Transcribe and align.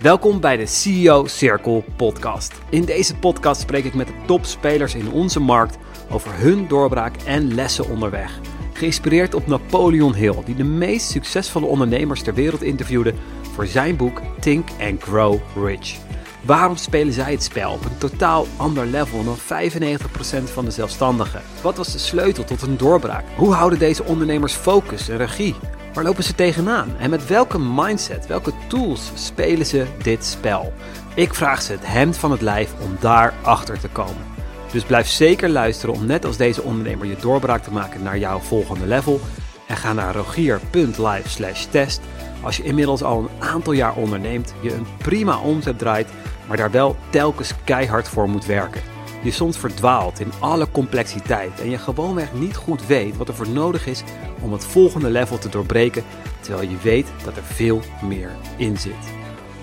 Welkom 0.00 0.40
bij 0.40 0.56
de 0.56 0.66
CEO 0.66 1.26
Circle 1.26 1.84
podcast. 1.96 2.52
In 2.70 2.84
deze 2.84 3.16
podcast 3.16 3.60
spreek 3.60 3.84
ik 3.84 3.94
met 3.94 4.06
de 4.06 4.12
topspelers 4.26 4.94
in 4.94 5.10
onze 5.10 5.40
markt 5.40 5.78
over 6.10 6.30
hun 6.34 6.68
doorbraak 6.68 7.16
en 7.16 7.54
lessen 7.54 7.88
onderweg. 7.88 8.40
Geïnspireerd 8.72 9.34
op 9.34 9.46
Napoleon 9.46 10.14
Hill, 10.14 10.36
die 10.44 10.54
de 10.54 10.64
meest 10.64 11.10
succesvolle 11.10 11.66
ondernemers 11.66 12.22
ter 12.22 12.34
wereld 12.34 12.62
interviewde 12.62 13.14
voor 13.52 13.66
zijn 13.66 13.96
boek 13.96 14.20
Think 14.38 14.68
and 14.80 15.02
Grow 15.02 15.38
Rich. 15.64 15.96
Waarom 16.42 16.76
spelen 16.76 17.12
zij 17.12 17.32
het 17.32 17.42
spel 17.42 17.72
op 17.72 17.84
een 17.84 17.98
totaal 17.98 18.46
ander 18.56 18.86
level 18.86 19.24
dan 19.24 19.36
95% 19.36 20.52
van 20.52 20.64
de 20.64 20.70
zelfstandigen? 20.70 21.42
Wat 21.62 21.76
was 21.76 21.92
de 21.92 21.98
sleutel 21.98 22.44
tot 22.44 22.62
een 22.62 22.76
doorbraak? 22.76 23.24
Hoe 23.36 23.52
houden 23.54 23.78
deze 23.78 24.04
ondernemers 24.04 24.52
focus 24.52 25.08
en 25.08 25.16
regie? 25.16 25.54
Waar 25.92 26.04
lopen 26.04 26.24
ze 26.24 26.34
tegenaan? 26.34 26.96
En 26.98 27.10
met 27.10 27.26
welke 27.26 27.58
mindset, 27.58 28.26
welke 28.26 28.52
tools 28.68 29.10
spelen 29.14 29.66
ze 29.66 29.86
dit 30.02 30.24
spel? 30.24 30.72
Ik 31.14 31.34
vraag 31.34 31.62
ze 31.62 31.72
het 31.72 31.86
hemd 31.86 32.16
van 32.16 32.30
het 32.30 32.40
lijf 32.40 32.72
om 32.80 32.96
daar 33.00 33.34
achter 33.42 33.80
te 33.80 33.88
komen. 33.88 34.24
Dus 34.72 34.84
blijf 34.84 35.08
zeker 35.08 35.48
luisteren 35.48 35.94
om 35.94 36.06
net 36.06 36.24
als 36.24 36.36
deze 36.36 36.62
ondernemer 36.62 37.06
je 37.06 37.16
doorbraak 37.20 37.62
te 37.62 37.72
maken 37.72 38.02
naar 38.02 38.18
jouw 38.18 38.38
volgende 38.38 38.86
level. 38.86 39.20
En 39.66 39.76
ga 39.76 39.92
naar 39.92 40.14
rogier.live 40.14 41.68
test 41.70 42.00
als 42.42 42.56
je 42.56 42.62
inmiddels 42.62 43.02
al 43.02 43.18
een 43.18 43.46
aantal 43.48 43.72
jaar 43.72 43.94
onderneemt, 43.94 44.54
je 44.60 44.74
een 44.74 44.86
prima 44.98 45.38
omzet 45.38 45.78
draait, 45.78 46.08
maar 46.48 46.56
daar 46.56 46.70
wel 46.70 46.96
telkens 47.10 47.54
keihard 47.64 48.08
voor 48.08 48.28
moet 48.28 48.46
werken. 48.46 48.99
Je 49.22 49.30
soms 49.30 49.58
verdwaalt 49.58 50.20
in 50.20 50.32
alle 50.38 50.70
complexiteit 50.70 51.60
en 51.60 51.70
je 51.70 51.78
gewoonweg 51.78 52.32
niet 52.32 52.56
goed 52.56 52.86
weet 52.86 53.16
wat 53.16 53.28
er 53.28 53.34
voor 53.34 53.48
nodig 53.48 53.86
is 53.86 54.02
om 54.42 54.52
het 54.52 54.64
volgende 54.64 55.10
level 55.10 55.38
te 55.38 55.48
doorbreken, 55.48 56.04
terwijl 56.40 56.68
je 56.68 56.76
weet 56.82 57.06
dat 57.24 57.36
er 57.36 57.42
veel 57.42 57.80
meer 58.02 58.30
in 58.56 58.76
zit. 58.76 59.12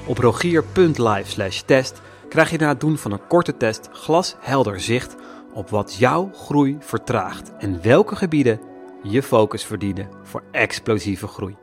Op 0.06 0.18
rogier.live 0.18 1.64
test 1.66 2.02
krijg 2.30 2.50
je 2.50 2.58
na 2.58 2.68
het 2.68 2.80
doen 2.80 2.98
van 2.98 3.12
een 3.12 3.27
korte 3.27 3.58
test 3.58 3.90
glashelder 3.91 4.82
zicht 4.82 5.16
op 5.54 5.70
wat 5.70 5.96
jouw 5.96 6.32
groei 6.34 6.77
vertraagt 6.80 7.52
en 7.58 7.82
welke 7.82 8.16
gebieden 8.16 8.60
je 9.04 9.24
focus 9.24 9.64
verdienen 9.64 10.10
voor 10.24 10.44
explosieve 10.52 11.27
groei. 11.27 11.55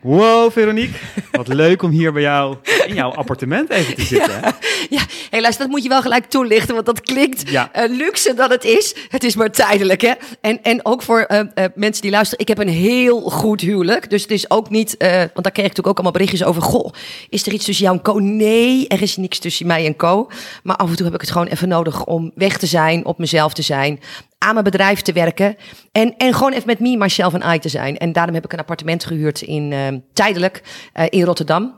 Wow, 0.00 0.52
Veronique. 0.52 0.98
Wat 1.32 1.48
leuk 1.48 1.82
om 1.82 1.90
hier 1.90 2.12
bij 2.12 2.22
jou 2.22 2.56
in 2.86 2.94
jouw 2.94 3.10
appartement 3.12 3.70
even 3.70 3.94
te 3.94 4.02
zitten. 4.02 4.40
Ja, 4.40 4.56
ja. 4.90 5.00
helaas, 5.30 5.56
dat 5.56 5.68
moet 5.68 5.82
je 5.82 5.88
wel 5.88 6.02
gelijk 6.02 6.24
toelichten, 6.24 6.74
want 6.74 6.86
dat 6.86 7.00
klinkt 7.00 7.50
Ja. 7.50 7.68
eh, 7.72 7.90
luxe 7.90 8.34
dat 8.34 8.50
het 8.50 8.64
is. 8.64 8.94
Het 9.08 9.24
is 9.24 9.36
maar 9.36 9.50
tijdelijk, 9.50 10.00
hè. 10.00 10.12
En, 10.40 10.62
en 10.62 10.84
ook 10.86 11.02
voor 11.02 11.20
eh, 11.20 11.38
eh, 11.38 11.70
mensen 11.74 12.02
die 12.02 12.10
luisteren, 12.10 12.40
ik 12.40 12.48
heb 12.48 12.58
een 12.58 12.68
heel 12.68 13.20
goed 13.20 13.60
huwelijk. 13.60 14.10
Dus 14.10 14.22
het 14.22 14.30
is 14.30 14.50
ook 14.50 14.70
niet, 14.70 14.94
want 14.98 15.42
daar 15.42 15.52
kreeg 15.52 15.66
ik 15.66 15.76
natuurlijk 15.76 15.86
ook 15.86 15.94
allemaal 15.94 16.12
berichtjes 16.12 16.44
over. 16.44 16.62
Goh, 16.62 16.92
is 17.28 17.46
er 17.46 17.52
iets 17.52 17.64
tussen 17.64 17.84
jou 17.84 17.96
en 17.96 18.02
Co? 18.02 18.18
Nee, 18.18 18.88
er 18.88 19.02
is 19.02 19.16
niks 19.16 19.38
tussen 19.38 19.66
mij 19.66 19.86
en 19.86 19.96
Co. 19.96 20.28
Maar 20.62 20.76
af 20.76 20.90
en 20.90 20.96
toe 20.96 21.04
heb 21.04 21.14
ik 21.14 21.20
het 21.20 21.30
gewoon 21.30 21.46
even 21.46 21.68
nodig 21.68 22.04
om 22.04 22.32
weg 22.34 22.58
te 22.58 22.66
zijn, 22.66 23.04
op 23.04 23.18
mezelf 23.18 23.52
te 23.52 23.62
zijn, 23.62 24.00
aan 24.38 24.52
mijn 24.52 24.64
bedrijf 24.64 25.00
te 25.00 25.12
werken. 25.12 25.56
En, 25.92 26.16
en 26.16 26.34
gewoon 26.34 26.52
even 26.52 26.66
met 26.66 26.80
me, 26.80 26.96
myself 26.96 27.34
en 27.34 27.54
I 27.54 27.58
te 27.58 27.68
zijn. 27.68 27.96
En 27.96 28.12
daarom 28.12 28.34
heb 28.34 28.44
ik 28.44 28.52
een 28.52 28.58
appartement 28.58 29.04
gehuurd 29.04 29.40
in, 29.42 29.72
eh, 29.72 29.86
tijdelijk 30.12 30.62
eh, 30.92 31.06
in 31.08 31.24
Rotterdam. 31.24 31.76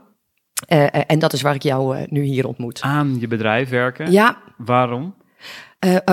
Eh, 0.67 0.83
eh, 0.83 1.01
en 1.07 1.19
dat 1.19 1.33
is 1.33 1.41
waar 1.41 1.55
ik 1.55 1.63
jou 1.63 2.05
nu 2.09 2.21
hier 2.21 2.47
ontmoet. 2.47 2.81
Aan 2.81 3.17
je 3.19 3.27
bedrijf 3.27 3.69
werken. 3.69 4.11
Ja, 4.11 4.37
Waarom? 4.57 5.19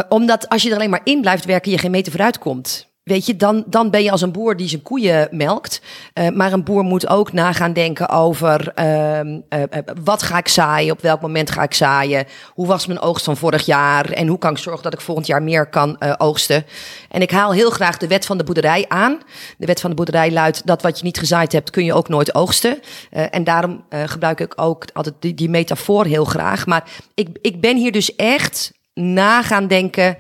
omdat 0.08 0.48
als 0.48 0.62
je 0.62 0.68
er 0.68 0.74
alleen 0.74 0.90
maar 0.90 1.00
in 1.04 1.20
blijft 1.20 1.44
werken, 1.44 1.70
je 1.70 1.78
geen 1.78 1.90
meter 1.90 2.12
vooruit 2.12 2.38
komt. 2.38 2.87
Weet 3.08 3.26
je, 3.26 3.36
dan, 3.36 3.64
dan 3.66 3.90
ben 3.90 4.02
je 4.02 4.10
als 4.10 4.20
een 4.20 4.32
boer 4.32 4.56
die 4.56 4.68
zijn 4.68 4.82
koeien 4.82 5.28
melkt. 5.30 5.80
Eh, 6.12 6.28
maar 6.28 6.52
een 6.52 6.64
boer 6.64 6.82
moet 6.82 7.08
ook 7.08 7.32
na 7.32 7.52
gaan 7.52 7.72
denken 7.72 8.08
over 8.08 8.72
ehm, 8.74 9.40
eh, 9.48 9.62
eh, 9.62 9.68
wat 10.04 10.22
ga 10.22 10.38
ik 10.38 10.48
zaaien, 10.48 10.92
op 10.92 11.00
welk 11.00 11.20
moment 11.20 11.50
ga 11.50 11.62
ik 11.62 11.74
zaaien, 11.74 12.26
hoe 12.54 12.66
was 12.66 12.86
mijn 12.86 13.00
oogst 13.00 13.24
van 13.24 13.36
vorig 13.36 13.66
jaar 13.66 14.10
en 14.10 14.26
hoe 14.26 14.38
kan 14.38 14.50
ik 14.50 14.58
zorgen 14.58 14.82
dat 14.82 14.92
ik 14.92 15.00
volgend 15.00 15.26
jaar 15.26 15.42
meer 15.42 15.66
kan 15.66 16.18
oogsten. 16.18 16.64
En 17.08 17.22
ik 17.22 17.30
haal 17.30 17.52
heel 17.52 17.70
graag 17.70 17.96
de 17.96 18.06
wet 18.06 18.26
van 18.26 18.38
de 18.38 18.44
boerderij 18.44 18.84
aan. 18.88 19.18
De 19.58 19.66
wet 19.66 19.80
van 19.80 19.90
de 19.90 19.96
boerderij 19.96 20.32
luidt 20.32 20.66
dat 20.66 20.82
wat 20.82 20.98
je 20.98 21.04
niet 21.04 21.18
gezaaid 21.18 21.52
hebt, 21.52 21.70
kun 21.70 21.84
je 21.84 21.94
ook 21.94 22.08
nooit 22.08 22.34
oogsten. 22.34 22.78
En 23.10 23.44
daarom 23.44 23.84
gebruik 23.90 24.40
ik 24.40 24.52
ook 24.56 24.84
altijd 24.92 25.14
die, 25.18 25.34
die 25.34 25.50
metafoor 25.50 26.04
heel 26.04 26.24
graag. 26.24 26.66
Maar 26.66 26.84
ik, 27.14 27.28
ik 27.40 27.60
ben 27.60 27.76
hier 27.76 27.92
dus 27.92 28.16
echt 28.16 28.72
na 28.94 29.42
gaan 29.42 29.66
denken 29.66 30.16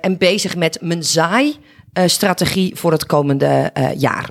en 0.00 0.18
bezig 0.18 0.56
met 0.56 0.78
mijn 0.80 1.04
zaai-strategie 1.92 2.76
voor 2.76 2.92
het 2.92 3.06
komende 3.06 3.70
eh, 3.72 4.00
jaar. 4.00 4.28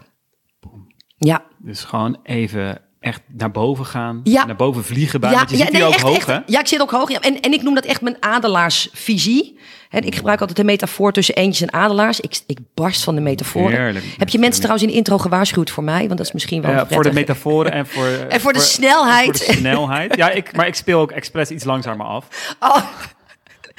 Ja. 1.17 1.43
Dus 1.57 1.83
gewoon 1.83 2.17
even 2.23 2.81
echt 2.99 3.21
naar 3.27 3.51
boven 3.51 3.85
gaan. 3.85 4.21
Ja. 4.23 4.45
Naar 4.45 4.55
boven 4.55 4.83
vliegen 4.83 5.19
bij. 5.19 5.31
ja, 5.31 5.37
want 5.37 5.49
je 5.49 5.55
zit 5.55 5.71
nee, 5.71 5.75
hier 5.75 5.87
ook 5.87 5.93
echt, 5.93 6.03
hoog, 6.03 6.15
echt. 6.17 6.27
hè? 6.27 6.39
Ja, 6.45 6.59
ik 6.59 6.67
zit 6.67 6.81
ook 6.81 6.91
hoog. 6.91 7.11
Ja. 7.11 7.19
En, 7.19 7.39
en 7.41 7.53
ik 7.53 7.61
noem 7.61 7.75
dat 7.75 7.85
echt 7.85 8.01
mijn 8.01 8.17
adelaarsvisie. 8.19 9.59
Hè, 9.89 9.99
ik 9.99 10.15
gebruik 10.15 10.39
altijd 10.39 10.57
de 10.57 10.63
metafoor 10.63 11.11
tussen 11.11 11.35
eentjes 11.35 11.67
en 11.67 11.73
adelaars. 11.73 12.19
Ik, 12.19 12.39
ik 12.47 12.59
barst 12.73 13.03
van 13.03 13.15
de 13.15 13.21
metaforen. 13.21 13.81
Heerlijk. 13.81 14.05
Heb 14.17 14.29
je 14.29 14.39
mensen 14.39 14.61
trouwens 14.61 14.85
in 14.87 14.91
de 14.91 14.97
intro 14.97 15.17
gewaarschuwd 15.17 15.69
voor 15.69 15.83
mij? 15.83 16.05
Want 16.05 16.17
dat 16.17 16.27
is 16.27 16.31
misschien 16.31 16.61
wel 16.61 16.71
Ja, 16.71 16.87
voor 16.87 17.03
de 17.03 17.13
metaforen 17.13 17.71
en 17.71 17.87
voor... 17.87 18.05
En 18.29 18.41
voor 18.41 18.53
de 18.53 18.59
snelheid. 18.59 19.43
Voor 19.43 19.53
de 19.53 19.59
snelheid. 19.59 20.15
Ja, 20.15 20.29
ik, 20.29 20.55
maar 20.55 20.67
ik 20.67 20.75
speel 20.75 20.99
ook 20.99 21.11
expres 21.11 21.49
iets 21.49 21.63
langzamer 21.63 22.05
af. 22.05 22.25
Oh. 22.59 22.83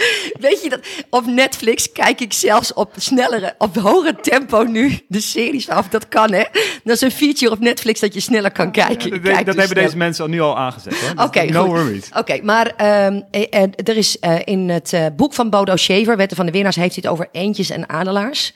Weet 0.40 0.62
je 0.62 0.68
dat? 0.68 0.80
Op 1.10 1.26
Netflix 1.26 1.92
kijk 1.92 2.20
ik 2.20 2.32
zelfs 2.32 2.72
op 2.72 2.92
snellere, 2.96 3.54
op 3.58 3.76
hoger 3.76 4.16
tempo 4.20 4.62
nu 4.62 4.98
de 5.08 5.20
series 5.20 5.68
af. 5.68 5.88
Dat 5.88 6.08
kan, 6.08 6.32
hè? 6.32 6.44
Dat 6.84 6.94
is 6.94 7.00
een 7.00 7.10
feature 7.10 7.50
op 7.52 7.58
Netflix 7.58 8.00
dat 8.00 8.14
je 8.14 8.20
sneller 8.20 8.50
kan 8.50 8.72
kijken. 8.72 9.10
dat 9.10 9.22
dus 9.22 9.34
hebben 9.34 9.66
snel. 9.66 9.84
deze 9.84 9.96
mensen 9.96 10.24
al 10.24 10.30
nu 10.30 10.40
al 10.40 10.58
aangezet. 10.58 11.00
Hoor. 11.00 11.14
Dus 11.14 11.24
Oké, 11.24 11.44
no 11.44 11.64
goed. 11.64 11.76
worries. 11.76 12.08
Oké, 12.16 12.38
maar 12.42 12.66
ehm, 12.76 13.20
eh, 13.30 13.42
eh, 13.50 13.68
er 13.74 13.96
is 13.96 14.18
eh, 14.18 14.36
in 14.44 14.68
het 14.68 14.96
boek 15.16 15.34
van 15.34 15.50
Bodo 15.50 15.76
Shaver, 15.76 16.16
Wetten 16.16 16.36
van 16.36 16.46
de 16.46 16.52
Winnaars, 16.52 16.76
heeft 16.76 16.94
hij 16.94 17.02
het 17.02 17.12
over 17.12 17.28
eentjes 17.32 17.70
en 17.70 17.88
adelaars. 17.88 18.54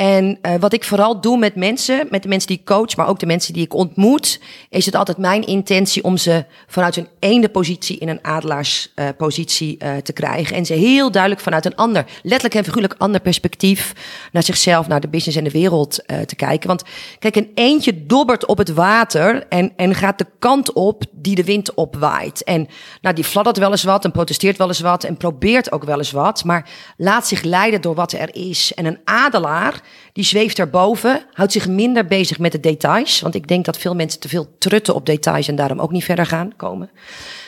En 0.00 0.38
eh, 0.42 0.54
wat 0.60 0.72
ik 0.72 0.84
vooral 0.84 1.20
doe 1.20 1.38
met 1.38 1.54
mensen, 1.54 2.06
met 2.10 2.22
de 2.22 2.28
mensen 2.28 2.48
die 2.48 2.58
ik 2.58 2.64
coach, 2.64 2.96
maar 2.96 3.08
ook 3.08 3.18
de 3.18 3.26
mensen 3.26 3.52
die 3.52 3.64
ik 3.64 3.74
ontmoet, 3.74 4.40
is 4.68 4.86
het 4.86 4.94
altijd 4.94 5.18
mijn 5.18 5.46
intentie 5.46 6.04
om 6.04 6.16
ze 6.16 6.44
vanuit 6.66 6.96
een 6.96 7.08
ene 7.18 7.48
positie 7.48 7.98
in 7.98 8.08
een 8.08 8.24
adelaarspositie 8.24 9.78
eh 9.78 9.96
te 9.96 10.12
krijgen. 10.12 10.56
En 10.56 10.66
ze 10.66 10.72
heel 10.72 11.10
duidelijk 11.10 11.42
vanuit 11.42 11.64
een 11.64 11.74
ander, 11.76 12.04
letterlijk 12.22 12.54
en 12.54 12.64
figuurlijk 12.64 12.94
ander 12.98 13.20
perspectief 13.20 13.92
naar 14.32 14.42
zichzelf, 14.42 14.88
naar 14.88 15.00
de 15.00 15.08
business 15.08 15.38
en 15.38 15.44
de 15.44 15.50
wereld 15.50 16.06
eh, 16.06 16.20
te 16.20 16.36
kijken. 16.36 16.68
Want 16.68 16.82
kijk, 17.18 17.36
een 17.36 17.50
eentje 17.54 18.06
dobbert 18.06 18.46
op 18.46 18.58
het 18.58 18.72
water 18.72 19.46
en, 19.48 19.72
en 19.76 19.94
gaat 19.94 20.18
de 20.18 20.26
kant 20.38 20.72
op 20.72 21.04
die 21.12 21.34
de 21.34 21.44
wind 21.44 21.74
opwaait. 21.74 22.44
En 22.44 22.68
nou, 23.00 23.14
die 23.14 23.24
fladdert 23.24 23.58
wel 23.58 23.70
eens 23.70 23.84
wat 23.84 24.04
en 24.04 24.12
protesteert 24.12 24.56
wel 24.56 24.68
eens 24.68 24.80
wat 24.80 25.04
en 25.04 25.16
probeert 25.16 25.72
ook 25.72 25.84
wel 25.84 25.98
eens 25.98 26.12
wat, 26.12 26.44
maar 26.44 26.68
laat 26.96 27.26
zich 27.26 27.42
leiden 27.42 27.80
door 27.80 27.94
wat 27.94 28.12
er 28.12 28.34
is. 28.34 28.74
En 28.74 28.84
een 28.84 28.98
adelaar, 29.04 29.80
die 30.12 30.24
zweeft 30.24 30.58
erboven, 30.58 31.24
houdt 31.32 31.52
zich 31.52 31.68
minder 31.68 32.06
bezig 32.06 32.38
met 32.38 32.52
de 32.52 32.60
details. 32.60 33.20
Want 33.20 33.34
ik 33.34 33.48
denk 33.48 33.64
dat 33.64 33.78
veel 33.78 33.94
mensen 33.94 34.20
te 34.20 34.28
veel 34.28 34.56
trutten 34.58 34.94
op 34.94 35.06
details 35.06 35.48
en 35.48 35.56
daarom 35.56 35.80
ook 35.80 35.92
niet 35.92 36.04
verder 36.04 36.26
gaan 36.26 36.56
komen. 36.56 36.90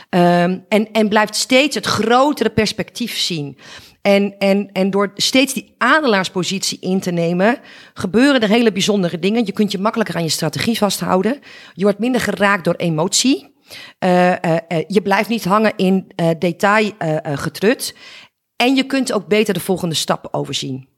Ehm, 0.08 0.58
en, 0.69 0.92
en 0.92 1.08
blijft 1.08 1.36
steeds 1.36 1.75
het 1.75 1.86
grotere 1.86 2.50
perspectief 2.50 3.19
zien. 3.19 3.58
En, 4.02 4.38
en, 4.38 4.70
en 4.72 4.91
door 4.91 5.12
steeds 5.14 5.54
die 5.54 5.75
adelaarspositie 5.78 6.78
in 6.81 7.00
te 7.00 7.10
nemen, 7.10 7.58
gebeuren 7.94 8.41
er 8.41 8.48
hele 8.48 8.72
bijzondere 8.72 9.19
dingen. 9.19 9.47
Je 9.47 9.52
kunt 9.52 9.72
je 9.72 9.78
makkelijker 9.78 10.16
aan 10.16 10.22
je 10.22 10.28
strategie 10.28 10.78
vasthouden. 10.78 11.41
Je 11.75 11.82
wordt 11.82 11.98
minder 11.98 12.20
geraakt 12.20 12.64
door 12.64 12.75
emotie. 12.75 13.54
Eh, 13.98 14.44
eh, 14.44 14.58
eh, 14.69 14.84
je 14.88 15.02
blijft 15.02 15.28
niet 15.28 15.44
hangen 15.44 15.72
in 15.76 16.12
detail 16.38 16.91
getrut. 17.22 17.94
En 18.56 18.75
je 18.75 18.84
kunt 18.84 19.12
ook 19.12 19.26
beter 19.26 19.54
de 19.54 19.60
volgende 19.60 19.94
stap 19.94 20.28
overzien. 20.31 20.88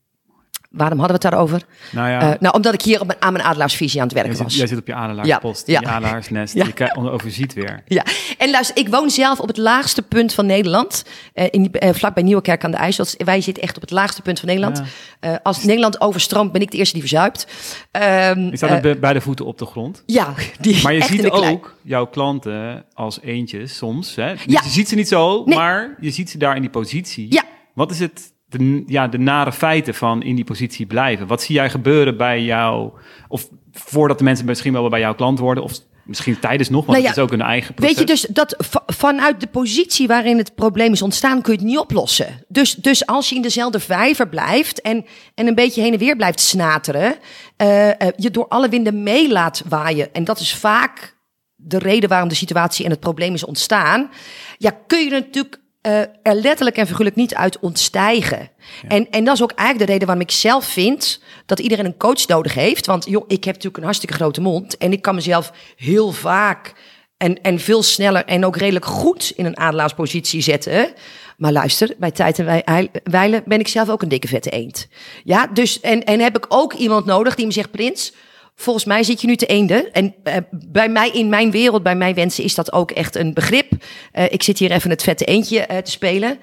Waarom 0.77 0.99
hadden 0.99 1.17
we 1.21 1.27
het 1.27 1.33
daarover? 1.35 1.62
Nou 1.93 2.09
ja, 2.09 2.21
Eh, 2.21 2.41
nou, 2.41 2.55
omdat 2.55 2.75
ik 2.75 2.83
hier 2.83 3.01
op 3.01 3.07
mijn, 3.07 3.19
aan 3.22 3.33
mijn 3.33 3.45
adelaarsvisie 3.45 4.01
aan 4.01 4.07
het 4.07 4.16
werken 4.16 4.43
was. 4.43 4.54
jij 4.57 4.66
zit 4.66 4.78
op 4.78 4.87
je 4.87 4.95
adelaarspost, 4.95 5.66
Ja, 5.66 5.81
je 5.81 5.87
adelaarsnest. 5.87 6.54
Ja. 6.54 6.65
Je 6.66 6.72
kijkt- 6.72 6.97
overziet 6.97 7.53
weer. 7.53 7.83
Ja, 7.87 8.04
en 8.39 8.51
luister, 8.51 8.77
ik 8.77 8.89
woon 8.89 9.10
zelf 9.10 9.41
op 9.41 9.48
het 9.48 9.57
laagste 9.57 10.03
punt 10.03 10.34
van 10.34 10.47
Nederland. 10.47 11.04
eh 11.34 11.47
in, 11.51 11.72
eh, 11.72 11.93
vlakbij 11.95 12.22
Nieuwekerk 12.22 12.65
aan 12.65 12.71
de 12.71 12.77
IJssel. 12.77 13.04
Dus 13.04 13.15
wij 13.25 13.41
zitten 13.41 13.63
echt 13.63 13.77
op 13.77 13.83
het 13.83 13.91
laagste 13.91 14.22
punt 14.22 14.39
van 14.39 14.48
Nederland. 14.48 14.83
Eh, 15.21 15.34
als 15.43 15.65
Nederland 15.65 16.01
overstroomt, 16.01 16.53
ben 16.53 16.60
ik 16.60 16.71
de 16.71 16.77
eerste 16.77 16.93
die 16.93 17.03
verzuipt. 17.03 17.47
Je 17.93 18.51
staat 18.53 18.69
eh, 18.69 18.71
met 18.75 18.83
be- 18.83 18.97
beide 19.01 19.21
voeten 19.21 19.45
op 19.47 19.59
de 19.59 19.66
grond. 19.66 20.03
ja, 20.07 20.34
die 20.60 20.83
Maar 20.83 20.93
je 20.93 21.03
ziet 21.03 21.22
de 21.22 21.31
ook 21.31 21.75
jouw 21.83 22.07
klanten 22.07 22.84
als 22.95 23.21
eentjes 23.22 23.77
soms. 23.77 24.15
Hè? 24.15 24.28
Ja. 24.31 24.37
Je 24.47 24.69
ziet 24.69 24.89
ze 24.89 24.95
niet 24.95 25.09
zo, 25.09 25.43
Nee. 25.45 25.59
maar 25.59 25.95
je 26.01 26.10
ziet 26.10 26.31
ze 26.31 26.39
daar 26.39 26.54
in 26.54 26.60
die 26.60 26.71
positie. 26.71 27.27
Ja. 27.33 27.43
Wat 27.75 27.91
is 27.91 27.98
het, 27.98 28.33
de, 28.59 28.83
ja, 28.86 29.09
de 29.09 29.18
nare 29.18 29.53
feiten 29.53 29.95
van 29.95 30.22
in 30.22 30.34
die 30.34 30.45
positie 30.45 30.86
blijven? 30.86 31.27
Wat 31.27 31.42
zie 31.42 31.54
jij 31.54 31.71
gebeuren 31.71 32.16
bij 32.16 32.42
jou? 32.42 32.91
Of 33.28 33.48
voordat 33.72 34.18
de 34.18 34.24
mensen 34.24 34.47
misschien 34.47 34.72
wel 34.72 34.89
bij 34.89 35.01
jouw 35.01 35.15
klant 35.15 35.39
worden? 35.39 35.65
Of 35.65 35.72
Misschien 36.04 36.39
tijdens 36.39 36.68
nog, 36.68 36.86
want 36.86 36.91
Nou 36.91 37.03
ja, 37.03 37.09
het 37.09 37.16
is 37.16 37.22
ook 37.22 37.33
een 37.33 37.47
eigen 37.47 37.74
proces. 37.74 37.97
Weet 37.97 38.09
je, 38.09 38.15
dus 38.15 38.27
dat 38.30 38.54
va- 38.59 38.83
vanuit 38.86 39.41
de 39.41 39.47
positie 39.47 40.06
waarin 40.06 40.39
het 40.39 40.54
probleem 40.54 40.92
is 40.92 41.03
ontstaan, 41.03 41.42
kun 41.42 41.53
je 41.53 41.59
het 41.59 41.68
niet 41.68 41.78
oplossen. 41.78 42.45
Dus, 42.48 42.74
dus 42.74 43.06
als 43.06 43.28
je 43.28 43.34
in 43.34 43.42
dezelfde 43.42 43.80
vijver 43.80 44.28
blijft 44.28 44.80
en, 44.80 45.04
en 45.34 45.47
een 45.47 45.54
beetje 45.54 45.83
heen 45.83 45.92
en 45.92 45.98
weer 45.98 46.16
blijft 46.16 46.41
snateren, 46.41 47.16
eh, 47.57 47.91
eh, 47.91 47.97
je 48.16 48.30
door 48.30 48.48
alle 48.48 48.68
winden 48.68 49.03
mee 49.03 49.33
laat 49.33 49.62
waaien. 49.68 50.12
En 50.12 50.24
dat 50.24 50.41
is 50.41 50.54
vaak 50.54 51.16
de 51.54 51.78
reden 51.78 52.09
waarom 52.09 52.28
de 52.28 52.34
situatie 52.34 52.84
en 52.84 52.91
het 52.91 53.00
probleem 53.00 53.34
is 53.34 53.45
ontstaan. 53.45 54.10
Ja, 54.59 54.71
kun 54.86 55.04
je 55.04 55.10
natuurlijk 55.10 55.60
eh, 55.84 56.01
er 56.01 56.34
letterlijk 56.34 56.77
en 56.77 56.86
figuurlijk 56.86 57.16
niet 57.16 57.34
uit 57.34 57.59
ontstijgen. 57.59 58.51
En, 58.89 59.10
en 59.10 59.25
dat 59.25 59.34
is 59.34 59.42
ook 59.42 59.53
eigenlijk 59.53 59.86
de 59.86 59.92
reden 59.92 60.07
waarom 60.07 60.27
ik 60.27 60.34
zelf 60.34 60.65
vind 60.65 61.22
dat 61.47 61.59
iedereen 61.59 61.84
een 61.84 61.97
coach 61.97 62.27
nodig 62.27 62.54
heeft. 62.54 62.86
Want 62.86 63.04
joh, 63.09 63.25
ik 63.27 63.45
heb 63.45 63.54
natuurlijk 63.54 63.77
een 63.77 63.83
hartstikke 63.83 64.15
grote 64.15 64.41
mond 64.41 64.77
en 64.77 64.92
ik 64.92 65.03
kan 65.03 65.15
mezelf 65.15 65.53
heel 65.77 66.13
vaak 66.13 66.72
en, 67.16 67.42
en 67.42 67.59
veel 67.59 67.83
sneller 67.83 68.25
en 68.25 68.45
ook 68.45 68.57
redelijk 68.57 68.84
goed 68.84 69.33
in 69.36 69.45
een 69.45 69.59
adelaarspositie 69.59 70.41
zetten. 70.42 70.92
Maar 71.36 71.53
luister, 71.53 71.95
bij 71.98 72.10
tijd 72.10 72.39
en 72.39 72.45
wij- 72.45 72.91
wijlen 73.04 73.42
ben 73.47 73.60
ik 73.60 73.69
zelf 73.69 73.89
ook 73.89 74.03
een 74.03 74.09
dikke 74.09 74.28
vette 74.28 74.51
eend. 74.51 74.89
Ja, 75.25 75.47
dus 75.47 75.81
en, 75.81 76.04
en 76.04 76.21
heb 76.21 76.36
ik 76.36 76.47
ook 76.48 76.72
iemand 76.72 77.04
nodig 77.04 77.34
die 77.34 77.47
me 77.47 77.53
zegt, 77.53 77.71
Prins, 77.71 78.13
volgens 78.54 78.84
mij 78.84 79.03
zit 79.03 79.21
je 79.21 79.27
nu 79.27 79.36
te 79.36 79.47
eenden. 79.47 79.92
En 79.92 80.15
eh, 80.22 80.36
bij 80.51 80.89
mij, 80.89 81.10
in 81.10 81.28
mijn 81.28 81.51
wereld, 81.51 81.83
bij 81.83 81.97
mijn 81.97 82.15
wensen, 82.15 82.45
is 82.45 82.54
dat 82.54 82.72
ook 82.72 82.91
echt 82.91 83.16
een 83.16 83.34
begrip. 83.34 83.72
Eh, 84.12 84.24
ik 84.33 84.42
zit 84.42 84.59
hier 84.59 84.71
even 84.71 84.91
het 84.91 85.03
vette 85.03 85.24
eendje 85.24 85.60
eh, 85.60 85.78
te 85.78 85.91
spelen. 85.91 86.39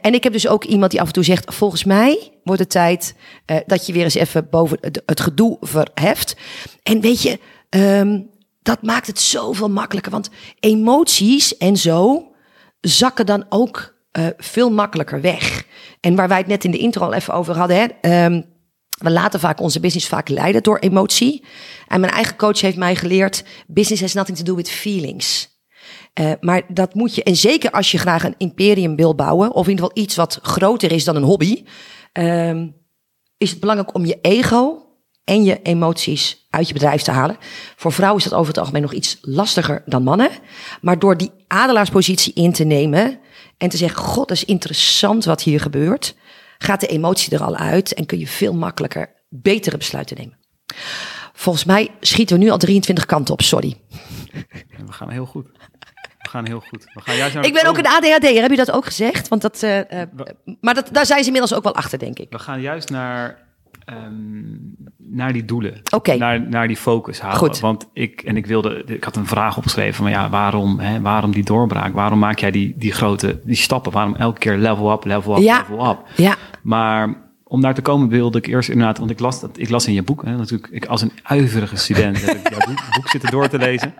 En 0.00 0.14
ik 0.14 0.22
heb 0.22 0.32
dus 0.32 0.48
ook 0.48 0.64
iemand 0.64 0.90
die 0.90 1.00
af 1.00 1.06
en 1.06 1.12
toe 1.12 1.24
zegt, 1.24 1.54
volgens 1.54 1.84
mij 1.84 2.32
wordt 2.44 2.60
het 2.60 2.70
tijd 2.70 3.14
dat 3.66 3.86
je 3.86 3.92
weer 3.92 4.04
eens 4.04 4.14
even 4.14 4.48
boven 4.50 4.78
het, 4.80 5.20
gedoe 5.20 5.56
verheft. 5.60 6.36
En 6.82 7.00
weet 7.00 7.22
je, 7.22 7.38
ehm, 7.68 8.20
dat 8.62 8.82
maakt 8.82 9.06
het 9.06 9.20
zoveel 9.20 9.70
makkelijker. 9.70 10.12
Want 10.12 10.30
emoties 10.60 11.56
en 11.56 11.76
zo 11.76 12.28
zakken 12.80 13.26
dan 13.26 13.44
ook 13.48 13.94
veel 14.36 14.70
makkelijker 14.70 15.20
weg. 15.20 15.64
En 16.00 16.14
waar 16.14 16.28
wij 16.28 16.38
het 16.38 16.46
net 16.46 16.64
in 16.64 16.70
de 16.70 16.78
intro 16.78 17.04
al 17.04 17.12
even 17.12 17.34
over 17.34 17.56
hadden. 17.56 17.76
Hè, 17.76 17.86
ehm, 18.00 18.40
we 18.98 19.10
laten 19.10 19.40
vaak 19.40 19.60
onze 19.60 19.80
business 19.80 20.08
vaak 20.08 20.28
leiden 20.28 20.62
door 20.62 20.78
emotie. 20.78 21.44
En 21.86 22.00
mijn 22.00 22.12
eigen 22.12 22.36
coach 22.36 22.60
heeft 22.60 22.76
mij 22.76 22.96
geleerd: 22.96 23.44
business 23.66 24.02
has 24.02 24.14
nothing 24.14 24.38
to 24.38 24.44
do 24.44 24.54
with 24.54 24.70
feelings. 24.70 25.56
Eh, 26.12 26.32
maar 26.40 26.62
dat 26.68 26.94
moet 26.94 27.14
je, 27.14 27.22
en 27.22 27.36
zeker 27.36 27.70
als 27.70 27.90
je 27.90 27.98
graag 27.98 28.24
een 28.24 28.34
imperium 28.38 28.96
wil 28.96 29.14
bouwen, 29.14 29.52
of 29.52 29.64
in 29.64 29.70
ieder 29.70 29.84
geval 29.84 30.02
iets 30.02 30.16
wat 30.16 30.38
groter 30.42 30.92
is 30.92 31.04
dan 31.04 31.16
een 31.16 31.22
hobby, 31.22 31.64
ehm, 32.12 32.66
is 33.36 33.50
het 33.50 33.60
belangrijk 33.60 33.94
om 33.94 34.04
je 34.04 34.18
ego 34.22 34.86
en 35.24 35.44
je 35.44 35.62
emoties 35.62 36.46
uit 36.50 36.66
je 36.66 36.72
bedrijf 36.72 37.02
te 37.02 37.10
halen. 37.10 37.36
Voor 37.76 37.92
vrouwen 37.92 38.22
is 38.22 38.28
dat 38.28 38.38
over 38.38 38.48
het 38.48 38.58
algemeen 38.58 38.82
nog 38.82 38.92
iets 38.92 39.18
lastiger 39.20 39.82
dan 39.86 40.02
mannen. 40.02 40.30
Maar 40.80 40.98
door 40.98 41.16
die 41.16 41.30
adelaarspositie 41.46 42.32
in 42.32 42.52
te 42.52 42.64
nemen 42.64 43.18
en 43.58 43.68
te 43.68 43.76
zeggen: 43.76 44.02
God, 44.02 44.30
is 44.30 44.44
interessant 44.44 45.24
wat 45.24 45.42
hier 45.42 45.60
gebeurt, 45.60 46.14
gaat 46.58 46.80
de 46.80 46.86
emotie 46.86 47.34
er 47.34 47.42
al 47.42 47.56
uit 47.56 47.94
en 47.94 48.06
kun 48.06 48.18
je 48.18 48.26
veel 48.26 48.54
makkelijker 48.54 49.12
betere 49.28 49.76
besluiten 49.76 50.16
nemen. 50.16 50.38
Volgens 51.32 51.64
mij 51.64 51.90
schieten 52.00 52.38
we 52.38 52.44
nu 52.44 52.50
al 52.50 52.58
23 52.58 53.06
kanten 53.06 53.34
op, 53.34 53.42
sorry. 53.42 53.80
We 54.86 54.92
gaan 54.92 55.10
heel 55.10 55.26
goed. 55.26 55.46
We 56.18 56.28
gaan 56.28 56.46
heel 56.46 56.60
goed. 56.60 56.84
We 56.94 57.00
gaan 57.00 57.16
juist 57.16 57.34
naar 57.34 57.44
Ik 57.44 57.52
ben 57.52 57.66
ook 57.66 57.78
een 57.78 57.86
ADHD'er, 57.86 58.42
heb 58.42 58.50
je 58.50 58.56
dat 58.56 58.70
ook 58.70 58.84
gezegd? 58.84 59.28
Want 59.28 59.42
dat, 59.42 59.62
eh, 59.62 60.02
eh, 60.02 60.08
maar 60.60 60.74
dat, 60.74 60.88
daar 60.92 61.06
zijn 61.06 61.20
ze 61.20 61.26
inmiddels 61.26 61.54
ook 61.54 61.62
wel 61.62 61.74
achter, 61.74 61.98
denk 61.98 62.18
ik. 62.18 62.30
We 62.30 62.38
gaan 62.38 62.60
juist 62.60 62.90
naar, 62.90 63.47
ehm, 63.88 64.56
naar 64.96 65.32
die 65.32 65.44
doelen. 65.44 65.80
Naar, 66.18 66.48
naar 66.48 66.66
die 66.66 66.76
focus 66.76 67.20
halen. 67.20 67.38
Goed. 67.38 67.60
Want 67.60 67.88
ik, 67.92 68.22
en 68.22 68.36
ik 68.36 68.46
wilde, 68.46 68.82
ik 68.86 69.04
had 69.04 69.16
een 69.16 69.26
vraag 69.26 69.56
opgeschreven 69.56 69.94
van 69.94 70.10
ja, 70.10 70.30
waarom, 70.30 70.78
hè, 70.78 71.00
waarom 71.00 71.30
die 71.32 71.44
doorbraak? 71.44 71.92
Waarom 71.94 72.18
maak 72.18 72.38
jij 72.38 72.50
die, 72.50 72.74
die 72.76 72.92
grote, 72.92 73.40
die 73.44 73.56
stappen? 73.56 73.92
Waarom 73.92 74.14
elke 74.14 74.38
keer 74.38 74.56
level 74.56 74.92
up, 74.92 75.04
level 75.04 75.36
up, 75.36 75.42
Ja. 75.42 75.64
level 75.68 75.90
up? 75.90 75.98
Ja, 76.16 76.34
Maar 76.62 77.14
om 77.44 77.60
daar 77.60 77.74
te 77.74 77.82
komen 77.82 78.08
wilde 78.08 78.38
ik 78.38 78.46
eerst 78.46 78.68
inderdaad, 78.68 78.98
want 78.98 79.10
ik 79.10 79.18
las, 79.18 79.40
dat, 79.40 79.58
ik 79.58 79.68
las 79.70 79.86
in 79.86 79.92
je 79.94 80.02
boek, 80.02 80.24
hè, 80.24 80.36
natuurlijk, 80.36 80.68
ik 80.72 80.86
als 80.86 81.02
een 81.02 81.12
uiverige 81.22 81.76
student 81.76 82.26
heb 82.26 82.36
ik 82.36 82.48
jouw 82.48 82.66
boek, 82.66 82.80
boek 82.94 83.08
zitten 83.08 83.30
door 83.30 83.48
te 83.48 83.58
lezen. 83.58 83.94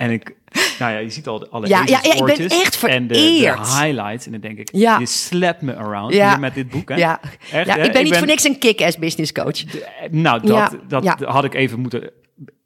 En 0.00 0.10
ik, 0.10 0.34
nou 0.78 0.92
ja, 0.92 0.98
je 0.98 1.10
ziet 1.10 1.26
al 1.26 1.48
alle 1.48 1.66
Ja, 1.68 1.82
ja, 1.86 1.98
ja, 2.02 2.14
ik 2.14 2.24
ben 2.24 2.48
echt 2.48 2.84
En 2.84 3.06
de, 3.06 3.14
de 3.14 3.20
vereerd. 3.20 3.58
highlights. 3.78 4.26
En 4.26 4.32
dan 4.32 4.40
denk 4.40 4.58
ik, 4.58 4.68
Ja. 4.72 4.98
je 4.98 5.06
slapt 5.06 5.62
me 5.62 5.76
around 5.76 6.14
Ja. 6.14 6.28
hier 6.30 6.40
met 6.40 6.54
dit 6.54 6.68
boek. 6.70 6.88
Hè? 6.88 6.94
ja. 6.94 7.20
Echt, 7.52 7.66
ja 7.66 7.74
hè? 7.76 7.84
ik 7.84 7.92
ben 7.92 8.04
niet 8.04 8.16
voor 8.16 8.26
niks 8.26 8.44
een 8.44 8.58
kick-ass 8.58 8.98
business 8.98 9.32
coach. 9.32 9.62
Nou, 10.10 10.46
dat, 10.46 10.76
dat 10.88 11.20
had 11.24 11.44
ik 11.44 11.54
even 11.54 11.80
moeten 11.80 12.10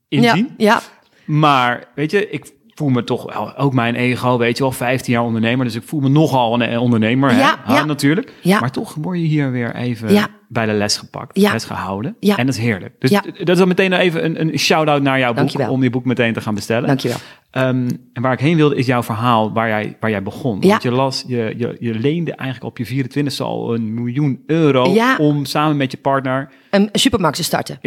inzien. 0.09 0.55
ja, 0.57 0.81
Maar 1.25 1.85
weet 1.95 2.11
je, 2.11 2.31
ik 2.31 2.53
voel 2.75 2.89
me 2.89 3.05
toch 3.05 3.33
wel, 3.35 3.57
ook 3.57 3.73
mijn 3.73 3.95
ego, 3.95 4.39
weet 4.39 4.57
je 4.57 4.63
wel, 4.63 4.73
15 4.73 5.13
jaar 5.13 5.23
ondernemer. 5.23 5.65
Dus 5.65 5.75
ik 5.75 5.83
voel 5.83 6.01
me 6.01 6.09
nogal 6.09 6.55
een 6.55 6.63
eh, 6.63 6.83
ondernemer, 6.83 7.31
hè? 7.67 7.85
Natuurlijk. 7.85 8.33
Ja. 8.43 8.61
Maar 8.61 8.71
toch 8.71 8.95
word 8.95 9.19
je 9.19 9.25
hier 9.27 9.51
weer 9.53 9.75
even 9.75 10.13
Ja. 10.13 10.29
Bij 10.55 10.67
de 10.67 10.73
les 10.73 10.97
gepakt, 10.97 11.41
Ja. 11.41 11.53
les 11.53 11.65
gehouden. 11.65 12.17
Ja. 12.21 12.37
En 12.37 12.47
dat 12.47 12.55
is 12.55 12.61
heerlijk. 12.61 12.95
Dus 12.99 13.11
Ja. 13.11 13.21
dat 13.39 13.49
is 13.49 13.59
dan 13.59 13.69
meteen 13.69 13.93
even 13.93 14.25
een, 14.25 14.41
een 14.41 14.59
shout-out 14.59 15.03
naar 15.03 15.19
jouw 15.19 15.35
boek, 15.35 15.69
om 15.69 15.81
die 15.81 15.91
boek 15.91 16.05
meteen 16.05 16.33
te 16.33 16.41
gaan 16.41 16.55
bestellen. 16.55 16.87
dankjewel. 16.87 17.17
Ehm, 17.51 17.89
en 18.13 18.23
waar 18.23 18.33
ik 18.33 18.41
heen 18.41 18.57
wilde 18.57 18.77
is 18.77 18.87
jouw 18.87 19.03
verhaal 19.03 19.53
waar 19.53 19.69
jij, 19.69 19.97
waar 20.01 20.11
jij 20.11 20.23
begon. 20.23 20.61
Ja. 20.61 20.69
Want 20.69 20.83
je 20.83 20.91
las, 20.91 21.25
je, 21.27 21.55
je, 21.57 21.77
je 21.81 21.95
leende 21.95 22.35
eigenlijk 22.35 22.71
op 22.71 22.79
je 22.79 22.87
24 22.87 23.41
al 23.41 23.75
een 23.75 23.95
miljoen 23.95 24.43
euro 24.47 24.93
Ja. 24.93 25.17
om 25.17 25.45
samen 25.45 25.77
met 25.77 25.91
je 25.91 25.99
partner 25.99 26.49
Een, 26.71 26.89
een 26.93 27.01
supermarkt 27.01 27.37
te 27.37 27.45
starten. 27.45 27.79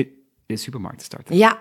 de 0.45 0.57
supermarkt 0.57 0.97
te 0.99 1.05
starten. 1.05 1.35
Ja, 1.37 1.57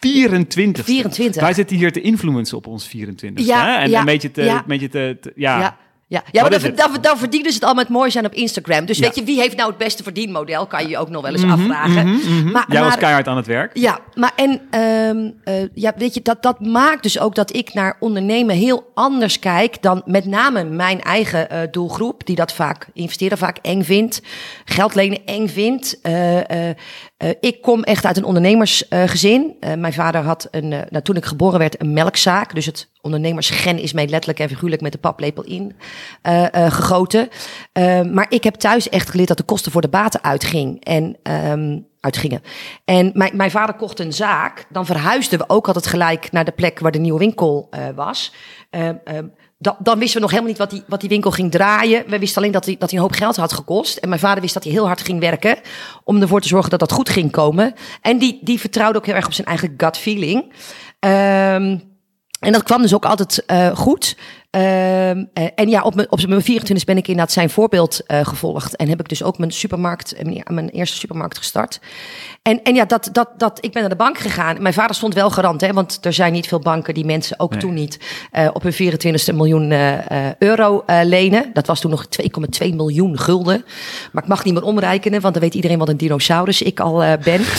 24. 0.00 0.84
24. 0.84 1.42
Wij 1.42 1.52
zitten 1.52 1.76
hier 1.76 1.92
te 1.92 2.00
influencen 2.00 2.56
op 2.56 2.66
ons 2.66 2.86
24. 2.88 3.46
Ja, 3.46 3.66
hè? 3.66 3.72
En 3.82 3.90
ja, 3.90 3.98
een 4.00 4.04
beetje 4.04 4.30
te, 4.30 4.42
ja. 4.44 4.56
een 4.56 4.62
beetje 4.66 4.88
te, 4.88 5.16
te- 5.20 5.32
ja. 5.36 5.58
ja. 5.60 5.76
Ja, 6.08 6.22
ja 6.30 6.42
maar 6.42 6.60
dan, 6.60 6.74
dan, 6.74 6.90
dan 7.00 7.18
verdienen 7.18 7.52
ze 7.52 7.58
het 7.58 7.68
al 7.68 7.74
met 7.74 7.88
mooi 7.88 8.10
zijn 8.10 8.26
op 8.26 8.32
Instagram. 8.32 8.84
Dus 8.86 8.98
Ja. 8.98 9.04
weet 9.04 9.14
je, 9.14 9.24
wie 9.24 9.40
heeft 9.40 9.56
nou 9.56 9.68
het 9.68 9.78
beste 9.78 10.02
verdienmodel? 10.02 10.66
Kan 10.66 10.82
je 10.82 10.88
je 10.88 10.98
ook 10.98 11.08
nog 11.10 11.22
wel 11.22 11.32
eens 11.32 11.44
afvragen. 11.44 12.04
Maar, 12.52 12.64
Jij 12.68 12.80
was 12.80 12.88
maar- 12.88 12.98
keihard 12.98 13.28
aan 13.28 13.36
het 13.36 13.46
werk. 13.46 13.70
Ja, 13.78 13.98
maar 14.14 14.32
en 14.36 14.60
ehm, 14.70 15.30
eh, 15.44 15.68
ja, 15.74 15.92
weet 15.96 16.14
je, 16.14 16.22
dat, 16.22 16.42
dat 16.42 16.60
maakt 16.60 17.02
dus 17.02 17.18
ook 17.18 17.34
dat 17.34 17.56
ik 17.56 17.74
naar 17.74 17.96
ondernemen 18.00 18.56
heel 18.56 18.90
anders 18.94 19.38
kijk 19.38 19.82
dan 19.82 20.02
met 20.04 20.24
name 20.24 20.64
mijn 20.64 21.00
eigen 21.00 21.50
eh, 21.50 21.60
doelgroep, 21.70 22.26
die 22.26 22.36
dat 22.36 22.52
vaak 22.52 22.86
investeren 22.92 23.38
vaak 23.38 23.58
eng 23.62 23.82
vindt, 23.82 24.22
geld 24.64 24.94
lenen 24.94 25.24
eng 25.24 25.48
vindt. 25.48 26.00
Eh, 26.02 26.68
ik 27.40 27.62
kom 27.62 27.82
echt 27.82 28.04
uit 28.04 28.16
een 28.16 28.24
ondernemersgezin. 28.24 29.56
Mijn 29.78 29.92
vader 29.92 30.20
had 30.20 30.48
een, 30.50 30.68
nou, 30.68 31.00
toen 31.02 31.16
ik 31.16 31.24
geboren 31.24 31.58
werd, 31.58 31.80
een 31.80 31.92
melkzaak. 31.92 32.54
Dus 32.54 32.66
het 32.66 32.88
ondernemersgen 33.06 33.78
is 33.78 33.92
mij 33.92 34.06
letterlijk 34.06 34.40
en 34.40 34.48
figuurlijk 34.48 34.82
met 34.82 34.92
de 34.92 34.98
paplepel 34.98 35.42
in 35.44 35.76
eh, 36.22 36.54
eh, 36.54 36.72
gegoten. 36.72 37.28
Eh, 37.72 38.02
maar 38.02 38.26
ik 38.28 38.44
heb 38.44 38.54
thuis 38.54 38.88
echt 38.88 39.10
geleerd 39.10 39.28
dat 39.28 39.36
de 39.36 39.42
kosten 39.42 39.72
voor 39.72 39.80
de 39.80 39.88
baten 39.88 40.22
uitging. 40.22 40.84
En 40.84 41.16
ehm, 41.22 41.78
uitgingen. 42.00 42.42
En 42.84 43.10
mijn, 43.14 43.36
mijn 43.36 43.50
vader 43.50 43.74
kocht 43.74 44.00
een 44.00 44.12
zaak. 44.12 44.66
Dan 44.68 44.86
verhuisden 44.86 45.38
we 45.38 45.48
ook 45.48 45.66
altijd 45.66 45.86
gelijk 45.86 46.32
naar 46.32 46.44
de 46.44 46.52
plek 46.52 46.78
waar 46.78 46.92
de 46.92 46.98
nieuwe 46.98 47.18
winkel 47.18 47.68
was. 47.94 48.32
Ehm, 48.70 48.94
ehm, 49.04 49.26
dan, 49.58 49.76
dan 49.78 49.98
wisten 49.98 50.14
we 50.14 50.20
nog 50.20 50.30
helemaal 50.30 50.50
niet 50.50 50.60
wat 50.60 50.70
die, 50.70 50.82
wat 50.86 51.00
die 51.00 51.08
winkel 51.08 51.30
ging 51.30 51.50
draaien. 51.50 52.04
We 52.06 52.18
wisten 52.18 52.42
alleen 52.42 52.52
dat 52.52 52.64
hij, 52.64 52.76
dat 52.78 52.92
een 52.92 52.98
hoop 52.98 53.12
geld 53.12 53.36
had 53.36 53.52
gekost. 53.52 53.96
En 53.96 54.08
mijn 54.08 54.20
vader 54.20 54.40
wist 54.40 54.54
dat 54.54 54.64
hij 54.64 54.72
heel 54.72 54.86
hard 54.86 55.00
ging 55.00 55.20
werken. 55.20 55.58
Om 56.04 56.20
ervoor 56.20 56.40
te 56.40 56.48
zorgen 56.48 56.70
dat 56.70 56.80
dat 56.80 56.92
goed 56.92 57.08
ging 57.08 57.30
komen. 57.30 57.74
En 58.00 58.18
die, 58.18 58.38
die 58.42 58.60
vertrouwde 58.60 58.98
ook 58.98 59.06
heel 59.06 59.14
erg 59.14 59.26
op 59.26 59.32
zijn 59.32 59.46
eigen 59.46 59.74
gut 59.76 59.98
feeling. 59.98 60.52
En 62.40 62.52
dat 62.52 62.62
kwam 62.62 62.82
dus 62.82 62.94
ook 62.94 63.04
altijd 63.04 63.44
eh, 63.44 63.76
goed. 63.76 64.16
Ehm, 64.56 65.24
eh, 65.32 65.46
en 65.54 65.68
ja, 65.68 65.82
op 65.82 65.94
mijn, 65.94 66.10
op 66.10 66.26
mijn 66.26 66.42
24 66.42 66.86
ben 66.86 66.96
ik 66.96 67.08
inderdaad 67.08 67.32
zijn 67.32 67.50
voorbeeld 67.50 68.00
eh, 68.06 68.26
gevolgd. 68.26 68.76
En 68.76 68.88
heb 68.88 69.00
ik 69.00 69.08
dus 69.08 69.22
ook 69.22 69.38
mijn 69.38 69.50
supermarkt, 69.50 70.12
eh, 70.12 70.24
mijn, 70.24 70.42
mijn 70.48 70.68
eerste 70.68 70.96
supermarkt 70.96 71.38
gestart. 71.38 71.80
En, 72.42 72.62
en 72.62 72.74
ja, 72.74 72.84
dat, 72.84 73.08
dat, 73.12 73.28
dat, 73.36 73.58
ik 73.60 73.72
ben 73.72 73.80
naar 73.80 73.90
de 73.90 73.96
bank 73.96 74.18
gegaan. 74.18 74.62
Mijn 74.62 74.74
vader 74.74 74.96
stond 74.96 75.14
wel 75.14 75.30
garant, 75.30 75.60
hè, 75.60 75.72
want 75.72 75.98
er 76.04 76.12
zijn 76.12 76.32
niet 76.32 76.46
veel 76.48 76.58
banken 76.58 76.94
die 76.94 77.04
mensen, 77.04 77.40
ook 77.40 77.50
Nee. 77.50 77.60
toen 77.60 77.74
niet, 77.74 77.98
op 78.52 78.62
hun 78.62 78.72
24ste 78.72 79.34
miljoen 79.34 79.70
eh, 79.70 80.28
eh, 80.28 80.34
euro 80.38 80.84
lenen. 81.02 81.50
Dat 81.52 81.66
was 81.66 81.80
toen 81.80 81.90
nog 81.90 82.06
2,2 82.62 82.74
miljoen 82.74 83.18
gulden. 83.18 83.64
Maar 84.12 84.22
ik 84.22 84.28
mag 84.28 84.44
niet 84.44 84.54
meer 84.54 84.62
omrekenen, 84.62 85.20
want 85.20 85.34
dan 85.34 85.42
weet 85.42 85.54
iedereen 85.54 85.78
wat 85.78 85.88
een 85.88 85.96
dinosaurus 85.96 86.62
ik 86.62 86.80
al 86.80 86.98
ben. 87.24 87.40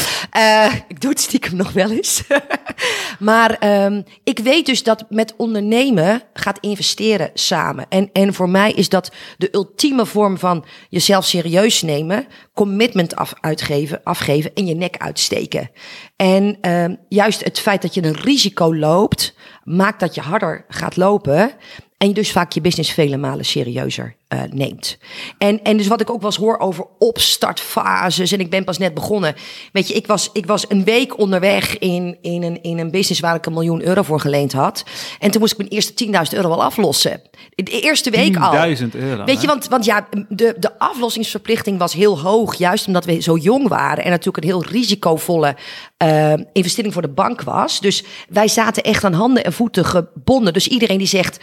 Ik 0.87 1.01
doe 1.01 1.09
het 1.09 1.19
stiekem 1.19 1.55
nog 1.55 1.71
wel 1.71 1.91
eens. 1.91 2.23
maar 3.19 3.51
ehm, 3.51 4.01
ik 4.23 4.39
weet 4.39 4.65
dus 4.65 4.83
dat 4.83 5.05
met 5.09 5.33
ondernemen 5.37 6.21
gaat 6.33 6.57
investeren 6.59 6.86
samen. 7.33 7.85
En, 7.89 8.09
en 8.13 8.33
voor 8.33 8.49
mij 8.49 8.71
is 8.71 8.89
dat 8.89 9.11
de 9.37 9.49
ultieme 9.51 10.05
vorm 10.05 10.37
van 10.37 10.65
jezelf 10.89 11.25
serieus 11.25 11.81
nemen, 11.81 12.27
commitment 12.53 13.15
af, 13.15 13.33
uitgeven, 13.39 14.01
afgeven 14.03 14.53
en 14.53 14.65
je 14.65 14.75
nek 14.75 14.97
uitsteken. 14.97 15.71
En 16.15 16.57
ehm, 16.61 16.95
juist 17.09 17.43
het 17.43 17.59
feit 17.59 17.81
dat 17.81 17.93
je 17.93 18.03
een 18.03 18.21
risico 18.21 18.75
loopt, 18.75 19.33
maakt 19.63 19.99
dat 19.99 20.15
je 20.15 20.21
harder 20.21 20.65
gaat 20.67 20.95
lopen. 20.95 21.51
En 21.97 22.07
je 22.07 22.13
dus 22.13 22.31
vaak 22.31 22.51
je 22.51 22.61
business 22.61 22.91
vele 22.91 23.17
malen 23.17 23.45
serieuzer 23.45 24.15
eh, 24.27 24.41
neemt. 24.51 24.97
En, 25.37 25.63
en 25.63 25.77
dus 25.77 25.87
wat 25.87 26.01
ik 26.01 26.09
ook 26.09 26.21
wel 26.21 26.29
eens 26.29 26.39
hoor 26.39 26.59
over 26.59 26.85
opstartfases. 26.99 28.31
En 28.31 28.39
ik 28.39 28.49
ben 28.49 28.63
pas 28.63 28.77
net 28.77 28.93
begonnen. 28.93 29.35
Weet 29.71 29.87
je, 29.87 29.93
ik 29.93 30.07
was, 30.07 30.29
ik 30.33 30.45
was 30.45 30.65
een 30.69 30.83
week 30.83 31.19
onderweg 31.19 31.77
in, 31.77 32.17
in, 32.21 32.43
een, 32.43 32.63
in 32.63 32.77
een 32.77 32.91
business 32.91 33.21
waar 33.21 33.35
ik 33.35 33.45
een 33.45 33.53
miljoen 33.53 33.81
euro 33.81 34.01
voor 34.01 34.19
geleend 34.19 34.53
had. 34.53 34.83
En 35.19 35.31
toen 35.31 35.41
moest 35.41 35.51
ik 35.51 35.57
mijn 35.57 35.69
eerste 35.69 36.05
10.000 36.05 36.11
euro 36.33 36.49
wel 36.49 36.63
aflossen. 36.63 37.21
De 37.55 37.81
eerste 37.81 38.09
week 38.09 38.37
al. 38.37 38.75
10.000 38.75 38.83
euro. 38.91 39.23
Weet 39.23 39.41
je, 39.41 39.47
want, 39.47 39.67
want 39.67 39.85
ja, 39.85 40.07
de, 40.29 40.55
de 40.59 40.79
aflossingsverplichting 40.79 41.79
was 41.79 41.93
heel 41.93 42.19
hoog. 42.19 42.55
Juist 42.55 42.87
omdat 42.87 43.05
we 43.05 43.21
zo 43.21 43.37
jong 43.37 43.67
waren. 43.67 44.03
En 44.03 44.09
natuurlijk 44.09 44.37
een 44.37 44.49
heel 44.49 44.63
risicovolle 44.63 45.55
eh, 45.97 46.33
investering 46.53 46.93
voor 46.93 47.01
de 47.01 47.07
bank 47.07 47.41
was. 47.41 47.79
Dus 47.79 48.03
wij 48.29 48.47
zaten 48.47 48.83
echt 48.83 49.03
aan 49.03 49.13
handen 49.13 49.43
en 49.43 49.53
voeten 49.53 49.85
gebonden. 49.85 50.53
Dus 50.53 50.67
iedereen 50.67 50.97
die 50.97 51.07
zegt. 51.07 51.39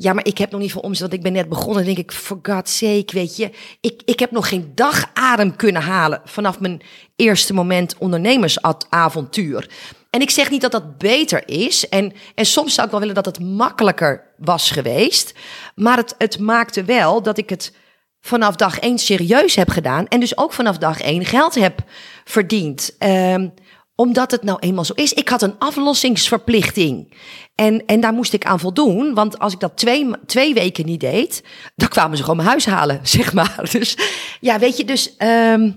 Ja, 0.00 0.12
maar 0.12 0.26
ik 0.26 0.38
heb 0.38 0.50
nog 0.50 0.60
niet 0.60 0.72
veel 0.72 0.80
omzet, 0.80 1.00
want 1.00 1.12
ik 1.12 1.22
ben 1.22 1.32
net 1.32 1.48
begonnen. 1.48 1.74
Dan 1.74 1.94
denk 1.94 1.98
ik, 1.98 2.12
for 2.28 2.38
God's 2.42 2.78
sake, 2.78 3.06
weet 3.12 3.36
je. 3.36 3.50
Ik, 3.80 4.02
ik 4.04 4.18
heb 4.18 4.30
nog 4.30 4.48
geen 4.48 4.72
dag 4.74 5.10
adem 5.14 5.56
kunnen 5.56 5.82
halen 5.82 6.20
vanaf 6.24 6.60
mijn 6.60 6.82
eerste 7.16 7.54
moment 7.54 7.94
ondernemersavontuur. 7.98 9.70
En 10.10 10.20
ik 10.20 10.30
zeg 10.30 10.50
niet 10.50 10.60
dat 10.60 10.72
dat 10.72 10.98
beter 10.98 11.48
is. 11.48 11.88
En, 11.88 12.12
en 12.34 12.46
soms 12.46 12.74
zou 12.74 12.86
ik 12.86 12.90
wel 12.90 13.00
willen 13.00 13.14
dat 13.14 13.26
het 13.26 13.40
makkelijker 13.40 14.34
was 14.36 14.70
geweest. 14.70 15.34
Maar 15.74 15.96
het, 15.96 16.14
het 16.18 16.38
maakte 16.38 16.84
wel 16.84 17.22
dat 17.22 17.38
ik 17.38 17.50
het 17.50 17.74
vanaf 18.20 18.56
dag 18.56 18.78
één 18.78 18.98
serieus 18.98 19.54
heb 19.54 19.70
gedaan. 19.70 20.08
En 20.08 20.20
dus 20.20 20.36
ook 20.36 20.52
vanaf 20.52 20.78
dag 20.78 21.00
één 21.00 21.24
geld 21.24 21.54
heb 21.54 21.82
verdiend. 22.24 22.94
Ehm, 22.98 23.48
omdat 24.00 24.30
het 24.30 24.42
nou 24.42 24.58
eenmaal 24.58 24.84
zo 24.84 24.92
is. 24.94 25.12
Ik 25.12 25.28
had 25.28 25.42
een 25.42 25.54
aflossingsverplichting. 25.58 27.14
En, 27.54 27.86
en 27.86 28.00
daar 28.00 28.12
moest 28.12 28.32
ik 28.32 28.44
aan 28.44 28.60
voldoen. 28.60 29.14
Want 29.14 29.38
als 29.38 29.52
ik 29.52 29.60
dat 29.60 29.76
twee, 29.76 30.10
twee 30.26 30.54
weken 30.54 30.86
niet 30.86 31.00
deed, 31.00 31.44
dan 31.76 31.88
kwamen 31.88 32.16
ze 32.16 32.22
gewoon 32.22 32.36
mijn 32.36 32.48
huis 32.48 32.66
halen, 32.66 33.00
zeg 33.16 33.32
maar. 33.32 33.68
Dus 33.72 33.96
ja, 34.40 34.58
weet 34.58 34.76
je, 34.76 34.84
dus 34.84 35.16
ehm, 35.16 35.70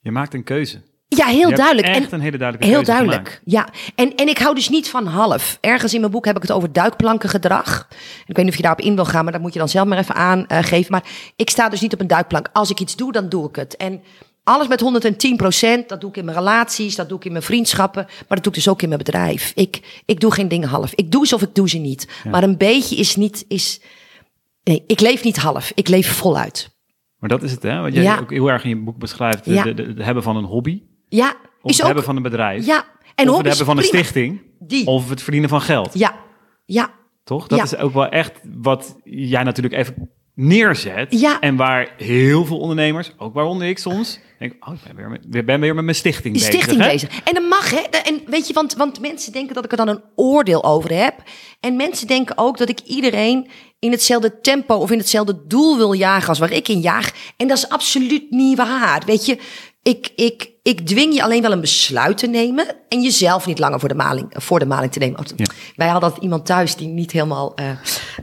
Je 0.00 0.10
maakt 0.10 0.34
een 0.34 0.44
keuze. 0.44 0.82
ja, 1.08 1.26
heel 1.26 1.48
Je 1.48 1.54
duidelijk. 1.56 1.86
echt 1.88 1.96
En- 2.06 2.14
een 2.14 2.20
hele 2.20 2.38
duidelijke 2.38 2.74
Heel 2.74 2.84
duidelijk, 2.84 3.26
gemaakt. 3.28 3.42
ja. 3.44 3.68
En, 3.94 4.14
en 4.14 4.28
ik 4.28 4.38
hou 4.38 4.54
dus 4.54 4.68
niet 4.68 4.88
van 4.88 5.06
half. 5.06 5.58
Ergens 5.60 5.94
in 5.94 6.00
mijn 6.00 6.12
boek 6.12 6.24
heb 6.24 6.36
ik 6.36 6.42
het 6.42 6.52
over 6.52 6.72
duikplankengedrag. 6.72 7.88
Ik 8.26 8.36
weet 8.36 8.44
niet 8.44 8.48
of 8.48 8.56
je 8.56 8.62
daarop 8.62 8.84
in 8.84 8.94
wil 8.94 9.04
gaan, 9.04 9.22
maar 9.24 9.32
dat 9.32 9.42
moet 9.42 9.52
je 9.52 9.58
dan 9.58 9.68
zelf 9.68 9.86
maar 9.88 9.98
even 9.98 10.14
aangeven. 10.14 10.92
maar 10.92 11.04
ik 11.36 11.50
sta 11.50 11.68
dus 11.68 11.80
niet 11.80 11.92
op 11.92 12.00
een 12.00 12.06
duikplank. 12.06 12.48
Als 12.52 12.70
ik 12.70 12.80
iets 12.80 12.96
doe, 12.96 13.12
dan 13.12 13.28
doe 13.28 13.48
ik 13.48 13.56
het. 13.56 13.76
En 13.76 14.02
alles 14.50 14.68
met 14.68 14.80
110 14.80 15.36
procent, 15.36 15.88
dat 15.88 16.00
doe 16.00 16.10
ik 16.10 16.16
in 16.16 16.24
mijn 16.24 16.36
relaties, 16.36 16.96
dat 16.96 17.08
doe 17.08 17.18
ik 17.18 17.24
in 17.24 17.32
mijn 17.32 17.44
vriendschappen, 17.44 18.04
maar 18.06 18.26
dat 18.28 18.42
doe 18.44 18.52
ik 18.52 18.54
dus 18.58 18.68
ook 18.68 18.82
in 18.82 18.88
mijn 18.88 19.00
bedrijf. 19.04 19.52
Ik, 19.54 20.02
ik 20.06 20.20
doe 20.20 20.32
geen 20.32 20.48
dingen 20.48 20.68
half. 20.68 20.92
Ik 20.94 21.10
doe 21.10 21.26
ze 21.26 21.34
of 21.34 21.42
ik 21.42 21.54
doe 21.54 21.68
ze 21.68 21.78
niet. 21.78 22.08
Maar 22.30 22.42
een 22.42 22.56
beetje 22.56 22.96
is 22.96 23.16
niet, 23.16 23.44
is, 23.48 23.80
nee, 24.64 24.84
ik 24.86 25.00
leef 25.00 25.24
niet 25.24 25.36
half. 25.36 25.72
Ik 25.74 25.88
leef 25.88 26.12
voluit. 26.16 26.78
Maar 27.18 27.28
dat 27.28 27.42
is 27.42 27.50
het, 27.50 27.62
hè? 27.62 27.80
Wat 27.80 27.92
jij 27.94 28.02
Ja. 28.02 28.18
ook 28.18 28.30
heel 28.30 28.50
erg 28.50 28.62
in 28.64 28.68
je 28.68 28.76
boek 28.76 28.98
beschrijft. 28.98 29.44
de- 29.44 29.52
Ja. 29.52 29.62
de- 29.62 29.74
de- 29.74 29.82
het 29.82 29.98
hebben 30.02 30.22
van 30.22 30.36
een 30.36 30.44
hobby. 30.44 30.82
Ja, 31.08 31.28
Of 31.62 31.70
is 31.70 31.72
het 31.72 31.80
ook, 31.80 31.86
hebben 31.86 32.04
van 32.04 32.16
een 32.16 32.22
bedrijf. 32.22 32.66
ja. 32.66 32.84
En 33.14 33.28
of 33.30 33.36
het 33.36 33.46
hebben 33.46 33.66
van 33.66 33.76
een 33.78 33.82
prima. 33.88 33.98
stichting. 34.02 34.40
Die. 34.58 34.86
Of 34.86 35.08
het 35.08 35.22
verdienen 35.22 35.50
van 35.50 35.60
geld. 35.60 35.90
Ja, 35.98 36.14
ja. 36.66 36.90
Toch? 37.24 37.46
Dat 37.46 37.62
is 37.62 37.76
ook 37.76 37.92
wel 37.92 38.08
echt 38.08 38.40
wat 38.56 38.96
jij 39.04 39.42
natuurlijk 39.42 39.74
even 39.74 40.10
neerzet. 40.34 41.20
Ja. 41.20 41.40
En 41.40 41.56
waar 41.56 41.94
heel 41.96 42.44
veel 42.44 42.58
ondernemers, 42.58 43.12
ook 43.18 43.34
waaronder 43.34 43.68
ik 43.68 43.78
soms, 43.78 44.20
denk 44.40 44.68
oh, 44.68 44.74
ik 44.74 44.80
ben 44.84 44.96
weer 44.96 45.08
met, 45.08 45.26
ik 45.30 45.46
ben 45.46 45.60
weer 45.60 45.74
met 45.74 45.84
mijn 45.84 45.96
stichting 45.96 46.34
Die 46.34 46.44
bezig. 46.44 46.60
stichting 46.60 46.82
hè? 46.82 46.90
bezig. 46.90 47.20
En 47.24 47.34
dat 47.34 47.48
mag, 47.48 47.70
hè? 47.70 47.80
En 47.80 48.22
weet 48.26 48.46
je, 48.46 48.52
want, 48.52 48.74
want 48.74 49.00
mensen 49.00 49.32
denken 49.32 49.54
dat 49.54 49.64
ik 49.64 49.70
er 49.70 49.76
dan 49.76 49.88
een 49.88 50.02
oordeel 50.14 50.64
over 50.64 50.94
heb. 51.02 51.22
En 51.60 51.76
mensen 51.76 52.06
denken 52.06 52.38
ook 52.38 52.58
dat 52.58 52.68
ik 52.68 52.80
iedereen 52.80 53.48
in 53.78 53.90
hetzelfde 53.90 54.40
tempo 54.40 54.74
of 54.74 54.90
in 54.90 54.98
hetzelfde 54.98 55.46
doel 55.46 55.76
wil 55.76 55.92
jagen 55.92 56.28
als 56.28 56.38
waar 56.38 56.52
ik 56.52 56.68
in 56.68 56.80
jaag. 56.80 57.10
En 57.36 57.48
dat 57.48 57.56
is 57.56 57.68
absoluut 57.68 58.30
niet 58.30 58.56
waar. 58.56 59.02
Weet 59.06 59.26
je, 59.26 59.38
ik, 59.82 60.12
ik, 60.14 60.50
ik 60.62 60.86
dwing 60.86 61.14
je 61.14 61.22
alleen 61.22 61.42
wel 61.42 61.52
een 61.52 61.60
besluit 61.60 62.18
te 62.18 62.26
nemen 62.26 62.66
en 62.88 63.02
jezelf 63.02 63.46
niet 63.46 63.58
langer 63.58 63.80
voor 63.80 63.88
de 63.88 63.94
maling, 63.94 64.26
voor 64.32 64.58
de 64.58 64.66
maling 64.66 64.92
te 64.92 64.98
nemen. 64.98 65.24
Ja. 65.36 65.46
Wij 65.76 65.88
hadden 65.88 66.12
iemand 66.20 66.46
thuis 66.46 66.76
die 66.76 66.88
niet 66.88 67.12
helemaal, 67.12 67.54
eh, 67.54 67.70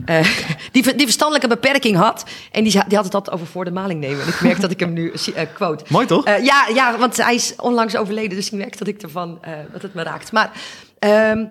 eh, 0.04 0.26
die, 0.72 0.82
die 0.94 1.04
verstandelijke 1.04 1.48
beperking 1.48 1.96
had. 1.96 2.24
En 2.50 2.64
die, 2.64 2.72
die 2.72 2.96
had 2.96 3.04
het 3.04 3.14
altijd 3.14 3.34
over 3.34 3.46
voor 3.46 3.64
de 3.64 3.70
maling 3.70 4.00
nemen. 4.00 4.22
En 4.22 4.28
ik 4.28 4.40
merk 4.40 4.60
dat 4.60 4.70
ik 4.70 4.80
hem 4.80 4.92
nu 4.92 5.12
eh, 5.34 5.46
quote. 5.54 5.84
Mooi 5.88 6.06
toch? 6.06 6.24
Ja, 6.24 6.68
ja, 6.74 6.98
want 6.98 7.16
hij 7.16 7.34
is 7.34 7.54
onlangs 7.56 7.96
overleden, 7.96 8.36
dus 8.36 8.46
ik 8.46 8.58
merk 8.58 8.78
dat 8.78 8.88
ik 8.88 9.02
ervan 9.02 9.40
dat 9.72 9.82
het 9.82 9.94
me 9.94 10.02
raakt. 10.02 10.32
Maar 10.32 10.52
ehm, 10.98 11.44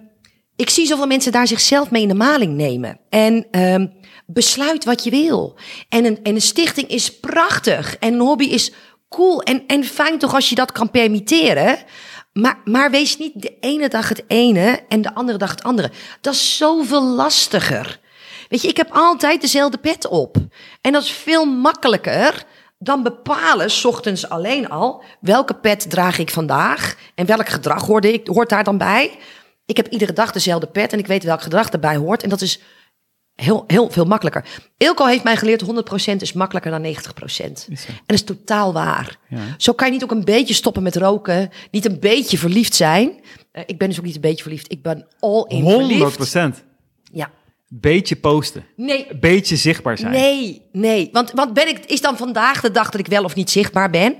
ik 0.55 0.69
zie 0.69 0.85
zoveel 0.85 1.07
mensen 1.07 1.31
daar 1.31 1.47
zichzelf 1.47 1.91
mee 1.91 2.01
in 2.01 2.07
de 2.07 2.13
maling 2.13 2.53
nemen. 2.53 2.99
En 3.09 3.47
ehm, 3.51 3.87
besluit 4.25 4.85
wat 4.85 5.03
je 5.03 5.09
wil. 5.09 5.57
En 5.89 6.05
een, 6.05 6.19
en 6.23 6.35
een 6.35 6.41
stichting 6.41 6.87
is 6.87 7.19
prachtig. 7.19 7.97
En 7.97 8.13
een 8.13 8.19
hobby 8.19 8.45
is 8.45 8.71
cool. 9.09 9.41
En, 9.41 9.63
en 9.67 9.83
fijn 9.83 10.17
toch 10.17 10.33
als 10.33 10.49
je 10.49 10.55
dat 10.55 10.71
kan 10.71 10.91
permitteren. 10.91 11.77
Maar, 12.33 12.57
maar 12.65 12.91
wees 12.91 13.17
niet 13.17 13.41
de 13.41 13.57
ene 13.59 13.89
dag 13.89 14.09
het 14.09 14.23
ene 14.27 14.83
en 14.87 15.01
de 15.01 15.13
andere 15.13 15.37
dag 15.37 15.49
het 15.49 15.63
andere. 15.63 15.91
Dat 16.21 16.33
is 16.33 16.57
zoveel 16.57 17.03
lastiger. 17.03 17.99
Weet 18.49 18.61
je, 18.61 18.67
ik 18.67 18.77
heb 18.77 18.91
altijd 18.91 19.41
dezelfde 19.41 19.77
pet 19.77 20.07
op. 20.07 20.37
En 20.81 20.91
dat 20.91 21.03
is 21.03 21.11
veel 21.11 21.45
makkelijker 21.45 22.45
dan 22.79 23.03
bepalen, 23.03 23.71
s 23.71 23.85
ochtends 23.85 24.29
alleen 24.29 24.69
al, 24.69 25.03
welke 25.19 25.53
pet 25.53 25.89
draag 25.89 26.17
ik 26.19 26.29
vandaag 26.29 26.95
en 27.15 27.25
welk 27.25 27.49
gedrag 27.49 27.85
hoorde 27.85 28.13
ik, 28.13 28.27
hoort 28.27 28.49
daar 28.49 28.63
dan 28.63 28.77
bij. 28.77 29.17
Ik 29.65 29.77
heb 29.77 29.87
iedere 29.87 30.13
dag 30.13 30.31
dezelfde 30.31 30.67
pet 30.67 30.93
en 30.93 30.99
ik 30.99 31.07
weet 31.07 31.23
welk 31.23 31.41
gedrag 31.41 31.69
erbij 31.69 31.95
hoort. 31.95 32.23
En 32.23 32.29
dat 32.29 32.41
is 32.41 32.59
heel, 33.45 33.63
heel 33.67 33.89
veel 33.89 34.05
makkelijker. 34.05 34.45
Ilko 34.77 35.05
heeft 35.05 35.23
mij 35.23 35.37
geleerd, 35.37 35.63
100% 36.11 36.15
is 36.17 36.33
makkelijker 36.33 36.71
dan 36.71 36.95
90%. 36.95 36.95
En 37.37 37.55
dat 38.05 38.15
is 38.15 38.23
totaal 38.23 38.73
waar. 38.73 39.17
Ja. 39.29 39.37
Zo 39.57 39.73
kan 39.73 39.87
je 39.87 39.93
niet 39.93 40.03
ook 40.03 40.11
een 40.11 40.23
beetje 40.25 40.53
stoppen 40.53 40.83
met 40.83 40.95
roken, 40.95 41.49
niet 41.71 41.85
een 41.85 41.99
beetje 41.99 42.37
verliefd 42.37 42.75
zijn. 42.75 43.19
Eh, 43.51 43.63
ik 43.65 43.77
ben 43.77 43.87
dus 43.89 43.97
ook 43.99 44.05
niet 44.05 44.15
een 44.15 44.21
beetje 44.21 44.41
verliefd, 44.43 44.71
ik 44.71 44.81
ben 44.83 45.07
all 45.19 45.45
in 45.47 45.61
100 45.61 45.85
verliefd. 45.87 46.15
procent. 46.15 46.63
Ja. 47.11 47.31
Beetje 47.69 48.15
posten. 48.15 48.65
Nee, 48.75 49.07
Beetje 49.19 49.55
zichtbaar 49.55 49.97
zijn. 49.97 50.11
Nee, 50.11 50.61
nee. 50.71 51.09
Want, 51.11 51.31
want 51.31 51.53
ben 51.53 51.67
ik, 51.67 51.85
is 51.85 52.01
dan 52.01 52.17
vandaag 52.17 52.61
de 52.61 52.71
dag 52.71 52.89
dat 52.89 52.99
ik 52.99 53.07
wel 53.07 53.23
of 53.23 53.35
niet 53.35 53.49
zichtbaar 53.49 53.89
ben? 53.89 54.15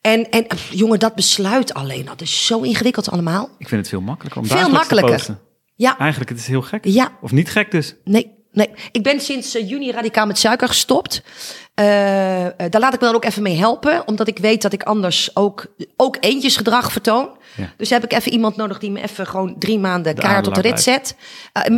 En, 0.00 0.30
en 0.30 0.46
pff, 0.46 0.72
jongen, 0.72 0.98
dat 0.98 1.14
besluit 1.14 1.74
alleen, 1.74 2.04
dat 2.04 2.20
is 2.20 2.46
zo 2.46 2.60
ingewikkeld 2.60 3.10
allemaal. 3.10 3.48
Ik 3.58 3.68
vind 3.68 3.80
het 3.80 3.90
veel 3.90 4.00
makkelijker 4.00 4.40
om 4.40 4.46
Veel 4.46 4.56
dagelijks 4.56 4.88
te 4.88 4.94
makkelijker. 4.94 5.26
posten. 5.26 5.52
Ja, 5.76 5.98
Eigenlijk, 5.98 6.30
het 6.30 6.38
is 6.38 6.46
heel 6.46 6.62
gek. 6.62 6.84
ja, 6.84 7.12
Of 7.20 7.32
niet 7.32 7.50
gek 7.50 7.70
dus. 7.70 7.94
nee, 8.04 8.30
nee. 8.54 8.70
Ik 8.92 9.02
ben 9.02 9.20
sinds 9.20 9.54
eh, 9.54 9.68
juni 9.68 9.90
radicaal 9.90 10.26
met 10.26 10.38
suiker 10.38 10.68
gestopt. 10.68 11.22
Eh, 11.74 11.84
daar 12.70 12.80
laat 12.80 12.94
ik 12.94 13.00
me 13.00 13.06
dan 13.06 13.14
ook 13.14 13.24
even 13.24 13.42
mee 13.42 13.56
helpen, 13.56 14.08
omdat 14.08 14.28
ik 14.28 14.38
weet 14.38 14.62
dat 14.62 14.72
ik 14.72 14.82
anders 14.82 15.36
ook, 15.36 15.66
ook 15.96 16.16
eentjesgedrag 16.20 16.92
vertoon. 16.92 17.28
Ja. 17.56 17.72
Dus 17.76 17.90
heb 17.90 18.04
ik 18.04 18.12
even 18.12 18.32
iemand 18.32 18.56
nodig 18.56 18.78
die 18.78 18.90
me 18.90 19.02
even 19.02 19.26
gewoon 19.26 19.58
drie 19.58 19.78
maanden 19.78 20.14
De 20.14 20.20
kaart 20.20 20.46
op 20.46 20.54
de 20.54 20.60
rit 20.60 20.80
zet. 20.80 21.16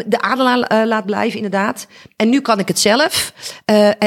De 0.07 0.21
adelaar 0.21 0.87
laat 0.87 1.07
blijven, 1.07 1.37
inderdaad. 1.37 1.87
En 2.17 2.29
nu 2.29 2.41
kan 2.41 2.59
ik 2.59 2.69
het 2.69 2.79
zelf. 2.79 3.33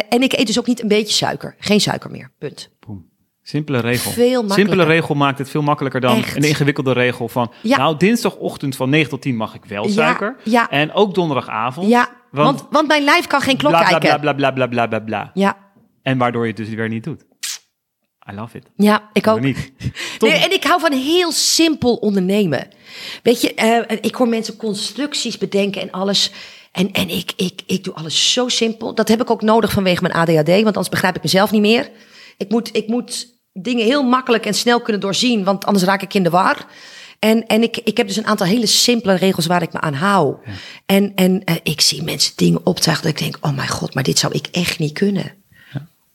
En 0.09 0.21
ik 0.21 0.33
eet 0.33 0.47
dus 0.47 0.59
ook 0.59 0.67
niet 0.67 0.81
een 0.81 0.87
beetje 0.87 1.13
suiker. 1.13 1.55
Geen 1.59 1.81
suiker 1.81 2.11
meer, 2.11 2.31
punt. 2.37 2.69
Boom. 2.79 3.09
Simpele 3.49 3.79
regel. 3.79 4.11
Veel. 4.11 4.49
Simpele 4.49 4.83
regel 4.83 5.15
maakt 5.15 5.37
het 5.37 5.49
veel 5.49 5.61
makkelijker 5.61 6.01
dan 6.01 6.17
Echt. 6.17 6.35
een 6.35 6.43
ingewikkelde 6.43 6.91
regel 6.91 7.27
van... 7.27 7.51
Ja. 7.61 7.77
Nou, 7.77 7.97
dinsdagochtend 7.97 8.75
van 8.75 8.89
9 8.89 9.09
tot 9.09 9.21
10 9.21 9.35
mag 9.35 9.53
ik 9.55 9.65
wel 9.65 9.89
suiker. 9.89 10.35
ja. 10.43 10.69
En 10.69 10.93
ook 10.93 11.13
donderdagavond. 11.13 11.89
Ja, 11.89 12.09
Want, 12.31 12.59
want, 12.59 12.71
want 12.71 12.87
mijn 12.87 13.03
lijf 13.03 13.27
kan 13.27 13.41
geen 13.41 13.57
klok 13.57 13.71
bla, 13.71 13.79
bla, 13.79 13.97
kijken. 13.97 14.19
bla, 14.19 14.33
bla, 14.33 14.51
bla, 14.51 14.67
bla, 14.67 14.87
bla, 14.87 14.99
bla. 14.99 15.31
Ja, 15.33 15.57
En 16.01 16.17
waardoor 16.17 16.41
je 16.41 16.47
het 16.47 16.57
dus 16.57 16.69
weer 16.69 16.89
niet 16.89 17.03
doet. 17.03 17.25
I 18.31 18.35
love 18.35 18.57
it. 18.57 18.65
ja, 18.75 19.09
ik 19.13 19.27
ook. 19.27 19.39
Niet. 19.39 19.71
Nee, 20.19 20.31
en 20.31 20.53
ik 20.53 20.63
hou 20.63 20.79
van 20.79 20.91
heel 20.91 21.31
simpel 21.31 21.95
ondernemen. 21.95 22.67
Weet 23.23 23.41
je, 23.41 23.53
eh, 23.53 23.97
ik 24.01 24.15
hoor 24.15 24.27
mensen 24.27 24.57
constructies 24.57 25.37
bedenken 25.37 25.81
en 25.81 25.91
alles. 25.91 26.31
En, 26.71 26.91
en 26.91 27.09
ik, 27.09 27.33
ik, 27.35 27.61
ik 27.65 27.83
doe 27.83 27.93
alles 27.93 28.33
zo 28.33 28.47
simpel. 28.47 28.95
Dat 28.95 29.07
heb 29.07 29.21
ik 29.21 29.29
ook 29.29 29.41
nodig 29.41 29.71
vanwege 29.71 30.01
mijn 30.01 30.13
ADHD, 30.13 30.47
want 30.47 30.65
anders 30.65 30.89
begrijp 30.89 31.15
ik 31.15 31.23
mezelf 31.23 31.51
niet 31.51 31.61
meer. 31.61 31.89
Ik 32.37 32.49
moet, 32.49 32.75
ik 32.75 32.87
moet 32.87 33.27
dingen 33.53 33.85
heel 33.85 34.03
makkelijk 34.03 34.45
en 34.45 34.53
snel 34.53 34.81
kunnen 34.81 35.01
doorzien, 35.01 35.43
want 35.43 35.65
anders 35.65 35.85
raak 35.85 36.01
ik 36.01 36.13
in 36.13 36.23
de 36.23 36.29
war. 36.29 36.65
En, 37.19 37.47
en 37.47 37.63
ik, 37.63 37.77
ik 37.77 37.97
heb 37.97 38.07
dus 38.07 38.15
een 38.17 38.25
aantal 38.27 38.47
hele 38.47 38.65
simpele 38.65 39.13
regels 39.13 39.45
waar 39.45 39.61
ik 39.61 39.73
me 39.73 39.79
aan 39.81 39.93
hou. 39.93 40.35
En, 40.85 41.11
en 41.15 41.43
eh, 41.43 41.55
ik 41.63 41.81
zie 41.81 42.03
mensen 42.03 42.33
dingen 42.35 42.65
optuigen 42.65 43.03
dat 43.05 43.13
ik 43.13 43.19
denk, 43.19 43.37
oh 43.45 43.55
mijn 43.55 43.67
god, 43.67 43.93
maar 43.93 44.03
dit 44.03 44.19
zou 44.19 44.33
ik 44.33 44.47
echt 44.51 44.79
niet 44.79 44.93
kunnen. 44.93 45.31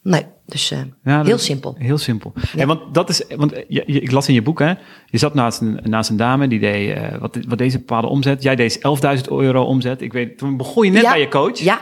Nee, 0.02 0.26
dus 0.46 0.70
eh, 0.70 0.78
Ja, 1.04 1.24
heel 1.24 1.38
simpel. 1.38 1.74
Heel 1.78 1.98
simpel. 1.98 2.32
En 2.56 2.66
want 2.66 2.94
dat 2.94 3.08
is, 3.08 3.24
want 3.36 3.52
eh, 3.52 3.62
je, 3.68 3.82
je- 3.86 4.00
ik 4.00 4.10
las 4.10 4.28
in 4.28 4.34
je 4.34 4.42
boek, 4.42 4.58
hè, 4.58 4.72
je 5.06 5.18
zat 5.18 5.34
naast 5.34 5.60
een, 5.60 5.80
naast 5.82 6.10
een 6.10 6.16
dame 6.16 6.48
die 6.48 6.60
deed 6.60 6.98
wat, 7.18 7.38
wat 7.48 7.58
deze 7.58 7.78
bepaalde 7.78 8.06
omzet. 8.08 8.42
Jij 8.42 8.56
deed 8.56 8.78
11.000 9.16 9.22
euro 9.28 9.62
omzet. 9.62 10.00
Ik 10.00 10.12
weet, 10.12 10.38
toen 10.38 10.56
begon 10.56 10.84
je 10.84 10.90
net 10.90 11.02
Ja, 11.02 11.10
bij 11.10 11.20
je 11.20 11.28
coach. 11.28 11.58
Ja, 11.58 11.80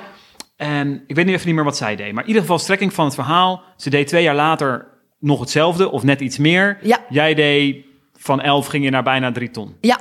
En 0.57 1.05
ik 1.07 1.17
weet 1.17 1.27
nu 1.27 1.33
even 1.33 1.47
niet 1.47 1.55
meer 1.55 1.65
wat 1.65 1.77
zij 1.77 1.97
deed. 1.97 2.13
Maar 2.13 2.23
in 2.23 2.29
ieder 2.29 2.43
geval, 2.43 2.59
strekking 2.59 2.93
van 2.93 3.05
het 3.05 3.15
verhaal. 3.15 3.63
Ze 3.77 3.91
deed 3.91 4.07
twee 4.09 4.23
jaar 4.23 4.35
later 4.35 4.87
nog 5.19 5.41
hetzelfde 5.41 5.91
of 5.91 6.03
net 6.03 6.21
iets 6.21 6.39
meer. 6.39 6.79
Ja. 6.83 7.01
Jij 7.09 7.35
deed 7.35 7.77
van 8.23 8.41
11 8.41 8.67
ging 8.67 8.85
je 8.85 8.91
naar 8.91 9.03
bijna 9.03 9.33
3 9.33 9.51
ton. 9.51 9.77
ja, 9.81 10.01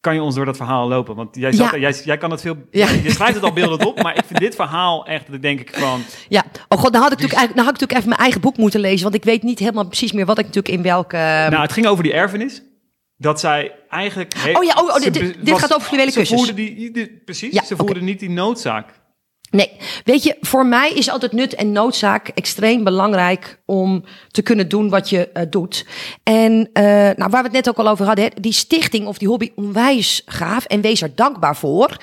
kan 0.00 0.14
je 0.14 0.22
ons 0.22 0.34
door 0.34 0.44
dat 0.44 0.56
verhaal 0.56 0.88
lopen? 0.88 1.14
Want 1.16 1.36
jij, 1.36 1.52
zat, 1.52 1.70
Ja. 1.70 1.78
jij, 1.78 1.92
jij 2.04 2.16
kan 2.16 2.30
het 2.30 2.40
veel... 2.40 2.56
Ja. 2.70 2.90
Je 2.90 3.10
schrijft 3.10 3.34
het 3.34 3.42
al 3.42 3.52
beeldend 3.52 3.84
op, 3.84 4.02
maar 4.02 4.16
ik 4.16 4.24
vind 4.24 4.38
dit 4.40 4.54
verhaal 4.54 5.06
echt, 5.06 5.30
dat 5.30 5.42
denk 5.42 5.60
ik 5.60 5.74
van... 5.74 6.02
Ja, 6.28 6.44
oh 6.68 6.78
god, 6.78 6.92
dan 6.92 7.02
had 7.02 7.12
ik 7.12 7.18
natuurlijk, 7.20 7.48
dan 7.56 7.64
had 7.64 7.74
ik 7.74 7.80
natuurlijk 7.80 7.92
even 7.92 8.08
mijn 8.08 8.20
eigen 8.20 8.40
boek 8.40 8.56
moeten 8.56 8.80
lezen. 8.80 9.02
Want 9.02 9.14
ik 9.14 9.24
weet 9.24 9.42
niet 9.42 9.58
helemaal 9.58 9.86
precies 9.86 10.12
meer 10.12 10.26
wat 10.26 10.38
ik 10.38 10.44
natuurlijk 10.44 10.74
in 10.74 10.82
welke... 10.82 11.16
Nou, 11.16 11.56
het 11.62 11.72
ging 11.72 11.86
over 11.86 12.02
die 12.04 12.12
erfenis. 12.12 12.62
Dat 13.16 13.40
zij 13.40 13.74
eigenlijk... 13.88 14.34
Oh 14.52 14.64
ja, 14.64 14.74
oh, 14.74 14.88
oh, 14.88 15.00
ze 15.00 15.10
dit- 15.10 15.58
gaat 15.58 15.74
over 15.74 15.88
fluwelen 15.88 16.12
ze 16.12 16.18
kussens. 16.18 16.40
voerden 16.44 16.56
die, 16.64 16.90
die- 16.90 17.22
precies, 17.24 17.52
Ja, 17.54 17.64
ze 17.64 17.76
voerden 17.76 18.04
niet 18.04 18.20
die 18.20 18.30
noodzaak. 18.30 19.00
Nee, 19.52 19.70
weet 20.04 20.22
je, 20.22 20.36
voor 20.40 20.66
mij 20.66 20.90
is 20.90 21.10
altijd 21.10 21.32
nut 21.32 21.54
en 21.54 21.72
noodzaak 21.72 22.28
extreem 22.28 22.84
belangrijk 22.84 23.60
om 23.66 24.04
te 24.30 24.42
kunnen 24.42 24.68
doen 24.68 24.88
wat 24.88 25.08
je 25.10 25.28
eh, 25.28 25.42
doet. 25.50 25.86
En 26.22 26.70
eh, 26.72 26.84
nou, 26.84 27.30
waar 27.30 27.30
we 27.30 27.36
het 27.36 27.52
net 27.52 27.68
ook 27.68 27.78
al 27.78 27.88
over 27.88 28.06
hadden, 28.06 28.30
die 28.40 28.52
stichting 28.52 29.06
of 29.06 29.18
die 29.18 29.28
hobby 29.28 29.52
onwijs 29.54 30.22
gaaf 30.26 30.64
en 30.64 30.80
wees 30.80 31.02
er 31.02 31.14
dankbaar 31.14 31.56
voor. 31.56 31.96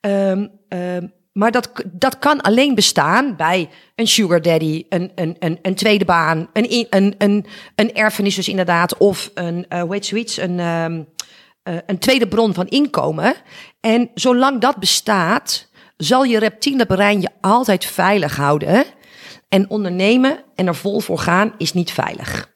Ehm, 0.00 0.46
ehm, 0.68 1.06
maar 1.32 1.50
dat, 1.50 1.70
dat 1.92 2.18
kan 2.18 2.40
alleen 2.40 2.74
bestaan 2.74 3.36
bij 3.36 3.68
een 3.94 4.08
sugar 4.08 4.42
daddy, 4.42 4.84
een, 4.88 5.12
een, 5.14 5.36
een, 5.38 5.58
een 5.62 5.74
tweede 5.74 6.04
baan, 6.04 6.48
een, 6.52 6.86
een, 6.90 7.14
een, 7.18 7.46
een 7.74 7.94
erfenis 7.94 8.34
dus 8.34 8.48
inderdaad, 8.48 8.96
of 8.96 9.30
een, 9.34 9.66
eh 9.68 9.80
hoe 9.82 9.98
een, 10.36 10.60
ehm, 10.60 11.02
eh, 11.62 11.74
een 11.86 11.98
tweede 11.98 12.28
bron 12.28 12.54
van 12.54 12.68
inkomen. 12.68 13.34
En 13.80 14.10
zolang 14.14 14.60
dat 14.60 14.76
bestaat, 14.76 15.68
zal 16.04 16.24
je 16.24 16.38
reptiele 16.38 16.86
brein 16.86 17.20
je 17.20 17.30
altijd 17.40 17.84
veilig 17.84 18.36
houden. 18.36 18.84
En 19.48 19.70
ondernemen 19.70 20.38
en 20.54 20.66
er 20.66 20.74
vol 20.74 21.00
voor 21.00 21.18
gaan 21.18 21.54
is 21.58 21.72
niet 21.72 21.90
veilig. 21.90 22.52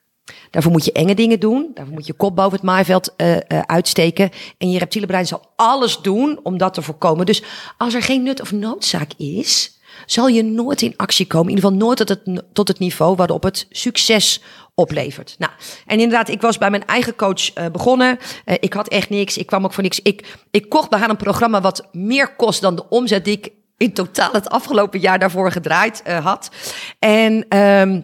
Daarvoor 0.51 0.73
moet 0.73 0.85
je 0.85 0.93
enge 0.93 1.15
dingen 1.15 1.41
doen. 1.41 1.71
Daarvoor 1.75 1.95
moet 1.95 2.07
je 2.07 2.13
kop 2.13 2.37
boven 2.37 2.53
het 2.53 2.63
maaiveld 2.63 3.15
eh, 3.17 3.37
eh, 3.37 3.43
uitsteken. 3.67 4.31
En 4.59 4.71
je 4.71 4.79
reptiele 4.79 5.07
brein 5.07 5.27
zal 5.27 5.53
alles 5.57 6.01
doen 6.01 6.41
om 6.43 6.59
dat 6.59 6.75
te 6.75 6.83
voorkomen. 6.83 7.27
Dus 7.27 7.43
als 7.77 7.95
er 7.95 8.03
geen 8.03 8.23
nut 8.23 8.41
of 8.41 8.53
noodzaak 8.53 9.11
is, 9.17 9.79
zal 10.07 10.29
je 10.29 10.43
nooit 10.43 10.83
in 10.83 10.97
actie 10.97 11.27
komen. 11.27 11.51
In 11.51 11.57
ieder 11.57 11.71
geval 11.71 11.87
nooit 11.87 11.99
tot 11.99 12.09
het, 12.09 12.43
tot 12.53 12.69
het 12.69 12.79
niveau 12.79 13.17
waarop 13.17 13.43
het 13.43 13.67
succes 13.71 14.43
oplevert. 14.79 15.35
Nou, 15.39 15.53
en 15.87 16.01
inderdaad, 16.01 16.29
ik 16.29 16.41
was 16.41 16.59
bij 16.59 16.71
mijn 16.71 16.87
eigen 16.87 17.17
coach 17.17 17.53
eh, 17.53 17.67
begonnen. 17.67 18.19
Eh, 18.45 18.57
ik 18.61 18.73
had 18.73 18.89
echt 18.89 19.11
niks. 19.11 19.37
Ik 19.37 19.47
kwam 19.47 19.65
ook 19.65 19.73
voor 19.73 19.83
niks. 19.83 20.01
Ik, 20.03 20.37
ik 20.51 20.69
kocht 20.69 20.91
bij 20.91 20.99
haar 20.99 21.11
een 21.11 21.17
programma 21.17 21.61
wat 21.61 21.89
meer 21.93 22.35
kost 22.37 22.61
dan 22.61 22.77
de 22.77 22.89
omzet 22.89 23.25
die 23.25 23.37
ik 23.37 23.53
in 23.77 23.93
totaal 23.93 24.33
het 24.33 24.49
afgelopen 24.49 25.01
jaar 25.01 25.19
daarvoor 25.19 25.53
gedraaid 25.53 26.03
eh, 26.03 26.25
had. 26.25 26.51
En 26.99 27.49
ehm, 27.49 28.01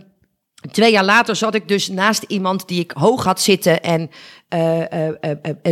Twee 0.70 0.92
jaar 0.92 1.04
later 1.04 1.36
zat 1.36 1.54
ik 1.54 1.68
dus 1.68 1.88
naast 1.88 2.22
iemand 2.22 2.68
die 2.68 2.80
ik 2.80 2.90
hoog 2.90 3.24
had 3.24 3.40
zitten. 3.40 3.82
En 3.82 4.10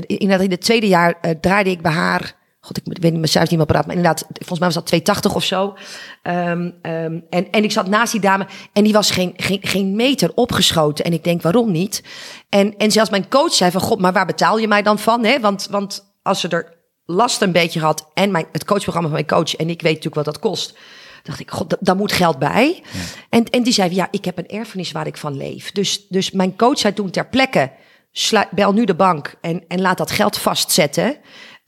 inderdaad 0.06 0.40
in 0.40 0.50
het 0.50 0.60
tweede 0.60 0.88
jaar 0.88 1.38
draaide 1.40 1.70
ik 1.70 1.82
bij 1.82 1.92
haar. 1.92 2.34
God, 2.64 2.76
ik 2.76 2.82
weet 2.84 3.02
niet 3.02 3.12
mijn 3.12 3.26
cijfers 3.28 3.50
niet 3.50 3.58
meer 3.58 3.68
paraat. 3.68 3.86
Maar 3.86 3.96
inderdaad, 3.96 4.26
volgens 4.28 4.58
mij 4.58 4.68
was 4.68 4.74
dat 4.74 4.86
280 4.86 5.34
of 5.34 5.44
zo. 5.44 5.74
Ehm, 6.22 6.70
ehm, 6.82 7.18
en, 7.30 7.50
en 7.50 7.64
ik 7.64 7.72
zat 7.72 7.86
naast 7.86 8.12
die 8.12 8.20
dame 8.20 8.46
en 8.72 8.84
die 8.84 8.92
was 8.92 9.10
geen, 9.10 9.32
geen, 9.36 9.58
geen 9.62 9.96
meter 9.96 10.32
opgeschoten. 10.34 11.04
En 11.04 11.12
ik 11.12 11.24
denk, 11.24 11.42
waarom 11.42 11.70
niet? 11.70 12.02
En, 12.48 12.76
en 12.76 12.90
zelfs 12.90 13.10
mijn 13.10 13.28
coach 13.28 13.52
zei 13.52 13.70
van, 13.70 13.80
god, 13.80 14.00
maar 14.00 14.12
waar 14.12 14.26
betaal 14.26 14.58
je 14.58 14.68
mij 14.68 14.82
dan 14.82 14.98
van? 14.98 15.24
Hè? 15.24 15.40
Want, 15.40 15.68
want 15.70 16.14
als 16.22 16.40
ze 16.40 16.48
er 16.48 16.76
last 17.04 17.42
een 17.42 17.52
beetje 17.52 17.80
had 17.80 18.08
en 18.14 18.30
mijn, 18.30 18.46
het 18.52 18.64
coachprogramma 18.64 19.08
van 19.08 19.16
mijn 19.16 19.40
coach... 19.40 19.56
en 19.56 19.68
ik 19.68 19.82
weet 19.82 19.94
natuurlijk 19.94 20.26
wat 20.26 20.34
dat 20.34 20.38
kost 20.38 20.78
dacht 21.22 21.40
ik, 21.40 21.50
god, 21.50 21.70
da- 21.70 21.76
daar 21.80 21.96
moet 21.96 22.12
geld 22.12 22.38
bij. 22.38 22.82
En, 23.28 23.50
en 23.50 23.62
die 23.62 23.72
zei, 23.72 23.94
ja, 23.94 24.08
ik 24.10 24.24
heb 24.24 24.38
een 24.38 24.48
erfenis 24.48 24.92
waar 24.92 25.06
ik 25.06 25.16
van 25.16 25.36
leef. 25.36 25.72
Dus, 25.72 26.06
dus 26.08 26.30
mijn 26.30 26.56
coach 26.56 26.78
zei 26.78 26.94
toen 26.94 27.10
ter 27.10 27.26
plekke, 27.26 27.70
bel 28.50 28.72
nu 28.72 28.84
de 28.84 28.94
bank 28.94 29.34
en, 29.40 29.64
en 29.68 29.80
laat 29.80 29.98
dat 29.98 30.10
geld 30.10 30.38
vastzetten. 30.38 31.16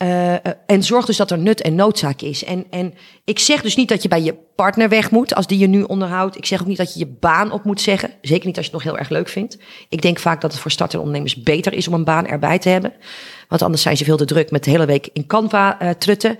Eh, 0.04 0.34
eh, 0.34 0.38
en 0.66 0.82
zorg 0.82 1.06
dus 1.06 1.16
dat 1.16 1.30
er 1.30 1.38
nut 1.38 1.60
en 1.60 1.74
noodzaak 1.74 2.20
is. 2.20 2.44
En, 2.44 2.66
en 2.70 2.94
ik 3.24 3.38
zeg 3.38 3.62
dus 3.62 3.76
niet 3.76 3.88
dat 3.88 4.02
je 4.02 4.08
bij 4.08 4.22
je 4.22 4.34
partner 4.56 4.88
weg 4.88 5.10
moet, 5.10 5.34
als 5.34 5.46
die 5.46 5.58
je 5.58 5.66
nu 5.66 5.82
onderhoudt. 5.82 6.36
Ik 6.36 6.46
zeg 6.46 6.60
ook 6.60 6.66
niet 6.66 6.76
dat 6.76 6.92
je 6.92 6.98
je 6.98 7.06
baan 7.06 7.52
op 7.52 7.64
moet 7.64 7.80
zeggen. 7.80 8.10
Zeker 8.20 8.46
niet 8.46 8.56
als 8.56 8.66
je 8.66 8.72
het 8.72 8.82
nog 8.82 8.92
heel 8.92 9.00
erg 9.00 9.08
leuk 9.08 9.28
vindt. 9.28 9.58
Ik 9.88 10.02
denk 10.02 10.18
vaak 10.18 10.40
dat 10.40 10.52
het 10.52 10.60
voor 10.60 10.70
startende 10.70 11.04
ondernemers 11.04 11.42
beter 11.42 11.72
is 11.72 11.88
om 11.88 11.94
een 11.94 12.04
baan 12.04 12.26
erbij 12.26 12.58
te 12.58 12.68
hebben. 12.68 12.92
Want 13.48 13.62
anders 13.62 13.82
zijn 13.82 13.96
ze 13.96 14.04
veel 14.04 14.16
te 14.16 14.24
druk 14.24 14.50
met 14.50 14.64
de 14.64 14.70
hele 14.70 14.86
week 14.86 15.08
in 15.12 15.26
Canva 15.26 15.80
eh, 15.80 15.90
trutten. 15.90 16.36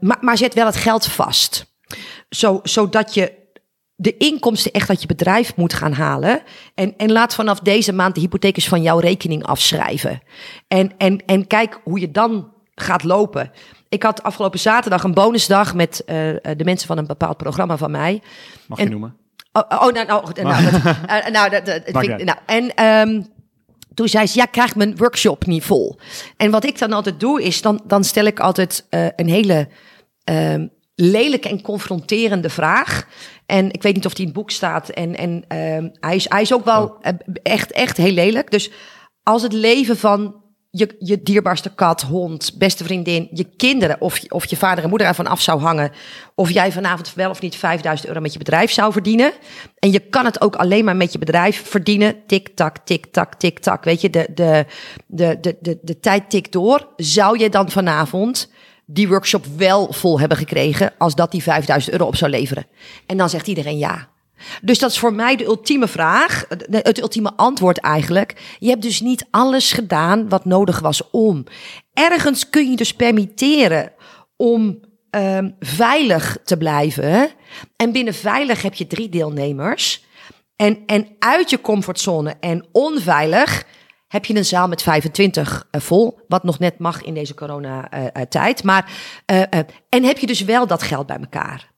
Maar, 0.00 0.18
maar 0.20 0.36
zet 0.36 0.54
wel 0.54 0.66
het 0.66 0.76
geld 0.76 1.06
vast. 1.06 1.74
Zo, 2.28 2.60
zodat 2.62 3.14
je 3.14 3.32
de 3.94 4.16
inkomsten 4.16 4.72
echt 4.72 4.88
uit 4.88 5.00
je 5.00 5.06
bedrijf 5.06 5.56
moet 5.56 5.72
gaan 5.72 5.92
halen. 5.92 6.42
En, 6.74 6.94
en 6.96 7.12
laat 7.12 7.34
vanaf 7.34 7.60
deze 7.60 7.92
maand 7.92 8.14
de 8.14 8.20
hypotheekjes 8.20 8.68
van 8.68 8.82
jouw 8.82 8.98
rekening 8.98 9.44
afschrijven. 9.44 10.22
En, 10.68 10.92
en, 10.98 11.26
en 11.26 11.46
kijk 11.46 11.80
hoe 11.84 12.00
je 12.00 12.10
dan 12.10 12.51
gaat 12.74 13.02
lopen. 13.04 13.50
Ik 13.88 14.02
had 14.02 14.22
afgelopen 14.22 14.58
zaterdag 14.58 15.04
een 15.04 15.14
bonusdag 15.14 15.74
met 15.74 16.04
eh, 16.04 16.30
eh, 16.30 16.58
de 16.58 16.64
mensen 16.64 16.86
van 16.86 16.98
een 16.98 17.06
bepaald 17.06 17.36
programma 17.36 17.76
van 17.76 17.90
mij. 17.90 18.22
Mag 18.66 18.78
En- 18.78 18.84
je 18.84 18.90
noemen? 18.90 19.16
Oh, 19.52 19.62
oh 19.68 19.92
nou, 19.92 20.06
nou, 20.06 20.22
nou, 20.42 20.70
dat, 20.70 20.82
eh, 21.06 21.26
nou, 21.32 21.50
dat, 21.50 21.66
dat, 21.66 21.80
vind 21.84 21.92
Maakt 21.92 22.08
ik- 22.08 22.16
niet 22.16 22.26
nou, 22.26 22.38
en 22.46 22.74
ehm, 22.74 23.22
toen 23.94 24.08
zei 24.08 24.26
ze, 24.26 24.38
ja, 24.38 24.44
krijg 24.44 24.76
mijn 24.76 24.96
workshop 24.96 25.46
niet 25.46 25.64
vol. 25.64 25.98
En 26.36 26.50
wat 26.50 26.64
ik 26.64 26.78
dan 26.78 26.92
altijd 26.92 27.20
doe, 27.20 27.42
is 27.42 27.62
dan, 27.62 27.80
dan 27.86 28.04
stel 28.04 28.24
ik 28.24 28.40
altijd 28.40 28.86
een 29.16 29.28
hele 29.28 29.68
ehm, 30.24 30.66
lelijke 30.94 31.48
en 31.48 31.62
confronterende 31.62 32.50
vraag. 32.50 33.06
En 33.46 33.70
ik 33.70 33.82
weet 33.82 33.94
niet 33.94 34.06
of 34.06 34.14
die 34.14 34.20
in 34.26 34.30
het 34.30 34.38
boek 34.40 34.50
staat. 34.50 34.88
En, 34.88 35.16
en 35.16 35.44
ehm, 35.48 35.88
hij, 36.00 36.16
is, 36.16 36.28
hij 36.28 36.42
is 36.42 36.52
ook 36.54 36.64
wel 36.64 36.96
eh, 37.00 37.12
echt, 37.42 37.72
echt 37.72 37.96
heel 37.96 38.12
lelijk. 38.12 38.50
Dus 38.50 38.70
als 39.22 39.42
het 39.42 39.52
leven 39.52 39.96
van 39.96 40.41
je, 40.74 40.96
je 40.98 41.22
dierbaarste 41.22 41.74
kat, 41.74 42.02
hond, 42.02 42.52
beste 42.58 42.84
vriendin, 42.84 43.28
je 43.32 43.44
kinderen 43.56 44.00
of, 44.00 44.20
of 44.28 44.44
je 44.44 44.56
vader 44.56 44.84
en 44.84 44.90
moeder 44.90 45.06
ervan 45.06 45.26
af 45.26 45.40
zou 45.40 45.60
hangen. 45.60 45.92
Of 46.34 46.50
jij 46.50 46.72
vanavond 46.72 47.14
wel 47.14 47.30
of 47.30 47.40
niet 47.40 47.56
5000 47.56 48.08
euro 48.08 48.20
met 48.20 48.32
je 48.32 48.38
bedrijf 48.38 48.70
zou 48.70 48.92
verdienen. 48.92 49.32
En 49.78 49.92
je 49.92 49.98
kan 50.00 50.24
het 50.24 50.40
ook 50.40 50.56
alleen 50.56 50.84
maar 50.84 50.96
met 50.96 51.12
je 51.12 51.18
bedrijf 51.18 51.68
verdienen. 51.68 52.26
Tik, 52.26 52.48
tak, 52.54 52.78
tik, 52.78 53.06
tak, 53.06 53.34
tik, 53.34 53.58
tak. 53.58 53.84
Weet 53.84 54.00
je, 54.00 54.10
de, 54.10 54.28
de, 54.34 54.66
de, 55.06 55.38
de, 55.40 55.56
de, 55.60 55.78
de 55.82 56.00
tijd 56.00 56.30
tikt 56.30 56.52
door. 56.52 56.88
Zou 56.96 57.38
je 57.38 57.48
dan 57.48 57.70
vanavond 57.70 58.50
die 58.86 59.08
workshop 59.08 59.46
wel 59.56 59.92
vol 59.92 60.20
hebben 60.20 60.38
gekregen 60.38 60.92
als 60.98 61.14
dat 61.14 61.30
die 61.30 61.42
5000 61.42 61.92
euro 61.92 62.06
op 62.06 62.16
zou 62.16 62.30
leveren? 62.30 62.66
En 63.06 63.16
dan 63.16 63.30
zegt 63.30 63.46
iedereen 63.46 63.78
ja. 63.78 64.08
Dus 64.62 64.78
dat 64.78 64.90
is 64.90 64.98
voor 64.98 65.12
mij 65.12 65.36
de 65.36 65.44
ultieme 65.44 65.88
vraag, 65.88 66.44
het 66.70 67.00
ultieme 67.00 67.32
antwoord 67.36 67.78
eigenlijk. 67.78 68.56
Je 68.58 68.68
hebt 68.68 68.82
dus 68.82 69.00
niet 69.00 69.26
alles 69.30 69.72
gedaan 69.72 70.28
wat 70.28 70.44
nodig 70.44 70.80
was 70.80 71.10
om. 71.10 71.44
Ergens 71.92 72.50
kun 72.50 72.70
je 72.70 72.76
dus 72.76 72.94
permitteren 72.94 73.92
om 74.36 74.80
ehm, 75.10 75.50
veilig 75.60 76.36
te 76.44 76.56
blijven. 76.56 77.30
En 77.76 77.92
binnen 77.92 78.14
veilig 78.14 78.62
heb 78.62 78.74
je 78.74 78.86
drie 78.86 79.08
deelnemers. 79.08 80.04
En, 80.56 80.82
en 80.86 81.06
uit 81.18 81.50
je 81.50 81.60
comfortzone 81.60 82.36
en 82.40 82.66
onveilig 82.72 83.64
heb 84.08 84.24
je 84.24 84.36
een 84.36 84.44
zaal 84.44 84.68
met 84.68 84.82
25 84.82 85.66
eh, 85.70 85.80
vol. 85.80 86.20
Wat 86.28 86.42
nog 86.42 86.58
net 86.58 86.78
mag 86.78 87.02
in 87.02 87.14
deze 87.14 87.34
coronatijd. 87.34 88.62
maar, 88.62 88.92
eh, 89.26 89.42
eh, 89.42 89.48
en 89.88 90.04
heb 90.04 90.18
je 90.18 90.26
dus 90.26 90.40
wel 90.40 90.66
dat 90.66 90.82
geld 90.82 91.06
bij 91.06 91.16
elkaar. 91.16 91.70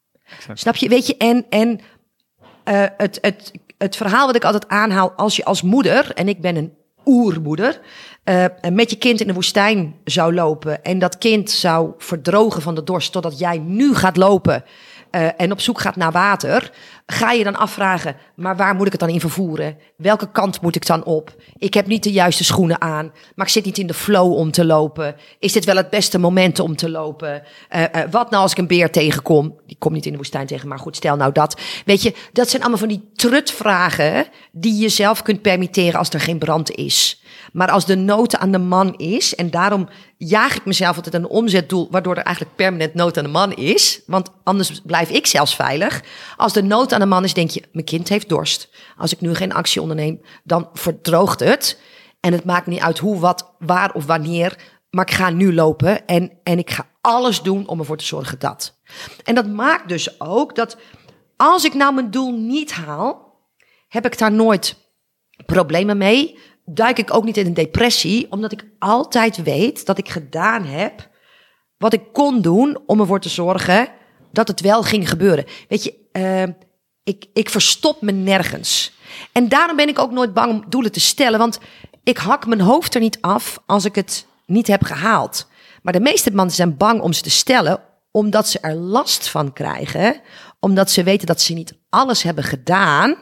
Snap 0.52 0.76
je? 0.76 0.88
Weet 0.88 1.06
je, 1.06 1.16
en, 1.16 1.46
en 1.48 1.80
eh, 2.64 2.84
het, 2.96 3.18
het, 3.20 3.52
het 3.78 3.96
verhaal 3.96 4.26
wat 4.26 4.36
ik 4.36 4.44
altijd 4.44 4.68
aanhaal 4.68 5.12
als 5.12 5.36
je 5.36 5.44
als 5.44 5.62
moeder, 5.62 6.12
en 6.14 6.28
ik 6.28 6.40
ben 6.40 6.56
een 6.56 6.72
oermoeder, 7.04 7.80
eh, 8.24 8.44
met 8.72 8.90
je 8.90 8.96
kind 8.96 9.20
in 9.20 9.26
de 9.26 9.32
woestijn 9.32 9.94
zou 10.04 10.34
lopen 10.34 10.82
en 10.82 10.98
dat 10.98 11.18
kind 11.18 11.50
zou 11.50 11.92
verdrogen 11.98 12.62
van 12.62 12.74
de 12.74 12.84
dorst 12.84 13.12
totdat 13.12 13.38
jij 13.38 13.58
nu 13.58 13.94
gaat 13.94 14.16
lopen 14.16 14.64
eh, 15.14 15.28
en 15.36 15.52
op 15.52 15.60
zoek 15.60 15.80
gaat 15.80 15.96
naar 15.96 16.12
water, 16.12 16.70
ga 17.06 17.32
je 17.32 17.44
dan 17.44 17.56
afvragen, 17.56 18.16
maar 18.36 18.56
waar 18.56 18.74
moet 18.74 18.86
ik 18.86 18.92
het 18.92 19.00
dan 19.00 19.10
in 19.10 19.20
vervoeren? 19.20 19.76
Welke 19.96 20.30
kant 20.30 20.60
moet 20.60 20.76
ik 20.76 20.86
dan 20.86 21.04
op? 21.04 21.34
Ik 21.58 21.74
heb 21.74 21.86
niet 21.86 22.02
de 22.02 22.12
juiste 22.12 22.44
schoenen 22.44 22.80
aan, 22.80 23.12
maar 23.34 23.46
ik 23.46 23.52
zit 23.52 23.64
niet 23.64 23.78
in 23.78 23.86
de 23.86 23.94
flow 23.94 24.32
om 24.32 24.50
te 24.50 24.64
lopen. 24.64 25.16
Is 25.38 25.52
dit 25.52 25.64
wel 25.64 25.76
het 25.76 25.90
beste 25.90 26.18
moment 26.18 26.58
om 26.58 26.76
te 26.76 26.90
lopen? 26.90 27.42
Eh, 27.68 27.82
eh, 27.82 28.10
wat 28.10 28.30
nou 28.30 28.42
als 28.42 28.52
ik 28.52 28.58
een 28.58 28.66
beer 28.66 28.90
tegenkom? 28.90 29.60
Die 29.66 29.76
komt 29.78 29.94
niet 29.94 30.06
in 30.06 30.12
de 30.12 30.18
woestijn 30.18 30.46
tegen, 30.46 30.68
maar 30.68 30.78
goed, 30.78 30.96
stel 30.96 31.16
nou 31.16 31.32
dat. 31.32 31.60
Weet 31.84 32.02
je, 32.02 32.14
dat 32.32 32.48
zijn 32.48 32.62
allemaal 32.62 32.80
van 32.80 32.88
die 32.88 33.10
trutvragen 33.14 34.26
die 34.52 34.80
je 34.80 34.88
zelf 34.88 35.22
kunt 35.22 35.42
permitteren 35.42 35.98
als 35.98 36.08
er 36.08 36.20
geen 36.20 36.38
brand 36.38 36.70
is. 36.70 37.22
Maar 37.54 37.70
als 37.70 37.86
de 37.86 37.96
nood 37.96 38.36
aan 38.36 38.50
de 38.50 38.58
man 38.58 38.94
is, 38.96 39.34
en 39.34 39.50
daarom 39.50 39.88
jaag 40.16 40.56
ik 40.56 40.64
mezelf 40.64 40.96
altijd 40.96 41.14
een 41.14 41.26
omzetdoel, 41.26 41.88
waardoor 41.90 42.16
er 42.16 42.22
eigenlijk 42.22 42.56
permanent 42.56 42.94
nood 42.94 43.18
aan 43.18 43.24
de 43.24 43.30
man 43.30 43.52
is. 43.52 44.02
Want 44.06 44.30
anders 44.44 44.80
blijf 44.84 45.10
ik 45.10 45.26
zelfs 45.26 45.54
veilig. 45.54 46.02
Als 46.36 46.52
de 46.52 46.62
nood 46.62 46.92
aan 46.92 47.00
de 47.00 47.06
man 47.06 47.24
is, 47.24 47.34
denk 47.34 47.50
je, 47.50 47.62
mijn 47.72 47.84
kind 47.84 48.08
heeft 48.08 48.28
dorst. 48.28 48.68
Als 48.96 49.12
ik 49.12 49.20
nu 49.20 49.34
geen 49.34 49.52
actie 49.52 49.80
onderneem, 49.80 50.20
dan 50.44 50.68
verdroogt 50.72 51.40
het. 51.40 51.80
En 52.20 52.32
het 52.32 52.44
maakt 52.44 52.66
niet 52.66 52.80
uit 52.80 52.98
hoe, 52.98 53.18
wat, 53.18 53.54
waar 53.58 53.92
of 53.92 54.06
wanneer. 54.06 54.56
Maar 54.90 55.08
ik 55.08 55.14
ga 55.14 55.30
nu 55.30 55.54
lopen 55.54 56.06
en, 56.06 56.32
en 56.42 56.58
ik 56.58 56.70
ga 56.70 56.86
alles 57.00 57.42
doen 57.42 57.66
om 57.66 57.78
ervoor 57.78 57.96
te 57.96 58.04
zorgen 58.04 58.38
dat. 58.38 58.80
En 59.24 59.34
dat 59.34 59.46
maakt 59.46 59.88
dus 59.88 60.20
ook 60.20 60.54
dat 60.54 60.76
als 61.36 61.64
ik 61.64 61.74
nou 61.74 61.94
mijn 61.94 62.10
doel 62.10 62.32
niet 62.32 62.72
haal, 62.72 63.38
heb 63.88 64.06
ik 64.06 64.18
daar 64.18 64.32
nooit 64.32 64.76
problemen 65.46 65.96
mee. 65.96 66.38
Duik 66.64 66.98
ik 66.98 67.14
ook 67.14 67.24
niet 67.24 67.36
in 67.36 67.46
een 67.46 67.54
depressie, 67.54 68.26
omdat 68.30 68.52
ik 68.52 68.64
altijd 68.78 69.42
weet 69.42 69.86
dat 69.86 69.98
ik 69.98 70.08
gedaan 70.08 70.64
heb 70.64 71.08
wat 71.78 71.92
ik 71.92 72.12
kon 72.12 72.40
doen 72.40 72.78
om 72.86 73.00
ervoor 73.00 73.20
te 73.20 73.28
zorgen 73.28 73.88
dat 74.32 74.48
het 74.48 74.60
wel 74.60 74.82
ging 74.82 75.08
gebeuren. 75.08 75.44
Weet 75.68 75.84
je, 75.84 75.94
uh, 76.12 76.54
ik, 77.02 77.26
ik 77.32 77.50
verstop 77.50 78.02
me 78.02 78.12
nergens. 78.12 78.92
En 79.32 79.48
daarom 79.48 79.76
ben 79.76 79.88
ik 79.88 79.98
ook 79.98 80.10
nooit 80.10 80.34
bang 80.34 80.52
om 80.52 80.64
doelen 80.68 80.92
te 80.92 81.00
stellen, 81.00 81.38
want 81.38 81.58
ik 82.02 82.18
hak 82.18 82.46
mijn 82.46 82.60
hoofd 82.60 82.94
er 82.94 83.00
niet 83.00 83.18
af 83.20 83.58
als 83.66 83.84
ik 83.84 83.94
het 83.94 84.26
niet 84.46 84.66
heb 84.66 84.82
gehaald. 84.82 85.48
Maar 85.82 85.92
de 85.92 86.00
meeste 86.00 86.30
mensen 86.30 86.56
zijn 86.56 86.76
bang 86.76 87.00
om 87.00 87.12
ze 87.12 87.22
te 87.22 87.30
stellen, 87.30 87.80
omdat 88.10 88.48
ze 88.48 88.58
er 88.60 88.74
last 88.74 89.28
van 89.28 89.52
krijgen, 89.52 90.20
omdat 90.60 90.90
ze 90.90 91.02
weten 91.02 91.26
dat 91.26 91.40
ze 91.40 91.52
niet 91.52 91.78
alles 91.88 92.22
hebben 92.22 92.44
gedaan 92.44 93.16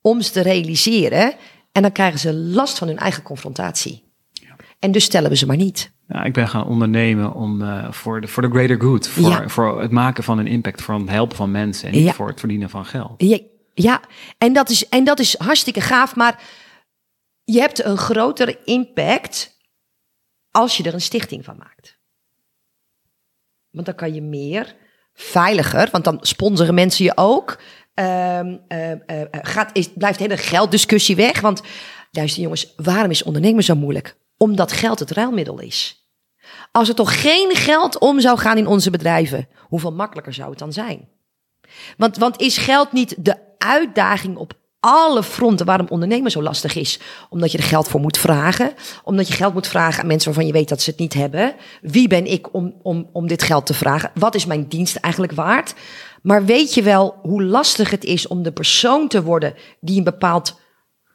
om 0.00 0.20
ze 0.20 0.30
te 0.30 0.40
realiseren. 0.40 1.34
En 1.74 1.82
dan 1.82 1.92
krijgen 1.92 2.18
ze 2.18 2.34
last 2.34 2.78
van 2.78 2.88
hun 2.88 2.98
eigen 2.98 3.22
confrontatie. 3.22 4.04
Ja. 4.32 4.56
En 4.78 4.92
dus 4.92 5.04
stellen 5.04 5.30
we 5.30 5.36
ze 5.36 5.46
maar 5.46 5.56
niet. 5.56 5.92
Ja, 6.08 6.24
ik 6.24 6.32
ben 6.32 6.48
gaan 6.48 6.66
ondernemen 6.66 7.32
om 7.32 7.62
uh, 7.62 7.92
voor 7.92 8.20
de 8.20 8.28
voor 8.28 8.42
de 8.42 8.48
greater 8.48 8.80
good, 8.80 9.08
voor, 9.08 9.30
ja. 9.30 9.48
voor 9.48 9.80
het 9.80 9.90
maken 9.90 10.24
van 10.24 10.38
een 10.38 10.46
impact, 10.46 10.82
voor 10.82 10.94
het 10.94 11.08
helpen 11.08 11.36
van 11.36 11.50
mensen 11.50 11.88
en 11.88 11.94
niet 11.94 12.12
voor 12.12 12.28
het 12.28 12.38
verdienen 12.38 12.70
van 12.70 12.84
geld. 12.84 13.22
Ja, 13.22 13.38
ja. 13.74 14.00
En, 14.38 14.52
dat 14.52 14.70
is, 14.70 14.88
en 14.88 15.04
dat 15.04 15.18
is 15.18 15.38
hartstikke 15.38 15.80
gaaf, 15.80 16.16
maar 16.16 16.42
je 17.44 17.60
hebt 17.60 17.84
een 17.84 17.96
grotere 17.96 18.58
impact 18.64 19.58
als 20.50 20.76
je 20.76 20.82
er 20.82 20.94
een 20.94 21.00
stichting 21.00 21.44
van 21.44 21.56
maakt. 21.56 21.98
Want 23.70 23.86
dan 23.86 23.94
kan 23.94 24.14
je 24.14 24.22
meer, 24.22 24.76
veiliger, 25.14 25.88
want 25.92 26.04
dan 26.04 26.18
sponsoren 26.20 26.74
mensen 26.74 27.04
je 27.04 27.12
ook. 27.14 27.60
Uh, 27.94 28.40
uh, 28.40 28.92
gaat, 29.30 29.70
is, 29.72 29.88
blijft 29.94 30.18
de 30.18 30.24
hele 30.24 30.36
gelddiscussie 30.36 31.16
weg. 31.16 31.40
Want 31.40 31.62
luister 32.10 32.42
jongens, 32.42 32.72
waarom 32.76 33.10
is 33.10 33.22
ondernemen 33.22 33.64
zo 33.64 33.74
moeilijk? 33.74 34.16
Omdat 34.36 34.72
geld 34.72 34.98
het 34.98 35.10
ruilmiddel 35.10 35.60
is. 35.60 36.08
Als 36.72 36.88
er 36.88 36.94
toch 36.94 37.20
geen 37.20 37.56
geld 37.56 37.98
om 37.98 38.20
zou 38.20 38.38
gaan 38.38 38.58
in 38.58 38.66
onze 38.66 38.90
bedrijven, 38.90 39.48
hoeveel 39.60 39.92
makkelijker 39.92 40.34
zou 40.34 40.50
het 40.50 40.58
dan 40.58 40.72
zijn? 40.72 41.08
Want, 41.96 42.16
want 42.16 42.40
is 42.40 42.56
geld 42.56 42.92
niet 42.92 43.14
de 43.18 43.36
uitdaging 43.58 44.36
op 44.36 44.52
alle 44.80 45.22
fronten 45.22 45.66
waarom 45.66 45.86
ondernemen 45.90 46.30
zo 46.30 46.42
lastig 46.42 46.74
is. 46.74 46.98
Omdat 47.28 47.52
je 47.52 47.58
er 47.58 47.64
geld 47.64 47.88
voor 47.88 48.00
moet 48.00 48.18
vragen. 48.18 48.74
Omdat 49.04 49.28
je 49.28 49.34
geld 49.34 49.54
moet 49.54 49.66
vragen 49.66 50.00
aan 50.00 50.06
mensen 50.06 50.28
waarvan 50.28 50.46
je 50.46 50.52
weet 50.52 50.68
dat 50.68 50.82
ze 50.82 50.90
het 50.90 50.98
niet 50.98 51.14
hebben. 51.14 51.54
Wie 51.80 52.08
ben 52.08 52.26
ik 52.26 52.54
om, 52.54 52.74
om, 52.82 53.08
om 53.12 53.26
dit 53.26 53.42
geld 53.42 53.66
te 53.66 53.74
vragen? 53.74 54.10
Wat 54.14 54.34
is 54.34 54.46
mijn 54.46 54.68
dienst 54.68 54.96
eigenlijk 54.96 55.32
waard? 55.32 55.74
Maar 56.24 56.44
weet 56.44 56.74
je 56.74 56.82
wel 56.82 57.18
hoe 57.22 57.42
lastig 57.42 57.90
het 57.90 58.04
is 58.04 58.26
om 58.26 58.42
de 58.42 58.52
persoon 58.52 59.08
te 59.08 59.22
worden 59.22 59.54
die 59.80 59.98
een 59.98 60.04
bepaald 60.04 60.60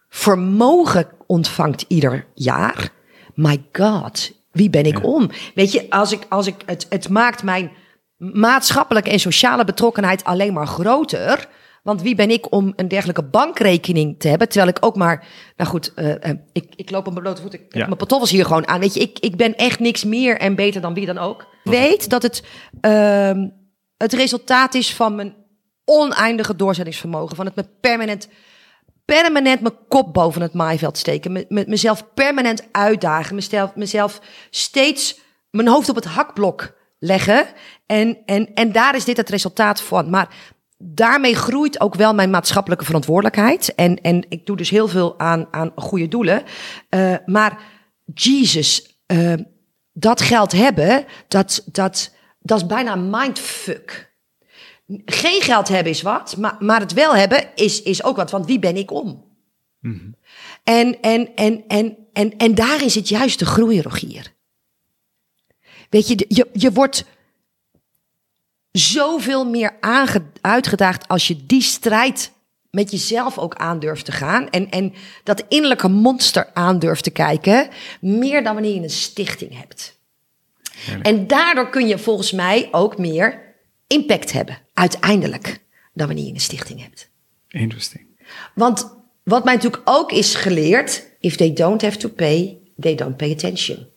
vermogen 0.10 1.08
ontvangt 1.28 1.86
ieder 1.88 2.26
jaar? 2.34 2.90
My 3.34 3.64
God, 3.72 4.32
wie 4.52 4.70
ben 4.70 4.86
ik 4.86 5.04
om? 5.04 5.30
Weet 5.56 5.72
je, 5.72 5.90
als 5.90 6.12
ik, 6.12 6.26
als 6.30 6.48
ik 6.48 6.56
het, 6.66 6.86
het 6.90 7.10
maakt 7.10 7.44
mijn 7.44 7.72
maatschappelijke 8.18 9.10
en 9.10 9.20
sociale 9.20 9.66
betrokkenheid 9.66 10.24
alleen 10.24 10.54
maar 10.54 10.68
groter. 10.68 11.48
Want 11.84 12.02
wie 12.02 12.16
ben 12.16 12.30
ik 12.30 12.52
om 12.52 12.74
een 12.76 12.88
dergelijke 12.88 13.24
bankrekening 13.24 14.20
te 14.20 14.28
hebben? 14.28 14.50
Terwijl 14.50 14.72
ik 14.72 14.86
ook 14.86 14.96
maar, 14.96 15.28
nou 15.56 15.70
goed, 15.70 15.94
uh, 15.96 16.08
uh, 16.08 16.14
ik, 16.52 16.74
ik 16.76 16.92
loop 16.92 17.08
op 17.08 17.12
mijn 17.12 17.24
blote 17.24 17.42
voet. 17.42 17.54
Ik 17.54 17.66
ja. 17.70 17.86
mijn 17.86 17.98
pantoffels 17.98 18.32
hier 18.32 18.46
gewoon 18.46 18.68
aan. 18.68 18.80
Weet 18.80 18.94
je, 18.94 19.00
ik, 19.00 19.20
ik 19.20 19.36
ben 19.36 19.56
echt 19.56 19.80
niks 19.80 20.04
meer 20.04 20.38
en 20.38 20.56
beter 20.56 20.82
dan 20.82 20.94
wie 20.94 21.06
dan 21.06 21.18
ook. 21.18 21.48
Weet 21.64 22.10
dat 22.10 22.22
het, 22.22 22.44
uh, 22.82 23.32
het 24.00 24.14
resultaat 24.14 24.74
is 24.74 24.96
van 24.96 25.16
mijn 25.16 25.36
oneindige 25.86 26.56
doorzettingsvermogen. 26.56 27.36
Van 27.36 27.46
het 27.46 27.56
me 27.56 27.66
permanent, 27.82 28.28
permanent 29.06 29.62
mijn 29.62 29.88
kop 29.88 30.14
boven 30.14 30.42
het 30.42 30.54
maaiveld 30.54 30.98
steken. 30.98 31.32
Me, 31.32 31.46
me, 31.50 31.64
mezelf 31.68 32.14
permanent 32.14 32.68
uitdagen. 32.72 33.36
Mezelf, 33.36 33.76
mezelf 33.76 34.22
steeds 34.50 35.20
mijn 35.52 35.68
hoofd 35.68 35.90
op 35.90 35.96
het 35.96 36.06
hakblok 36.06 36.74
leggen. 37.00 37.46
En, 37.86 38.18
en, 38.26 38.54
en 38.54 38.72
daar 38.72 38.96
is 38.96 39.06
dit 39.06 39.18
het 39.18 39.30
resultaat 39.30 39.82
van. 39.82 40.10
Maar 40.10 40.30
daarmee 40.78 41.36
groeit 41.36 41.80
ook 41.80 41.96
wel 41.96 42.14
mijn 42.14 42.30
maatschappelijke 42.30 42.86
verantwoordelijkheid. 42.86 43.76
En, 43.76 44.02
en 44.02 44.26
ik 44.30 44.46
doe 44.46 44.58
dus 44.58 44.70
heel 44.70 44.88
veel 44.88 45.20
aan, 45.20 45.48
aan 45.52 45.72
goede 45.76 46.08
doelen. 46.08 46.44
Uh, 46.90 47.16
maar 47.26 47.62
Jesus, 48.14 49.02
uh, 49.08 49.34
dat 49.94 50.22
geld 50.22 50.52
hebben, 50.52 51.06
dat, 51.28 51.64
dat, 51.66 52.12
dat 52.40 52.58
is 52.58 52.66
bijna 52.66 52.96
mindfuck. 52.96 54.14
Geen 55.06 55.42
geld 55.42 55.68
hebben 55.68 55.92
is 55.92 56.02
wat, 56.02 56.38
maar, 56.38 56.56
maar 56.60 56.80
het 56.80 56.94
wel 56.94 57.16
hebben 57.16 57.50
is, 57.56 57.82
is 57.82 58.04
ook 58.04 58.16
wat. 58.16 58.32
Want 58.32 58.46
wie 58.46 58.60
ben 58.60 58.76
ik 58.76 58.92
om? 58.92 59.28
Mm 59.80 59.94
-hmm. 59.94 60.16
En, 60.64 61.02
en, 61.02 61.36
en, 61.36 61.64
en, 61.68 61.98
en, 62.14 62.38
en 62.38 62.56
daarin 62.56 62.90
zit 62.90 63.10
juist 63.10 63.40
de 63.40 63.46
groei, 63.46 63.82
Rogier. 63.82 64.34
Weet 65.90 66.08
je, 66.08 66.26
je, 66.28 66.50
je 66.54 66.72
wordt 66.72 67.06
zoveel 68.72 69.46
meer 69.46 69.78
uitgedaagd 70.42 71.08
als 71.08 71.28
je 71.28 71.46
die 71.46 71.62
strijd 71.62 72.32
met 72.72 72.92
jezelf 72.92 73.38
ook 73.38 73.56
aandurft 73.56 74.06
te 74.06 74.12
gaan. 74.12 74.50
En, 74.50 74.70
en 74.70 74.94
dat 75.24 75.44
innerlijke 75.48 75.88
monster 75.88 76.50
aandurft 76.54 77.04
te 77.04 77.12
kijken. 77.12 77.70
Meer 78.02 78.44
dan 78.44 78.54
wanneer 78.54 78.74
je 78.74 78.82
een 78.82 78.90
stichting 78.90 79.58
hebt. 79.60 79.99
En 81.02 81.28
daardoor 81.28 81.70
kun 81.70 81.88
je 81.88 81.98
volgens 81.98 82.32
mij 82.32 82.68
ook 82.72 82.98
meer 82.98 83.42
impact 83.88 84.32
hebben. 84.32 84.58
Uiteindelijk. 84.74 85.60
Dan 85.94 86.08
wanneer 86.08 86.26
je 86.26 86.34
een 86.34 86.40
stichting 86.40 86.82
hebt. 86.82 87.10
Interesting. 87.48 88.06
Want 88.56 88.96
wat 89.24 89.44
mij 89.44 89.54
natuurlijk 89.54 89.82
ook 89.86 90.12
is 90.12 90.36
geleerd. 90.36 91.08
If 91.20 91.36
they 91.36 91.54
don't 91.54 91.82
have 91.82 91.98
to 91.98 92.10
pay, 92.10 92.58
they 92.80 92.96
don't 92.96 93.18
pay 93.18 93.32
attention. 93.32 93.88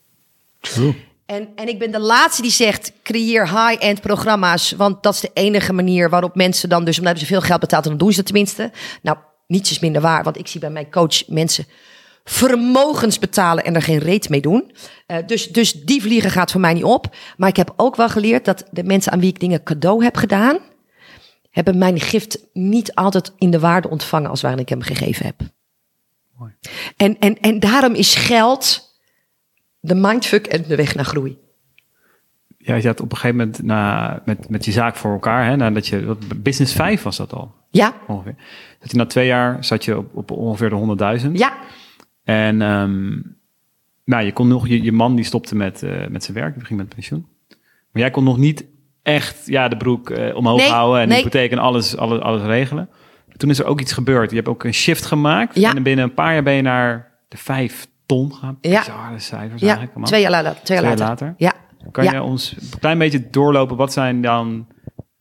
True. 0.59 0.95
En, 1.25 1.49
en 1.55 1.67
ik 1.67 1.79
ben 1.79 1.91
de 1.91 1.99
laatste 1.99 2.41
die 2.41 2.51
zegt: 2.51 2.91
creëer 3.03 3.43
high-end 3.43 4.01
programma's. 4.01 4.71
Want 4.71 5.03
dat 5.03 5.13
is 5.13 5.19
de 5.19 5.31
enige 5.33 5.73
manier 5.73 6.09
waarop 6.09 6.35
mensen 6.35 6.69
dan, 6.69 6.85
dus 6.85 6.97
omdat 6.97 7.19
ze 7.19 7.25
veel 7.25 7.41
geld 7.41 7.59
betaald, 7.59 7.83
dan 7.83 7.97
doen 7.97 8.09
ze 8.09 8.15
dat 8.15 8.25
tenminste. 8.25 8.71
Nou, 9.01 9.17
niets 9.47 9.71
is 9.71 9.79
minder 9.79 10.01
waar, 10.01 10.23
want 10.23 10.37
ik 10.37 10.47
zie 10.47 10.59
bij 10.59 10.69
mijn 10.69 10.91
coach 10.91 11.27
mensen 11.27 11.65
vermogens 12.23 13.19
betalen 13.19 13.63
en 13.63 13.75
er 13.75 13.81
geen 13.81 13.99
reet 13.99 14.29
mee 14.29 14.41
doen. 14.41 14.71
Uh, 15.07 15.17
dus, 15.25 15.47
dus 15.47 15.73
die 15.73 16.01
vliegen 16.01 16.31
gaat 16.31 16.51
voor 16.51 16.61
mij 16.61 16.73
niet 16.73 16.83
op. 16.83 17.15
Maar 17.37 17.49
ik 17.49 17.55
heb 17.55 17.73
ook 17.75 17.95
wel 17.95 18.09
geleerd 18.09 18.45
dat 18.45 18.67
de 18.71 18.83
mensen 18.83 19.11
aan 19.11 19.19
wie 19.19 19.29
ik 19.29 19.39
dingen 19.39 19.63
cadeau 19.63 20.03
heb 20.03 20.15
gedaan, 20.15 20.57
hebben 21.49 21.77
mijn 21.77 21.99
gift 21.99 22.47
niet 22.53 22.95
altijd 22.95 23.33
in 23.37 23.51
de 23.51 23.59
waarde 23.59 23.89
ontvangen 23.89 24.29
als 24.29 24.41
waarin 24.41 24.61
ik 24.61 24.69
hem 24.69 24.81
gegeven 24.81 25.25
heb. 25.25 25.41
Mooi. 26.37 26.53
En, 26.97 27.19
en, 27.19 27.39
en 27.39 27.59
daarom 27.59 27.93
is 27.93 28.15
geld 28.15 28.91
de 29.79 29.95
mindfuck 29.95 30.47
en 30.47 30.63
de 30.67 30.75
weg 30.75 30.95
naar 30.95 31.05
groei. 31.05 31.37
Ja, 32.57 32.75
je 32.75 32.87
had 32.87 33.01
op 33.01 33.11
een 33.11 33.17
gegeven 33.17 33.37
moment 33.37 33.63
na, 33.63 34.21
met, 34.25 34.49
met 34.49 34.65
je 34.65 34.71
zaak 34.71 34.95
voor 34.95 35.11
elkaar, 35.11 35.45
hè, 35.45 35.55
nadat 35.55 35.87
je, 35.87 36.05
wat, 36.05 36.43
business 36.43 36.73
5 36.73 37.03
was 37.03 37.17
dat 37.17 37.33
al? 37.33 37.53
Ja. 37.71 37.93
Ongeveer. 38.07 38.35
Dat 38.79 38.91
je 38.91 38.97
na 38.97 39.05
twee 39.05 39.27
jaar 39.27 39.65
zat 39.65 39.85
je 39.85 39.97
op, 39.97 40.15
op 40.15 40.31
ongeveer 40.31 40.69
de 40.69 41.19
100.000. 41.25 41.31
Ja. 41.31 41.53
En 42.23 42.61
um, 42.61 43.37
nou, 44.05 44.25
je 44.25 44.33
kon 44.33 44.47
nog, 44.47 44.67
je, 44.67 44.83
je 44.83 44.91
man 44.91 45.15
die 45.15 45.25
stopte 45.25 45.55
met, 45.55 45.83
uh, 45.83 46.07
met 46.07 46.23
zijn 46.23 46.37
werk, 46.37 46.53
die 46.53 46.65
ging 46.65 46.79
met 46.79 46.89
pensioen. 46.89 47.25
Maar 47.91 48.01
jij 48.01 48.11
kon 48.11 48.23
nog 48.23 48.37
niet 48.37 48.65
echt 49.01 49.47
ja, 49.47 49.67
de 49.67 49.77
broek 49.77 50.09
uh, 50.09 50.35
omhoog 50.35 50.59
nee, 50.59 50.69
houden 50.69 51.01
en 51.01 51.07
nee. 51.07 51.17
hypotheek 51.17 51.51
en 51.51 51.57
alles, 51.57 51.97
alles, 51.97 52.19
alles 52.19 52.41
regelen. 52.41 52.89
Toen 53.37 53.49
is 53.49 53.59
er 53.59 53.65
ook 53.65 53.79
iets 53.79 53.93
gebeurd. 53.93 54.29
Je 54.29 54.35
hebt 54.35 54.47
ook 54.47 54.63
een 54.63 54.73
shift 54.73 55.05
gemaakt. 55.05 55.59
Ja. 55.59 55.75
En 55.75 55.83
binnen 55.83 56.05
een 56.05 56.13
paar 56.13 56.33
jaar 56.33 56.43
ben 56.43 56.53
je 56.53 56.61
naar 56.61 57.11
de 57.27 57.37
vijf 57.37 57.87
ton 58.05 58.33
gaan. 58.33 58.57
Ja. 58.61 58.79
Bizarre 58.79 59.19
cijfers 59.19 59.61
ja. 59.61 59.77
eigenlijk. 59.77 60.05
Twee 60.05 60.21
jaar 60.21 60.31
later. 60.31 60.55
Twee 60.63 60.77
jaar 60.77 60.87
later. 60.87 61.05
later. 61.05 61.33
Ja. 61.37 61.53
Kan 61.91 62.03
je 62.03 62.21
ons 62.21 62.55
een 62.59 62.79
klein 62.79 62.97
beetje 62.97 63.29
doorlopen? 63.29 63.77
Wat 63.77 63.93
zijn 63.93 64.21
dan 64.21 64.67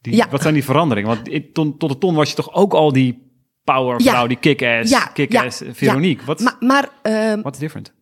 die, 0.01 0.17
ja. 0.17 0.27
wat 0.31 0.43
zijn 0.43 0.55
die 0.55 0.65
veranderingen? 0.65 1.11
Want 1.11 1.55
tot, 1.55 1.79
tot 1.79 1.91
de 1.91 1.99
ton 1.99 2.15
was 2.15 2.29
je 2.29 2.35
toch 2.35 2.53
ook 2.55 2.73
al 2.73 2.93
die 2.93 3.32
power 3.65 4.03
vrouw, 4.03 4.27
die 4.27 4.37
kick-ass, 4.37 4.91
ja. 4.91 5.07
kick-ass 5.07 5.63
Veronique. 5.73 6.25
Wat, 6.25 6.41
maar, 6.41 6.57
maar 6.61 6.89
um, 7.33 7.43
wat 7.43 7.55
is 7.55 7.59
different? 7.59 7.93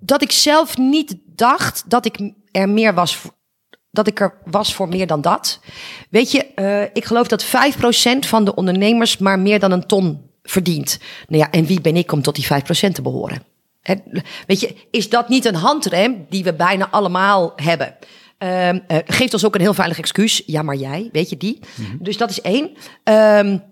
dat 0.00 0.22
ik 0.22 0.32
zelf 0.32 0.76
niet 0.76 1.16
dacht 1.26 1.84
dat 1.86 2.06
ik 2.06 2.32
er 2.52 2.68
meer 2.68 2.94
was 2.94 3.20
dat 3.90 4.06
ik 4.06 4.20
er 4.20 4.34
was 4.44 4.74
voor 4.74 4.88
meer 4.88 5.06
dan 5.06 5.20
dat. 5.20 5.60
Weet 6.10 6.30
je, 6.30 6.46
uh, 6.56 6.82
ik 6.82 7.04
geloof 7.04 7.28
dat 7.28 7.46
5% 7.46 7.48
van 8.18 8.44
de 8.44 8.54
ondernemers 8.54 9.18
maar 9.18 9.38
meer 9.38 9.60
dan 9.60 9.72
een 9.72 9.86
ton 9.86 10.30
verdient. 10.42 10.98
Nou 11.28 11.42
ja, 11.42 11.50
en 11.50 11.66
wie 11.66 11.80
ben 11.80 11.96
ik 11.96 12.12
om 12.12 12.22
tot 12.22 12.34
die 12.34 12.46
5% 12.46 12.48
te 12.92 13.02
behoren? 13.02 13.42
weet 14.46 14.60
je, 14.60 14.74
is 14.90 15.08
dat 15.08 15.28
niet 15.28 15.44
een 15.44 15.54
handrem 15.54 16.26
die 16.28 16.44
we 16.44 16.54
bijna 16.54 16.90
allemaal 16.90 17.52
hebben? 17.56 17.96
Uh, 18.38 18.70
geeft 19.06 19.32
ons 19.32 19.44
ook 19.44 19.54
een 19.54 19.60
heel 19.60 19.74
veilig 19.74 19.98
excuus. 19.98 20.42
Ja, 20.46 20.62
maar 20.62 20.74
jij, 20.74 21.08
weet 21.12 21.30
je 21.30 21.36
die? 21.36 21.58
Mm 21.76 21.84
-hmm. 21.84 21.98
Dus 22.00 22.16
dat 22.16 22.30
is 22.30 22.40
één. 22.40 22.70
Um, 23.04 23.62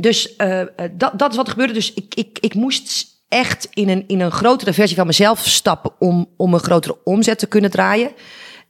dus 0.00 0.34
uh, 0.38 0.60
dat, 0.92 1.18
dat 1.18 1.30
is 1.30 1.36
wat 1.36 1.46
er 1.46 1.52
gebeurde. 1.52 1.72
Dus 1.72 1.94
ik, 1.94 2.14
ik, 2.14 2.38
ik 2.40 2.54
moest 2.54 3.06
echt 3.28 3.68
in 3.70 3.88
een, 3.88 4.04
in 4.06 4.20
een 4.20 4.30
grotere 4.30 4.72
versie 4.72 4.96
van 4.96 5.06
mezelf 5.06 5.46
stappen 5.46 5.92
om, 5.98 6.28
om 6.36 6.54
een 6.54 6.60
grotere 6.60 6.96
omzet 7.04 7.38
te 7.38 7.46
kunnen 7.46 7.70
draaien. 7.70 8.10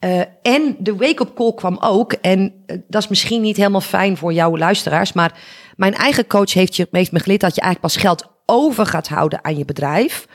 Uh, 0.01 0.21
en 0.43 0.77
de 0.79 0.97
wake-up 0.97 1.35
call 1.35 1.55
kwam 1.55 1.77
ook. 1.81 2.13
En 2.13 2.65
dat 2.89 3.03
is 3.03 3.09
misschien 3.09 3.41
niet 3.41 3.57
helemaal 3.57 3.81
fijn 3.81 4.17
voor 4.17 4.33
jouw 4.33 4.57
luisteraars. 4.57 5.13
Maar 5.13 5.39
mijn 5.77 5.95
eigen 5.95 6.27
coach 6.27 6.53
heeft, 6.53 6.77
je, 6.77 6.89
heeft 6.91 7.13
me 7.13 7.21
geleerd 7.21 7.41
dat 7.41 7.55
je 7.55 7.61
eigenlijk 7.61 7.95
pas 7.95 8.03
geld 8.03 8.25
over 8.47 8.87
gaat 8.87 9.09
houden 9.09 9.45
aan 9.45 9.57
je 9.57 9.65
bedrijf 9.65 10.27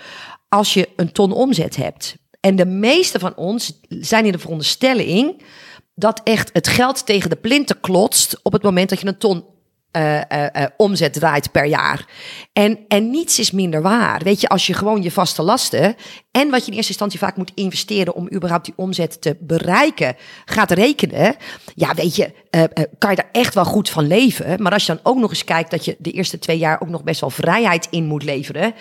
als 0.49 0.73
je 0.73 0.89
een 0.95 1.11
ton 1.11 1.31
omzet 1.31 1.75
hebt. 1.75 2.17
En 2.39 2.55
de 2.55 2.65
meeste 2.65 3.19
van 3.19 3.35
ons 3.35 3.79
zijn 3.87 4.25
in 4.25 4.31
de 4.31 4.39
veronderstelling 4.39 5.43
dat 5.95 6.21
echt 6.23 6.49
het 6.53 6.67
geld 6.67 7.05
tegen 7.05 7.29
de 7.29 7.35
plinten 7.35 7.79
klotst 7.79 8.39
op 8.43 8.53
het 8.53 8.63
moment 8.63 8.89
dat 8.89 8.99
je 8.99 9.07
een 9.07 9.17
ton 9.17 9.43
uh, 9.97 10.65
omzet 10.77 11.13
draait 11.13 11.51
per 11.51 11.65
jaar. 11.65 12.07
En, 12.53 12.79
en 12.87 13.09
niets 13.09 13.39
is 13.39 13.51
minder 13.51 13.81
waar. 13.81 14.21
Weet 14.23 14.41
je, 14.41 14.49
als 14.49 14.67
je 14.67 14.73
gewoon 14.73 15.01
je 15.01 15.11
vaste 15.11 15.41
lasten 15.41 15.95
en 16.31 16.49
wat 16.49 16.59
je 16.65 16.71
in 16.71 16.73
eerste 16.73 16.91
instantie 16.91 17.19
vaak 17.19 17.37
moet 17.37 17.51
investeren 17.55 18.15
om 18.15 18.29
überhaupt 18.33 18.65
die 18.65 18.73
omzet 18.77 19.21
te 19.21 19.37
bereiken, 19.39 20.15
gaat 20.45 20.71
rekenen. 20.71 21.35
Ja, 21.75 21.93
weet 21.93 22.15
je, 22.15 22.31
kan 22.97 23.09
je 23.09 23.15
daar 23.15 23.29
echt 23.31 23.53
wel 23.53 23.65
goed 23.65 23.89
van 23.89 24.07
leven. 24.07 24.61
Maar 24.61 24.71
als 24.71 24.85
je 24.85 24.93
dan 24.93 25.11
ook 25.13 25.19
nog 25.19 25.29
eens 25.29 25.43
kijkt 25.43 25.71
dat 25.71 25.85
je 25.85 25.95
de 25.99 26.11
eerste 26.11 26.39
twee 26.39 26.57
jaar 26.57 26.81
ook 26.81 26.89
nog 26.89 27.03
best 27.03 27.21
wel 27.21 27.29
vrijheid 27.29 27.87
in 27.89 28.05
moet 28.05 28.23
leveren. 28.23 28.73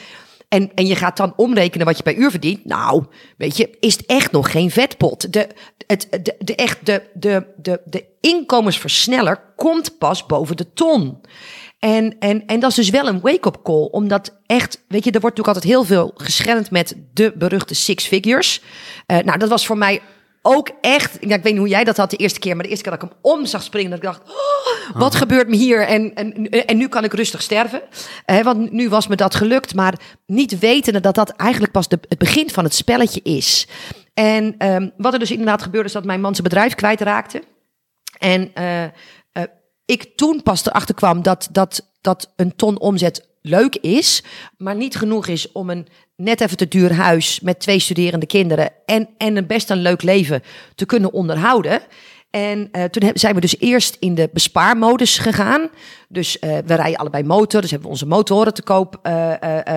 En, 0.48 0.74
en 0.74 0.86
je 0.86 0.96
gaat 0.96 1.16
dan 1.16 1.32
omrekenen 1.36 1.86
wat 1.86 1.96
je 1.96 2.02
per 2.02 2.14
uur 2.14 2.30
verdient. 2.30 2.64
Nou, 2.64 3.04
weet 3.36 3.56
je, 3.56 3.76
is 3.80 3.96
het 3.96 4.06
echt 4.06 4.32
nog 4.32 4.50
geen 4.50 4.70
vetpot. 4.70 5.32
De, 5.32 5.48
het, 5.86 6.08
de, 6.10 6.34
de, 6.38 6.54
echt, 6.54 6.86
de, 6.86 7.02
de, 7.14 7.46
de, 7.56 7.80
de 7.84 8.04
inkomensversneller 8.20 9.40
komt 9.56 9.98
pas 9.98 10.26
boven 10.26 10.56
de 10.56 10.72
ton. 10.72 11.20
En, 11.78 12.16
en, 12.18 12.46
en 12.46 12.60
dat 12.60 12.70
is 12.70 12.76
dus 12.76 12.90
wel 12.90 13.08
een 13.08 13.20
wake-up 13.20 13.58
call. 13.62 13.88
Omdat 13.90 14.38
echt, 14.46 14.84
weet 14.88 15.04
je, 15.04 15.10
er 15.10 15.20
wordt 15.20 15.36
natuurlijk 15.36 15.56
altijd 15.56 15.64
heel 15.64 15.84
veel 15.84 16.10
gescheld 16.14 16.70
met 16.70 16.96
de 17.12 17.32
beruchte 17.36 17.74
six 17.74 18.06
figures. 18.06 18.62
Uh, 19.06 19.18
nou, 19.18 19.38
dat 19.38 19.48
was 19.48 19.66
voor 19.66 19.78
mij 19.78 20.00
ook 20.48 20.70
echt, 20.80 21.18
ja, 21.20 21.36
ik 21.36 21.42
weet 21.42 21.52
niet 21.52 21.58
hoe 21.58 21.68
jij 21.68 21.84
dat 21.84 21.96
had 21.96 22.10
de 22.10 22.16
eerste 22.16 22.38
keer, 22.38 22.54
maar 22.54 22.64
de 22.64 22.70
eerste 22.70 22.84
keer 22.84 22.98
dat 22.98 23.02
ik 23.02 23.08
hem 23.08 23.18
om 23.32 23.46
zag 23.46 23.62
springen, 23.62 23.90
dat 23.90 23.98
ik 23.98 24.04
dacht, 24.04 24.20
oh, 24.22 24.96
wat 24.96 25.14
gebeurt 25.14 25.48
me 25.48 25.56
hier? 25.56 25.86
En, 25.86 26.14
en, 26.14 26.50
en 26.50 26.76
nu 26.76 26.88
kan 26.88 27.04
ik 27.04 27.12
rustig 27.12 27.42
sterven. 27.42 27.82
Eh, 28.24 28.40
want 28.40 28.72
nu 28.72 28.88
was 28.88 29.06
me 29.06 29.16
dat 29.16 29.34
gelukt, 29.34 29.74
maar 29.74 29.94
niet 30.26 30.58
wetende 30.58 31.00
dat 31.00 31.14
dat 31.14 31.30
eigenlijk 31.30 31.72
pas 31.72 31.88
de, 31.88 31.98
het 32.08 32.18
begin 32.18 32.50
van 32.50 32.64
het 32.64 32.74
spelletje 32.74 33.20
is. 33.22 33.66
En 34.14 34.66
um, 34.72 34.92
wat 34.96 35.12
er 35.12 35.18
dus 35.18 35.30
inderdaad 35.30 35.62
gebeurde, 35.62 35.86
is 35.86 35.94
dat 35.94 36.04
mijn 36.04 36.20
man 36.20 36.34
zijn 36.34 36.48
bedrijf 36.48 36.74
kwijtraakte. 36.74 37.42
En 38.18 38.50
uh, 38.54 38.82
uh, 38.82 38.90
ik 39.84 40.16
toen 40.16 40.42
pas 40.42 40.66
erachter 40.66 40.94
kwam 40.94 41.22
dat, 41.22 41.48
dat, 41.52 41.90
dat 42.00 42.32
een 42.36 42.56
ton 42.56 42.78
omzet 42.78 43.28
leuk 43.42 43.76
is, 43.76 44.22
maar 44.56 44.76
niet 44.76 44.96
genoeg 44.96 45.26
is 45.26 45.52
om 45.52 45.70
een 45.70 45.88
net 46.22 46.40
even 46.40 46.56
te 46.56 46.68
duur 46.68 46.92
huis 46.92 47.40
met 47.40 47.60
twee 47.60 47.78
studerende 47.78 48.26
kinderen 48.26 48.70
en, 48.86 49.08
en 49.16 49.36
een 49.36 49.46
best 49.46 49.70
een 49.70 49.82
leuk 49.82 50.02
leven 50.02 50.42
te 50.74 50.86
kunnen 50.86 51.12
onderhouden. 51.12 51.80
En 52.38 52.68
uh, 52.72 52.84
toen 52.84 53.10
zijn 53.14 53.34
we 53.34 53.40
dus 53.40 53.58
eerst 53.58 53.96
in 54.00 54.14
de 54.14 54.30
bespaarmodus 54.32 55.18
gegaan. 55.18 55.68
Dus 56.08 56.36
uh, 56.40 56.58
we 56.66 56.74
rijden 56.74 56.98
allebei 56.98 57.24
motor. 57.24 57.60
Dus 57.60 57.70
hebben 57.70 57.88
we 57.88 57.94
onze 57.94 58.06
motoren 58.06 58.54
te 58.54 58.62
koop 58.62 59.00
uh, 59.02 59.32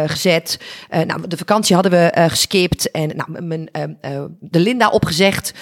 gezet. 0.06 0.60
nou, 0.90 1.28
de 1.28 1.38
vakantie 1.38 1.76
hadden 1.76 1.92
we 1.92 2.28
geskipt. 2.30 2.92
En 2.92 3.16
nou, 3.16 3.42
mijn, 3.42 3.70
de 4.40 4.60
Linda 4.60 4.90
opgezegd. 4.90 5.54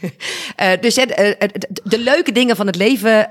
dus 0.80 0.94
de 0.94 1.98
leuke 1.98 2.32
dingen 2.32 2.56
van 2.56 2.66
het 2.66 2.76
leven 2.76 3.26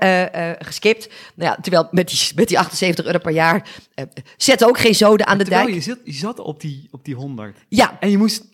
geskipt. 0.58 1.08
Nou 1.34 1.50
ja, 1.50 1.58
terwijl 1.60 1.88
met 1.90 2.08
die, 2.08 2.18
met 2.34 2.48
die 2.48 2.58
78 2.58 3.04
euro 3.04 3.18
per 3.18 3.32
jaar 3.32 3.68
zet 4.36 4.64
ook 4.64 4.78
geen 4.78 4.94
zoden 4.94 5.26
aan 5.26 5.38
de 5.38 5.44
dijk. 5.44 5.68
Je 5.68 5.80
zat, 5.80 5.98
je 6.04 6.12
zat 6.12 6.38
op, 6.38 6.60
die, 6.60 6.88
op 6.90 7.04
die 7.04 7.14
100. 7.14 7.58
Ja. 7.68 7.96
En 8.00 8.10
je 8.10 8.18
moest... 8.18 8.44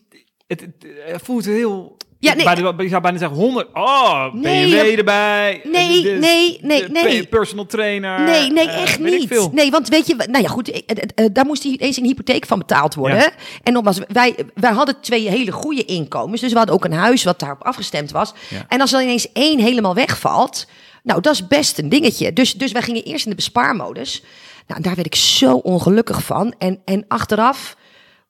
Het, 0.47 0.61
het, 0.61 0.85
het 1.05 1.21
voelt 1.23 1.45
heel 1.45 1.97
ja, 2.25 2.33
nee. 2.33 2.83
Je 2.83 2.89
zou 2.89 3.01
bijna 3.01 3.17
zeggen 3.17 3.37
100. 3.37 3.67
Oh, 3.73 4.33
nee, 4.33 4.69
BMW 4.69 4.97
erbij. 4.97 5.61
Nee, 5.63 6.01
de, 6.01 6.09
nee, 6.09 6.59
nee, 6.61 6.89
nee. 6.89 7.25
Personal 7.25 7.65
trainer. 7.65 8.21
Nee, 8.21 8.51
nee, 8.51 8.67
uh, 8.67 8.81
echt 8.81 8.99
niet. 8.99 9.51
Nee, 9.51 9.71
want 9.71 9.89
weet 9.89 10.07
je, 10.07 10.15
nou 10.15 10.43
ja, 10.43 10.49
goed, 10.49 10.69
uh, 10.69 10.75
uh, 11.15 11.25
daar 11.31 11.45
moest 11.45 11.65
eens 11.65 11.97
een 11.97 12.05
hypotheek 12.05 12.45
van 12.45 12.59
betaald 12.59 12.95
worden. 12.95 13.17
Ja. 13.17 13.31
En 13.63 13.73
nogmaals, 13.73 13.99
wij, 14.07 14.35
wij 14.53 14.71
hadden 14.71 15.01
twee 15.01 15.29
hele 15.29 15.51
goede 15.51 15.85
inkomens. 15.85 16.41
Dus 16.41 16.51
we 16.51 16.57
hadden 16.57 16.75
ook 16.75 16.85
een 16.85 16.93
huis 16.93 17.23
wat 17.23 17.39
daarop 17.39 17.63
afgestemd 17.63 18.11
was. 18.11 18.33
Ja. 18.49 18.65
En 18.67 18.81
als 18.81 18.93
er 18.93 19.01
ineens 19.01 19.31
één 19.31 19.59
helemaal 19.59 19.95
wegvalt, 19.95 20.67
nou, 21.03 21.21
dat 21.21 21.33
is 21.33 21.47
best 21.47 21.79
een 21.79 21.89
dingetje. 21.89 22.33
Dus, 22.33 22.53
dus 22.53 22.71
wij 22.71 22.81
gingen 22.81 23.03
eerst 23.03 23.23
in 23.23 23.29
de 23.29 23.35
bespaarmodus. 23.35 24.23
Nou, 24.67 24.81
daar 24.81 24.95
werd 24.95 25.07
ik 25.07 25.15
zo 25.15 25.55
ongelukkig 25.55 26.23
van. 26.23 26.53
En, 26.57 26.81
en 26.85 27.05
achteraf 27.07 27.75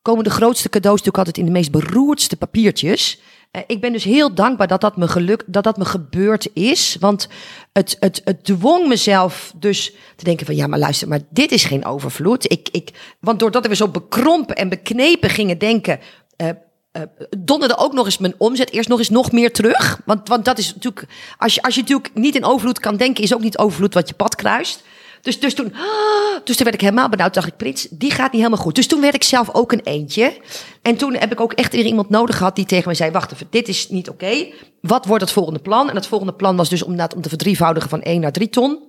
komen 0.02 0.24
de 0.24 0.30
grootste 0.30 0.70
cadeaus 0.70 0.98
natuurlijk 0.98 1.18
altijd 1.18 1.38
in 1.38 1.46
de 1.46 1.52
meest 1.52 1.72
beroerdste 1.72 2.36
papiertjes. 2.36 3.20
Uh, 3.56 3.62
ik 3.68 3.82
ben 3.82 3.92
dus 3.92 4.04
heel 4.04 4.34
dankbaar 4.34 4.68
dat 4.68 4.82
dat 4.82 4.98
me 4.98 5.08
geluk, 5.08 5.44
dat 5.46 5.64
dat 5.64 5.78
me 5.78 5.86
gebeurd 5.86 6.48
is. 6.54 6.98
Want 7.00 7.28
het, 7.74 7.98
het, 8.00 8.22
het 8.24 8.44
dwong 8.44 8.88
mezelf 8.88 9.54
dus 9.56 9.94
te 10.16 10.24
denken 10.24 10.46
van 10.46 10.56
ja, 10.56 10.68
maar 10.68 10.80
luister, 10.80 11.08
maar 11.08 11.20
dit 11.30 11.52
is 11.52 11.64
geen 11.64 11.86
overvloed. 11.86 12.52
Ik, 12.52 12.70
ik, 12.72 12.90
want 13.20 13.40
doordat 13.40 13.68
we 13.68 13.76
zo 13.76 13.88
bekrompen 13.88 14.56
en 14.56 14.70
beknepen 14.70 15.30
gingen 15.30 15.58
denken, 15.58 16.00
uh, 16.38 16.48
uh, 16.48 17.02
donderde 17.38 17.78
ook 17.78 17.94
nog 17.94 18.06
eens 18.06 18.18
mijn 18.18 18.36
omzet 18.38 18.72
eerst 18.72 18.90
nog 18.90 19.00
eens 19.00 19.10
nog 19.10 19.32
meer 19.32 19.54
terug. 19.54 20.02
Want, 20.06 20.28
want 20.28 20.46
dat 20.46 20.58
is 20.58 20.74
natuurlijk, 20.74 21.08
als 21.38 21.54
je, 21.56 21.62
als 21.62 21.76
je 21.76 21.82
natuurlijk 21.82 22.12
niet 22.14 22.36
in 22.36 22.46
overvloed 22.46 22.80
kan 22.80 22.98
denken, 22.98 23.24
is 23.24 23.34
ook 23.34 23.42
niet 23.42 23.58
overvloed 23.58 23.94
wat 23.94 24.10
je 24.10 24.16
pad 24.16 24.36
kruist. 24.36 24.84
Dus, 25.26 25.40
dus, 25.40 25.54
toen, 25.54 25.74
dus 26.44 26.56
toen 26.56 26.66
werd 26.66 26.74
ik 26.74 26.82
helemaal 26.82 27.10
benauwd. 27.10 27.34
dacht 27.34 27.48
ik, 27.48 27.58
Prins, 27.58 27.88
die 27.90 28.12
gaat 28.12 28.32
niet 28.32 28.42
helemaal 28.42 28.64
goed. 28.64 28.76
Dus 28.76 28.88
toen 28.88 29.02
werd 29.02 29.16
ik 29.16 29.24
zelf 29.24 29.50
ook 29.54 29.72
een 29.72 29.82
eentje. 29.84 30.38
En 30.82 30.96
toen 30.96 31.14
heb 31.16 31.32
ik 31.32 31.40
ook 31.40 31.54
echt 31.54 31.74
weer 31.74 31.86
iemand 31.86 32.10
nodig 32.10 32.38
gehad 32.38 32.56
die 32.56 32.66
tegen 32.66 32.86
mij 32.86 32.96
zei... 32.96 33.12
wacht 33.12 33.32
even, 33.32 33.48
dit 33.50 33.68
is 33.68 33.90
niet 33.90 34.10
oké. 34.10 34.48
Wat 34.82 35.06
wordt 35.06 35.24
het 35.24 35.32
volgende 35.32 35.60
plan? 35.60 35.90
En 35.90 35.96
het 35.96 36.08
volgende 36.08 36.34
plan 36.34 36.56
was 36.56 36.70
dus 36.70 36.84
om, 36.84 37.00
om 37.16 37.22
te 37.22 37.30
verdrievoudigen 37.30 37.90
van 37.90 38.02
1 38.02 38.22
naar 38.22 38.32
3 38.32 38.50
ton. 38.50 38.80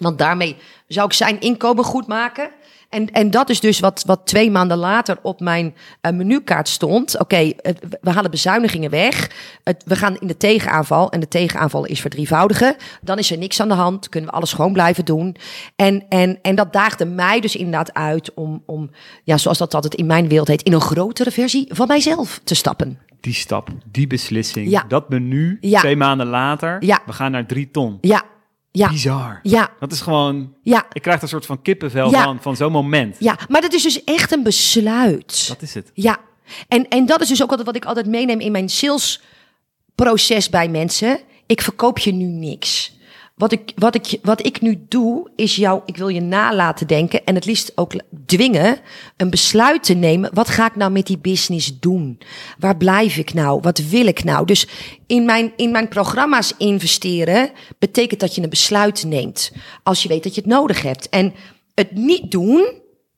Want 0.00 0.18
daarmee 0.18 0.56
zou 0.86 1.06
ik 1.06 1.12
zijn 1.12 1.40
inkomen 1.40 1.84
goed 1.84 2.06
maken. 2.06 2.50
En, 2.88 3.10
en 3.10 3.30
dat 3.30 3.50
is 3.50 3.60
dus 3.60 3.80
wat, 3.80 4.02
wat 4.06 4.26
twee 4.26 4.50
maanden 4.50 4.76
later 4.76 5.18
op 5.22 5.40
mijn 5.40 5.74
uh, 6.02 6.12
menukaart 6.12 6.68
stond. 6.68 7.18
Oké, 7.18 7.22
okay, 7.22 7.74
we 8.00 8.10
halen 8.10 8.30
bezuinigingen 8.30 8.90
weg. 8.90 9.30
Het, 9.64 9.82
we 9.86 9.96
gaan 9.96 10.16
in 10.18 10.26
de 10.26 10.36
tegenaanval. 10.36 11.10
En 11.10 11.20
de 11.20 11.28
tegenaanval 11.28 11.84
is 11.84 12.00
verdrievoudigen. 12.00 12.76
Dan 13.00 13.18
is 13.18 13.30
er 13.30 13.38
niks 13.38 13.60
aan 13.60 13.68
de 13.68 13.74
hand. 13.74 14.08
Kunnen 14.08 14.30
we 14.30 14.36
alles 14.36 14.52
gewoon 14.52 14.72
blijven 14.72 15.04
doen. 15.04 15.36
En, 15.76 16.04
en, 16.08 16.38
en 16.42 16.54
dat 16.54 16.72
daagde 16.72 17.04
mij 17.04 17.40
dus 17.40 17.56
inderdaad 17.56 17.94
uit 17.94 18.34
om, 18.34 18.62
om, 18.66 18.90
ja, 19.24 19.36
zoals 19.36 19.58
dat 19.58 19.74
altijd 19.74 19.94
in 19.94 20.06
mijn 20.06 20.28
wereld 20.28 20.48
heet, 20.48 20.62
in 20.62 20.72
een 20.72 20.80
grotere 20.80 21.30
versie 21.30 21.66
van 21.68 21.86
mijzelf 21.86 22.40
te 22.44 22.54
stappen. 22.54 22.98
Die 23.20 23.34
stap, 23.34 23.68
die 23.90 24.06
beslissing, 24.06 24.70
ja. 24.70 24.84
dat 24.88 25.08
menu, 25.08 25.58
ja. 25.60 25.80
twee 25.80 25.96
maanden 25.96 26.26
later, 26.26 26.84
ja. 26.84 27.00
we 27.06 27.12
gaan 27.12 27.30
naar 27.30 27.46
drie 27.46 27.70
ton. 27.70 27.98
Ja, 28.00 28.24
ja. 28.70 28.88
Bizar. 28.88 29.40
Ja. 29.42 29.70
Dat 29.80 29.92
is 29.92 30.00
gewoon... 30.00 30.54
Ja. 30.62 30.86
Ik 30.92 31.02
krijg 31.02 31.22
een 31.22 31.28
soort 31.28 31.46
van 31.46 31.62
kippenvel 31.62 32.10
ja. 32.10 32.22
van, 32.22 32.38
van 32.40 32.56
zo'n 32.56 32.72
moment. 32.72 33.16
Ja, 33.18 33.38
maar 33.48 33.60
dat 33.60 33.72
is 33.72 33.82
dus 33.82 34.04
echt 34.04 34.32
een 34.32 34.42
besluit. 34.42 35.48
Dat 35.48 35.62
is 35.62 35.74
het. 35.74 35.90
Ja. 35.94 36.18
En, 36.68 36.88
en 36.88 37.06
dat 37.06 37.20
is 37.20 37.28
dus 37.28 37.42
ook 37.42 37.48
altijd 37.48 37.66
wat 37.66 37.76
ik 37.76 37.84
altijd 37.84 38.06
meeneem 38.06 38.40
in 38.40 38.52
mijn 38.52 38.68
salesproces 38.68 40.48
bij 40.50 40.68
mensen. 40.68 41.20
Ik 41.46 41.60
verkoop 41.60 41.98
je 41.98 42.12
nu 42.12 42.24
niks. 42.24 42.98
Wat 43.40 43.52
ik, 43.52 43.72
wat, 43.76 43.94
ik, 43.94 44.18
wat 44.22 44.46
ik 44.46 44.60
nu 44.60 44.84
doe, 44.88 45.30
is 45.36 45.56
jou, 45.56 45.82
ik 45.84 45.96
wil 45.96 46.08
je 46.08 46.20
nalaten 46.20 46.86
denken 46.86 47.24
en 47.24 47.34
het 47.34 47.44
liefst 47.44 47.72
ook 47.74 47.92
dwingen 48.26 48.78
een 49.16 49.30
besluit 49.30 49.82
te 49.82 49.94
nemen. 49.94 50.30
Wat 50.34 50.48
ga 50.48 50.66
ik 50.66 50.76
nou 50.76 50.90
met 50.90 51.06
die 51.06 51.18
business 51.18 51.78
doen? 51.78 52.18
Waar 52.58 52.76
blijf 52.76 53.16
ik 53.16 53.34
nou? 53.34 53.60
Wat 53.60 53.78
wil 53.78 54.06
ik 54.06 54.24
nou? 54.24 54.46
Dus 54.46 54.66
in 55.06 55.24
mijn, 55.24 55.52
in 55.56 55.70
mijn 55.70 55.88
programma's 55.88 56.52
investeren 56.58 57.50
betekent 57.78 58.20
dat 58.20 58.34
je 58.34 58.42
een 58.42 58.48
besluit 58.48 59.04
neemt. 59.04 59.52
Als 59.82 60.02
je 60.02 60.08
weet 60.08 60.22
dat 60.22 60.34
je 60.34 60.40
het 60.40 60.50
nodig 60.50 60.82
hebt. 60.82 61.08
En 61.08 61.34
het 61.74 61.92
niet 61.92 62.30
doen 62.30 62.72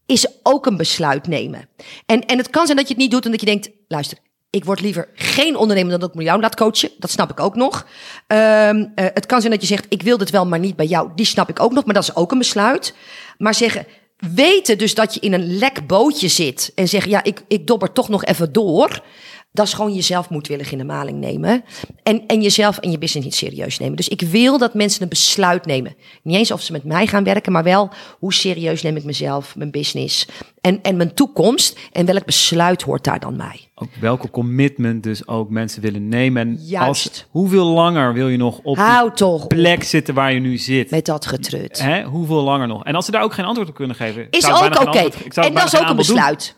is 0.06 0.26
ook 0.42 0.66
een 0.66 0.76
besluit 0.76 1.26
nemen. 1.26 1.68
En, 2.06 2.26
en 2.26 2.38
het 2.38 2.50
kan 2.50 2.64
zijn 2.64 2.76
dat 2.76 2.88
je 2.88 2.94
het 2.94 3.02
niet 3.02 3.12
doet 3.12 3.24
omdat 3.24 3.40
je 3.40 3.46
denkt, 3.46 3.70
luister, 3.88 4.18
ik 4.52 4.64
word 4.64 4.80
liever 4.80 5.08
geen 5.14 5.56
ondernemer 5.56 5.90
dan 5.90 6.00
dat 6.00 6.14
ik 6.14 6.22
jou 6.22 6.40
laat 6.40 6.56
coachen. 6.56 6.90
Dat 6.98 7.10
snap 7.10 7.30
ik 7.30 7.40
ook 7.40 7.54
nog. 7.54 7.86
Um, 8.26 8.78
uh, 8.78 8.86
het 8.94 9.26
kan 9.26 9.40
zijn 9.40 9.52
dat 9.52 9.60
je 9.60 9.66
zegt, 9.66 9.86
ik 9.88 10.02
wil 10.02 10.18
dit 10.18 10.30
wel, 10.30 10.46
maar 10.46 10.58
niet 10.58 10.76
bij 10.76 10.86
jou. 10.86 11.10
Die 11.14 11.26
snap 11.26 11.48
ik 11.48 11.60
ook 11.60 11.72
nog, 11.72 11.84
maar 11.84 11.94
dat 11.94 12.02
is 12.02 12.14
ook 12.14 12.32
een 12.32 12.38
besluit. 12.38 12.94
Maar 13.38 13.54
zeggen, 13.54 13.86
weten 14.16 14.78
dus 14.78 14.94
dat 14.94 15.14
je 15.14 15.20
in 15.20 15.32
een 15.32 15.58
lek 15.58 15.86
bootje 15.86 16.28
zit 16.28 16.72
en 16.74 16.88
zeggen, 16.88 17.10
ja, 17.10 17.24
ik, 17.24 17.42
ik 17.48 17.66
dobber 17.66 17.92
toch 17.92 18.08
nog 18.08 18.24
even 18.24 18.52
door. 18.52 19.02
Dat 19.52 19.66
is 19.66 19.72
gewoon 19.72 19.94
jezelf 19.94 20.30
moedwillig 20.30 20.72
in 20.72 20.78
de 20.78 20.84
maling 20.84 21.18
nemen. 21.18 21.64
En, 22.02 22.26
en 22.26 22.42
jezelf 22.42 22.78
en 22.78 22.90
je 22.90 22.98
business 22.98 23.26
niet 23.26 23.34
serieus 23.34 23.78
nemen. 23.78 23.96
Dus 23.96 24.08
ik 24.08 24.20
wil 24.20 24.58
dat 24.58 24.74
mensen 24.74 25.02
een 25.02 25.08
besluit 25.08 25.66
nemen. 25.66 25.94
Niet 26.22 26.36
eens 26.36 26.50
of 26.50 26.62
ze 26.62 26.72
met 26.72 26.84
mij 26.84 27.06
gaan 27.06 27.24
werken, 27.24 27.52
maar 27.52 27.62
wel 27.62 27.90
hoe 28.18 28.32
serieus 28.32 28.82
neem 28.82 28.96
ik 28.96 29.04
mezelf, 29.04 29.56
mijn 29.56 29.70
business 29.70 30.26
en, 30.60 30.82
en 30.82 30.96
mijn 30.96 31.14
toekomst. 31.14 31.78
En 31.92 32.06
welk 32.06 32.24
besluit 32.24 32.82
hoort 32.82 33.04
daar 33.04 33.20
dan 33.20 33.36
mij? 33.36 33.68
Ook 33.74 33.88
welke 34.00 34.30
commitment 34.30 35.02
dus 35.02 35.26
ook 35.26 35.50
mensen 35.50 35.82
willen 35.82 36.08
nemen. 36.08 36.42
En 36.42 36.58
Juist. 36.60 37.08
Als, 37.08 37.26
hoeveel 37.30 37.66
langer 37.66 38.12
wil 38.12 38.28
je 38.28 38.36
nog 38.36 38.60
op 38.62 38.76
Hou 38.76 39.10
die 39.14 39.46
plek 39.46 39.82
zitten 39.82 40.14
waar 40.14 40.32
je 40.32 40.40
nu 40.40 40.58
zit? 40.58 40.90
Met 40.90 41.06
dat 41.06 41.26
getrut. 41.26 41.82
Hè? 41.82 42.02
Hoeveel 42.02 42.42
langer 42.42 42.66
nog? 42.66 42.84
En 42.84 42.94
als 42.94 43.04
ze 43.04 43.10
daar 43.10 43.22
ook 43.22 43.34
geen 43.34 43.44
antwoord 43.44 43.68
op 43.68 43.74
kunnen 43.74 43.96
geven. 43.96 44.26
Is 44.30 44.50
ook 44.50 44.64
oké. 44.64 44.80
Okay. 44.80 45.12
En 45.34 45.54
dat 45.54 45.72
is 45.72 45.80
ook 45.80 45.88
een 45.88 45.96
besluit. 45.96 46.54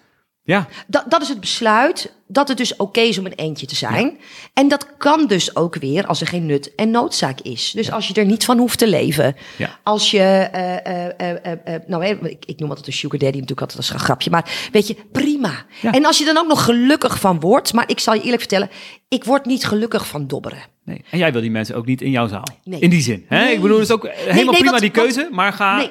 Ja, 0.46 0.68
Dat, 0.86 1.04
dat 1.08 1.22
is 1.22 1.28
het 1.28 1.40
besluit 1.40 2.12
dat 2.26 2.48
het 2.48 2.56
dus 2.56 2.76
oké 2.76 3.00
is 3.00 3.18
om 3.18 3.26
een 3.26 3.32
eentje 3.32 3.66
te 3.66 3.74
zijn. 3.74 4.18
En 4.54 4.68
dat 4.68 4.96
kan 4.96 5.26
dus 5.26 5.56
ook 5.56 5.76
weer 5.76 6.06
als 6.06 6.20
er 6.20 6.26
geen 6.26 6.46
nut 6.46 6.74
en 6.74 6.90
noodzaak 6.90 7.40
is. 7.40 7.70
Dus 7.70 7.90
als 7.90 8.08
je 8.08 8.14
er 8.14 8.24
niet 8.24 8.44
van 8.44 8.58
hoeft 8.58 8.78
te 8.78 8.88
leven. 8.88 9.36
Ja. 9.56 9.78
Als 9.82 10.10
je, 10.10 10.18
eh, 10.18 11.20
eh, 11.20 11.74
eh, 11.74 11.80
nou 11.86 12.04
ik, 12.04 12.44
ik 12.44 12.58
noem 12.58 12.68
altijd 12.68 12.86
een 12.86 12.92
sugar 12.92 13.18
daddy 13.18 13.38
natuurlijk 13.38 13.60
altijd 13.60 13.78
als 13.78 13.90
een 13.90 13.98
grapje. 13.98 14.30
Maar 14.30 14.68
weet 14.72 14.86
je, 14.86 14.96
prima. 15.12 15.64
En 15.82 16.04
als 16.04 16.18
je 16.18 16.24
dan 16.24 16.36
ook 16.36 16.48
nog 16.48 16.64
gelukkig 16.64 17.20
van 17.20 17.40
wordt. 17.40 17.72
Maar 17.72 17.90
ik 17.90 18.00
zal 18.00 18.14
je 18.14 18.20
eerlijk 18.20 18.40
vertellen, 18.40 18.70
ik 19.08 19.24
word 19.24 19.44
niet 19.44 19.64
gelukkig 19.64 20.06
van 20.06 20.26
dobberen. 20.26 20.62
nee. 20.84 21.04
En 21.10 21.18
jij 21.18 21.32
wil 21.32 21.40
die 21.40 21.50
mensen 21.50 21.76
ook 21.76 21.86
niet 21.86 22.02
in 22.02 22.10
jouw 22.10 22.28
zaal. 22.28 22.48
Nee. 22.64 22.80
In 22.80 22.90
die 22.90 23.02
zin. 23.02 23.24
Hè? 23.28 23.44
Nee. 23.44 23.54
Ik 23.54 23.60
bedoel, 23.60 23.78
het 23.78 23.88
is 23.88 23.94
ook 23.94 24.08
helemaal 24.08 24.52
nee, 24.52 24.62
prima 24.62 24.78
die 24.78 24.90
keuze. 24.90 25.28
Maar 25.30 25.52
ga 25.52 25.90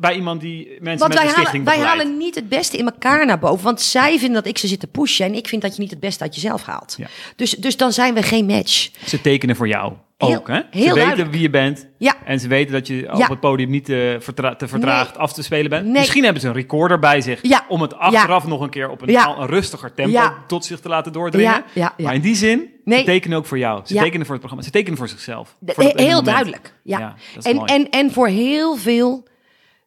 bij 0.00 0.14
iemand 0.14 0.40
die 0.40 0.66
mensen 0.80 0.98
Want 0.98 1.00
met 1.00 1.12
wij 1.12 1.20
een 1.22 1.26
halen, 1.28 1.32
stichting 1.34 1.64
wij 1.64 1.74
begeleidt. 1.74 2.00
halen 2.02 2.16
niet 2.18 2.34
het 2.34 2.48
beste 2.48 2.76
in 2.76 2.84
elkaar 2.84 3.26
naar 3.26 3.38
boven. 3.38 3.64
Want 3.64 3.80
zij 3.80 4.10
vinden 4.18 4.32
dat 4.42 4.46
ik 4.46 4.58
ze 4.58 4.66
zit 4.66 4.80
te 4.80 4.86
pushen. 4.86 5.26
En 5.26 5.34
ik 5.34 5.48
vind 5.48 5.62
dat 5.62 5.74
je 5.76 5.80
niet 5.82 5.90
het 5.90 6.00
beste 6.00 6.22
uit 6.22 6.34
jezelf 6.34 6.62
haalt. 6.62 6.94
Ja. 6.98 7.06
Dus, 7.36 7.50
dus 7.50 7.76
dan 7.76 7.92
zijn 7.92 8.14
we 8.14 8.22
geen 8.22 8.46
match. 8.46 8.90
Ze 9.06 9.20
tekenen 9.20 9.56
voor 9.56 9.68
jou 9.68 9.92
Heel- 10.16 10.36
ook. 10.36 10.48
Hè? 10.48 10.54
Ze 10.54 10.62
heel 10.70 10.82
weten 10.82 10.94
duidelijk. 10.96 11.30
wie 11.30 11.40
je 11.40 11.50
bent. 11.50 11.86
Ja. 11.98 12.14
En 12.24 12.40
ze 12.40 12.48
weten 12.48 12.72
dat 12.72 12.86
je 12.86 13.08
op 13.12 13.28
het 13.28 13.40
podium 13.40 13.70
niet 13.70 13.88
eh, 13.88 13.96
vertra- 14.18 14.54
te 14.56 14.68
vertraagd 14.68 15.10
Nee. 15.12 15.18
af 15.22 15.32
te 15.32 15.42
spelen 15.42 15.70
bent. 15.70 15.84
Nee. 15.84 15.92
Misschien 15.92 16.24
hebben 16.24 16.42
ze 16.42 16.48
een 16.48 16.54
recorder 16.54 16.98
bij 16.98 17.20
zich. 17.20 17.38
Ja. 17.42 17.64
Om 17.68 17.80
het 17.82 17.94
achteraf 17.94 18.46
nog 18.46 18.60
een 18.60 18.70
keer 18.70 18.90
op 18.90 19.02
een, 19.02 19.46
rustiger 19.46 19.94
tempo 19.94 20.20
tot 20.46 20.64
zich 20.64 20.80
te 20.80 20.88
laten 20.88 21.12
doordringen. 21.12 21.64
Maar 21.98 22.14
in 22.14 22.20
die 22.20 22.34
zin, 22.34 22.68
ze 22.86 23.02
tekenen 23.04 23.38
ook 23.38 23.46
voor 23.46 23.58
jou. 23.58 23.80
Ze 23.84 23.94
tekenen 23.94 24.26
voor 24.26 24.34
het 24.34 24.38
programma. 24.38 24.62
Ze 24.62 24.70
tekenen 24.70 24.98
voor 24.98 25.08
zichzelf. 25.08 25.56
Voor 25.66 25.92
heel 25.94 26.22
duidelijk. 26.22 26.74
Ja. 26.82 27.14
en, 27.42 27.64
en, 27.64 27.90
en 27.90 28.12
voor 28.12 28.28
heel 28.28 28.76
veel 28.76 29.28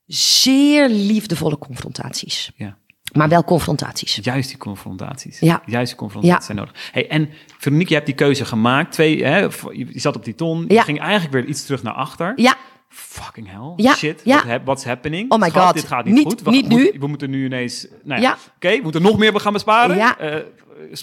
zeer 0.05 0.89
liefdevolle 0.89 1.57
confrontaties. 1.57 2.51
ja. 2.55 2.77
Maar 3.13 3.29
wel 3.29 3.43
confrontaties. 3.43 4.19
Juist 4.21 4.49
die 4.49 4.57
confrontaties. 4.57 5.39
Ja. 5.39 5.61
Juist 5.65 5.87
die 5.87 5.97
confrontaties 5.97 6.37
Ja. 6.39 6.45
zijn 6.45 6.57
nodig. 6.57 6.89
Hey, 6.91 7.07
en 7.09 7.29
Veronique, 7.57 7.87
je 7.89 7.93
hebt 7.95 8.05
die 8.05 8.15
keuze 8.15 8.45
gemaakt. 8.45 8.91
Twee, 8.91 9.23
hè, 9.25 9.37
je 9.71 9.87
zat 9.93 10.15
op 10.15 10.25
die 10.25 10.35
ton. 10.35 10.65
Je 10.67 10.73
Ja. 10.73 10.81
ging 10.83 10.99
eigenlijk 10.99 11.33
weer 11.33 11.45
iets 11.45 11.65
terug 11.65 11.83
naar 11.83 11.93
achter. 11.93 12.33
Ja, 12.35 12.55
Fucking 12.89 13.47
hell. 13.49 13.73
Ja, 13.75 13.93
Shit. 13.95 14.21
ja. 14.23 14.45
What 14.45 14.61
what's 14.63 14.83
happening? 14.83 15.31
Oh 15.31 15.39
my 15.39 15.49
Schat, 15.49 15.63
God. 15.65 15.73
Dit 15.73 15.85
gaat 15.85 16.05
niet, 16.05 16.13
Niet- 16.13 16.23
goed. 16.27 16.41
We, 16.41 16.49
niet 16.51 16.69
moet- 16.69 16.79
nu. 16.93 16.99
we 16.99 17.07
moeten 17.07 17.29
nu 17.29 17.45
ineens... 17.45 17.87
Nou 18.03 18.21
ja, 18.21 18.27
Ja. 18.29 18.37
Oké, 18.55 18.75
we 18.75 18.83
moeten 18.83 19.01
nog 19.01 19.17
meer 19.17 19.39
gaan 19.39 19.53
besparen. 19.53 19.95
Ja. 19.95 20.17
Eh, 20.17 20.39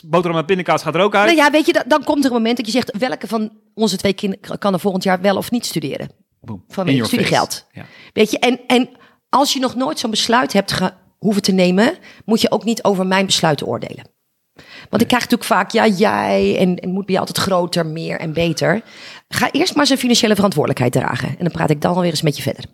boterham 0.05 0.39
en 0.39 0.45
pindakaas 0.45 0.83
gaat 0.83 0.95
er 0.95 1.01
ook 1.01 1.15
uit. 1.15 1.27
nou 1.27 1.37
ja, 1.39 1.51
weet 1.51 1.67
je, 1.67 1.73
dan, 1.73 1.83
dan 1.87 2.05
komt 2.05 2.25
er 2.25 2.31
een 2.31 2.37
moment 2.37 2.57
dat 2.57 2.67
je 2.67 2.73
zegt... 2.73 2.97
welke 2.99 3.27
van 3.27 3.53
onze 3.75 3.97
twee 3.97 4.13
kinderen 4.13 4.59
kan 4.59 4.73
er 4.73 4.81
volgend 4.81 5.03
jaar 5.03 5.21
wel 5.21 5.37
of 5.37 5.51
niet 5.51 5.67
studeren? 5.67 6.11
Boom. 6.41 6.65
Your 6.69 6.85
face. 6.87 7.05
studiegeld. 7.05 7.67
Ja. 7.73 7.85
Weet 8.13 8.31
je, 8.31 8.39
en, 8.39 8.61
en 8.67 8.89
als 9.29 9.53
je 9.53 9.61
nog 9.61 9.75
nooit 9.75 9.99
zo'n 9.99 10.11
besluit 10.11 10.53
hebt 10.53 10.73
ge, 10.73 10.93
hoeven 11.19 11.43
te 11.43 11.53
nemen... 11.53 11.95
moet 12.25 12.41
je 12.41 12.51
ook 12.51 12.65
niet 12.65 12.85
over 12.85 13.07
mijn 13.07 13.27
besluiten 13.27 13.67
oordelen. 13.67 14.05
Want 14.91 15.03
ik 15.03 15.09
krijg 15.09 15.23
natuurlijk 15.23 15.45
vaak, 15.45 15.71
ja, 15.71 15.87
jij 15.87 16.57
en, 16.59 16.77
en 16.77 16.91
moet 16.91 17.05
bij 17.05 17.15
je 17.15 17.21
altijd 17.21 17.39
groter, 17.39 17.87
meer 17.87 18.19
en 18.21 18.33
beter. 18.33 18.83
Ga 19.29 19.51
eerst 19.51 19.75
maar 19.75 19.87
zijn 19.87 19.99
financiële 19.99 20.35
verantwoordelijkheid 20.35 20.93
dragen. 20.93 21.29
En 21.29 21.45
dan 21.45 21.51
praat 21.53 21.71
ik 21.71 21.81
dan 21.81 21.95
alweer 21.95 22.11
eens 22.11 22.23
met 22.23 22.37
je 22.37 22.43
verder. 22.43 22.65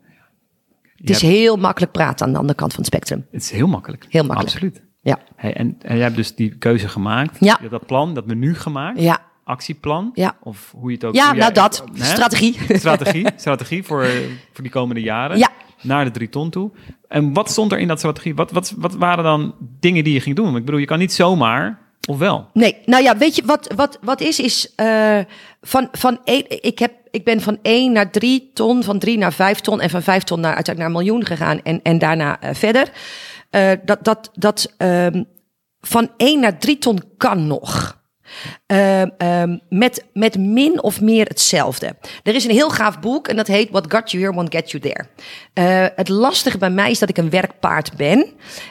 Het 0.97 1.11
is 1.11 1.23
heel 1.23 1.57
makkelijk 1.57 1.93
praten 1.93 2.27
aan 2.27 2.33
de 2.33 2.39
andere 2.39 2.59
kant 2.59 2.73
van 2.73 2.83
het 2.85 2.93
spectrum. 2.93 3.27
Het 3.31 3.43
is 3.43 3.51
heel 3.51 3.67
makkelijk. 3.67 4.07
Heel 4.09 4.25
makkelijk. 4.25 4.55
Absoluut. 4.55 4.83
Ja, 5.01 5.19
Hey, 5.37 5.55
en, 5.55 5.77
en 5.81 5.95
jij 5.95 6.05
hebt 6.05 6.17
dus 6.17 6.35
die 6.35 6.59
keuze 6.59 6.89
gemaakt. 6.89 7.37
Ja. 7.41 7.53
Je 7.53 7.59
hebt 7.59 7.71
dat 7.71 7.87
plan, 7.87 8.15
dat 8.15 8.27
menu 8.27 8.55
gemaakt. 8.55 9.01
ja. 9.01 9.21
Actieplan. 9.47 10.11
Ja. 10.15 10.37
Of 10.43 10.75
hoe 10.77 10.89
je 10.91 10.95
het 10.95 11.05
ook... 11.05 11.15
Ja, 11.15 11.25
nou 11.25 11.37
jij- 11.37 11.51
dat. 11.53 11.85
Hè? 11.95 12.05
Strategie. 12.05 12.57
Strategie. 12.79 13.27
Strategie 13.37 13.83
voor, 13.83 14.07
voor 14.53 14.63
die 14.63 14.71
komende 14.71 15.01
jaren. 15.01 15.39
Ja. 15.39 15.51
Naar 15.83 16.05
de 16.05 16.11
drie 16.11 16.29
ton 16.29 16.51
toe. 16.51 16.71
En 17.09 17.33
wat 17.33 17.51
stond 17.51 17.73
er 17.73 17.79
in 17.79 17.89
dat 17.89 17.99
strategie? 17.99 18.35
Wat, 18.35 18.51
wat, 18.51 18.75
wat 18.77 18.95
waren 18.95 19.25
dan 19.25 19.55
dingen 19.81 20.05
die 20.05 20.13
je 20.13 20.21
ging 20.21 20.37
doen? 20.37 20.57
Ik 20.57 20.65
bedoel, 20.65 20.81
je 20.81 20.87
kan 20.87 20.99
niet 20.99 21.13
zomaar, 21.13 21.79
of 22.09 22.19
wel? 22.19 22.49
Nee, 22.53 22.77
nou 22.85 23.03
ja, 23.03 23.17
weet 23.17 23.37
je 23.37 23.43
wat, 23.45 23.73
wat, 23.77 23.99
wat 24.01 24.21
is, 24.21 24.41
is 24.41 24.75
eh, 24.75 25.19
van, 25.63 25.89
van 25.93 26.19
één, 26.25 26.45
ik, 26.63 26.79
heb, 26.79 26.93
ik 27.11 27.25
ben 27.25 27.41
van 27.41 27.59
1 27.63 27.93
naar 27.93 28.11
3 28.11 28.51
ton, 28.55 28.83
van 28.83 28.99
3 28.99 29.19
naar 29.19 29.33
5 29.33 29.61
ton 29.61 29.81
en 29.81 29.91
van 29.91 30.03
5 30.03 30.23
ton 30.23 30.41
naar, 30.41 30.55
uiteindelijk 30.55 30.95
naar 30.95 31.03
een 31.03 31.07
miljoen 31.07 31.27
gegaan 31.27 31.63
en, 31.63 31.83
en 31.83 31.99
daarna 31.99 32.41
eh, 32.41 32.55
verder. 32.55 32.93
Eh, 33.51 33.71
dat 33.85 34.05
dat, 34.05 34.31
dat 34.35 34.75
ehm, 34.77 35.23
van 35.81 36.11
1 36.17 36.41
naar 36.41 36.59
3 36.59 36.79
ton 36.79 37.03
kan 37.17 37.47
nog. 37.47 37.96
Ehm, 38.67 39.09
ehm, 39.19 39.57
met, 39.69 40.05
met 40.13 40.39
min 40.39 40.83
of 40.83 41.01
meer 41.01 41.27
hetzelfde. 41.27 41.97
Er 42.23 42.35
is 42.35 42.45
een 42.45 42.51
heel 42.51 42.71
gaaf 42.71 43.01
boek 43.01 43.29
en 43.29 43.37
dat 43.37 43.47
heet 43.47 43.71
What 43.71 43.93
Got 43.93 44.11
You 44.11 44.23
Here 44.23 44.37
Won't 44.37 44.55
Get 44.55 44.71
You 44.71 44.83
There. 44.83 45.07
Eh, 45.53 45.97
het 45.97 46.09
lastige 46.09 46.59
bij 46.59 46.71
mij 46.71 46.91
is 46.91 46.99
dat 46.99 47.09
ik 47.09 47.17
een 47.17 47.31
werkpaard 47.31 47.97
ben. 47.97 48.27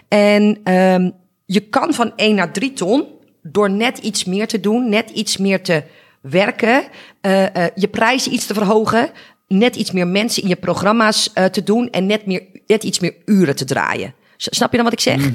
En 0.08 0.60
ehm, 0.64 1.10
je 1.46 1.60
kan 1.60 1.94
van 1.94 2.14
1 2.16 2.36
naar 2.36 2.54
3 2.54 2.74
ton 2.74 3.06
door 3.42 3.72
net 3.72 3.98
iets 3.98 4.24
meer 4.24 4.48
te 4.48 4.60
doen, 4.60 4.90
net 4.90 5.10
iets 5.10 5.38
meer 5.38 5.64
te 5.64 5.84
werken, 6.22 6.84
eh, 7.22 7.56
eh, 7.56 7.72
je 7.76 7.88
prijzen 7.88 8.34
iets 8.34 8.46
te 8.46 8.54
verhogen, 8.54 9.10
net 9.48 9.76
iets 9.76 9.92
meer 9.92 10.08
mensen 10.08 10.44
in 10.44 10.50
je 10.50 10.56
programma's 10.56 11.34
te 11.52 11.64
doen 11.64 11.90
en 11.90 12.06
net, 12.06 12.26
meer, 12.26 12.44
net 12.68 12.84
iets 12.84 13.00
meer 13.00 13.16
uren 13.26 13.56
te 13.56 13.66
draaien. 13.66 14.14
Snap 14.38 14.72
je 14.72 14.76
dan 14.78 14.86
wat 14.86 14.94
ik 14.94 15.00
zeg? 15.00 15.30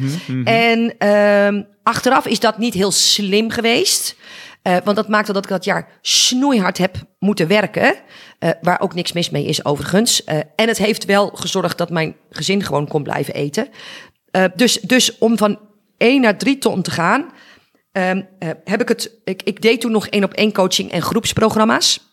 En 0.45 0.95
ehm, 0.99 1.63
achteraf 1.83 2.27
is 2.27 2.41
dat 2.41 2.59
niet 2.59 2.75
heel 2.75 2.91
slim 2.91 3.51
geweest. 3.51 4.17
Eh, 4.63 4.77
want 4.85 4.97
dat 4.97 5.09
maakte 5.09 5.33
dat 5.33 5.45
ik 5.45 5.51
dat 5.51 5.65
jaar 5.65 5.89
snoeihard 6.01 6.79
heb 6.79 6.97
moeten 7.19 7.47
werken. 7.49 7.95
eh, 8.39 8.51
waar 8.61 8.81
ook 8.81 8.95
niks 8.95 9.13
mis 9.13 9.31
mee 9.31 9.45
is 9.45 9.65
overigens. 9.65 10.25
Eh, 10.25 10.39
en 10.57 10.69
het 10.69 10.79
heeft 10.79 11.05
wel 11.05 11.31
gezorgd 11.35 11.79
dat 11.79 11.91
mijn 11.91 12.17
gezin 12.31 12.63
gewoon 12.63 12.89
kon 12.89 13.03
blijven 13.03 13.35
eten. 13.35 13.69
Dus, 14.55 14.81
dus 14.81 15.19
om 15.19 15.39
van 15.39 15.59
1 16.01 16.21
naar 16.21 16.39
3 16.39 16.59
ton 16.59 16.83
te 16.83 16.91
gaan, 16.91 17.31
ehm, 17.93 18.23
eh, 18.39 18.49
heb 18.65 18.81
ik 18.81 18.89
het. 18.89 19.21
Ik, 19.25 19.43
ik 19.43 19.63
deed 19.63 19.81
toen 19.81 19.93
nog 19.93 20.07
één 20.07 20.25
op 20.25 20.33
één 20.33 20.53
coaching 20.53 20.91
en 20.91 21.03
groepsprogramma's. 21.03 22.10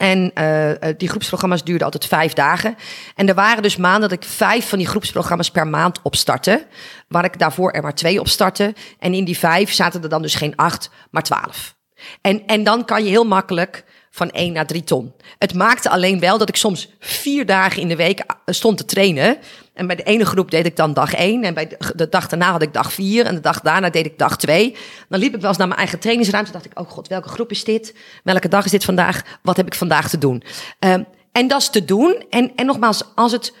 En 0.00 0.30
eh, 0.34 0.94
die 0.96 1.08
groepsprogramma's 1.08 1.64
duurden 1.64 1.84
altijd 1.84 2.06
vijf 2.06 2.32
dagen. 2.32 2.76
En 3.14 3.28
er 3.28 3.34
waren 3.34 3.62
dus 3.62 3.76
maanden 3.76 4.08
dat 4.08 4.22
ik 4.22 4.28
vijf 4.28 4.68
van 4.68 4.78
die 4.78 4.86
groepsprogramma's 4.86 5.50
per 5.50 5.66
maand 5.66 6.02
opstartte. 6.02 6.66
Waar 7.08 7.24
ik 7.24 7.38
daarvoor 7.38 7.70
er 7.70 7.82
maar 7.82 7.94
twee 7.94 8.20
op 8.20 8.28
startte. 8.28 8.74
En 8.98 9.14
in 9.14 9.24
die 9.24 9.38
vijf 9.38 9.72
zaten 9.72 10.02
er 10.02 10.08
dan 10.08 10.22
dus 10.22 10.34
geen 10.34 10.56
acht, 10.56 10.90
maar 11.10 11.22
twaalf. 11.22 11.74
En, 12.20 12.46
en 12.46 12.64
dan 12.64 12.84
kan 12.84 13.04
je 13.04 13.10
heel 13.10 13.24
makkelijk 13.24 13.84
van 14.10 14.30
1 14.30 14.52
naar 14.52 14.66
3 14.66 14.84
ton. 14.84 15.12
Het 15.38 15.54
maakte 15.54 15.90
alleen 15.90 16.20
wel 16.20 16.38
dat 16.38 16.48
ik 16.48 16.56
soms 16.56 16.88
vier 17.00 17.46
dagen 17.46 17.82
in 17.82 17.88
de 17.88 17.96
week 17.96 18.18
eh, 18.18 18.34
stond 18.46 18.76
te 18.76 18.84
trainen. 18.84 19.38
En 19.74 19.86
bij 19.86 19.96
de 19.96 20.02
ene 20.02 20.24
groep 20.24 20.50
deed 20.50 20.66
ik 20.66 20.76
dan 20.76 20.92
dag 20.92 21.14
1. 21.14 21.44
En 21.44 21.54
bij 21.54 21.76
de, 21.96 22.08
dag 22.08 22.28
daarna 22.28 22.50
had 22.50 22.62
ik 22.62 22.72
dag 22.72 22.92
4. 22.92 23.26
En 23.26 23.34
de 23.34 23.40
dag 23.40 23.60
daarna 23.60 23.90
deed 23.90 24.06
ik 24.06 24.18
dag 24.18 24.36
2. 24.36 24.76
Dan 25.08 25.20
liep 25.20 25.34
ik 25.34 25.40
wel 25.40 25.48
eens 25.48 25.58
naar 25.58 25.66
mijn 25.66 25.78
eigen 25.78 25.98
trainingsruimte. 25.98 26.52
dacht 26.52 26.64
ik, 26.64 26.78
oh 26.78 26.88
god, 26.88 27.08
welke 27.08 27.28
groep 27.28 27.50
is 27.50 27.64
dit? 27.64 27.94
Welke 28.24 28.48
dag 28.48 28.64
is 28.64 28.70
dit 28.70 28.84
vandaag? 28.84 29.22
Wat 29.42 29.56
heb 29.56 29.66
ik 29.66 29.74
vandaag 29.74 30.08
te 30.08 30.18
doen? 30.18 30.42
Ehm, 30.78 31.02
en 31.32 31.48
dat 31.48 31.60
is 31.60 31.68
te 31.68 31.84
doen. 31.84 32.24
En, 32.30 32.52
en 32.56 32.66
nogmaals, 32.66 33.02
als 33.14 33.32
het 33.32 33.54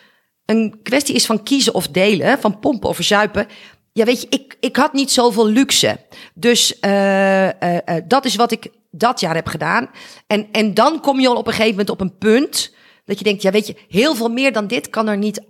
een 0.44 0.80
kwestie 0.82 1.14
is 1.14 1.26
van 1.26 1.42
kiezen 1.42 1.74
of 1.74 1.88
delen, 1.88 2.38
van 2.38 2.58
pompen 2.58 2.88
of 2.88 2.94
verzuipen. 2.94 3.46
Ja, 3.92 4.04
weet 4.04 4.20
je, 4.20 4.26
ik, 4.30 4.56
ik 4.60 4.76
had 4.76 4.92
niet 4.92 5.10
zoveel 5.10 5.46
luxe. 5.46 6.00
Dus 6.34 6.78
eh, 6.78 7.48
eh, 7.48 7.78
eh, 7.84 8.04
dat 8.06 8.24
is 8.24 8.36
wat 8.36 8.52
ik 8.52 8.70
dat 8.90 9.20
jaar 9.20 9.34
heb 9.34 9.46
gedaan. 9.46 9.90
En, 10.26 10.48
en 10.52 10.74
dan 10.74 11.00
kom 11.00 11.20
je 11.20 11.28
al 11.28 11.36
op 11.36 11.46
een 11.46 11.52
gegeven 11.52 11.70
moment 11.70 11.90
op 11.90 12.00
een 12.00 12.18
punt 12.18 12.74
dat 13.04 13.18
je 13.18 13.24
denkt, 13.24 13.42
ja, 13.42 13.50
weet 13.50 13.66
je, 13.66 13.76
heel 13.88 14.14
veel 14.14 14.28
meer 14.28 14.52
dan 14.52 14.66
dit 14.66 14.90
kan 14.90 15.08
er 15.08 15.16
niet 15.16 15.40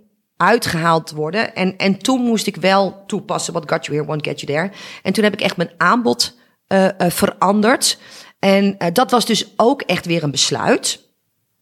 uitgehaald 0.41 1.11
worden. 1.11 1.55
En, 1.55 1.77
en 1.77 1.97
toen 1.97 2.21
moest 2.21 2.47
ik 2.47 2.55
wel 2.55 3.03
toepassen, 3.07 3.53
what 3.53 3.71
got 3.71 3.85
you 3.85 3.97
here 3.97 4.09
won't 4.09 4.27
get 4.27 4.39
you 4.41 4.53
there. 4.53 4.71
En 5.03 5.13
toen 5.13 5.23
heb 5.23 5.33
ik 5.33 5.41
echt 5.41 5.57
mijn 5.57 5.71
aanbod 5.77 6.37
eh, 6.67 6.85
eh, 6.85 7.11
veranderd. 7.11 7.97
En 8.39 8.77
eh, 8.77 8.87
dat 8.93 9.11
was 9.11 9.25
dus 9.25 9.53
ook 9.55 9.81
echt 9.81 10.05
weer 10.05 10.23
een 10.23 10.31
besluit. 10.31 11.09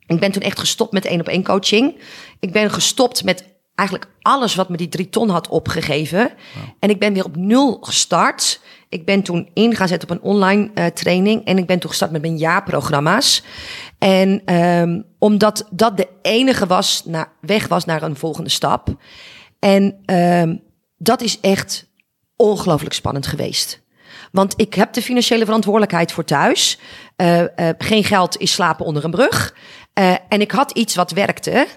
Ik 0.07 0.19
ben 0.19 0.31
toen 0.31 0.41
echt 0.41 0.59
gestopt 0.59 0.91
met 0.91 1.05
één 1.05 1.19
op 1.19 1.27
één 1.27 1.43
coaching. 1.43 2.01
Ik 2.39 2.51
ben 2.51 2.71
gestopt 2.71 3.23
met 3.23 3.43
eigenlijk 3.75 4.09
alles 4.21 4.55
wat 4.55 4.69
me 4.69 4.77
die 4.77 4.89
drie 4.89 5.09
ton 5.09 5.29
had 5.29 5.47
opgegeven. 5.47 6.31
En 6.79 6.89
ik 6.89 6.99
ben 6.99 7.13
weer 7.13 7.25
op 7.25 7.35
nul 7.35 7.77
gestart. 7.81 8.61
Ik 8.89 9.05
ben 9.05 9.21
toen 9.21 9.49
in 9.53 9.75
gaan 9.75 9.87
zetten 9.87 10.09
op 10.09 10.15
een 10.15 10.29
online 10.29 10.91
training. 10.93 11.45
En 11.45 11.57
ik 11.57 11.65
ben 11.65 11.79
toen 11.79 11.89
gestart 11.89 12.11
met 12.11 12.21
mijn 12.21 12.37
jaarprogramma's. 12.37 13.43
En 13.99 14.41
ehm, 14.45 15.01
omdat 15.17 15.67
dat 15.71 15.97
de 15.97 16.07
enige 16.21 16.67
was 16.67 17.05
naar, 17.05 17.31
weg 17.41 17.67
was 17.67 17.85
naar 17.85 18.01
een 18.01 18.15
volgende 18.15 18.49
stap. 18.49 18.95
En 19.59 19.99
ehm, 20.05 20.57
dat 20.97 21.21
is 21.21 21.39
echt 21.39 21.87
ongelooflijk 22.35 22.93
spannend 22.93 23.27
geweest. 23.27 23.81
Want 24.31 24.53
ik 24.57 24.73
heb 24.73 24.93
de 24.93 25.01
financiële 25.01 25.45
verantwoordelijkheid 25.45 26.11
voor 26.11 26.23
thuis. 26.23 26.79
Eh, 27.15 27.43
geen 27.77 28.03
geld 28.03 28.37
is 28.37 28.51
slapen 28.51 28.85
onder 28.85 29.03
een 29.03 29.11
brug. 29.11 29.55
Eh, 29.93 30.15
en 30.29 30.41
ik 30.41 30.51
had 30.51 30.71
iets 30.71 30.95
wat 30.95 31.11
werkte. 31.11 31.67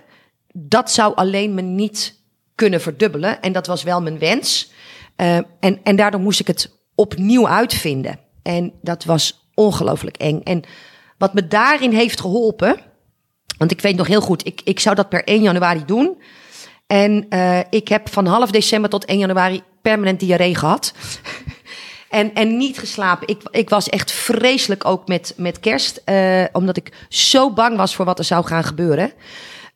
Dat 0.53 0.91
zou 0.91 1.15
alleen 1.15 1.55
me 1.55 1.63
niet 1.63 2.21
kunnen 2.55 2.81
verdubbelen. 2.81 3.41
En 3.41 3.53
dat 3.53 3.67
was 3.67 3.83
wel 3.83 4.03
mijn 4.03 4.19
wens. 4.19 4.71
En, 5.17 5.81
en 5.83 5.97
daardoor 5.97 6.21
moest 6.21 6.41
ik 6.41 6.47
het 6.47 6.71
opnieuw 6.95 7.49
uitvinden. 7.49 8.19
En 8.43 8.73
dat 8.83 9.05
was 9.05 9.49
ongelooflijk 9.55 10.17
eng. 10.17 10.41
En 10.41 10.65
wat 11.23 11.35
me 11.35 11.49
daarin 11.49 11.93
heeft 11.93 12.21
geholpen. 12.21 12.77
Want 13.59 13.71
ik 13.71 13.81
weet 13.81 13.97
nog 13.97 14.07
heel 14.07 14.21
goed, 14.21 14.47
ik, 14.47 14.61
ik 14.65 14.81
zou 14.81 14.95
dat 14.95 15.09
per 15.09 15.25
1 15.25 15.43
januari 15.43 15.85
doen. 15.87 16.23
En 16.87 17.27
uh, 17.31 17.59
ik 17.71 17.89
heb 17.89 18.09
van 18.09 18.27
half 18.27 18.51
december 18.51 18.91
tot 18.91 19.05
1 19.05 19.19
januari 19.19 19.63
permanent 19.83 20.21
diarree 20.21 20.55
gehad. 20.55 20.93
en, 22.19 22.35
en 22.35 22.57
niet 22.57 22.79
geslapen. 22.79 23.29
Ik, 23.29 23.43
ik 23.51 23.69
was 23.69 23.89
echt 23.89 24.13
vreselijk 24.13 24.85
ook 24.85 25.09
met, 25.09 25.35
met 25.37 25.61
kerst. 25.61 26.03
Uh, 26.07 26.45
omdat 26.53 26.77
ik 26.77 27.07
zo 27.09 27.53
bang 27.53 27.77
was 27.77 27.95
voor 27.95 28.05
wat 28.05 28.19
er 28.19 28.25
zou 28.25 28.45
gaan 28.45 28.65
gebeuren. 28.65 29.13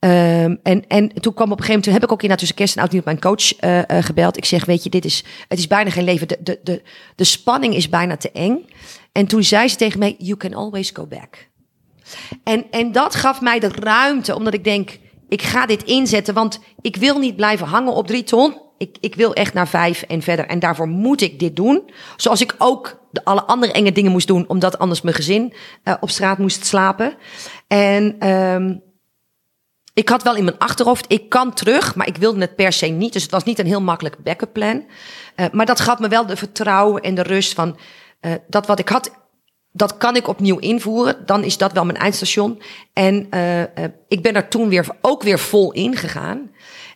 Um, 0.01 0.59
en, 0.63 0.87
en 0.89 1.13
toen 1.21 1.35
kwam 1.35 1.53
op 1.53 1.59
een 1.59 1.65
gegeven 1.65 1.67
moment, 1.67 1.83
toen 1.83 1.93
heb 1.93 2.03
ik 2.03 2.13
ook 2.13 2.23
inderdaad 2.23 2.39
tussen 2.39 2.57
kerst 2.57 2.77
en 2.77 2.83
oud 2.83 2.93
nieuw 2.93 3.03
mijn 3.05 3.21
coach 3.21 3.63
uh, 3.63 3.81
gebeld. 4.05 4.37
Ik 4.37 4.45
zeg, 4.45 4.65
weet 4.65 4.83
je, 4.83 4.91
dit 4.91 5.05
is, 5.05 5.25
het 5.49 5.59
is 5.59 5.67
bijna 5.67 5.91
geen 5.91 6.05
leven. 6.05 6.29
De, 6.29 6.39
de, 6.41 6.61
de, 6.63 6.83
de 7.15 7.25
spanning 7.25 7.75
is 7.75 7.89
bijna 7.89 8.17
te 8.17 8.31
eng. 8.31 8.67
En 9.17 9.27
toen 9.27 9.43
zei 9.43 9.69
ze 9.69 9.77
tegen 9.77 9.99
mij, 9.99 10.15
you 10.19 10.37
can 10.37 10.55
always 10.55 10.91
go 10.91 11.07
back. 11.07 11.49
En, 12.45 12.71
en 12.71 12.93
dat 12.93 13.15
gaf 13.15 13.41
mij 13.41 13.59
de 13.59 13.69
ruimte, 13.69 14.35
omdat 14.35 14.55
ik 14.55 14.65
denk, 14.65 14.99
ik 15.29 15.43
ga 15.43 15.67
dit 15.67 15.83
inzetten, 15.83 16.35
want 16.35 16.61
ik 16.81 16.97
wil 16.97 17.19
niet 17.19 17.37
blijven 17.37 17.67
hangen 17.67 17.93
op 17.93 18.07
drie 18.07 18.25
ton. 18.25 18.61
Ik, 18.79 18.97
ik 19.01 19.15
wil 19.15 19.35
echt 19.35 19.55
naar 19.55 19.69
vijf 19.69 20.03
en 20.03 20.23
verder. 20.23 20.47
En 20.47 20.59
daarvoor 20.59 20.89
moet 20.89 21.21
ik 21.21 21.39
dit 21.39 21.57
doen. 21.57 21.91
Zoals 22.17 22.41
ik 22.41 22.55
ook 22.59 23.01
de 23.11 23.25
alle 23.25 23.43
andere 23.43 23.73
enge 23.73 23.93
dingen 23.93 24.13
moest 24.13 24.27
doen, 24.27 24.49
omdat 24.49 24.79
anders 24.79 25.01
mijn 25.01 25.17
gezin 25.17 25.55
uh, 25.85 25.95
op 26.01 26.11
straat 26.11 26.39
moest 26.39 26.67
slapen. 26.67 27.15
En 27.67 28.29
um, 28.29 28.83
ik 29.95 30.09
had 30.09 30.23
wel 30.23 30.37
in 30.37 30.45
mijn 30.45 30.59
achterhoofd, 30.59 31.05
ik 31.09 31.29
kan 31.29 31.55
terug, 31.55 31.95
maar 31.95 32.07
ik 32.07 32.17
wilde 32.17 32.41
het 32.41 32.57
per 32.57 32.73
se 32.73 32.87
niet. 32.87 33.13
Dus 33.13 33.23
het 33.23 33.31
was 33.31 33.45
niet 33.45 33.59
een 33.59 33.67
heel 33.67 33.83
makkelijk 33.83 34.23
backup 34.23 34.53
plan. 34.53 34.85
Uh, 35.37 35.47
maar 35.53 35.67
dat 35.67 35.81
gaf 35.81 35.99
me 35.99 36.09
wel 36.09 36.27
de 36.27 36.37
vertrouwen 36.37 37.03
en 37.03 37.15
de 37.15 37.23
rust 37.23 37.53
van 37.55 37.77
uh, 38.27 38.33
dat 38.49 38.67
wat 38.67 38.79
ik 38.79 38.89
had, 38.89 39.11
dat 39.73 39.97
kan 39.97 40.17
ik 40.17 40.29
opnieuw 40.29 40.59
invoeren. 40.59 41.27
Dan 41.27 41.45
is 41.45 41.57
dat 41.57 41.73
wel 41.73 41.85
mijn 41.85 41.99
eindstation. 41.99 42.63
En 42.93 43.27
uh, 43.31 43.63
ik 44.09 44.23
ben 44.23 44.35
er 44.35 44.49
toen 44.49 44.69
weer 44.69 44.87
ook 45.01 45.23
weer 45.23 45.39
vol 45.39 45.73
in 45.73 45.97
gegaan. 45.97 46.51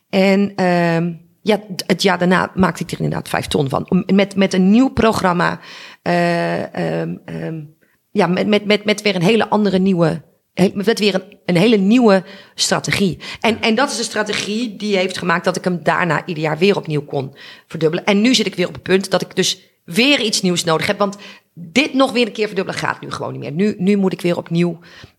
En 0.09 0.53
ehm, 0.57 1.13
ja, 1.43 1.61
het 1.87 2.03
jaar 2.03 2.19
daarna 2.19 2.51
maakte 2.55 2.83
ik 2.83 2.91
er 2.91 3.01
inderdaad 3.01 3.29
vijf 3.29 3.47
ton 3.47 3.69
van. 3.69 4.05
Met, 4.07 4.37
met 4.37 4.55
een 4.55 4.71
nieuw 4.71 4.89
programma. 4.89 5.61
Um, 6.03 7.21
um, 7.25 7.77
ja, 8.11 8.27
met, 8.27 8.47
met, 8.47 8.65
met, 8.65 8.85
met 8.85 9.03
weer 9.03 9.15
een 9.15 9.23
hele 9.23 9.49
andere 9.49 9.79
nieuwe 9.79 10.29
met 10.75 10.99
weer 10.99 11.15
een, 11.15 11.39
een, 11.45 11.57
hele 11.57 11.77
nieuwe 11.77 12.25
strategie. 12.55 13.19
En, 13.41 13.61
en 13.61 13.75
dat 13.75 13.91
is 13.91 13.97
de 13.97 14.03
strategie 14.03 14.77
die 14.77 14.97
heeft 14.97 15.19
gemaakt 15.19 15.45
dat 15.45 15.57
ik 15.57 15.65
hem 15.65 15.83
daarna 15.83 16.27
ieder 16.27 16.43
jaar 16.43 16.59
weer 16.59 16.77
opnieuw 16.77 17.05
kon 17.05 17.37
verdubbelen. 17.67 18.05
En 18.05 18.21
nu 18.21 18.35
zit 18.35 18.47
ik 18.47 18.55
weer 18.55 18.69
op 18.69 18.75
het 18.75 18.83
punt 18.83 19.11
dat 19.11 19.23
ik 19.23 19.37
dus 19.37 19.70
weer 19.93 20.21
iets 20.21 20.43
nieuws 20.43 20.65
nodig 20.65 20.87
heb. 20.87 20.99
Want 20.99 21.17
dit 21.55 21.95
nog 21.95 22.13
weer 22.13 22.27
een 22.27 22.33
keer 22.33 22.47
verdubbelen 22.47 22.81
gaat 22.81 23.01
nu 23.01 23.11
gewoon 23.11 23.33
niet 23.33 23.41
meer. 23.41 23.53
Nu, 23.53 23.75
nu 23.79 23.97
moet 23.97 24.13
ik 24.13 24.21
weer 24.21 24.37
opnieuw 24.37 24.79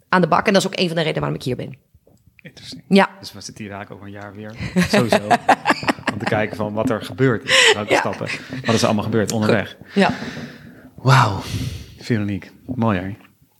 aan 0.09 0.21
de 0.21 0.27
bak. 0.27 0.47
En 0.47 0.53
dat 0.53 0.61
is 0.61 0.67
ook 0.67 0.79
een 0.79 0.87
van 0.87 0.95
de 0.95 1.01
redenen 1.01 1.19
waarom 1.19 1.39
ik 1.39 1.43
hier 1.43 1.55
ben. 1.55 1.77
Interessant. 2.35 2.81
Ja. 2.87 3.09
Dus 3.19 3.33
we 3.33 3.41
zitten 3.41 3.63
hier 3.63 3.73
eigenlijk 3.73 4.03
over 4.03 4.15
een 4.15 4.21
jaar 4.21 4.35
weer. 4.35 4.55
Sowieso. 4.93 5.27
om 6.13 6.19
te 6.19 6.25
kijken 6.25 6.57
van 6.57 6.73
wat 6.73 6.89
er 6.89 7.01
gebeurt. 7.01 7.71
Welke 7.73 7.93
ja. 7.93 7.99
stappen. 7.99 8.27
Wat 8.65 8.75
is 8.75 8.81
er 8.81 8.85
allemaal 8.85 9.03
gebeurd 9.03 9.31
onderweg. 9.31 9.77
Ja. 9.93 10.13
Wauw. 10.95 11.39
Veronique. 11.99 12.49
Mooi 12.65 12.99
hè? 12.99 13.15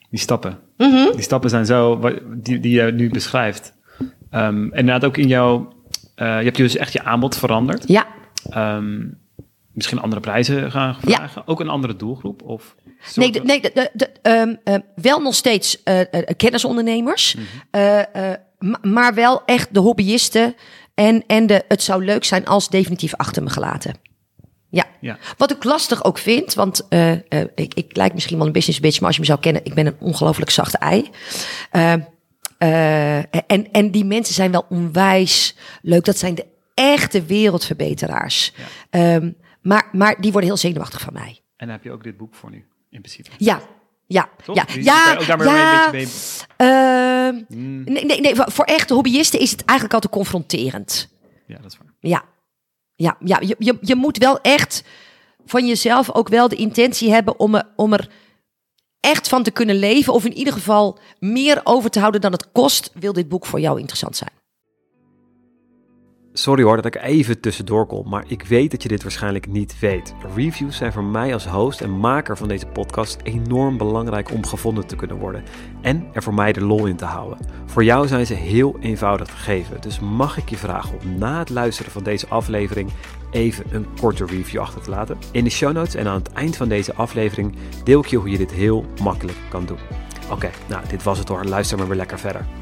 Die 0.10 0.20
stappen. 0.20 0.60
Mm 0.78 0.92
-hmm. 0.92 1.12
Die 1.12 1.22
stappen 1.22 1.50
zijn 1.50 1.66
zo, 1.66 2.00
die, 2.28 2.60
die 2.60 2.82
je 2.82 2.92
nu 2.92 3.10
beschrijft. 3.10 3.74
Um, 4.00 4.10
en 4.32 4.70
inderdaad 4.74 5.06
ook 5.06 5.18
in 5.18 5.28
jouw, 5.28 5.74
uh, 6.16 6.38
je 6.38 6.44
hebt 6.44 6.58
dus 6.58 6.76
echt 6.76 6.94
je 6.94 7.04
aanbod 7.04 7.38
veranderd. 7.38 7.88
Ja. 7.88 8.08
Um, 8.56 9.21
misschien 9.74 10.00
andere 10.00 10.22
prijzen 10.22 10.72
gaan 10.72 10.98
vragen. 11.02 11.32
Ja. 11.36 11.44
Ook 11.46 11.60
een 11.60 11.70
andere 11.70 11.96
doelgroep? 11.96 12.42
Of 12.42 12.76
nee, 13.16 13.32
de, 13.32 13.40
nee 13.40 13.62
de, 13.94 14.10
um, 14.22 14.60
uh, 14.64 14.76
wel 14.96 15.20
nog 15.20 15.36
steeds 15.36 15.82
uh, 15.86 16.00
kennisondernemers. 16.38 17.36
Mm 17.36 17.46
-hmm. 17.72 18.92
maar 18.94 19.14
wel 19.14 19.46
echt 19.46 19.74
de 19.74 19.80
hobbyisten. 19.80 20.56
En, 20.94 21.24
en 21.28 21.48
de, 21.48 21.64
het 21.68 21.84
zou 21.84 22.06
leuk 22.06 22.24
zijn 22.24 22.46
als 22.46 22.70
definitief 22.70 23.16
achter 23.16 23.44
me 23.44 23.50
gelaten. 23.50 23.96
Ja. 24.70 24.86
ja. 25.00 25.18
Wat 25.38 25.52
ik 25.52 25.64
lastig 25.64 26.04
ook 26.04 26.18
vind, 26.18 26.54
want 26.54 26.86
uh, 26.90 27.12
uh, 27.12 27.20
ik, 27.56 27.74
ik 27.74 27.96
lijk 27.96 28.14
misschien 28.14 28.38
wel 28.38 28.46
een 28.46 28.52
business 28.54 28.80
bitch, 28.80 28.98
maar 29.00 29.08
als 29.08 29.16
je 29.16 29.22
me 29.22 29.28
zou 29.28 29.40
kennen, 29.40 29.66
ik 29.66 29.74
ben 29.74 29.86
een 29.86 29.96
ongelooflijk 30.00 30.52
zachte 30.52 30.78
ei. 30.78 31.10
Uh, 31.72 31.94
en, 33.48 33.72
en 33.72 33.92
die 33.92 34.06
mensen 34.06 34.34
zijn 34.34 34.52
wel 34.52 34.66
onwijs 34.70 35.56
leuk. 35.82 36.06
Dat 36.06 36.18
zijn 36.18 36.36
de 36.36 36.46
echte 36.74 37.24
wereldverbeteraars. 37.26 38.54
Ja. 38.92 39.16
Um, 39.16 39.38
maar, 39.62 39.90
maar 39.92 40.22
die 40.22 40.32
worden 40.32 40.50
heel 40.50 40.60
zenuwachtig 40.60 41.02
van 41.02 41.14
mij. 41.14 41.42
En 41.56 41.68
dan 41.68 41.70
heb 41.70 41.84
je 41.84 41.92
ook 41.92 42.04
dit 42.04 42.18
boek 42.18 42.36
voor 42.36 42.50
nu, 42.50 42.66
in 42.90 43.00
principe. 43.02 43.30
Ja, 43.38 43.62
ja, 44.08 44.30
Toch? 44.44 44.56
ja, 44.56 44.66
ja, 44.80 45.16
ook 45.20 45.28
daar 45.28 45.38
maar 45.38 45.48
ja. 45.48 45.86
een 45.86 45.92
beetje 45.92 46.46
mee. 46.58 46.70
Uh, 46.70 47.58
mm. 47.58 47.84
nee, 47.84 48.06
nee, 48.06 48.22
nee, 48.22 48.34
voor 48.36 48.66
echte 48.66 48.94
hobbyisten 48.94 49.40
is 49.40 49.52
het 49.52 49.66
eigenlijk 49.66 49.94
al 49.94 50.10
te 50.10 50.18
confronterend. 50.18 51.10
Ja, 51.48 51.58
dat 51.58 51.72
is 51.72 51.78
waar. 51.78 51.94
Ja, 52.00 52.24
ja, 52.96 53.18
ja 53.20 53.40
je, 53.40 53.56
je, 53.60 53.78
je 53.82 53.96
moet 53.96 54.18
wel 54.18 54.42
echt 54.42 54.84
van 55.46 55.68
jezelf 55.68 56.12
ook 56.12 56.28
wel 56.28 56.48
de 56.48 56.56
intentie 56.56 57.12
hebben 57.12 57.40
om 57.40 57.62
om 57.76 57.94
er 57.94 58.10
echt 59.00 59.28
van 59.28 59.44
te 59.44 59.52
kunnen 59.52 59.76
leven. 59.76 60.14
Of 60.14 60.26
in 60.26 60.34
ieder 60.34 60.54
geval 60.54 61.00
meer 61.20 61.62
over 61.64 61.90
te 61.90 62.00
houden 62.00 62.22
dan 62.22 62.32
het 62.32 62.52
kost. 62.52 62.92
Wil 62.94 63.14
dit 63.14 63.30
boek 63.30 63.46
voor 63.46 63.60
jou 63.60 63.80
interessant 63.80 64.16
zijn? 64.16 64.32
Sorry 66.34 66.64
hoor 66.64 66.76
dat 66.76 66.86
ik 66.86 66.96
even 66.96 67.40
tussendoor 67.40 67.86
kom, 67.86 68.10
maar 68.10 68.24
ik 68.28 68.44
weet 68.44 68.72
dat 68.72 68.84
je 68.84 68.90
dit 68.90 69.02
waarschijnlijk 69.04 69.48
niet 69.48 69.80
weet. 69.80 70.14
Reviews 70.36 70.78
zijn 70.78 70.92
voor 70.92 71.04
mij 71.04 71.34
als 71.34 71.46
host 71.46 71.82
en 71.82 72.00
maker 72.00 72.38
van 72.38 72.48
deze 72.48 72.66
podcast 72.66 73.20
enorm 73.24 73.78
belangrijk 73.78 74.32
om 74.32 74.46
gevonden 74.46 74.88
te 74.88 74.96
kunnen 74.96 75.18
worden 75.18 75.44
en 75.82 76.08
er 76.14 76.24
voor 76.24 76.34
mij 76.34 76.54
de 76.54 76.66
lol 76.66 76.86
in 76.86 76.96
te 76.96 77.06
houden. 77.06 77.38
Voor 77.66 77.84
jou 77.84 78.08
zijn 78.08 78.26
ze 78.26 78.34
heel 78.34 78.78
eenvoudig 78.80 79.32
gegeven, 79.32 79.82
dus 79.82 80.00
mag 80.00 80.38
ik 80.38 80.50
je 80.50 80.58
vragen 80.58 81.00
om 81.02 81.18
na 81.18 81.40
het 81.40 81.50
luisteren 81.50 81.92
van 81.92 82.04
deze 82.04 82.28
aflevering 82.28 82.92
even 83.32 83.66
een 83.72 83.86
korte 84.00 84.26
review 84.26 84.62
achter 84.62 84.82
te 84.82 84.90
laten. 84.90 85.18
In 85.32 85.44
de 85.44 85.50
show 85.50 85.74
notes 85.74 85.96
en 85.96 86.08
aan 86.08 86.20
het 86.24 86.32
eind 86.32 86.58
van 86.58 86.70
deze 86.70 86.94
aflevering 86.94 87.56
deel 87.84 88.00
ik 88.00 88.08
je 88.08 88.18
hoe 88.18 88.30
je 88.30 88.38
dit 88.38 88.52
heel 88.52 88.86
makkelijk 89.04 89.38
kan 89.50 89.66
doen. 89.66 89.80
Oké, 90.32 90.50
nou 90.70 90.88
dit 90.88 91.04
was 91.04 91.20
het 91.20 91.28
hoor, 91.28 91.46
luister 91.46 91.78
maar 91.78 91.88
weer 91.88 91.98
lekker 91.98 92.20
verder. 92.20 92.61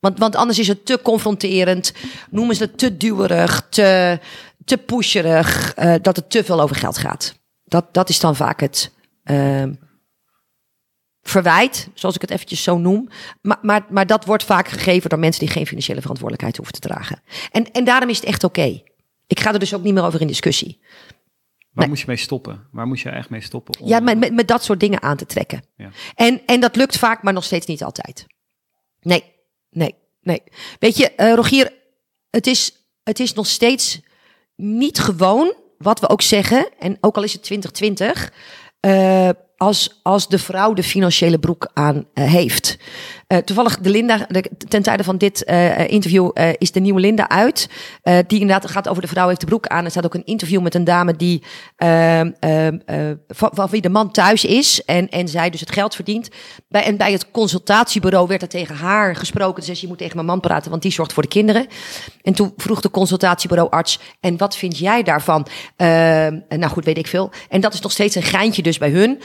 Want, 0.00 0.18
want 0.18 0.36
anders 0.36 0.58
is 0.58 0.68
het 0.68 0.86
te 0.86 1.00
confronterend. 1.02 1.92
Noemen 2.30 2.56
ze 2.56 2.62
het 2.62 2.78
te 2.78 2.96
duwerig, 2.96 3.66
te, 3.68 4.18
te 4.64 4.78
pusherig. 4.78 5.78
Uh, 5.78 5.94
dat 6.02 6.16
het 6.16 6.30
te 6.30 6.44
veel 6.44 6.60
over 6.60 6.76
geld 6.76 6.98
gaat. 6.98 7.34
Dat, 7.64 7.94
dat 7.94 8.08
is 8.08 8.20
dan 8.20 8.36
vaak 8.36 8.60
het 8.60 8.92
uh, 9.24 9.64
verwijt, 11.22 11.88
zoals 11.94 12.14
ik 12.14 12.20
het 12.20 12.30
eventjes 12.30 12.62
zo 12.62 12.78
noem. 12.78 13.08
Maar, 13.42 13.58
maar, 13.62 13.86
maar 13.90 14.06
dat 14.06 14.24
wordt 14.24 14.44
vaak 14.44 14.68
gegeven 14.68 15.10
door 15.10 15.18
mensen 15.18 15.40
die 15.40 15.54
geen 15.54 15.66
financiële 15.66 16.00
verantwoordelijkheid 16.00 16.56
hoeven 16.56 16.80
te 16.80 16.88
dragen. 16.88 17.22
En, 17.50 17.72
en 17.72 17.84
daarom 17.84 18.08
is 18.08 18.16
het 18.16 18.26
echt 18.26 18.44
oké. 18.44 18.60
Okay. 18.60 18.84
Ik 19.26 19.40
ga 19.40 19.52
er 19.52 19.58
dus 19.58 19.74
ook 19.74 19.82
niet 19.82 19.94
meer 19.94 20.04
over 20.04 20.20
in 20.20 20.26
discussie. 20.26 20.80
Waar 21.70 21.88
moet 21.88 22.00
je 22.00 22.04
mee 22.06 22.16
stoppen? 22.16 22.68
Waar 22.70 22.86
moet 22.86 23.00
je 23.00 23.08
echt 23.08 23.30
mee 23.30 23.40
stoppen? 23.40 23.80
Om... 23.80 23.88
Ja, 23.88 24.00
met, 24.00 24.18
met, 24.18 24.34
met 24.34 24.48
dat 24.48 24.64
soort 24.64 24.80
dingen 24.80 25.02
aan 25.02 25.16
te 25.16 25.26
trekken. 25.26 25.62
Ja. 25.76 25.90
En, 26.14 26.46
en 26.46 26.60
dat 26.60 26.76
lukt 26.76 26.98
vaak, 26.98 27.22
maar 27.22 27.32
nog 27.32 27.44
steeds 27.44 27.66
niet 27.66 27.82
altijd. 27.84 28.26
Nee, 29.00 29.24
nee, 29.70 29.94
nee. 30.22 30.42
Weet 30.78 30.96
je, 30.96 31.12
uh, 31.16 31.34
Rogier, 31.34 31.72
het 32.30 32.46
is, 32.46 32.72
het 33.02 33.20
is 33.20 33.32
nog 33.32 33.46
steeds 33.46 34.00
niet 34.56 34.98
gewoon 34.98 35.54
wat 35.78 36.00
we 36.00 36.08
ook 36.08 36.22
zeggen. 36.22 36.68
En 36.78 36.96
ook 37.00 37.16
al 37.16 37.22
is 37.22 37.32
het 37.32 37.42
2020. 37.42 38.32
Uh, 38.86 39.28
als, 39.56 40.00
als 40.02 40.28
de 40.28 40.38
vrouw 40.38 40.72
de 40.72 40.82
financiële 40.82 41.38
broek 41.38 41.70
aan 41.74 41.96
uh, 41.96 42.24
heeft. 42.24 42.78
Uh, 43.32 43.38
toevallig 43.38 43.78
de 43.78 43.90
Linda, 43.90 44.26
ten 44.68 44.82
tijde 44.82 45.04
van 45.04 45.18
dit 45.18 45.44
uh, 45.46 45.88
interview 45.88 46.30
is 46.58 46.72
de 46.72 46.80
nieuwe 46.80 47.00
Linda 47.00 47.28
uit. 47.28 47.68
die 48.02 48.40
inderdaad 48.40 48.70
gaat 48.70 48.88
over 48.88 49.02
de 49.02 49.08
vrouw 49.08 49.28
heeft 49.28 49.40
de 49.40 49.46
broek 49.46 49.66
aan. 49.66 49.84
Er 49.84 49.90
staat 49.90 50.04
ook 50.04 50.14
een 50.14 50.24
interview 50.24 50.60
met 50.62 50.74
een 50.74 50.84
dame 50.84 51.16
die 51.16 51.42
ehm, 51.76 52.30
van, 53.28 53.50
van, 53.52 53.68
wie 53.68 53.80
de 53.80 53.88
man 53.88 54.10
thuis 54.10 54.44
is 54.44 54.84
en, 54.84 55.08
en 55.08 55.28
zij 55.28 55.50
dus 55.50 55.60
het 55.60 55.72
geld 55.72 55.94
verdient. 55.94 56.28
Bij, 56.68 56.84
en 56.84 56.96
bij 56.96 57.12
het 57.12 57.30
consultatiebureau 57.30 58.26
werd 58.26 58.42
er 58.42 58.48
tegen 58.48 58.74
haar 58.74 59.16
gesproken. 59.16 59.64
Dus 59.64 59.80
je 59.80 59.88
moet 59.88 59.98
tegen 59.98 60.14
mijn 60.14 60.26
man 60.26 60.40
praten, 60.40 60.70
want 60.70 60.82
die 60.82 60.92
zorgt 60.92 61.12
voor 61.12 61.22
de 61.22 61.28
kinderen. 61.28 61.66
En 62.22 62.32
toen 62.32 62.52
vroeg 62.56 62.80
de 62.80 62.90
consultatiebureauarts, 62.90 63.98
en 64.20 64.36
wat 64.36 64.56
vind 64.56 64.78
jij 64.78 65.02
daarvan? 65.02 65.46
Ehm, 65.76 66.38
nou 66.48 66.66
goed, 66.66 66.84
weet 66.84 66.98
ik 66.98 67.06
veel. 67.06 67.30
En 67.48 67.60
dat 67.60 67.74
is 67.74 67.80
nog 67.80 67.92
steeds 67.92 68.14
een 68.14 68.22
geintje 68.22 68.62
dus 68.62 68.78
bij 68.78 68.90
hun. 68.90 69.20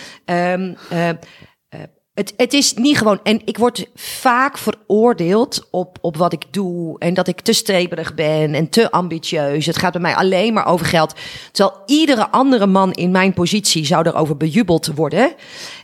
Het, 2.16 2.34
het 2.38 2.54
is 2.54 2.74
niet 2.74 2.98
gewoon. 2.98 3.20
En 3.24 3.42
ik 3.46 3.58
word 3.58 3.88
vaak 3.96 4.58
veroordeeld 4.58 5.68
op, 5.72 5.98
op 6.02 6.18
wat 6.18 6.34
ik 6.34 6.44
doe. 6.52 7.00
En 7.00 7.14
dat 7.14 7.28
ik 7.28 7.42
te 7.42 7.54
streberig 7.54 8.14
ben 8.14 8.54
en 8.54 8.70
te 8.70 8.92
ambitieus. 8.92 9.66
Het 9.66 9.78
gaat 9.78 9.92
bij 9.92 10.02
mij 10.02 10.16
alleen 10.16 10.54
maar 10.54 10.66
over 10.66 10.86
geld. 10.86 11.16
Terwijl 11.52 11.82
iedere 11.86 12.30
andere 12.30 12.66
man 12.66 12.92
in 12.92 13.12
mijn 13.12 13.34
positie 13.34 13.86
zou 13.86 14.08
erover 14.08 14.38
bejubeld 14.38 14.88
worden. 14.88 15.34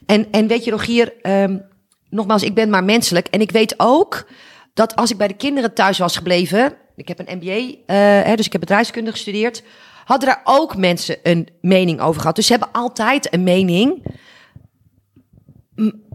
En, 0.06 0.28
en 0.32 0.48
weet 0.48 0.64
je, 0.64 0.72
Rogier, 0.72 1.14
um, 1.22 1.66
nogmaals, 2.10 2.44
ik 2.44 2.56
ben 2.56 2.70
maar 2.70 2.84
menselijk. 2.84 3.28
En 3.28 3.42
ik 3.42 3.52
weet 3.52 3.74
ook 3.78 4.28
dat 4.74 4.96
als 4.96 5.12
ik 5.12 5.18
bij 5.18 5.28
de 5.28 5.34
kinderen 5.34 5.74
thuis 5.74 5.98
was 5.98 6.18
gebleven. 6.18 6.74
Ik 6.96 7.08
heb 7.08 7.20
een 7.20 7.38
MBA, 7.38 7.94
hè, 7.94 8.36
dus 8.36 8.46
ik 8.46 8.52
heb 8.52 8.62
bedrijfskunde 8.62 9.12
gestudeerd. 9.12 9.64
Hadden 10.06 10.28
daar 10.28 10.42
ook 10.44 10.78
mensen 10.78 11.18
een 11.24 11.48
mening 11.62 12.02
over 12.02 12.22
gehad. 12.22 12.36
Dus 12.36 12.46
ze 12.46 12.52
hebben 12.52 12.72
altijd 12.72 13.34
een 13.34 13.44
mening. 13.44 14.04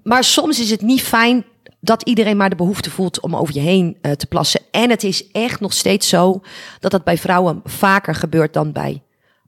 Maar 0.07 0.24
soms 0.24 0.61
is 0.61 0.70
het 0.70 0.82
niet 0.82 1.02
fijn 1.02 1.44
dat 1.80 2.02
iedereen 2.02 2.36
maar 2.36 2.50
de 2.50 2.57
behoefte 2.57 2.90
voelt 2.90 3.20
om 3.20 3.36
over 3.36 3.54
je 3.54 3.61
heen 3.61 3.98
eh, 4.00 4.12
te 4.12 4.26
plassen. 4.26 4.61
En 4.70 4.90
het 4.90 5.02
is 5.02 5.30
echt 5.30 5.61
nog 5.61 5.72
steeds 5.72 6.09
zo 6.09 6.40
dat 6.80 6.90
dat 6.90 7.04
bij 7.04 7.18
vrouwen 7.18 7.61
vaker 7.64 8.14
gebeurt 8.14 8.52
dan 8.52 8.72
bij 8.72 9.02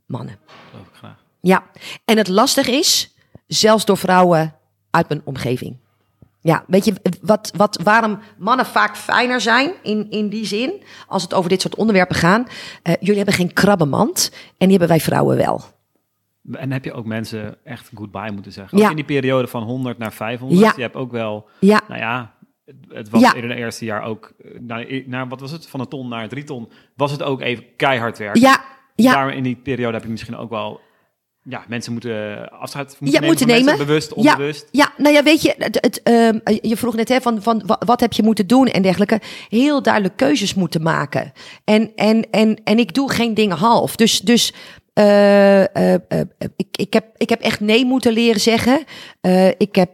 mannen. 0.06 0.38
Geloof 0.70 0.86
ik 0.86 0.94
graag. 0.94 1.16
Ja, 1.40 1.64
en 2.04 2.16
het 2.16 2.28
lastig 2.28 2.66
is, 2.66 3.14
zelfs 3.46 3.84
door 3.84 3.96
vrouwen 3.96 4.54
uit 4.90 5.09
mijn 5.09 5.20
omgeving. 5.24 5.76
Ja, 6.40 6.64
weet 6.66 6.84
je 6.84 6.94
wat, 7.20 7.50
wat, 7.56 7.78
waarom 7.82 8.18
mannen 8.38 8.66
vaak 8.66 8.96
fijner 8.96 9.40
zijn 9.40 9.72
in, 9.82 10.11
in 10.11 10.28
die 10.28 10.46
zin, 10.46 10.82
als 11.06 11.22
het 11.22 11.34
over 11.34 11.50
dit 11.50 11.61
soort 11.61 11.74
onderwerpen 11.74 12.16
gaan? 12.16 12.46
Eh, 12.82 12.94
jullie 13.00 13.16
hebben 13.16 13.34
geen 13.34 13.52
krabbenmand 13.52 14.30
en 14.32 14.68
die 14.68 14.70
hebben 14.78 14.88
wij 14.88 15.00
vrouwen 15.00 15.36
wel. 15.36 15.64
En 16.53 16.72
heb 16.72 16.84
je 16.84 16.93
ook 16.93 17.07
mensen 17.07 17.57
echt 17.64 17.91
goodbye 17.95 18.30
moeten 18.32 18.53
zeggen? 18.53 18.78
Ja. 18.78 18.84
Ook 18.84 18.91
in 18.91 18.97
die 18.97 19.05
periode 19.05 19.47
van 19.49 19.62
100 19.62 19.99
naar 19.99 20.12
500. 20.12 20.61
Ja. 20.61 20.72
Je 20.76 20.82
hebt 20.82 20.97
ook 20.97 21.11
wel, 21.12 21.49
Ja, 21.61 21.80
nou 21.89 22.01
ja, 22.01 22.34
het, 22.64 22.76
het 22.89 23.09
was 23.09 23.20
Ja. 23.20 23.34
in 23.34 23.49
het 23.49 23.59
eerste 23.59 23.84
jaar 23.84 24.03
ook, 24.03 24.32
eh, 24.45 24.51
naar, 24.61 24.86
naar, 25.07 25.28
wat 25.28 25.41
was 25.41 25.51
het, 25.51 25.66
van 25.68 25.80
een 25.80 25.89
ton 25.89 26.09
naar 26.09 26.28
drie 26.28 26.45
ton, 26.45 26.68
was 26.97 27.11
het 27.11 27.22
ook 27.22 27.41
even 27.41 27.64
keihard 27.76 28.18
werken. 28.18 28.41
ja, 28.41 28.64
ja. 28.95 29.12
Daar 29.12 29.34
in 29.34 29.43
die 29.43 29.57
periode 29.57 29.93
heb 29.95 30.03
je 30.05 30.11
misschien 30.11 30.36
ook 30.36 30.51
wel, 30.51 30.80
ja, 31.43 31.64
mensen 31.68 31.93
moeten 31.93 32.49
afscheid 32.51 32.86
moeten 32.86 33.07
Ja, 33.07 33.12
nemen 33.12 33.26
moeten 33.26 33.47
nemen. 33.47 33.76
bewust, 33.86 34.12
Ja. 34.16 34.32
onbewust. 34.32 34.68
Ja, 34.70 34.93
nou 34.97 35.14
ja, 35.14 35.22
weet 35.22 35.43
je, 35.43 35.55
het, 35.59 35.78
het, 35.80 36.03
ehm, 36.03 36.39
je 36.62 36.76
vroeg 36.76 36.95
net 36.97 37.09
hè, 37.09 37.20
van, 37.20 37.43
van 37.43 37.62
wa- 37.66 37.80
wat 37.86 38.01
heb 38.01 38.12
je 38.12 38.22
moeten 38.22 38.47
doen 38.47 38.66
en 38.66 38.82
dergelijke. 38.82 39.20
Heel 39.49 39.82
duidelijk 39.82 40.16
keuzes 40.16 40.55
moeten 40.55 40.82
maken. 40.82 41.32
En, 41.64 41.93
en, 41.97 42.30
en, 42.30 42.61
en 42.64 42.78
ik 42.78 42.95
doe 42.95 43.12
geen 43.12 43.34
dingen 43.34 43.57
half. 43.57 43.97
Dus, 43.97 44.20
dus 44.20 44.53
eh, 44.99 45.94
ik, 46.57 46.66
ik, 46.70 46.92
heb, 46.92 47.05
ik 47.16 47.28
heb 47.28 47.40
echt 47.40 47.61
nee 47.61 47.84
moeten 47.84 48.12
leren 48.12 48.40
zeggen. 48.40 48.84
Ik 49.59 49.74
heb, 49.74 49.90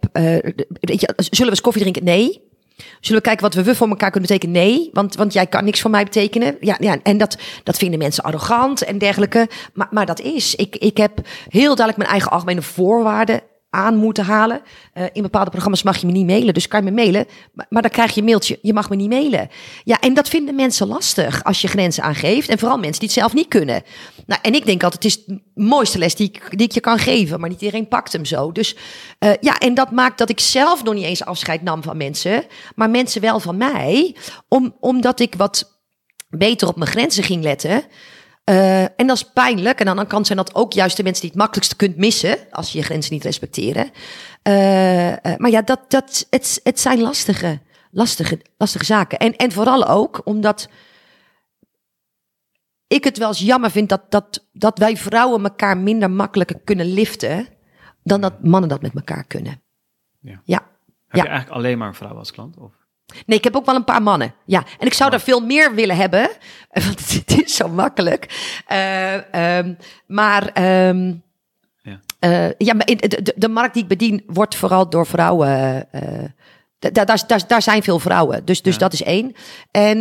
weet 0.81 1.01
je, 1.01 1.13
zullen 1.17 1.45
we 1.45 1.51
eens 1.51 1.61
koffie 1.61 1.83
drinken? 1.83 2.05
Nee. 2.05 2.43
Zullen 2.77 3.23
we 3.23 3.29
kijken 3.29 3.45
wat 3.45 3.55
we 3.55 3.63
we 3.63 3.75
voor 3.75 3.89
elkaar 3.89 4.11
kunnen 4.11 4.29
betekenen? 4.29 4.63
Nee, 4.63 4.91
want, 4.93 5.15
want 5.15 5.33
jij 5.33 5.47
kan 5.47 5.65
niks 5.65 5.81
voor 5.81 5.91
mij 5.91 6.05
betekenen. 6.05 6.57
Ja, 6.61 6.77
ja 6.81 6.99
en 7.03 7.19
dat, 7.19 7.39
dat 7.63 7.77
vinden 7.77 7.99
mensen 7.99 8.25
arrogant 8.25 8.85
en 8.85 8.99
dergelijke. 8.99 9.49
Maar, 9.75 9.89
maar 9.91 10.07
dat 10.07 10.21
is. 10.21 10.55
Ik, 10.55 10.77
ik 10.77 10.97
heb 10.97 11.21
heel 11.49 11.75
duidelijk 11.75 11.97
mijn 11.97 12.11
eigen 12.11 12.31
algemene 12.31 12.63
voorwaarden 12.63 13.41
aan 13.75 13.97
moeten 13.97 14.25
halen. 14.25 14.63
Eh, 14.93 15.05
in 15.13 15.23
bepaalde 15.23 15.51
programma's 15.51 15.83
mag 15.83 15.97
je 15.97 16.07
me 16.07 16.13
niet 16.13 16.27
mailen, 16.27 16.55
dus 16.55 16.69
kan 16.69 16.85
je 16.85 16.91
me 16.91 16.97
mailen. 16.97 17.27
Maar, 17.69 17.83
dan 17.83 17.91
krijg 17.91 18.15
je 18.15 18.21
een 18.21 18.27
mailtje, 18.27 18.59
je 18.63 18.73
mag 18.73 18.91
me 18.91 18.97
niet 18.97 19.09
mailen. 19.09 19.49
Ja, 19.85 20.01
en 20.01 20.15
dat 20.15 20.29
vinden 20.29 20.55
mensen 20.55 20.87
lastig 20.87 21.45
als 21.45 21.61
je 21.61 21.69
grenzen 21.69 22.03
aangeeft. 22.03 22.49
En 22.49 22.59
vooral 22.59 22.79
mensen 22.79 23.01
die 23.01 23.09
het 23.09 23.19
zelf 23.19 23.35
niet 23.35 23.49
kunnen. 23.49 23.83
Nou, 24.27 24.41
en 24.43 24.55
ik 24.55 24.67
denk 24.67 24.83
altijd, 24.83 25.03
het 25.03 25.13
is 25.13 25.25
de 25.25 25.43
mooiste 25.55 25.99
les 25.99 26.15
die 26.15 26.29
ik, 26.29 26.59
die 26.59 26.67
ik 26.67 26.73
je 26.73 26.81
kan 26.81 26.99
geven. 26.99 27.41
Maar 27.41 27.49
niet 27.49 27.61
iedereen 27.61 27.89
pakt 27.89 28.13
hem 28.13 28.25
zo. 28.25 28.53
Dus 28.53 28.77
eh, 29.19 29.31
ja, 29.41 29.59
en 29.59 29.75
dat 29.75 29.91
maakt 29.91 30.19
dat 30.19 30.31
ik 30.31 30.41
zelf 30.41 30.85
nog 30.85 30.95
niet 30.95 31.05
eens 31.05 31.25
afscheid 31.25 31.63
nam 31.63 31.83
van 31.83 31.97
mensen. 31.97 32.45
Maar 32.75 32.91
mensen 32.91 33.21
wel 33.21 33.41
van 33.41 33.57
mij. 33.57 34.17
Om, 34.49 34.77
omdat 34.81 35.21
ik 35.21 35.35
wat 35.35 35.73
beter 36.29 36.69
op 36.69 36.77
mijn 36.77 36.91
grenzen 36.91 37.25
ging 37.25 37.43
letten. 37.43 37.85
Eh, 38.45 38.83
en 38.83 39.07
dat 39.07 39.17
is 39.17 39.23
pijnlijk. 39.33 39.75
En 39.75 39.79
aan 39.79 39.85
de 39.85 39.91
andere 39.91 40.09
kant 40.09 40.27
zijn 40.27 40.39
dat 40.39 40.55
ook 40.55 40.73
juist 40.73 40.97
de 40.97 41.03
mensen 41.03 41.21
die 41.23 41.31
het 41.31 41.39
makkelijkst 41.39 41.77
kunt 41.77 41.97
missen. 41.97 42.39
als 42.51 42.73
je 42.73 42.79
je 42.79 42.85
grenzen 42.85 43.13
niet 43.13 43.25
respecteren. 43.25 43.91
Eh, 44.43 45.13
eh, 45.13 45.39
maar 45.39 45.51
ja, 45.51 45.63
dat, 45.63 45.81
dat, 45.91 46.27
het, 46.31 46.61
het 46.63 46.81
zijn 46.81 47.01
lastige, 47.01 47.61
lastige, 47.91 48.41
lastige 48.59 48.85
zaken. 48.85 49.19
En, 49.19 49.37
en 49.37 49.53
vooral 49.53 49.87
ook 49.87 50.21
omdat 50.25 50.69
ik 52.87 53.05
het 53.05 53.19
wel 53.19 53.29
eens 53.29 53.39
jammer 53.39 53.71
vind 53.71 53.89
dat, 53.89 54.11
dat, 54.11 54.47
dat 54.53 54.79
wij 54.79 54.97
vrouwen 54.97 55.45
elkaar 55.45 55.79
minder 55.79 56.11
makkelijker 56.11 56.61
kunnen 56.65 56.87
liften. 56.87 57.49
dan 58.03 58.21
dat 58.21 58.43
mannen 58.43 58.69
dat 58.69 58.83
met 58.83 58.95
elkaar 58.95 59.25
kunnen. 59.25 59.63
Ja. 60.21 60.41
ja. 60.45 60.59
Heb 61.09 61.17
Ja. 61.17 61.23
je 61.23 61.29
eigenlijk 61.29 61.51
alleen 61.59 61.79
maar 61.79 61.89
een 61.89 61.95
vrouw 61.95 62.17
als 62.17 62.33
klant? 62.33 62.57
Of? 62.59 62.73
Nee, 63.27 63.39
ik 63.39 63.45
heb 63.45 63.57
ook 63.57 63.67
wel 63.67 63.75
een 63.75 63.85
paar 63.85 64.03
mannen. 64.03 64.35
Ja, 64.45 64.65
en 64.79 64.87
ik 64.87 64.95
zou 64.95 65.11
daar 65.11 65.21
veel 65.21 65.41
meer 65.41 65.75
willen 65.75 65.97
hebben, 65.97 66.29
want 66.87 67.13
het 67.13 67.43
is 67.45 67.57
zo 67.57 67.69
makkelijk. 67.69 68.27
Eh, 68.67 69.35
ehm, 69.59 69.75
maar 70.07 70.47
ehm, 70.49 71.15
Ja. 71.83 72.01
eh, 72.19 72.49
ja, 72.59 72.75
maar 72.75 72.87
de, 73.37 73.49
markt 73.49 73.75
die 73.75 73.83
ik 73.83 73.89
bedien 73.89 74.23
wordt 74.27 74.55
vooral 74.57 74.89
door 74.91 75.07
vrouwen. 75.07 75.87
eh 75.93 76.03
da- 76.79 76.91
da- 76.91 77.05
daar, 77.05 77.23
daar, 77.27 77.47
daar 77.47 77.63
zijn 77.63 77.83
veel 77.83 77.99
vrouwen, 77.99 78.45
dus, 78.45 78.63
dus 78.63 78.73
Ja. 78.73 78.79
dat 78.79 78.93
is 78.93 79.03
één. 79.03 79.33
En 79.71 80.01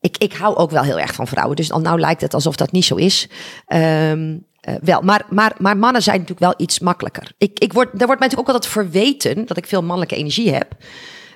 ik, 0.00 0.16
ik 0.18 0.32
hou 0.32 0.56
ook 0.56 0.70
wel 0.70 0.82
heel 0.82 0.98
erg 0.98 1.14
van 1.14 1.26
vrouwen, 1.26 1.56
dus 1.56 1.72
al 1.72 1.80
nou 1.80 2.00
lijkt 2.00 2.20
het 2.20 2.34
alsof 2.34 2.56
dat 2.56 2.72
niet 2.72 2.84
zo 2.84 2.94
is. 2.94 3.28
Ehm, 3.66 4.36
eh, 4.60 4.74
wel, 4.82 5.00
maar, 5.00 5.24
maar, 5.30 5.52
maar 5.58 5.76
mannen 5.76 6.02
zijn 6.02 6.14
natuurlijk 6.20 6.46
wel 6.46 6.54
iets 6.66 6.78
makkelijker. 6.78 7.32
Ik, 7.38 7.58
ik 7.58 7.72
word, 7.72 7.88
daar 7.98 8.06
wordt 8.06 8.20
mij 8.20 8.28
natuurlijk 8.28 8.48
ook 8.48 8.54
altijd 8.54 8.72
verweten 8.72 9.46
dat 9.46 9.56
ik 9.56 9.66
veel 9.66 9.82
mannelijke 9.82 10.16
energie 10.16 10.52
heb. 10.54 10.74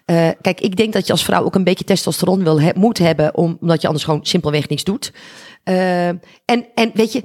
Eh, 0.05 0.28
kijk, 0.40 0.61
ik 0.61 0.76
denk 0.76 0.92
dat 0.92 1.07
je 1.07 1.12
als 1.12 1.24
vrouw 1.24 1.44
ook 1.44 1.55
een 1.55 1.64
beetje 1.64 1.84
testosteron 1.84 2.44
wil, 2.44 2.61
he- 2.61 2.70
moet 2.74 2.98
hebben, 2.98 3.36
om- 3.36 3.57
omdat 3.61 3.80
je 3.80 3.86
anders 3.86 4.05
gewoon 4.05 4.24
simpelweg 4.26 4.68
niks 4.68 4.84
doet. 4.84 5.12
Eh, 5.64 6.09
en, 6.09 6.66
en 6.74 6.90
weet 6.94 7.12
je, 7.12 7.22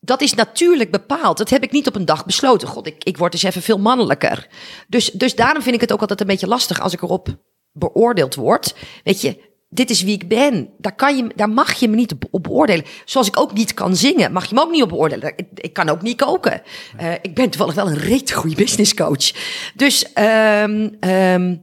dat 0.00 0.20
is 0.20 0.34
natuurlijk 0.34 0.90
bepaald. 0.90 1.38
Dat 1.38 1.50
heb 1.50 1.62
ik 1.62 1.72
niet 1.72 1.86
op 1.86 1.94
een 1.94 2.04
dag 2.04 2.26
besloten. 2.26 2.68
God, 2.68 2.86
ik, 2.86 3.04
ik 3.04 3.16
word 3.16 3.32
dus 3.32 3.42
even 3.42 3.62
veel 3.62 3.78
mannelijker. 3.78 4.46
Dus, 4.88 5.10
dus 5.10 5.34
daarom 5.34 5.62
vind 5.62 5.74
ik 5.74 5.80
het 5.80 5.92
ook 5.92 6.00
altijd 6.00 6.20
een 6.20 6.26
beetje 6.26 6.46
lastig 6.46 6.80
als 6.80 6.92
ik 6.92 7.02
erop 7.02 7.28
beoordeeld 7.72 8.34
word. 8.34 8.74
Weet 9.04 9.20
je, 9.20 9.54
dit 9.68 9.90
is 9.90 10.02
wie 10.02 10.14
ik 10.14 10.28
ben. 10.28 10.68
Daar, 10.78 10.94
kan 10.94 11.16
je, 11.16 11.26
daar 11.34 11.48
mag 11.50 11.72
je 11.74 11.88
me 11.88 11.96
niet 11.96 12.14
op, 12.30 12.42
beoordelen. 12.42 12.84
Zoals 13.04 13.26
ik 13.26 13.40
ook 13.40 13.52
niet 13.52 13.74
kan 13.74 13.96
zingen, 13.96 14.32
mag 14.32 14.44
je 14.48 14.54
me 14.54 14.60
ook 14.60 14.70
niet 14.70 14.82
op 14.82 14.88
beoordelen. 14.88 15.32
Ik, 15.36 15.46
ik 15.54 15.72
kan 15.72 15.88
ook 15.88 16.02
niet 16.02 16.16
koken. 16.16 16.62
Eh, 16.96 17.12
ik 17.22 17.34
ben 17.34 17.50
toevallig 17.50 17.74
wel 17.74 17.86
een 17.88 17.98
reet 17.98 18.32
goede 18.32 18.56
business 18.56 18.94
coach. 18.94 19.30
Dus 19.74 20.12
ehm, 20.12 20.88
ehm, 21.00 21.56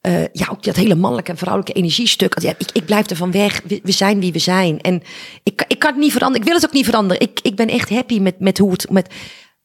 eh, 0.00 0.26
ja, 0.32 0.46
ook 0.50 0.62
dat 0.62 0.76
hele 0.76 0.94
mannelijke 0.94 1.30
en 1.30 1.36
vrouwelijke 1.36 1.78
energiestuk. 1.78 2.40
Ja, 2.40 2.54
ik, 2.58 2.70
ik 2.72 2.84
blijf 2.84 3.06
ervan 3.06 3.30
weg. 3.30 3.62
We, 3.64 3.80
we 3.82 3.92
zijn 3.92 4.20
wie 4.20 4.32
we 4.32 4.38
zijn. 4.38 4.80
En 4.80 5.02
ik, 5.42 5.64
ik 5.68 5.78
kan 5.78 5.90
het 5.90 6.00
niet 6.00 6.12
veranderen. 6.12 6.42
Ik 6.42 6.48
wil 6.48 6.60
het 6.60 6.66
ook 6.66 6.74
niet 6.74 6.84
veranderen. 6.84 7.22
Ik, 7.22 7.40
ik 7.40 7.56
ben 7.56 7.68
echt 7.68 7.90
happy 7.90 8.20
met, 8.20 8.40
met, 8.40 8.58
hoe 8.58 8.72
het, 8.72 8.90
met, 8.90 9.14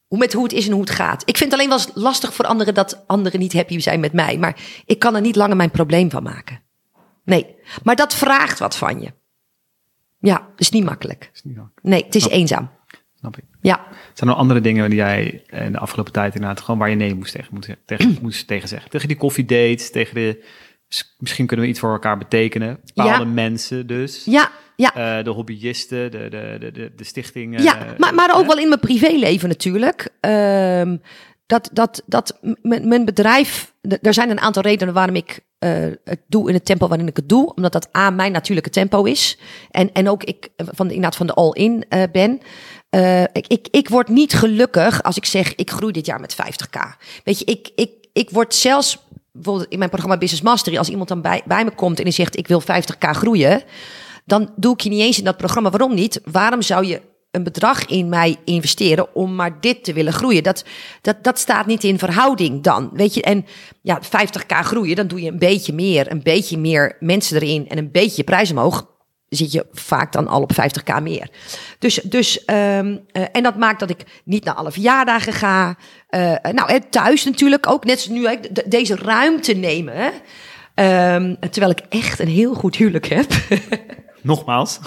hoe, 0.06 0.18
met 0.18 0.32
hoe 0.32 0.42
het 0.42 0.52
is 0.52 0.66
en 0.66 0.72
hoe 0.72 0.80
het 0.80 0.90
gaat. 0.90 1.22
Ik 1.24 1.36
vind 1.36 1.50
het 1.50 1.60
alleen 1.60 1.70
wel 1.70 1.78
eens 1.78 1.90
lastig 1.94 2.34
voor 2.34 2.44
anderen 2.44 2.74
dat 2.74 3.04
anderen 3.06 3.40
niet 3.40 3.52
happy 3.52 3.78
zijn 3.78 4.00
met 4.00 4.12
mij. 4.12 4.38
Maar 4.38 4.60
ik 4.86 4.98
kan 4.98 5.14
er 5.14 5.20
niet 5.20 5.36
langer 5.36 5.56
mijn 5.56 5.70
probleem 5.70 6.10
van 6.10 6.22
maken. 6.22 6.62
Nee, 7.24 7.54
maar 7.82 7.96
dat 7.96 8.14
vraagt 8.14 8.58
wat 8.58 8.76
van 8.76 9.00
je. 9.00 9.12
Ja, 10.18 10.48
is 10.56 10.70
niet 10.70 10.84
makkelijk. 10.84 11.30
Is 11.34 11.42
niet 11.42 11.56
zo. 11.56 11.70
Nee, 11.82 12.04
het 12.04 12.14
is 12.14 12.28
eenzaam. 12.28 12.70
Snap 13.14 13.36
ik. 13.36 13.44
Ja. 13.66 13.86
Zijn 14.12 14.30
er 14.30 14.36
andere 14.36 14.60
dingen 14.60 14.90
die 14.90 14.98
jij 14.98 15.42
in 15.46 15.72
de 15.72 15.78
afgelopen 15.78 16.12
tijd 16.12 16.34
inderdaad 16.34 16.60
gewoon 16.60 16.80
waar 16.80 16.90
je 16.90 16.96
nee 16.96 17.14
moest 17.14 17.32
tegen, 17.32 17.48
moet, 17.54 17.68
tegen, 17.84 18.18
moest 18.22 18.46
tegen 18.46 18.68
zeggen? 18.68 18.90
Tegen 18.90 19.08
die 19.08 19.16
koffiedates, 19.16 19.90
tegen 19.90 20.14
de, 20.14 20.44
misschien 21.18 21.46
kunnen 21.46 21.64
we 21.64 21.70
iets 21.70 21.80
voor 21.80 21.92
elkaar 21.92 22.18
betekenen. 22.18 22.80
Bepaalde 22.94 23.24
Ja. 23.24 23.30
mensen 23.30 23.86
dus. 23.86 24.24
Ja, 24.24 24.50
ja. 24.76 24.94
Eh, 24.94 25.24
de 25.24 25.30
hobbyisten, 25.30 26.10
de, 26.10 26.28
de, 26.28 26.70
de, 26.72 26.92
de, 26.96 27.04
stichting. 27.04 27.62
Ja, 27.62 27.78
eh, 27.78 27.98
maar, 27.98 28.14
maar 28.14 28.34
ook 28.34 28.42
eh, 28.42 28.48
wel 28.48 28.58
in 28.58 28.68
mijn 28.68 28.80
privéleven 28.80 29.48
natuurlijk. 29.48 30.08
Ehm, 30.20 30.96
dat 31.46 31.70
dat, 31.72 32.02
dat 32.06 32.38
mijn 32.62 33.04
bedrijf. 33.04 33.72
Er 34.02 34.14
zijn 34.14 34.30
een 34.30 34.40
aantal 34.40 34.62
redenen 34.62 34.94
waarom 34.94 35.16
ik 35.16 35.40
eh, 35.58 35.86
het 36.04 36.20
doe 36.26 36.48
in 36.48 36.54
het 36.54 36.64
tempo 36.64 36.88
waarin 36.88 37.06
ik 37.06 37.16
het 37.16 37.28
doe. 37.28 37.54
Omdat 37.54 37.72
dat 37.72 37.96
A, 37.96 38.10
mijn 38.10 38.32
natuurlijke 38.32 38.70
tempo 38.70 39.04
is. 39.04 39.38
En, 39.70 39.92
en 39.92 40.08
ook 40.08 40.24
ik 40.24 40.48
eh, 40.56 40.66
van 40.70 40.86
de, 40.86 40.94
inderdaad 40.94 41.16
van 41.18 41.26
de 41.26 41.34
all-in 41.34 41.84
eh, 41.88 42.02
ben. 42.12 42.40
Eh, 42.90 43.22
ik, 43.22 43.46
ik, 43.46 43.68
ik 43.70 43.88
word 43.88 44.08
niet 44.08 44.34
gelukkig 44.34 45.02
als 45.02 45.16
ik 45.16 45.24
zeg 45.24 45.54
ik 45.54 45.70
groei 45.70 45.92
dit 45.92 46.06
jaar 46.06 46.20
met 46.20 46.36
50k. 46.36 46.80
Weet 47.24 47.38
je, 47.38 47.44
ik, 47.44 47.70
ik, 47.74 47.90
ik 48.12 48.30
word 48.30 48.54
zelfs 48.54 48.98
bijvoorbeeld 49.32 49.70
in 49.70 49.78
mijn 49.78 49.90
programma 49.90 50.18
Business 50.18 50.44
Mastery, 50.44 50.76
als 50.76 50.88
iemand 50.88 51.08
dan 51.08 51.22
bij, 51.22 51.42
bij 51.46 51.64
me 51.64 51.70
komt 51.70 51.98
en 51.98 52.04
die 52.04 52.12
zegt 52.12 52.36
ik 52.36 52.48
wil 52.48 52.62
50k 52.62 53.10
groeien, 53.10 53.62
dan 54.24 54.52
doe 54.56 54.72
ik 54.72 54.80
je 54.80 54.88
niet 54.88 55.00
eens 55.00 55.18
in 55.18 55.24
dat 55.24 55.36
programma. 55.36 55.70
Waarom 55.70 55.94
niet? 55.94 56.20
Waarom 56.24 56.62
zou 56.62 56.86
je 56.86 57.00
een 57.30 57.42
bedrag 57.42 57.86
in 57.86 58.08
mij 58.08 58.36
investeren 58.44 59.14
om 59.14 59.34
maar 59.34 59.60
dit 59.60 59.84
te 59.84 59.92
willen 59.92 60.12
groeien? 60.12 60.42
Dat, 60.42 60.64
dat, 61.00 61.24
dat 61.24 61.38
staat 61.38 61.66
niet 61.66 61.84
in 61.84 61.98
verhouding 61.98 62.62
dan. 62.62 62.90
Weet 62.92 63.14
je, 63.14 63.22
en 63.22 63.46
ja, 63.82 64.00
50k 64.02 64.56
groeien, 64.60 64.96
dan 64.96 65.06
doe 65.06 65.20
je 65.20 65.30
een 65.30 65.38
beetje 65.38 65.72
meer, 65.72 66.10
een 66.10 66.22
beetje 66.22 66.58
meer 66.58 66.96
mensen 67.00 67.36
erin 67.42 67.68
en 67.68 67.78
een 67.78 67.90
beetje 67.90 68.16
je 68.16 68.24
prijs 68.24 68.50
omhoog. 68.50 68.94
Zit 69.36 69.52
je 69.52 69.66
vaak 69.72 70.12
dan 70.12 70.28
al 70.28 70.42
op 70.42 70.52
50k 70.52 71.02
meer. 71.02 71.28
Dus, 71.78 71.94
dus 71.94 72.44
ehm, 72.44 72.96
eh, 73.12 73.22
en 73.32 73.42
dat 73.42 73.56
maakt 73.56 73.80
dat 73.80 73.90
ik 73.90 74.04
niet 74.24 74.44
naar 74.44 74.54
alle 74.54 74.72
verjaardagen 74.72 75.32
ga. 75.32 75.76
Eh, 76.08 76.34
nou, 76.52 76.80
thuis 76.90 77.24
natuurlijk 77.24 77.68
ook, 77.68 77.84
net 77.84 78.00
zoals 78.00 78.20
nu, 78.20 78.38
de- 78.52 78.64
deze 78.68 78.96
ruimte 78.96 79.52
nemen. 79.54 79.94
Hè. 79.96 80.10
Ehm, 80.74 81.34
terwijl 81.50 81.70
ik 81.72 81.80
echt 81.88 82.18
een 82.18 82.28
heel 82.28 82.54
goed 82.54 82.76
huwelijk 82.76 83.06
heb. 83.06 83.32
Nogmaals. 84.22 84.78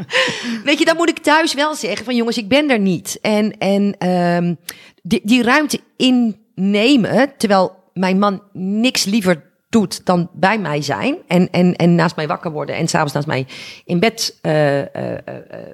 Weet 0.64 0.78
je, 0.78 0.84
dan 0.84 0.96
moet 0.96 1.08
ik 1.08 1.18
thuis 1.18 1.54
wel 1.54 1.74
zeggen 1.74 2.04
van 2.04 2.16
jongens, 2.16 2.38
ik 2.38 2.48
ben 2.48 2.70
er 2.70 2.78
niet. 2.78 3.18
En, 3.22 3.58
en 3.58 3.96
ehm, 3.98 4.54
die, 5.02 5.20
die 5.24 5.42
ruimte 5.42 5.80
innemen, 5.96 7.32
terwijl 7.36 7.76
mijn 7.92 8.18
man 8.18 8.42
niks 8.52 9.04
liever 9.04 9.47
doet 9.68 10.06
dan 10.06 10.30
bij 10.32 10.58
mij 10.58 10.82
zijn. 10.82 11.16
En, 11.26 11.50
en, 11.50 11.76
en 11.76 11.94
naast 11.94 12.16
mij 12.16 12.26
wakker 12.26 12.50
worden 12.50 12.76
en 12.76 12.88
s'avonds 12.88 13.12
naast 13.12 13.26
mij 13.26 13.46
in 13.84 14.00
bed 14.00 14.38
eh, 14.42 14.80
eh, 14.80 15.22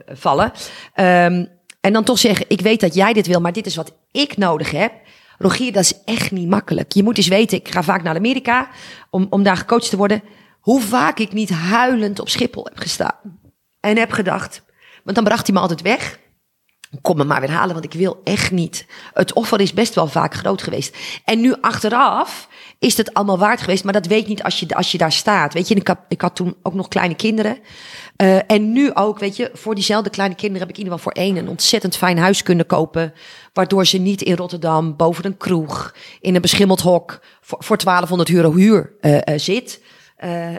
vallen. 0.07 0.53
Ehm, 0.95 1.45
en 1.81 1.93
dan 1.93 2.05
toch 2.05 2.19
zeggen, 2.19 2.47
ik 2.49 2.61
weet 2.61 2.81
dat 2.81 2.95
jij 2.95 3.13
dit 3.13 3.27
wil, 3.27 3.41
maar 3.41 3.53
dit 3.53 3.67
is 3.67 3.77
wat 3.77 3.95
ik 4.11 4.37
nodig 4.37 4.71
heb. 4.71 4.93
Rogier, 5.39 5.73
dat 5.73 5.83
is 5.83 5.95
echt 6.05 6.31
niet 6.31 6.49
makkelijk. 6.49 6.93
Je 6.93 7.03
moet 7.03 7.17
eens 7.17 7.29
weten, 7.29 7.59
ik 7.59 7.69
ga 7.69 7.83
vaak 7.83 8.03
naar 8.03 8.17
Amerika 8.17 8.69
om, 9.11 9.27
om 9.31 9.43
daar 9.43 9.57
gecoacht 9.57 9.91
te 9.91 9.97
worden. 9.97 10.23
Hoe 10.61 10.81
vaak 10.81 11.19
ik 11.19 11.33
niet 11.33 11.51
huilend 11.51 12.21
op 12.21 12.29
Schiphol 12.29 12.65
heb 12.65 12.79
gestaan. 12.79 13.41
En 13.81 13.99
heb 13.99 14.13
gedacht, 14.13 14.63
want 15.03 15.17
dan 15.17 15.25
bracht 15.25 15.47
hij 15.47 15.55
me 15.55 15.61
altijd 15.61 15.83
weg. 15.83 16.19
Kom 17.03 17.17
me 17.17 17.25
maar 17.25 17.41
weer 17.41 17.51
halen, 17.51 17.73
want 17.73 17.85
ik 17.85 17.93
wil 17.93 18.21
echt 18.25 18.51
niet. 18.51 18.87
Het 19.13 19.33
offer 19.33 19.61
is 19.61 19.73
best 19.73 19.95
wel 19.95 20.07
vaak 20.07 20.35
groot 20.35 20.63
geweest. 20.63 20.97
En 21.25 21.41
nu 21.41 21.55
achteraf 21.61 22.49
is 22.85 22.97
het 22.97 23.15
allemaal 23.15 23.39
waard 23.39 23.61
geweest. 23.61 23.85
Maar 23.85 23.93
dat 23.93 24.07
weet 24.07 24.27
niet 24.27 24.43
als 24.43 24.61
je, 24.61 24.75
als 24.75 24.93
je 24.93 24.99
daar 24.99 25.13
staat. 25.13 25.55
Weet 25.55 25.69
je, 25.69 25.75
ik 25.75 25.89
had, 25.89 25.99
ik 26.09 26.21
had 26.21 26.37
toen 26.37 26.57
ook 26.63 26.75
nog 26.75 26.89
kleine 26.89 27.15
kinderen. 27.15 27.59
Uh, 28.17 28.51
en 28.51 28.73
nu 28.73 28.95
ook, 28.95 29.19
weet 29.19 29.37
je, 29.37 29.51
voor 29.53 29.75
diezelfde 29.75 30.11
kleine 30.11 30.35
kinderen 30.35 30.61
heb 30.61 30.71
ik 30.71 30.77
in 30.77 30.85
ieder 30.85 30.99
geval 30.99 31.13
voor 31.13 31.23
één 31.23 31.37
een 31.37 31.49
ontzettend 31.49 31.97
fijn 31.97 32.19
huis 32.19 32.43
kunnen 32.43 32.67
kopen. 32.67 33.13
Waardoor 33.53 33.87
ze 33.87 33.99
niet 33.99 34.23
in 34.23 34.37
Rotterdam 34.37 34.97
boven 34.97 35.25
een 35.25 35.37
kroeg 35.37 35.95
in 36.21 36.35
een 36.35 36.41
beschimmeld 36.41 36.81
hok 36.81 37.21
voor, 37.41 37.59
voor 37.65 37.77
1200 37.77 38.31
euro 38.31 38.55
huur 38.55 38.93
uh, 39.01 39.15
uh, 39.15 39.21
zit. 39.37 39.83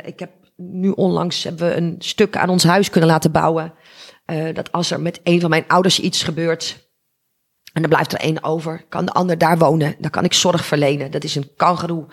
ik 0.06 0.20
heb 0.20 0.32
nu 0.58 0.90
onlangs 0.90 1.44
hebben 1.44 1.70
we 1.70 1.76
een 1.76 1.96
stuk 2.00 2.38
aan 2.38 2.50
ons 2.50 2.64
huis 2.64 2.90
kunnen 2.90 3.10
laten 3.10 3.32
bouwen. 3.32 3.74
dat 4.54 4.72
als 4.72 4.92
er 4.92 5.02
met 5.02 5.20
een 5.24 5.40
van 5.42 5.50
mijn 5.50 5.64
ouders 5.68 6.00
iets 6.00 6.24
gebeurt, 6.24 6.85
en 7.76 7.82
dan 7.82 7.90
blijft 7.90 8.14
er 8.14 8.20
één 8.20 8.44
over. 8.44 8.86
Kan 8.90 9.06
de 9.06 9.12
ander 9.12 9.38
daar 9.38 9.58
wonen? 9.58 9.96
Dan 10.00 10.12
kan 10.12 10.24
ik 10.24 10.34
zorg 10.34 10.66
verlenen. 10.66 11.12
Dat 11.12 11.24
is 11.24 11.36
een 11.36 11.50
kangeroe 11.56 12.06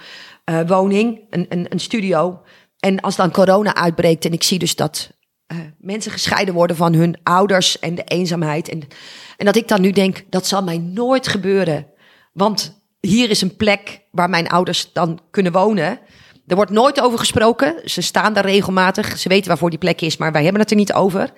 uh, 0.44 0.60
woning, 0.66 1.20
een, 1.30 1.46
een, 1.48 1.66
een, 1.68 1.80
studio. 1.80 2.42
En 2.78 3.00
als 3.00 3.16
dan 3.16 3.30
corona 3.30 3.74
uitbreekt 3.74 4.24
en 4.24 4.32
ik 4.32 4.42
zie 4.42 4.58
dus 4.58 4.76
dat 4.76 5.10
uh, 5.52 5.58
mensen 5.78 6.12
gescheiden 6.12 6.54
worden 6.54 6.76
van 6.76 6.94
hun 6.94 7.16
ouders 7.22 7.78
en 7.78 7.94
de 7.94 8.04
eenzaamheid. 8.04 8.68
En, 8.68 8.82
en 9.36 9.46
dat 9.46 9.56
ik 9.56 9.68
dan 9.68 9.80
nu 9.80 9.90
denk, 9.90 10.24
dat 10.30 10.46
zal 10.46 10.62
mij 10.62 10.78
nooit 10.78 11.28
gebeuren. 11.28 11.86
Want 12.32 12.82
hier 13.00 13.30
is 13.30 13.40
een 13.40 13.56
plek 13.56 14.02
waar 14.10 14.30
mijn 14.30 14.48
ouders 14.48 14.92
dan 14.92 15.20
kunnen 15.30 15.52
wonen. 15.52 15.98
Er 16.46 16.56
wordt 16.56 16.70
nooit 16.70 17.00
over 17.00 17.18
gesproken. 17.18 17.80
Ze 17.84 18.00
staan 18.00 18.32
daar 18.32 18.46
regelmatig. 18.46 19.18
Ze 19.18 19.28
weten 19.28 19.48
waarvoor 19.48 19.70
die 19.70 19.78
plek 19.78 20.00
is, 20.00 20.16
maar 20.16 20.32
wij 20.32 20.42
hebben 20.42 20.60
het 20.60 20.70
er 20.70 20.76
niet 20.76 20.92
over. 20.92 21.32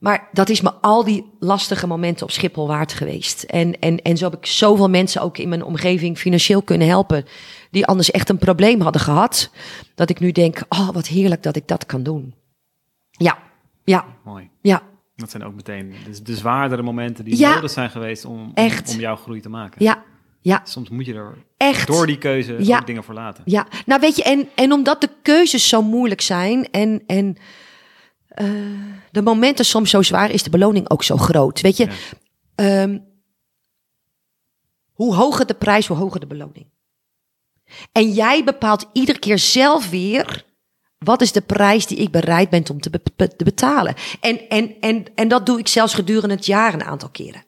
Maar 0.00 0.28
dat 0.32 0.48
is 0.48 0.60
me 0.60 0.72
al 0.72 1.04
die 1.04 1.30
lastige 1.38 1.86
momenten 1.86 2.26
op 2.26 2.30
Schiphol 2.30 2.66
waard 2.66 2.92
geweest. 2.92 3.42
En, 3.42 3.78
en, 3.80 4.02
en 4.02 4.16
zo 4.16 4.24
heb 4.24 4.38
ik 4.38 4.46
zoveel 4.46 4.88
mensen 4.90 5.22
ook 5.22 5.38
in 5.38 5.48
mijn 5.48 5.64
omgeving 5.64 6.18
financieel 6.18 6.62
kunnen 6.62 6.88
helpen. 6.88 7.24
Die 7.70 7.86
anders 7.86 8.10
echt 8.10 8.28
een 8.28 8.38
probleem 8.38 8.80
hadden 8.80 9.00
gehad. 9.00 9.50
Dat 9.94 10.10
ik 10.10 10.20
nu 10.20 10.32
denk, 10.32 10.62
oh 10.68 10.88
wat 10.88 11.06
heerlijk 11.06 11.42
dat 11.42 11.56
ik 11.56 11.68
dat 11.68 11.86
kan 11.86 12.02
doen. 12.02 12.34
Ja, 13.10 13.38
ja. 13.84 14.04
Mooi. 14.24 14.50
Ja. 14.60 14.82
Dat 15.16 15.30
zijn 15.30 15.44
ook 15.44 15.54
meteen 15.54 15.94
de, 16.04 16.22
de 16.22 16.36
zwaardere 16.36 16.82
momenten 16.82 17.24
die 17.24 17.38
ja, 17.38 17.54
nodig 17.54 17.70
zijn 17.70 17.90
geweest 17.90 18.24
om, 18.24 18.50
echt. 18.54 18.90
om 18.90 19.00
jouw 19.00 19.16
groei 19.16 19.40
te 19.40 19.48
maken. 19.48 19.84
Ja, 19.84 20.02
ja. 20.40 20.60
Soms 20.64 20.88
moet 20.88 21.06
je 21.06 21.14
er 21.14 21.34
Echt? 21.56 21.86
door 21.86 22.06
die 22.06 22.18
keuze 22.18 22.56
ja. 22.58 22.80
dingen 22.80 23.04
voor 23.04 23.14
laten. 23.14 23.42
Ja, 23.46 23.66
nou 23.86 24.00
weet 24.00 24.16
je, 24.16 24.22
en, 24.22 24.48
en 24.54 24.72
omdat 24.72 25.00
de 25.00 25.10
keuzes 25.22 25.68
zo 25.68 25.82
moeilijk 25.82 26.20
zijn 26.20 26.70
en, 26.70 27.02
en 27.06 27.36
uh, 28.36 28.94
de 29.10 29.22
momenten 29.22 29.64
soms 29.64 29.90
zo 29.90 30.02
zwaar, 30.02 30.30
is 30.30 30.42
de 30.42 30.50
beloning 30.50 30.90
ook 30.90 31.02
zo 31.02 31.16
groot. 31.16 31.60
Weet 31.60 31.76
je, 31.76 31.88
ja. 32.56 32.82
um, 32.82 33.04
hoe 34.92 35.14
hoger 35.14 35.46
de 35.46 35.54
prijs, 35.54 35.86
hoe 35.86 35.96
hoger 35.96 36.20
de 36.20 36.26
beloning. 36.26 36.66
En 37.92 38.12
jij 38.12 38.44
bepaalt 38.44 38.88
iedere 38.92 39.18
keer 39.18 39.38
zelf 39.38 39.90
weer. 39.90 40.48
Wat 40.98 41.20
is 41.20 41.32
de 41.32 41.40
prijs 41.40 41.86
die 41.86 41.98
ik 41.98 42.10
bereid 42.10 42.50
ben 42.50 42.64
om 42.70 42.80
te, 42.80 42.90
be 42.90 43.36
te 43.36 43.44
betalen? 43.44 43.94
En, 44.20 44.48
en, 44.48 44.74
en, 44.80 45.04
en 45.14 45.28
dat 45.28 45.46
doe 45.46 45.58
ik 45.58 45.68
zelfs 45.68 45.94
gedurende 45.94 46.34
het 46.34 46.46
jaar 46.46 46.74
een 46.74 46.84
aantal 46.84 47.08
keren. 47.08 47.44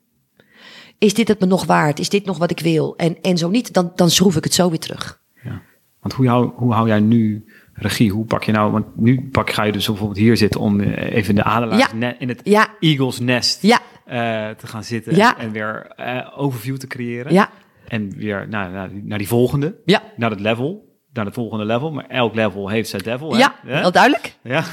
Is 0.98 1.14
dit 1.14 1.28
het 1.28 1.40
me 1.40 1.46
nog 1.46 1.64
waard? 1.64 1.98
Is 1.98 2.08
dit 2.08 2.24
nog 2.24 2.38
wat 2.38 2.50
ik 2.50 2.60
wil? 2.60 2.96
En, 2.96 3.20
en 3.20 3.38
zo 3.38 3.48
niet, 3.48 3.72
dan, 3.72 3.92
dan 3.94 4.10
schroef 4.10 4.36
ik 4.36 4.44
het 4.44 4.54
zo 4.54 4.68
weer 4.68 4.78
terug. 4.78 5.22
Ja. 5.42 5.62
Want 6.00 6.14
hoe 6.14 6.28
hou, 6.28 6.52
hoe 6.54 6.72
hou 6.72 6.88
jij 6.88 7.00
nu 7.00 7.44
regie, 7.82 8.10
hoe 8.10 8.24
pak 8.24 8.44
je 8.44 8.52
nou, 8.52 8.72
want 8.72 8.86
nu 8.96 9.28
pak, 9.32 9.50
ga 9.50 9.62
je 9.62 9.72
dus 9.72 9.86
bijvoorbeeld 9.86 10.18
hier 10.18 10.36
zitten 10.36 10.60
om 10.60 10.80
eh, 10.80 11.14
even 11.14 11.34
de 11.34 11.42
adelaars 11.42 11.92
ja. 11.98 12.14
in 12.18 12.28
het 12.28 12.40
ja. 12.44 12.68
Eagles 12.80 13.18
nest 13.20 13.62
ja. 13.62 13.78
uh, 14.06 14.54
te 14.56 14.66
gaan 14.66 14.84
zitten 14.84 15.16
ja. 15.16 15.38
en 15.38 15.52
weer 15.52 15.92
uh, 16.00 16.28
overview 16.36 16.76
te 16.76 16.86
creëren. 16.86 17.32
Ja. 17.32 17.50
En 17.88 18.16
weer 18.16 18.46
naar, 18.48 18.70
naar, 18.70 18.90
naar 18.92 19.18
die 19.18 19.28
volgende, 19.28 19.80
ja. 19.84 20.02
naar 20.16 20.30
het 20.30 20.40
level, 20.40 20.98
naar 21.12 21.24
het 21.24 21.34
volgende 21.34 21.64
level. 21.64 21.92
Maar 21.92 22.06
elk 22.08 22.34
level 22.34 22.68
heeft 22.68 22.88
zijn 22.88 23.02
devil. 23.02 23.36
Ja, 23.36 23.54
hè? 23.66 23.78
heel 23.78 23.92
duidelijk. 23.92 24.36
Ja, 24.42 24.64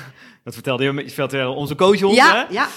dat 0.43 0.53
vertelde 0.53 0.83
je, 0.83 1.09
vertelde 1.09 1.47
onze 1.47 1.75
coach 1.75 2.03
ons. 2.03 2.15
Ja, 2.15 2.35
hè? 2.35 2.53
ja. 2.53 2.67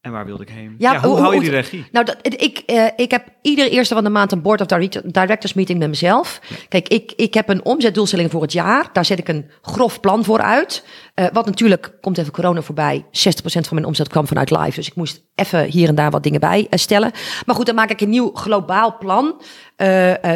En 0.00 0.12
waar 0.12 0.24
wilde 0.24 0.42
ik 0.42 0.48
heen? 0.48 0.74
Ja, 0.78 1.00
hoe, 1.00 1.18
hou 1.18 1.34
je 1.34 1.40
die 1.40 1.50
regie? 1.50 1.86
Nou, 1.92 2.04
dat, 2.04 2.16
ik, 2.22 2.62
uh, 2.66 2.86
ik 2.96 3.10
heb 3.10 3.28
iedere 3.42 3.70
eerste 3.70 3.94
van 3.94 4.04
de 4.04 4.10
maand 4.10 4.32
een 4.32 4.42
board 4.42 4.60
of 4.60 4.66
directors 5.04 5.54
meeting 5.54 5.78
met 5.78 5.88
mezelf. 5.88 6.40
Kijk, 6.68 6.88
ik, 6.88 7.12
ik 7.16 7.34
heb 7.34 7.48
een 7.48 7.64
omzetdoelstelling 7.64 8.30
voor 8.30 8.42
het 8.42 8.52
jaar. 8.52 8.88
Daar 8.92 9.04
zet 9.04 9.18
ik 9.18 9.28
een 9.28 9.50
grof 9.62 10.00
plan 10.00 10.24
voor 10.24 10.40
uit. 10.40 10.84
Uh, 11.14 11.26
wat 11.32 11.46
natuurlijk, 11.46 11.92
komt 12.00 12.18
even 12.18 12.32
corona 12.32 12.62
voorbij. 12.62 13.04
60% 13.04 13.10
van 13.42 13.64
mijn 13.70 13.84
omzet 13.84 14.08
kwam 14.08 14.26
vanuit 14.26 14.50
live. 14.50 14.74
Dus 14.74 14.86
ik 14.86 14.94
moest 14.94 15.24
even 15.34 15.64
hier 15.64 15.88
en 15.88 15.94
daar 15.94 16.10
wat 16.10 16.22
dingen 16.22 16.40
bij 16.40 16.66
stellen. 16.70 17.10
Maar 17.46 17.54
goed, 17.54 17.66
dan 17.66 17.74
maak 17.74 17.90
ik 17.90 18.00
een 18.00 18.08
nieuw 18.08 18.30
globaal 18.34 18.96
plan. 18.98 19.42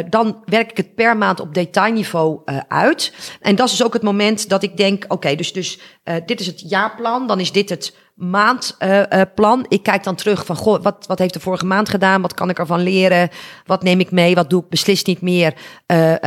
Dan 0.09 0.43
werk 0.45 0.71
ik 0.71 0.77
het 0.77 0.95
per 0.95 1.17
maand 1.17 1.39
op 1.39 1.53
detailniveau 1.53 2.39
uit. 2.67 3.13
En 3.41 3.55
dat 3.55 3.65
is 3.65 3.77
dus 3.77 3.85
ook 3.85 3.93
het 3.93 4.03
moment 4.03 4.49
dat 4.49 4.63
ik 4.63 4.77
denk, 4.77 5.05
oké, 5.07 5.35
dus, 5.35 5.53
dus 5.53 5.79
dit 6.25 6.39
is 6.39 6.47
het 6.47 6.69
jaarplan. 6.69 7.27
Dan 7.27 7.39
is 7.39 7.51
dit 7.51 7.69
het 7.69 7.95
maandplan. 8.15 9.65
Ik 9.67 9.83
kijk 9.83 10.03
dan 10.03 10.15
terug 10.15 10.45
van, 10.45 10.55
goh, 10.55 10.83
wat, 10.83 11.05
wat 11.07 11.19
heeft 11.19 11.33
de 11.33 11.39
vorige 11.39 11.65
maand 11.65 11.89
gedaan? 11.89 12.21
Wat 12.21 12.33
kan 12.33 12.49
ik 12.49 12.59
ervan 12.59 12.79
leren? 12.79 13.29
Wat 13.65 13.83
neem 13.83 13.99
ik 13.99 14.11
mee? 14.11 14.35
Wat 14.35 14.49
doe 14.49 14.63
ik 14.63 14.69
beslist 14.69 15.07
niet 15.07 15.21
meer? 15.21 15.53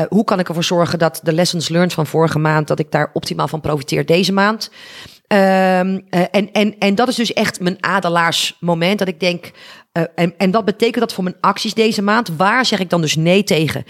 Hoe 0.08 0.24
kan 0.24 0.38
ik 0.38 0.48
ervoor 0.48 0.64
zorgen 0.64 0.98
dat 0.98 1.20
de 1.22 1.32
lessons 1.32 1.68
learned 1.68 1.92
van 1.92 2.06
vorige 2.06 2.38
maand, 2.38 2.68
dat 2.68 2.78
ik 2.78 2.90
daar 2.90 3.10
optimaal 3.12 3.48
van 3.48 3.60
profiteer 3.60 4.06
deze 4.06 4.32
maand? 4.32 4.70
Um, 5.32 6.06
en, 6.10 6.52
en, 6.52 6.78
en 6.78 6.94
dat 6.94 7.08
is 7.08 7.14
dus 7.14 7.32
echt 7.32 7.60
mijn 7.60 7.76
adelaarsmoment. 7.80 8.98
Dat 8.98 9.08
ik 9.08 9.20
denk, 9.20 9.50
en, 10.14 10.34
en 10.36 10.50
dat 10.50 10.64
betekent 10.64 11.00
dat 11.00 11.12
voor 11.12 11.24
mijn 11.24 11.36
acties 11.40 11.74
deze 11.74 12.02
maand. 12.02 12.36
Waar 12.36 12.66
zeg 12.66 12.78
ik 12.78 12.90
dan 12.90 13.00
dus 13.00 13.16
nee 13.16 13.44
tegen 13.44 13.84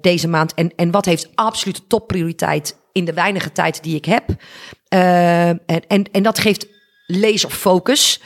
deze 0.00 0.28
maand? 0.28 0.54
En, 0.54 0.72
en 0.76 0.90
wat 0.90 1.04
heeft 1.04 1.30
absolute 1.34 1.86
topprioriteit 1.86 2.76
in 2.92 3.04
de 3.04 3.12
weinige 3.12 3.52
tijd 3.52 3.82
die 3.82 3.96
ik 3.96 4.04
heb? 4.04 4.24
en, 4.88 5.60
en, 5.66 6.12
en 6.12 6.22
dat 6.22 6.38
geeft 6.38 6.66
laserfocus. 7.06 8.22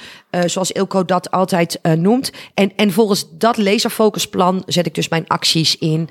Zoals 0.47 0.73
Ilko 0.73 1.05
dat 1.05 1.31
altijd 1.31 1.79
noemt. 1.97 2.33
En, 2.55 2.73
en 2.77 2.93
volgens 2.93 3.39
dat 3.39 3.57
laserfocusplan 3.57 4.63
zet 4.67 4.87
ik 4.87 4.95
dus 4.95 5.09
mijn 5.09 5.27
acties 5.27 5.79
in. 5.79 6.09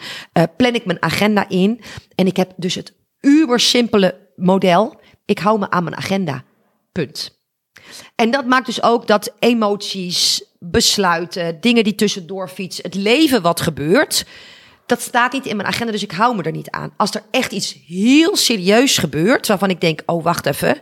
Plan 0.57 0.73
ik 0.73 0.85
mijn 0.85 1.01
agenda 1.01 1.49
in. 1.49 1.81
En 2.15 2.27
ik 2.27 2.37
heb 2.37 2.53
dus 2.55 2.75
het 2.75 2.93
uber 3.19 3.59
simpele 3.59 4.19
model. 4.35 4.99
Ik 5.25 5.39
hou 5.39 5.59
me 5.59 5.69
aan 5.69 5.83
mijn 5.83 5.95
agenda. 5.95 6.43
Punt. 6.91 7.40
En 8.15 8.31
dat 8.31 8.45
maakt 8.45 8.65
dus 8.65 8.83
ook 8.83 9.07
dat 9.07 9.33
emoties, 9.39 10.43
besluiten, 10.59 11.61
dingen 11.61 11.83
die 11.83 11.95
tussendoor 11.95 12.47
fietsen, 12.47 12.83
het 12.83 12.95
leven 12.95 13.41
wat 13.41 13.61
gebeurt, 13.61 14.25
dat 14.85 15.01
staat 15.01 15.33
niet 15.33 15.45
in 15.45 15.55
mijn 15.55 15.67
agenda, 15.67 15.91
dus 15.91 16.03
ik 16.03 16.11
hou 16.11 16.35
me 16.35 16.43
er 16.43 16.51
niet 16.51 16.69
aan. 16.69 16.93
Als 16.97 17.13
er 17.13 17.23
echt 17.31 17.51
iets 17.51 17.77
heel 17.87 18.35
serieus 18.35 18.97
gebeurt, 18.97 19.47
waarvan 19.47 19.69
ik 19.69 19.81
denk, 19.81 20.01
oh 20.05 20.23
wacht 20.23 20.45
even, 20.45 20.81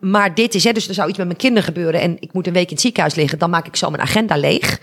maar 0.00 0.34
dit 0.34 0.54
is, 0.54 0.64
hè, 0.64 0.72
dus 0.72 0.88
er 0.88 0.94
zou 0.94 1.08
iets 1.08 1.18
met 1.18 1.26
mijn 1.26 1.38
kinderen 1.38 1.64
gebeuren 1.64 2.00
en 2.00 2.16
ik 2.20 2.32
moet 2.32 2.46
een 2.46 2.52
week 2.52 2.68
in 2.68 2.72
het 2.72 2.80
ziekenhuis 2.80 3.14
liggen, 3.14 3.38
dan 3.38 3.50
maak 3.50 3.66
ik 3.66 3.76
zo 3.76 3.90
mijn 3.90 4.02
agenda 4.02 4.36
leeg. 4.36 4.80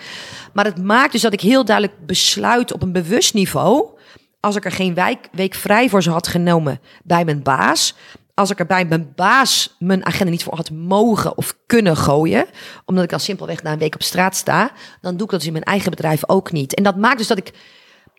Maar 0.54 0.66
het 0.66 0.84
maakt 0.84 1.12
dus 1.12 1.22
dat 1.22 1.34
ik 1.34 1.42
heel 1.42 1.66
duidelijk 1.66 2.06
besluit 2.06 2.74
op 2.74 2.82
een 2.82 2.92
bewust 2.92 3.34
niveau, 3.34 3.86
als 4.40 4.56
ik 4.56 4.66
er 4.66 4.72
geen 4.72 4.98
week, 5.32 5.56
vrij 5.56 5.90
voor 5.90 6.04
zou 6.04 6.16
had 6.16 6.28
genomen 6.28 6.80
bij 7.04 7.26
mijn 7.26 7.44
baas, 7.44 7.96
als 8.34 8.50
ik 8.50 8.60
er 8.60 8.66
bij 8.66 8.86
mijn 8.86 9.14
baas 9.16 9.76
mijn 9.80 10.06
agenda 10.06 10.32
niet 10.32 10.44
voor 10.44 10.56
had 10.56 10.72
mogen 10.72 11.38
of 11.38 11.58
kunnen 11.66 11.98
gooien, 11.98 12.46
omdat 12.86 13.04
ik 13.04 13.10
dan 13.10 13.20
simpelweg 13.20 13.64
na 13.64 13.72
een 13.72 13.80
week 13.80 13.96
op 13.96 14.04
straat 14.04 14.36
sta, 14.36 14.72
dan 15.02 15.18
doe 15.18 15.26
ik 15.26 15.32
dat 15.32 15.40
dus 15.40 15.48
in 15.48 15.54
mijn 15.54 15.66
eigen 15.66 15.90
bedrijf 15.90 16.30
ook 16.30 16.52
niet. 16.52 16.74
En 16.74 16.84
dat 16.84 16.98
maakt 16.98 17.18
dus 17.18 17.28
dat 17.28 17.38
ik 17.38 17.52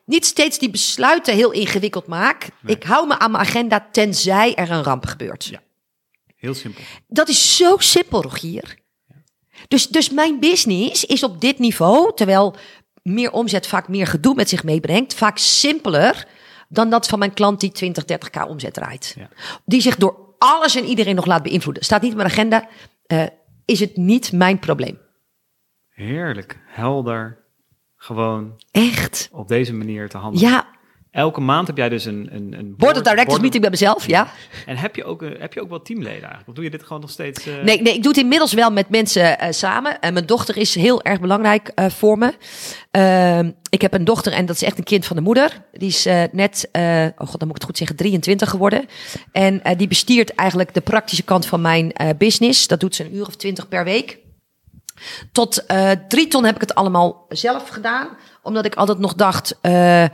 niet 0.04 0.26
steeds 0.26 0.58
die 0.58 0.70
besluiten 0.70 1.34
heel 1.34 1.50
ingewikkeld 1.50 2.06
maak. 2.06 2.48
Ik 2.66 2.82
hou 2.82 3.06
me 3.06 3.18
aan 3.18 3.30
mijn 3.30 3.44
agenda 3.44 3.86
tenzij 3.92 4.54
er 4.54 4.70
een 4.70 4.82
ramp 4.82 5.06
gebeurt. 5.06 5.44
Ja. 5.44 5.62
Heel 6.36 6.54
simpel. 6.54 6.82
Dat 7.08 7.28
is 7.28 7.56
zo 7.56 7.76
simpel, 7.78 8.22
Rogier. 8.22 8.78
Dus, 9.68 9.88
dus 9.88 10.10
mijn 10.10 10.40
business 10.40 11.04
is 11.04 11.22
op 11.22 11.40
dit 11.40 11.58
niveau, 11.58 12.14
terwijl 12.14 12.56
meer 13.02 13.32
omzet 13.32 13.66
vaak 13.66 13.88
meer 13.88 14.06
gedoe 14.06 14.34
met 14.34 14.48
zich 14.48 14.64
meebrengt, 14.64 15.14
vaak 15.14 15.38
simpeler 15.38 16.26
dan 16.74 16.90
dat 16.90 17.06
van 17.06 17.18
mijn 17.18 17.34
klant 17.34 17.60
die 17.60 17.72
20, 17.72 18.04
30k 18.04 18.48
omzet 18.48 18.74
draait. 18.74 19.14
Ja. 19.18 19.28
Die 19.64 19.80
zich 19.80 19.96
door 19.96 20.34
alles 20.38 20.76
en 20.76 20.84
iedereen 20.84 21.14
nog 21.14 21.26
laat 21.26 21.42
beïnvloeden. 21.42 21.84
Staat 21.84 22.02
niet 22.02 22.10
op 22.10 22.16
mijn 22.16 22.30
agenda, 22.30 22.68
uh, 23.06 23.26
is 23.64 23.80
het 23.80 23.96
niet 23.96 24.32
mijn 24.32 24.58
probleem. 24.58 24.98
Heerlijk, 25.88 26.60
helder, 26.66 27.44
gewoon. 27.96 28.62
Echt. 28.70 29.28
Op 29.32 29.48
deze 29.48 29.72
manier 29.72 30.08
te 30.08 30.16
handelen. 30.16 30.50
Ja. 30.50 30.73
Elke 31.14 31.40
maand 31.40 31.66
heb 31.66 31.76
jij 31.76 31.88
dus 31.88 32.04
een... 32.04 32.28
een, 32.32 32.54
een 32.58 32.74
Board 32.76 32.96
of 32.96 33.02
Directors 33.02 33.40
meeting 33.40 33.62
bij 33.62 33.70
mezelf, 33.70 34.06
ja. 34.06 34.28
En 34.66 34.76
heb 34.76 34.96
je 34.96 35.04
ook, 35.04 35.22
een- 35.22 35.36
heb 35.38 35.52
je 35.52 35.60
ook 35.62 35.68
wel 35.68 35.82
teamleden 35.82 36.18
eigenlijk? 36.20 36.48
Of 36.48 36.54
doe 36.54 36.64
je 36.64 36.70
dit 36.70 36.82
gewoon 36.82 37.00
nog 37.00 37.10
steeds... 37.10 37.46
eh, 37.46 37.54
Nee, 37.62 37.82
nee, 37.82 37.94
ik 37.94 38.02
doe 38.02 38.12
het 38.12 38.20
inmiddels 38.20 38.52
wel 38.52 38.70
met 38.70 38.88
mensen 38.88 39.38
eh, 39.38 39.52
samen. 39.52 40.00
En 40.00 40.12
mijn 40.12 40.26
dochter 40.26 40.56
is 40.56 40.74
heel 40.74 41.02
erg 41.02 41.20
belangrijk 41.20 41.68
eh, 41.74 41.86
voor 41.90 42.18
me. 42.18 42.32
Ehm, 42.90 43.50
ik 43.70 43.80
heb 43.80 43.94
een 43.94 44.04
dochter 44.04 44.32
en 44.32 44.46
dat 44.46 44.56
is 44.56 44.62
echt 44.62 44.78
een 44.78 44.84
kind 44.84 45.06
van 45.06 45.16
de 45.16 45.22
moeder. 45.22 45.62
Die 45.72 45.88
is 45.88 46.06
eh, 46.06 46.22
net, 46.32 46.68
eh, 46.72 47.06
oh 47.18 47.28
god, 47.28 47.38
dan 47.38 47.48
moet 47.48 47.48
ik 47.48 47.54
het 47.54 47.64
goed 47.64 47.76
zeggen, 47.78 47.96
23 47.96 48.50
geworden. 48.50 48.86
En 49.32 49.62
eh, 49.64 49.78
die 49.78 49.88
bestiert 49.88 50.34
eigenlijk 50.34 50.74
de 50.74 50.80
praktische 50.80 51.22
kant 51.24 51.46
van 51.46 51.60
mijn 51.60 51.92
eh, 51.92 52.08
business. 52.18 52.66
Dat 52.66 52.80
doet 52.80 52.94
ze 52.94 53.04
een 53.04 53.14
uur 53.14 53.26
of 53.26 53.36
twintig 53.36 53.68
per 53.68 53.84
week. 53.84 54.18
Tot 55.32 55.66
eh, 55.66 55.90
drie 56.08 56.28
ton 56.28 56.44
heb 56.44 56.54
ik 56.54 56.60
het 56.60 56.74
allemaal 56.74 57.24
zelf 57.28 57.68
gedaan. 57.68 58.08
Omdat 58.44 58.64
ik 58.64 58.74
altijd 58.74 58.98
nog 58.98 59.14
dacht, 59.14 59.58
eh, 59.60 60.04
eh, 60.04 60.10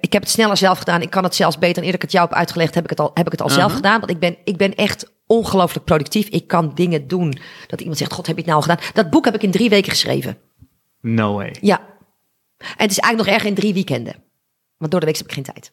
ik 0.00 0.12
heb 0.12 0.22
het 0.22 0.30
sneller 0.30 0.56
zelf 0.56 0.78
gedaan. 0.78 1.02
Ik 1.02 1.10
kan 1.10 1.24
het 1.24 1.34
zelfs 1.34 1.58
beter. 1.58 1.76
En 1.76 1.82
eerder 1.82 1.94
ik 1.94 2.02
het 2.02 2.12
jou 2.12 2.28
heb 2.28 2.36
uitgelegd, 2.38 2.74
heb 2.74 2.84
ik 2.84 2.90
het 2.90 3.00
al, 3.00 3.10
heb 3.14 3.26
ik 3.26 3.32
het 3.32 3.42
al 3.42 3.48
zelf 3.48 3.62
Uh-huh. 3.62 3.76
gedaan. 3.76 3.98
Want 4.00 4.10
ik 4.10 4.18
ben, 4.18 4.36
ik 4.44 4.56
ben 4.56 4.74
echt 4.74 5.12
ongelooflijk 5.26 5.84
productief. 5.84 6.28
Ik 6.28 6.46
kan 6.46 6.72
dingen 6.74 7.08
doen 7.08 7.38
dat 7.66 7.80
iemand 7.80 7.98
zegt, 7.98 8.12
god, 8.12 8.26
heb 8.26 8.36
je 8.36 8.42
het 8.42 8.50
nou 8.50 8.62
gedaan? 8.62 8.78
Dat 8.92 9.10
boek 9.10 9.24
heb 9.24 9.34
ik 9.34 9.42
in 9.42 9.50
drie 9.50 9.68
weken 9.70 9.90
geschreven. 9.90 10.38
No 11.00 11.34
way. 11.34 11.56
Ja. 11.60 11.78
En 12.58 12.66
het 12.76 12.90
is 12.90 12.98
eigenlijk 12.98 13.16
nog 13.16 13.26
erg 13.26 13.44
in 13.44 13.54
drie 13.54 13.74
weekenden. 13.74 14.14
Want 14.76 14.90
door 14.90 15.00
de 15.00 15.06
week 15.06 15.16
heb 15.16 15.26
ik 15.26 15.32
geen 15.32 15.42
tijd. 15.42 15.72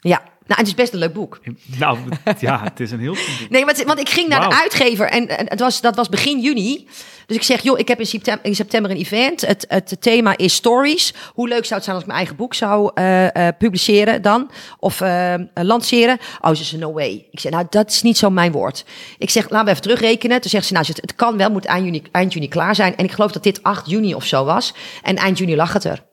Ja. 0.00 0.22
Nou, 0.46 0.60
het 0.60 0.66
is 0.66 0.74
best 0.74 0.92
een 0.92 0.98
leuk 0.98 1.12
boek. 1.12 1.40
Nou, 1.78 1.98
ja, 2.38 2.62
het 2.62 2.80
is 2.80 2.90
een 2.90 3.00
heel 3.00 3.14
boek. 3.14 3.50
Nee, 3.50 3.64
want, 3.64 3.82
want 3.82 3.98
ik 3.98 4.08
ging 4.08 4.28
naar 4.28 4.48
de 4.48 4.56
uitgever 4.56 5.08
en, 5.08 5.28
en 5.28 5.48
het 5.48 5.60
was, 5.60 5.80
dat 5.80 5.96
was 5.96 6.08
begin 6.08 6.40
juni. 6.40 6.88
Dus 7.26 7.36
ik 7.36 7.42
zeg, 7.42 7.62
joh, 7.62 7.78
ik 7.78 7.88
heb 7.88 7.98
in 7.98 8.06
september, 8.06 8.44
in 8.44 8.54
september 8.54 8.90
een 8.90 8.96
event. 8.96 9.40
Het, 9.40 9.64
het 9.68 9.96
thema 10.00 10.36
is 10.36 10.54
stories. 10.54 11.14
Hoe 11.32 11.48
leuk 11.48 11.64
zou 11.64 11.74
het 11.74 11.84
zijn 11.84 11.94
als 11.96 12.04
ik 12.04 12.06
mijn 12.06 12.18
eigen 12.18 12.36
boek 12.36 12.54
zou 12.54 12.90
eh, 12.94 13.48
eh, 13.48 13.56
publiceren 13.58 14.22
dan? 14.22 14.50
Of 14.78 15.00
eh, 15.00 15.34
lanceren? 15.54 16.18
Oh, 16.40 16.54
ze 16.54 16.64
zei, 16.64 16.80
no 16.80 16.92
way. 16.92 17.26
Ik 17.30 17.40
zeg, 17.40 17.52
nou, 17.52 17.66
dat 17.70 17.90
is 17.90 18.02
niet 18.02 18.18
zo 18.18 18.30
mijn 18.30 18.52
woord. 18.52 18.84
Ik 19.18 19.30
zeg, 19.30 19.50
laten 19.50 19.64
we 19.64 19.70
even 19.70 19.82
terugrekenen. 19.82 20.40
Toen 20.40 20.50
zegt 20.50 20.66
ze, 20.66 20.72
nou, 20.72 20.86
het, 20.86 20.96
het 21.00 21.14
kan 21.14 21.36
wel, 21.36 21.50
moet 21.50 21.64
eind 21.64 21.84
juni, 21.84 22.02
eind 22.12 22.32
juni 22.32 22.48
klaar 22.48 22.74
zijn. 22.74 22.96
En 22.96 23.04
ik 23.04 23.12
geloof 23.12 23.32
dat 23.32 23.42
dit 23.42 23.62
8 23.62 23.90
juni 23.90 24.14
of 24.14 24.24
zo 24.24 24.44
was. 24.44 24.74
En 25.02 25.16
eind 25.16 25.38
juni 25.38 25.56
lag 25.56 25.72
het 25.72 25.84
er. 25.84 26.05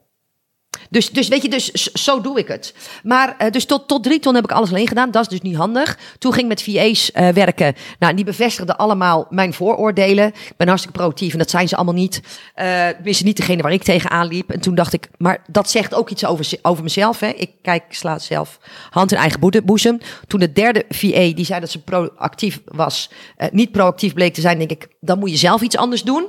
Dus, 0.90 1.10
dus 1.10 1.28
weet 1.28 1.42
je, 1.42 1.50
dus 1.50 1.72
zo 1.84 2.22
doe 2.22 2.40
ik 2.40 2.48
het. 2.48 2.74
Maar 3.04 3.36
eh, 3.38 3.52
dus 3.52 3.66
tot, 3.66 3.88
tot 3.88 4.04
drie 4.04 4.20
ton 4.20 4.36
heb 4.36 4.44
ik 4.44 4.52
alles 4.52 4.70
alleen 4.70 4.88
gedaan. 4.88 5.12
Dat 5.12 5.22
is 5.22 5.28
dus 5.28 5.42
niet 5.42 5.56
handig. 5.56 5.98
Toen 6.18 6.34
ging 6.34 6.52
ik 6.52 6.66
met 6.66 6.76
VA's 6.76 7.12
eh, 7.12 7.28
werken. 7.28 7.76
Nou, 8.00 8.14
die 8.14 8.26
bevestigden 8.26 8.78
allemaal 8.78 9.28
mijn 9.30 9.54
vooroordelen. 9.54 10.28
Ik 10.28 10.54
ben 10.58 10.68
hartstikke 10.68 10.98
productief 10.98 11.32
en 11.32 11.38
dat 11.38 11.50
zijn 11.50 11.68
ze 11.68 11.76
allemaal 11.76 11.94
niet. 11.94 12.22
Eh 12.54 12.88
Tenminste, 12.88 13.24
niet 13.24 13.38
degene 13.38 13.62
waar 13.62 13.72
ik 13.72 13.84
tegenaan 13.84 14.28
liep. 14.28 14.52
En 14.52 14.60
toen 14.60 14.76
dacht 14.76 14.94
ik, 14.94 15.10
maar 15.18 15.44
dat 15.48 15.70
zegt 15.70 15.94
ook 15.94 16.10
iets 16.10 16.26
over, 16.26 16.58
over 16.62 16.84
mezelf. 16.84 17.20
Hè. 17.20 17.28
Ik 17.28 17.52
kijk, 17.62 17.84
sla 17.90 18.20
zelf 18.20 18.60
hand 18.90 19.12
in 19.12 19.18
eigen 19.18 19.66
boezem. 19.66 19.98
Toen 20.28 20.40
de 20.40 20.52
derde 20.52 20.86
VA, 20.90 21.34
die 21.34 21.46
zei 21.46 21.60
dat 21.60 21.70
ze 21.70 21.82
proactief 21.82 22.62
was, 22.66 23.10
niet 23.52 23.72
proactief 23.72 24.14
bleek 24.14 24.34
te 24.34 24.42
zijn, 24.42 24.58
denk 24.58 24.72
ik, 24.72 24.88
dan 25.00 25.20
moet 25.20 25.30
je 25.30 25.38
zelf 25.38 25.62
iets 25.62 25.78
anders 25.78 26.04
doen. 26.04 26.28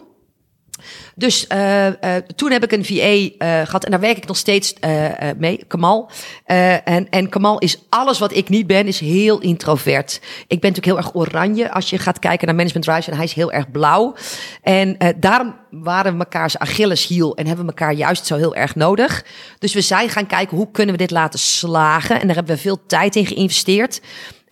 Dus 1.15 1.47
eh, 1.47 1.87
eh, 1.87 2.23
toen 2.37 2.51
heb 2.51 2.63
ik 2.63 2.73
een 2.73 2.85
VA 2.85 2.95
eh, 2.95 3.67
gehad 3.67 3.85
en 3.85 3.91
daar 3.91 4.01
werk 4.01 4.17
ik 4.17 4.27
nog 4.27 4.37
steeds 4.37 4.75
mee, 5.37 5.65
Kamal. 5.69 6.11
En, 6.45 7.09
en 7.11 7.29
Kamal 7.29 7.59
is 7.59 7.79
alles 7.89 8.19
wat 8.19 8.35
ik 8.35 8.49
niet 8.49 8.67
ben, 8.67 8.87
is 8.87 9.01
heel 9.01 9.41
introvert. 9.41 10.21
Ik 10.47 10.61
ben 10.61 10.71
natuurlijk 10.71 10.87
heel 10.87 10.97
erg 10.97 11.15
oranje 11.15 11.71
als 11.71 11.91
je 11.91 11.99
gaat 11.99 12.19
kijken 12.19 12.47
naar 12.47 12.57
Management 12.57 12.87
Drives 12.87 13.09
en 13.09 13.15
hij 13.15 13.25
is 13.25 13.33
heel 13.33 13.53
erg 13.53 13.71
blauw. 13.71 14.15
En 14.63 14.97
daarom 15.17 15.55
waren 15.71 16.13
we 16.13 16.19
mekaars 16.19 16.59
Achilleshiel 16.59 17.37
en 17.37 17.47
hebben 17.47 17.65
we 17.65 17.71
elkaar 17.71 17.93
juist 17.93 18.27
zo 18.27 18.37
heel 18.37 18.55
erg 18.55 18.75
nodig. 18.75 19.25
Dus 19.59 19.75
we 19.75 19.81
zijn 19.81 20.09
gaan 20.09 20.27
kijken 20.27 20.57
hoe 20.57 20.71
kunnen 20.71 20.95
we 20.95 21.01
dit 21.01 21.11
laten 21.11 21.39
slagen 21.39 22.21
en 22.21 22.27
daar 22.27 22.37
hebben 22.37 22.55
we 22.55 22.61
veel 22.61 22.87
tijd 22.87 23.17
in 23.17 23.27
geïnvesteerd. 23.27 24.01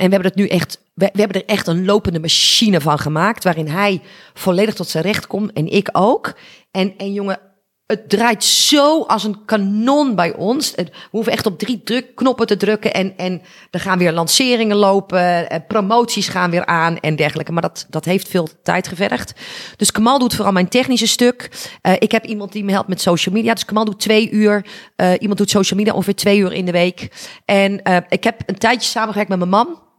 En 0.03 0.09
we 0.09 0.15
hebben 0.15 0.33
het 0.33 0.41
nu 0.41 0.47
echt, 0.49 0.81
we, 0.95 1.11
hebben 1.13 1.43
er 1.43 1.49
echt 1.49 1.67
een 1.67 1.85
lopende 1.85 2.21
machine 2.21 2.81
van 2.81 2.99
gemaakt. 2.99 3.45
Waarin 3.45 3.69
hij 3.69 4.01
volledig 4.35 4.75
tot 4.75 4.89
zijn 4.89 5.05
recht 5.05 5.27
komt 5.27 5.53
en 5.53 5.73
ik 5.73 5.89
ook. 5.93 6.33
En, 6.71 6.95
en 6.97 7.13
jongen, 7.13 7.41
het 7.87 8.09
draait 8.09 8.45
zo 8.45 9.03
als 9.03 9.25
een 9.25 9.45
kanon 9.45 10.15
bij 10.15 10.35
ons. 10.35 10.75
We 10.75 10.89
hoeven 11.11 11.33
echt 11.33 11.47
op 11.47 11.59
drie 11.59 11.83
drukknoppen 11.83 12.47
te 12.47 12.57
drukken. 12.57 12.93
En, 12.93 13.17
en 13.17 13.43
er 13.71 13.81
gaan 13.81 13.99
weer 13.99 14.13
lanceringen 14.13 14.77
lopen. 14.77 15.49
eh, 15.49 15.61
Promoties 15.69 16.29
gaan 16.29 16.51
weer 16.51 16.67
aan 16.67 16.99
en 16.99 17.17
dergelijke. 17.17 17.53
Maar 17.53 17.63
dat, 17.63 17.87
dat 17.91 18.05
heeft 18.05 18.29
veel 18.29 18.49
tijd 18.63 18.89
gevergd. 18.89 19.33
Dus 19.77 19.91
Kamal 19.91 20.19
doet 20.19 20.35
vooral 20.35 20.53
mijn 20.53 20.69
technische 20.69 21.07
stuk. 21.07 21.69
Eh, 21.81 21.93
ik 21.99 22.13
heb 22.13 22.25
iemand 22.25 22.53
die 22.53 22.65
me 22.65 22.73
helpt 22.73 22.89
met 22.89 23.01
social 23.01 23.35
media. 23.35 23.55
Dus 23.55 23.65
Kamal 23.65 23.85
doet 23.85 24.01
twee 24.01 24.31
uur. 24.31 24.67
Eh, 24.97 25.13
iemand 25.19 25.39
doet 25.39 25.51
social 25.51 25.79
media 25.79 25.95
ongeveer 25.95 26.15
twee 26.15 26.39
uur 26.39 26.53
in 26.53 26.65
de 26.65 26.73
week. 26.73 27.09
En 27.45 27.83
ik 28.09 28.25
heb 28.25 28.43
een 28.47 28.59
tijdje 28.59 28.89
samengewerkt 28.89 29.31
met 29.31 29.39
mijn 29.39 29.51
man. 29.51 29.91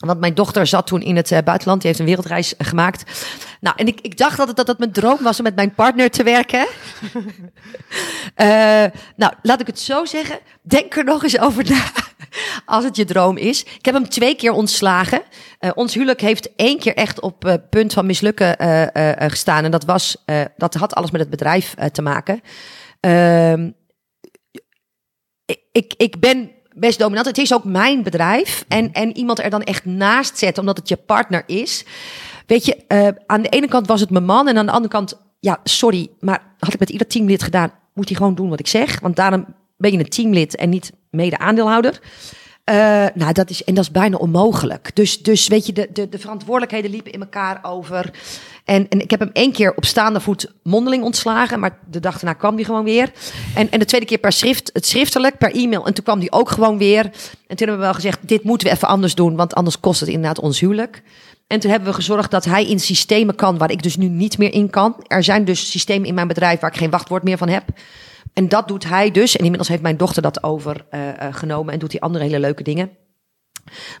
Want 0.00 0.20
mijn 0.20 0.34
dochter 0.34 0.66
zat 0.66 0.86
toen 0.86 1.02
in 1.02 1.16
het 1.16 1.32
eh, 1.32 1.38
buitenland. 1.44 1.80
Die 1.80 1.88
heeft 1.88 2.00
een 2.00 2.06
wereldreis 2.06 2.56
eh, 2.56 2.66
gemaakt. 2.66 3.20
Nou, 3.60 3.76
en 3.78 3.86
ik, 3.86 4.00
ik 4.00 4.16
dacht 4.16 4.38
altijd 4.38 4.56
dat 4.56 4.66
het 4.66 4.78
mijn 4.78 4.92
droom 4.92 5.18
was 5.22 5.38
om 5.38 5.44
met 5.44 5.54
mijn 5.54 5.74
partner 5.74 6.10
te 6.10 6.22
werken. 6.22 6.66
Eh, 8.34 8.84
nou, 9.16 9.32
laat 9.42 9.60
ik 9.60 9.66
het 9.66 9.80
zo 9.80 10.04
zeggen. 10.04 10.38
Denk 10.62 10.96
er 10.96 11.04
nog 11.04 11.22
eens 11.22 11.38
over 11.38 11.70
na. 11.70 11.82
Als 12.64 12.84
het 12.84 12.96
je 12.96 13.04
droom 13.04 13.36
is. 13.36 13.62
Ik 13.64 13.84
heb 13.84 13.94
hem 13.94 14.08
twee 14.08 14.34
keer 14.34 14.52
ontslagen. 14.52 15.22
Ons 15.74 15.94
huwelijk 15.94 16.20
heeft 16.20 16.54
één 16.56 16.78
keer 16.78 16.94
echt 16.94 17.20
op 17.20 17.58
punt 17.70 17.92
van 17.92 18.06
mislukken 18.06 18.56
gestaan. 19.30 19.64
En 19.64 19.70
dat, 19.70 19.84
was, 19.84 20.24
dat 20.56 20.74
had 20.74 20.94
alles 20.94 21.10
met 21.10 21.20
het 21.20 21.30
bedrijf 21.30 21.74
te 21.92 22.02
maken. 22.02 22.40
Ehm, 23.00 23.70
ik, 25.44 25.60
ik, 25.72 25.94
ik 25.96 26.20
ben 26.20 26.50
best 26.74 26.98
dominant. 26.98 27.26
Het 27.26 27.38
is 27.38 27.54
ook 27.54 27.64
mijn 27.64 28.02
bedrijf. 28.02 28.64
En, 28.68 28.92
en 28.92 29.16
iemand 29.16 29.38
er 29.38 29.50
dan 29.50 29.62
echt 29.62 29.84
naast 29.84 30.38
zetten, 30.38 30.60
omdat 30.62 30.76
het 30.76 30.88
je 30.88 30.96
partner 30.96 31.42
is. 31.46 31.84
Weet 32.46 32.64
je, 32.64 32.76
eh, 32.86 33.08
aan 33.26 33.42
de 33.42 33.48
ene 33.48 33.68
kant 33.68 33.86
was 33.86 34.00
het 34.00 34.10
mijn 34.10 34.24
man. 34.24 34.48
En 34.48 34.58
aan 34.58 34.66
de 34.66 34.72
andere 34.72 34.92
kant, 34.92 35.20
ja, 35.40 35.60
sorry. 35.64 36.08
Maar 36.20 36.42
had 36.58 36.74
ik 36.74 36.80
met 36.80 36.90
ieder 36.90 37.06
teamlid 37.06 37.42
gedaan, 37.42 37.72
moet 37.94 38.08
hij 38.08 38.16
gewoon 38.16 38.34
doen 38.34 38.48
wat 38.48 38.60
ik 38.60 38.68
zeg. 38.68 39.00
Want 39.00 39.16
daarom 39.16 39.46
ben 39.76 39.92
je 39.92 39.98
een 39.98 40.08
teamlid 40.08 40.56
en 40.56 40.68
niet 40.68 40.92
mede-aandeelhouder. 41.10 42.00
Eh, 42.64 43.06
nou, 43.14 43.32
dat 43.32 43.50
is, 43.50 43.64
en 43.64 43.74
dat 43.74 43.84
is 43.84 43.90
bijna 43.90 44.16
onmogelijk. 44.16 44.90
Dus, 44.94 45.22
dus 45.22 45.48
weet 45.48 45.66
je, 45.66 45.72
de, 45.72 45.88
de, 45.92 46.08
de 46.08 46.18
verantwoordelijkheden 46.18 46.90
liepen 46.90 47.12
in 47.12 47.20
elkaar 47.20 47.58
over. 47.62 48.10
En, 48.64 48.88
en 48.88 49.00
ik 49.00 49.10
heb 49.10 49.20
hem 49.20 49.30
één 49.32 49.52
keer 49.52 49.74
op 49.74 49.84
staande 49.84 50.20
voet 50.20 50.52
mondeling 50.62 51.02
ontslagen. 51.02 51.60
Maar 51.60 51.78
de 51.90 52.00
dag 52.00 52.14
daarna 52.14 52.32
kwam 52.32 52.54
hij 52.54 52.64
gewoon 52.64 52.84
weer. 52.84 53.12
En, 53.54 53.70
en 53.70 53.78
de 53.78 53.84
tweede 53.84 54.06
keer 54.06 54.18
per 54.18 54.32
schrift, 54.32 54.70
het 54.72 54.86
schriftelijk, 54.86 55.38
per 55.38 55.54
e-mail. 55.54 55.86
En 55.86 55.94
toen 55.94 56.04
kwam 56.04 56.18
hij 56.18 56.30
ook 56.30 56.50
gewoon 56.50 56.78
weer. 56.78 57.04
En 57.04 57.56
toen 57.56 57.68
hebben 57.68 57.76
we 57.76 57.82
wel 57.82 57.94
gezegd, 57.94 58.18
dit 58.28 58.42
moeten 58.42 58.68
we 58.68 58.74
even 58.74 58.88
anders 58.88 59.14
doen. 59.14 59.36
Want 59.36 59.54
anders 59.54 59.80
kost 59.80 60.00
het 60.00 60.08
inderdaad 60.08 60.40
ons 60.40 60.60
huwelijk. 60.60 61.02
En 61.46 61.60
toen 61.60 61.70
hebben 61.70 61.88
we 61.88 61.94
gezorgd 61.94 62.30
dat 62.30 62.44
hij 62.44 62.66
in 62.66 62.80
systemen 62.80 63.34
kan 63.34 63.58
waar 63.58 63.70
ik 63.70 63.82
dus 63.82 63.96
nu 63.96 64.08
niet 64.08 64.38
meer 64.38 64.52
in 64.52 64.70
kan. 64.70 64.94
Er 65.06 65.24
zijn 65.24 65.44
dus 65.44 65.70
systemen 65.70 66.08
in 66.08 66.14
mijn 66.14 66.28
bedrijf 66.28 66.60
waar 66.60 66.70
ik 66.70 66.76
geen 66.78 66.90
wachtwoord 66.90 67.22
meer 67.22 67.38
van 67.38 67.48
heb. 67.48 67.64
En 68.32 68.48
dat 68.48 68.68
doet 68.68 68.84
hij 68.84 69.10
dus. 69.10 69.32
En 69.32 69.40
inmiddels 69.40 69.68
heeft 69.68 69.82
mijn 69.82 69.96
dochter 69.96 70.22
dat 70.22 70.42
overgenomen 70.42 71.72
en 71.72 71.78
doet 71.78 71.92
hij 71.92 72.00
andere 72.00 72.24
hele 72.24 72.40
leuke 72.40 72.62
dingen. 72.62 72.90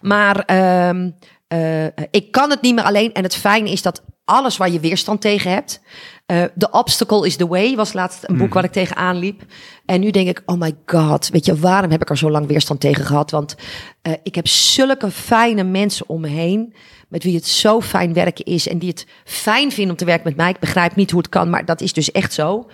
Maar 0.00 0.38
ehm, 0.44 1.10
eh, 1.48 1.86
ik 2.10 2.30
kan 2.30 2.50
het 2.50 2.62
niet 2.62 2.74
meer 2.74 2.84
alleen. 2.84 3.12
En 3.12 3.22
het 3.22 3.34
fijne 3.36 3.70
is 3.70 3.82
dat 3.82 4.02
alles 4.24 4.56
waar 4.56 4.70
je 4.70 4.80
weerstand 4.80 5.20
tegen 5.20 5.50
hebt. 5.50 5.80
eh 6.26 6.42
The 6.58 6.70
Obstacle 6.70 7.26
is 7.26 7.36
the 7.36 7.46
Way 7.46 7.76
was 7.76 7.92
laatst 7.92 8.28
een 8.28 8.36
boek 8.36 8.54
waar 8.54 8.64
ik 8.64 8.72
tegenaan 8.72 9.16
liep. 9.16 9.42
En 9.86 10.00
nu 10.00 10.10
denk 10.10 10.28
ik, 10.28 10.42
oh 10.46 10.58
my 10.60 10.74
god, 10.86 11.28
weet 11.28 11.44
je, 11.46 11.56
waarom 11.56 11.90
heb 11.90 12.02
ik 12.02 12.10
er 12.10 12.18
zo 12.18 12.30
lang 12.30 12.46
weerstand 12.46 12.80
tegen 12.80 13.04
gehad? 13.04 13.30
Want 13.30 13.54
eh, 14.02 14.12
ik 14.22 14.34
heb 14.34 14.46
zulke 14.48 15.10
fijne 15.10 15.62
mensen 15.62 16.08
om 16.08 16.20
me 16.20 16.28
heen. 16.28 16.74
Met 17.10 17.24
wie 17.24 17.34
het 17.34 17.46
zo 17.46 17.80
fijn 17.80 18.12
werken 18.12 18.44
is. 18.44 18.68
En 18.68 18.78
die 18.78 18.88
het 18.88 19.06
fijn 19.24 19.72
vinden 19.72 19.92
om 19.92 19.98
te 19.98 20.04
werken 20.04 20.28
met 20.28 20.36
mij. 20.36 20.50
Ik 20.50 20.58
begrijp 20.58 20.96
niet 20.96 21.10
hoe 21.10 21.20
het 21.20 21.28
kan, 21.28 21.50
maar 21.50 21.64
dat 21.64 21.80
is 21.80 21.92
dus 21.92 22.12
echt 22.12 22.32
zo. 22.32 22.70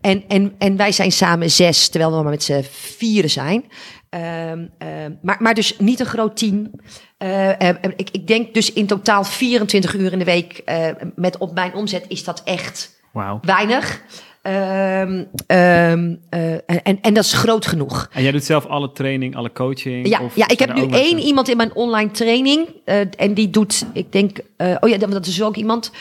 En, 0.00 0.24
en, 0.28 0.54
en 0.58 0.76
wij 0.76 0.92
zijn 0.92 1.12
samen 1.12 1.50
zes, 1.50 1.88
terwijl 1.88 2.16
we 2.16 2.22
maar 2.22 2.32
met 2.32 2.42
z'n 2.42 2.64
vieren 2.70 3.30
zijn. 3.30 3.64
Ehm, 4.08 4.66
ehm, 4.78 5.12
maar, 5.22 5.36
maar 5.40 5.54
dus 5.54 5.78
niet 5.78 6.00
een 6.00 6.06
groot 6.06 6.36
team. 6.36 6.70
Eh, 7.18 7.68
eh, 7.68 7.76
ik, 7.96 8.10
ik 8.10 8.26
denk 8.26 8.54
dus 8.54 8.72
in 8.72 8.86
totaal 8.86 9.24
24 9.24 9.94
uur 9.94 10.12
in 10.12 10.18
de 10.18 10.24
week 10.24 10.58
eh, 10.64 10.88
met 11.14 11.38
op 11.38 11.54
mijn 11.54 11.74
omzet 11.74 12.04
is 12.08 12.24
dat 12.24 12.42
echt 12.44 13.00
Wauw. 13.12 13.38
weinig. 13.42 14.02
Ehm, 14.48 15.24
ehm, 15.46 16.14
eh, 16.28 16.52
en, 16.66 17.00
en 17.00 17.14
dat 17.14 17.24
is 17.24 17.32
groot 17.32 17.66
genoeg. 17.66 18.08
En 18.12 18.22
jij 18.22 18.32
doet 18.32 18.44
zelf 18.44 18.66
alle 18.66 18.92
training, 18.92 19.36
alle 19.36 19.52
coaching? 19.52 20.08
Ja, 20.08 20.22
of 20.22 20.36
ja, 20.36 20.48
ik 20.48 20.58
heb 20.58 20.74
nu 20.74 20.86
één 20.86 21.18
iemand 21.18 21.48
in 21.48 21.56
mijn 21.56 21.74
online 21.74 22.10
training. 22.10 22.68
eh, 22.84 23.00
en 23.16 23.34
die 23.34 23.50
doet, 23.50 23.86
ik 23.92 24.12
denk, 24.12 24.38
eh, 24.56 24.76
oh 24.80 24.88
ja, 24.88 24.98
dat 24.98 25.26
is 25.26 25.42
ook 25.42 25.56
iemand. 25.56 25.92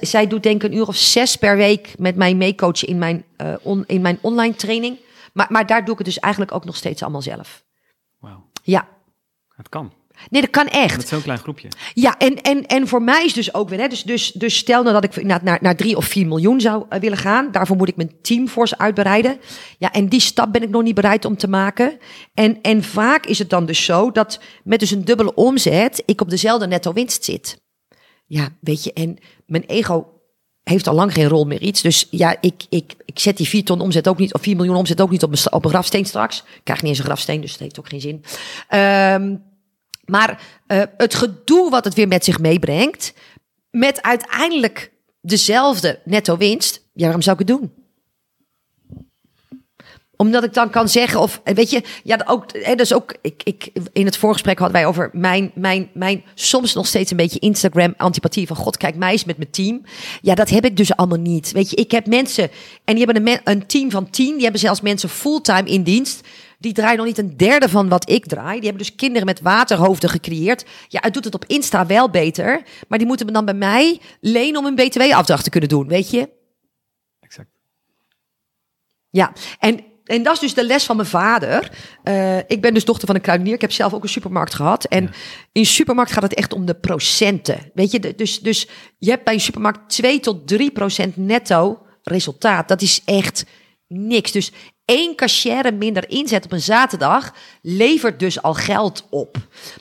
zij 0.00 0.26
doet 0.26 0.42
denk 0.42 0.62
ik 0.62 0.70
een 0.70 0.76
uur 0.76 0.86
of 0.86 0.96
zes 0.96 1.36
per 1.36 1.56
week 1.56 1.94
met 1.98 2.16
mij 2.16 2.34
meecoachen 2.34 2.88
in 2.88 2.98
mijn, 2.98 3.24
on, 3.62 3.84
in 3.86 4.00
mijn 4.00 4.18
online 4.20 4.54
training. 4.54 4.98
Maar, 5.32 5.46
maar 5.48 5.66
daar 5.66 5.84
doe 5.84 5.92
ik 5.92 5.98
het 5.98 6.06
dus 6.06 6.18
eigenlijk 6.18 6.54
ook 6.54 6.64
nog 6.64 6.76
steeds 6.76 7.02
allemaal 7.02 7.22
zelf. 7.22 7.64
Wauw, 8.18 8.44
Ja, 8.62 8.88
het 9.56 9.68
kan. 9.68 9.92
Nee, 10.28 10.40
dat 10.40 10.50
kan 10.50 10.66
echt. 10.66 10.96
Met 10.96 11.08
zo'n 11.08 11.22
klein 11.22 11.38
groepje. 11.38 11.68
Ja, 11.94 12.18
en, 12.18 12.40
en, 12.40 12.66
en 12.66 12.88
voor 12.88 13.02
mij 13.02 13.24
is 13.24 13.32
dus 13.32 13.54
ook 13.54 13.68
weer, 13.68 13.80
hè, 13.80 13.88
dus, 13.88 14.02
dus, 14.02 14.32
dus 14.32 14.56
stel 14.56 14.82
nou 14.82 15.00
dat 15.00 15.04
ik 15.04 15.24
naar, 15.24 15.40
naar, 15.42 15.58
naar 15.60 15.76
drie 15.76 15.96
of 15.96 16.04
vier 16.04 16.26
miljoen 16.26 16.60
zou 16.60 16.84
uh, 16.90 17.00
willen 17.00 17.18
gaan. 17.18 17.52
Daarvoor 17.52 17.76
moet 17.76 17.88
ik 17.88 17.96
mijn 17.96 18.12
teamforce 18.22 18.78
uitbreiden. 18.78 19.40
Ja, 19.78 19.92
en 19.92 20.08
die 20.08 20.20
stap 20.20 20.52
ben 20.52 20.62
ik 20.62 20.68
nog 20.68 20.82
niet 20.82 20.94
bereid 20.94 21.24
om 21.24 21.36
te 21.36 21.48
maken. 21.48 21.98
En, 22.34 22.58
en 22.62 22.82
vaak 22.82 23.26
is 23.26 23.38
het 23.38 23.50
dan 23.50 23.66
dus 23.66 23.84
zo 23.84 24.10
dat 24.10 24.40
met 24.64 24.80
dus 24.80 24.90
een 24.90 25.04
dubbele 25.04 25.34
omzet 25.34 26.02
ik 26.06 26.20
op 26.20 26.30
dezelfde 26.30 26.66
netto 26.66 26.92
winst 26.92 27.24
zit. 27.24 27.60
Ja, 28.26 28.48
weet 28.60 28.84
je, 28.84 28.92
en 28.92 29.18
mijn 29.46 29.64
ego 29.64 30.20
heeft 30.62 30.86
al 30.86 30.94
lang 30.94 31.12
geen 31.12 31.28
rol 31.28 31.44
meer 31.44 31.60
iets. 31.62 31.82
Dus 31.82 32.06
ja, 32.10 32.36
ik, 32.40 32.64
ik, 32.68 32.94
ik 33.04 33.18
zet 33.18 33.36
die 33.36 33.48
4 33.48 33.64
ton 33.64 33.80
omzet 33.80 34.08
ook 34.08 34.18
niet, 34.18 34.34
of 34.34 34.42
4 34.42 34.56
miljoen 34.56 34.76
omzet 34.76 35.00
ook 35.00 35.10
niet 35.10 35.22
op 35.22 35.32
een, 35.32 35.52
op 35.52 35.64
een 35.64 35.70
grafsteen 35.70 36.04
straks. 36.04 36.38
Ik 36.38 36.60
krijg 36.64 36.80
niet 36.80 36.90
eens 36.90 36.98
een 36.98 37.04
grafsteen, 37.04 37.40
dus 37.40 37.50
dat 37.50 37.60
heeft 37.60 37.78
ook 37.78 37.88
geen 37.88 38.00
zin. 38.00 38.24
Um, 38.80 39.42
maar 40.10 40.42
uh, 40.66 40.82
het 40.96 41.14
gedoe 41.14 41.70
wat 41.70 41.84
het 41.84 41.94
weer 41.94 42.08
met 42.08 42.24
zich 42.24 42.38
meebrengt, 42.38 43.14
met 43.70 44.02
uiteindelijk 44.02 44.92
dezelfde 45.20 46.00
netto 46.04 46.36
winst, 46.36 46.88
ja, 46.92 47.02
waarom 47.02 47.22
zou 47.22 47.40
ik 47.40 47.48
het 47.48 47.58
doen? 47.58 47.72
Omdat 50.16 50.44
ik 50.44 50.54
dan 50.54 50.70
kan 50.70 50.88
zeggen, 50.88 51.20
of 51.20 51.40
weet 51.44 51.70
je, 51.70 51.82
ja, 52.04 52.22
ook, 52.26 52.44
hè, 52.52 52.74
dus 52.74 52.94
ook, 52.94 53.14
ik, 53.22 53.42
ik, 53.44 53.70
in 53.92 54.04
het 54.04 54.16
voorgesprek 54.16 54.58
hadden 54.58 54.76
wij 54.76 54.86
over 54.86 55.10
mijn, 55.12 55.50
mijn, 55.54 55.90
mijn 55.94 56.24
soms 56.34 56.74
nog 56.74 56.86
steeds 56.86 57.10
een 57.10 57.16
beetje 57.16 57.38
Instagram-antipathie 57.38 58.46
van 58.46 58.56
God, 58.56 58.76
kijk 58.76 58.96
mij 58.96 59.12
eens 59.12 59.24
met 59.24 59.36
mijn 59.36 59.50
team. 59.50 59.82
Ja, 60.20 60.34
dat 60.34 60.48
heb 60.48 60.64
ik 60.64 60.76
dus 60.76 60.96
allemaal 60.96 61.18
niet. 61.18 61.52
Weet 61.52 61.70
je, 61.70 61.76
ik 61.76 61.90
heb 61.90 62.06
mensen, 62.06 62.50
en 62.84 62.94
die 62.94 63.04
hebben 63.04 63.40
een 63.44 63.66
team 63.66 63.90
van 63.90 64.10
tien, 64.10 64.32
die 64.32 64.42
hebben 64.42 64.60
zelfs 64.60 64.80
mensen 64.80 65.08
fulltime 65.08 65.68
in 65.68 65.82
dienst. 65.82 66.20
Die 66.60 66.72
draaien 66.72 66.96
nog 66.96 67.06
niet 67.06 67.18
een 67.18 67.36
derde 67.36 67.68
van 67.68 67.88
wat 67.88 68.10
ik 68.10 68.26
draai. 68.26 68.60
Die 68.60 68.68
hebben 68.68 68.86
dus 68.86 68.94
kinderen 68.94 69.26
met 69.26 69.40
waterhoofden 69.40 70.10
gecreëerd. 70.10 70.64
Ja, 70.88 71.00
het 71.02 71.14
doet 71.14 71.24
het 71.24 71.34
op 71.34 71.44
Insta 71.44 71.86
wel 71.86 72.10
beter. 72.10 72.62
Maar 72.88 72.98
die 72.98 73.06
moeten 73.06 73.32
dan 73.32 73.44
bij 73.44 73.54
mij 73.54 74.00
lenen 74.20 74.60
om 74.60 74.66
een 74.66 74.74
BTW-afdracht 74.74 75.44
te 75.44 75.50
kunnen 75.50 75.68
doen, 75.68 75.88
weet 75.88 76.10
je? 76.10 76.30
Exact. 77.20 77.48
Ja, 79.10 79.32
en 79.58 79.84
en 80.10 80.22
dat 80.22 80.34
is 80.34 80.40
dus 80.40 80.54
de 80.54 80.64
les 80.64 80.84
van 80.84 80.96
mijn 80.96 81.08
vader. 81.08 81.70
Uh, 82.04 82.38
ik 82.38 82.60
ben 82.60 82.74
dus 82.74 82.84
dochter 82.84 83.06
van 83.06 83.14
een 83.14 83.20
kruidenier. 83.20 83.54
Ik 83.54 83.60
heb 83.60 83.72
zelf 83.72 83.94
ook 83.94 84.02
een 84.02 84.08
supermarkt 84.08 84.54
gehad. 84.54 84.84
En 84.84 85.02
ja. 85.02 85.10
in 85.52 85.66
supermarkt 85.66 86.12
gaat 86.12 86.22
het 86.22 86.34
echt 86.34 86.52
om 86.52 86.66
de 86.66 86.74
procenten. 86.74 87.70
Weet 87.74 87.90
je, 87.90 88.14
dus, 88.14 88.40
dus 88.40 88.68
je 88.98 89.10
hebt 89.10 89.24
bij 89.24 89.34
een 89.34 89.40
supermarkt 89.40 89.88
2 89.88 90.20
tot 90.20 90.48
3 90.48 90.70
procent 90.70 91.16
netto 91.16 91.86
resultaat. 92.02 92.68
Dat 92.68 92.82
is 92.82 93.02
echt 93.04 93.46
niks. 93.88 94.32
Dus 94.32 94.52
één 94.90 95.14
cashier 95.14 95.74
minder 95.74 96.10
inzet 96.10 96.44
op 96.44 96.52
een 96.52 96.60
zaterdag 96.60 97.34
levert 97.62 98.18
dus 98.18 98.42
al 98.42 98.54
geld 98.54 99.06
op. 99.10 99.36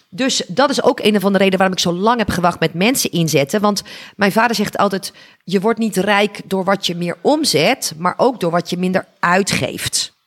Dus 0.10 0.44
dat 0.48 0.70
is 0.70 0.84
ook 0.84 1.00
een 1.00 1.20
van 1.20 1.32
de 1.32 1.38
redenen 1.38 1.58
waarom 1.58 1.78
ik 1.78 1.84
zo 1.84 1.94
lang 1.94 2.18
heb 2.18 2.30
gewacht 2.30 2.60
met 2.60 2.74
mensen 2.74 3.12
inzetten. 3.12 3.62
Want 3.62 3.84
mijn 4.16 4.32
vader 4.32 4.56
zegt 4.56 4.78
altijd: 4.78 5.14
je 5.44 5.60
wordt 5.60 5.80
niet 5.80 5.98
rijk 5.98 6.42
door 6.46 6.64
wat 6.64 6.86
je 6.86 6.96
meer 6.96 7.18
omzet, 7.22 7.94
maar 7.98 8.14
ook 8.18 8.40
door 8.40 8.52
wat 8.52 8.70
je 8.70 8.78
minder 8.78 9.06
uitgeeft. 9.20 10.18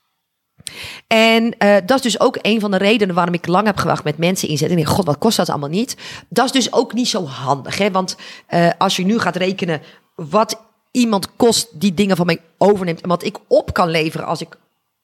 En 1.06 1.54
uh, 1.58 1.76
dat 1.86 1.96
is 1.96 2.02
dus 2.02 2.20
ook 2.20 2.38
een 2.42 2.60
van 2.60 2.70
de 2.70 2.76
redenen 2.76 3.14
waarom 3.14 3.34
ik 3.34 3.46
lang 3.46 3.66
heb 3.66 3.76
gewacht 3.76 4.04
met 4.04 4.18
mensen 4.18 4.48
inzetten. 4.48 4.76
En 4.76 4.82
ik 4.82 4.88
god, 4.88 5.06
wat 5.06 5.18
kost 5.18 5.36
dat 5.36 5.48
allemaal 5.48 5.68
niet? 5.68 5.96
Dat 6.28 6.44
is 6.44 6.52
dus 6.52 6.72
ook 6.72 6.92
niet 6.92 7.08
zo 7.08 7.24
handig. 7.24 7.78
Hè? 7.78 7.90
Want 7.90 8.16
uh, 8.50 8.70
als 8.78 8.96
je 8.96 9.04
nu 9.04 9.18
gaat 9.18 9.36
rekenen 9.36 9.82
wat 10.14 10.60
iemand 10.92 11.36
kost 11.36 11.80
die 11.80 11.94
dingen 11.94 12.16
van 12.16 12.26
mij 12.26 12.40
overneemt. 12.58 13.00
En 13.00 13.08
wat 13.08 13.24
ik 13.24 13.38
op 13.48 13.72
kan 13.72 13.88
leveren 13.88 14.26
als 14.26 14.40
ik 14.40 14.56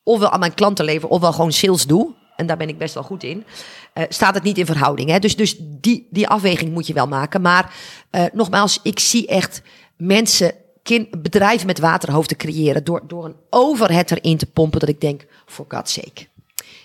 ofwel 0.08 0.30
aan 0.30 0.40
mijn 0.40 0.54
klanten 0.54 0.84
lever, 0.84 1.08
ofwel 1.08 1.32
gewoon 1.32 1.52
sales 1.52 1.86
doe. 1.86 2.14
En 2.36 2.46
daar 2.46 2.56
ben 2.56 2.68
ik 2.68 2.78
best 2.78 2.94
wel 2.94 3.02
goed 3.02 3.22
in. 3.22 3.44
Uh, 3.94 4.04
staat 4.08 4.34
het 4.34 4.42
niet 4.42 4.58
in 4.58 4.66
verhouding. 4.66 5.10
Hè? 5.10 5.18
Dus, 5.18 5.36
dus 5.36 5.56
die, 5.58 6.06
die 6.10 6.28
afweging 6.28 6.72
moet 6.72 6.86
je 6.86 6.92
wel 6.92 7.08
maken. 7.08 7.40
Maar 7.40 7.74
uh, 8.10 8.24
nogmaals, 8.32 8.80
ik 8.82 8.98
zie 8.98 9.26
echt 9.26 9.62
mensen, 9.96 10.52
bedrijven 11.18 11.66
met 11.66 11.78
waterhoofden 11.78 12.36
creëren. 12.36 12.84
Door, 12.84 13.02
door 13.06 13.24
een 13.24 13.36
overhead 13.50 14.10
erin 14.10 14.36
te 14.36 14.46
pompen. 14.46 14.80
Dat 14.80 14.88
ik 14.88 15.00
denk, 15.00 15.26
for 15.46 15.64
God's 15.68 15.92
sake. 15.92 16.26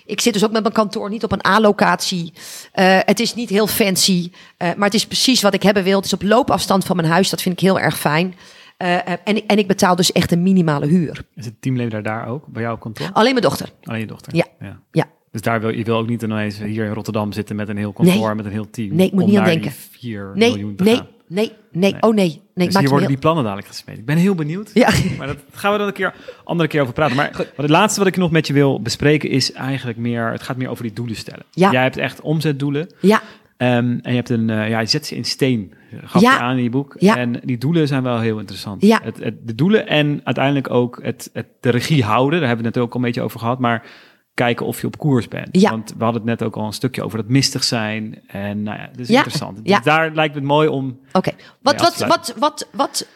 Ik 0.05 0.21
zit 0.21 0.33
dus 0.33 0.43
ook 0.43 0.51
met 0.51 0.61
mijn 0.61 0.73
kantoor 0.73 1.09
niet 1.09 1.23
op 1.23 1.31
een 1.31 1.45
A-locatie. 1.45 2.33
Uh, 2.75 2.99
het 2.99 3.19
is 3.19 3.33
niet 3.35 3.49
heel 3.49 3.67
fancy. 3.67 4.31
maar 4.57 4.75
het 4.77 4.93
is 4.93 5.07
precies 5.07 5.41
wat 5.41 5.53
ik 5.53 5.63
hebben 5.63 5.83
wil. 5.83 5.95
Het 5.95 6.05
is 6.05 6.13
op 6.13 6.21
loopafstand 6.21 6.85
van 6.85 6.95
mijn 6.95 7.07
huis. 7.07 7.29
Dat 7.29 7.41
vind 7.41 7.55
ik 7.55 7.67
heel 7.67 7.79
erg 7.79 7.99
fijn. 7.99 8.35
Uh, 8.83 9.07
en, 9.07 9.45
en 9.47 9.57
ik 9.57 9.67
betaal 9.67 9.95
dus 9.95 10.11
echt 10.11 10.31
een 10.31 10.43
minimale 10.43 10.85
huur. 10.85 11.25
Is 11.35 11.45
het 11.45 11.61
teamleider 11.61 12.03
daar 12.03 12.27
ook, 12.27 12.47
bij 12.47 12.61
jouw 12.61 12.77
kantoor? 12.77 13.09
Alleen 13.13 13.31
mijn 13.31 13.45
dochter. 13.45 13.69
Alleen 13.83 13.99
je 13.99 14.07
dochter? 14.07 14.35
Ja. 14.35 14.45
ja. 14.59 14.79
ja. 14.91 15.05
Dus 15.31 15.41
daar 15.41 15.61
wil 15.61 15.69
je 15.69 15.83
wil 15.83 15.97
ook 15.97 16.07
niet 16.07 16.21
ineens 16.21 16.57
hier 16.57 16.85
in 16.85 16.93
Rotterdam 16.93 17.31
zitten 17.31 17.55
met 17.55 17.69
een 17.69 17.77
heel 17.77 17.91
kantoor, 17.91 18.25
nee. 18.25 18.35
met 18.35 18.45
een 18.45 18.51
heel 18.51 18.69
team. 18.69 18.95
Nee, 18.95 19.07
ik 19.07 19.13
moet 19.13 19.25
niet 19.25 19.37
aan 19.37 19.45
denken. 19.45 19.71
4 19.71 20.31
nee, 20.33 20.49
miljoen 20.49 20.75
te 20.75 20.83
nee, 20.83 20.95
gaan. 20.95 21.07
nee, 21.27 21.51
nee, 21.71 21.91
nee, 21.91 22.01
oh 22.01 22.13
nee. 22.13 22.41
nee 22.53 22.67
dus 22.67 22.77
hier 22.77 22.89
worden 22.89 23.07
die 23.07 23.17
plannen 23.17 23.43
dadelijk 23.43 23.67
gesmeed. 23.67 23.97
Ik 23.97 24.05
ben 24.05 24.17
heel 24.17 24.35
benieuwd. 24.35 24.71
Ja. 24.73 24.89
Maar 25.17 25.27
dat 25.27 25.37
gaan 25.51 25.71
we 25.71 25.77
dan 25.77 25.87
een 25.87 25.93
keer, 25.93 26.13
andere 26.43 26.69
keer 26.69 26.81
over 26.81 26.93
praten. 26.93 27.15
Maar 27.15 27.31
wat 27.35 27.47
het 27.55 27.69
laatste 27.69 27.99
wat 27.99 28.07
ik 28.07 28.17
nog 28.17 28.31
met 28.31 28.47
je 28.47 28.53
wil 28.53 28.81
bespreken 28.81 29.29
is 29.29 29.51
eigenlijk 29.51 29.97
meer, 29.97 30.31
het 30.31 30.43
gaat 30.43 30.57
meer 30.57 30.69
over 30.69 30.83
die 30.83 30.93
doelen 30.93 31.15
stellen. 31.15 31.45
Ja. 31.51 31.71
Jij 31.71 31.83
hebt 31.83 31.97
echt 31.97 32.21
omzetdoelen. 32.21 32.89
Ja. 32.99 33.21
Um, 33.63 33.99
en 34.01 34.09
je 34.11 34.15
hebt 34.15 34.29
een, 34.29 34.49
uh, 34.49 34.69
ja, 34.69 34.79
je 34.79 34.85
zet 34.85 35.05
ze 35.05 35.15
in 35.15 35.25
steen, 35.25 35.73
gaf 36.03 36.21
Ja. 36.21 36.33
je 36.33 36.39
aan 36.39 36.57
in 36.57 36.63
je 36.63 36.69
boek. 36.69 36.95
Ja. 36.99 37.17
En 37.17 37.39
die 37.43 37.57
doelen 37.57 37.87
zijn 37.87 38.03
wel 38.03 38.19
heel 38.19 38.39
interessant. 38.39 38.81
Ja. 38.81 38.99
Het, 39.03 39.17
het, 39.23 39.47
de 39.47 39.55
doelen 39.55 39.87
en 39.87 40.21
uiteindelijk 40.23 40.69
ook 40.69 40.99
het, 41.03 41.29
het, 41.33 41.47
de 41.59 41.69
regie 41.69 42.03
houden, 42.03 42.39
daar 42.39 42.47
hebben 42.47 42.65
we 42.65 42.71
het 42.71 42.81
ook 42.81 42.93
al 42.93 42.99
een 42.99 43.05
beetje 43.05 43.21
over 43.21 43.39
gehad, 43.39 43.59
maar 43.59 43.85
kijken 44.33 44.65
of 44.65 44.81
je 44.81 44.87
op 44.87 44.97
koers 44.97 45.27
bent. 45.27 45.61
Ja. 45.61 45.69
Want 45.69 45.93
we 45.97 46.03
hadden 46.03 46.21
het 46.21 46.39
net 46.39 46.43
ook 46.47 46.55
al 46.55 46.65
een 46.65 46.73
stukje 46.73 47.03
over 47.03 47.17
dat 47.17 47.27
mistig 47.27 47.63
zijn. 47.63 48.21
En 48.27 48.63
nou 48.63 48.77
ja, 48.79 48.87
dat 48.87 48.99
is 48.99 49.07
Ja. 49.07 49.17
interessant. 49.17 49.59
Ja. 49.63 49.75
Dus 49.75 49.85
daar 49.85 50.11
lijkt 50.13 50.35
het 50.35 50.43
mooi 50.43 50.67
om... 50.67 50.99
Oké. 51.11 51.31
Wat, 51.61 51.81
wat, 51.81 51.97
wat, 51.97 52.33
wat, 52.37 52.67
wat, 52.71 53.07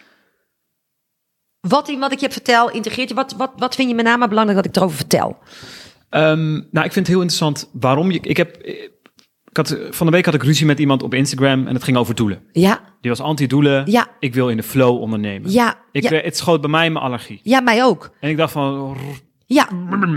wat 1.59 1.89
in 1.89 1.99
wat 1.99 2.11
ik 2.11 2.19
je 2.19 2.29
vertel, 2.29 2.71
integreert 2.71 3.09
je. 3.09 3.15
Wat, 3.15 3.33
wat, 3.33 3.51
wat 3.57 3.75
vind 3.75 3.89
je 3.89 3.95
met 3.95 4.05
name 4.05 4.27
belangrijk 4.27 4.57
dat 4.57 4.67
ik 4.67 4.75
erover 4.75 4.97
vertel? 4.97 5.37
Ehm, 6.09 6.51
nou, 6.51 6.85
ik 6.85 6.93
vind 6.93 6.95
het 6.95 7.07
heel 7.07 7.21
interessant 7.21 7.69
waarom 7.73 8.11
je... 8.11 8.19
Ik 8.21 8.37
heb... 8.37 8.57
Ik 9.49 9.57
had, 9.57 9.77
van 9.89 10.05
de 10.05 10.11
week 10.11 10.25
had 10.25 10.33
ik 10.33 10.43
ruzie 10.43 10.65
met 10.65 10.79
iemand 10.79 11.03
op 11.03 11.13
Instagram 11.13 11.67
en 11.67 11.73
het 11.73 11.83
ging 11.83 11.97
over 11.97 12.15
doelen. 12.15 12.41
Ja, 12.51 12.79
Die 13.01 13.11
was 13.11 13.19
anti-doelen. 13.19 13.91
Ja. 13.91 14.07
Ik 14.19 14.33
wil 14.33 14.49
in 14.49 14.57
de 14.57 14.63
flow 14.63 15.01
ondernemen. 15.01 15.51
ja, 15.51 15.75
Ik, 15.91 16.09
ja, 16.09 16.19
Het 16.21 16.37
schoot 16.37 16.61
bij 16.61 16.69
mij 16.69 16.89
mijn 16.89 17.05
allergie. 17.05 17.39
ja, 17.43 17.59
mij 17.59 17.83
ook. 17.83 18.11
En 18.19 18.29
ik 18.29 18.37
dacht 18.37 18.51
van... 18.51 18.97
Ja, 19.49 19.67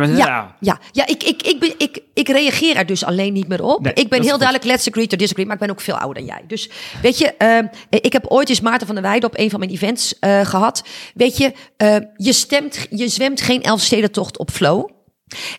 Ja. 0.09 0.16
ja, 0.16 0.57
ja, 0.61 0.78
ja 0.93 1.07
ik, 1.07 1.22
ik, 1.22 1.43
ik, 1.43 1.61
ben, 1.61 1.72
ik, 1.78 2.03
ik 2.14 2.28
reageer 2.28 2.76
er 2.76 2.87
dus 2.87 3.05
alleen 3.05 3.33
niet 3.33 3.49
meer 3.49 3.62
op. 3.62 3.81
Nee, 3.81 3.93
ik 3.93 4.09
ben 4.09 4.22
heel 4.22 4.39
duidelijk 4.39 4.64
let's 4.64 4.89
agree 4.89 5.07
to 5.07 5.16
disagree, 5.16 5.47
maar 5.47 5.55
ik 5.55 5.61
ben 5.61 5.70
ook 5.70 5.81
veel 5.81 5.99
ouder 5.99 6.14
dan 6.14 6.24
jij. 6.24 6.45
Dus 6.47 6.70
weet 7.03 7.18
je, 7.18 7.35
eh, 7.37 7.59
ik 7.91 8.12
heb 8.12 8.26
ooit 8.26 8.49
eens 8.49 8.61
Maarten 8.61 8.87
van 8.87 8.95
der 8.95 9.05
Weijden 9.05 9.28
op 9.28 9.39
een 9.39 9.51
van 9.51 9.59
mijn 9.59 9.70
events 9.70 10.18
eh, 10.18 10.41
gehad. 10.41 10.85
Weet 11.14 11.37
je, 11.37 11.53
eh, 11.76 11.97
je, 12.16 12.33
stemt, 12.33 12.87
je 12.91 13.09
zwemt 13.09 13.41
geen 13.41 13.62
Elfstedentocht 13.62 14.39
op 14.39 14.51
flow. 14.51 14.91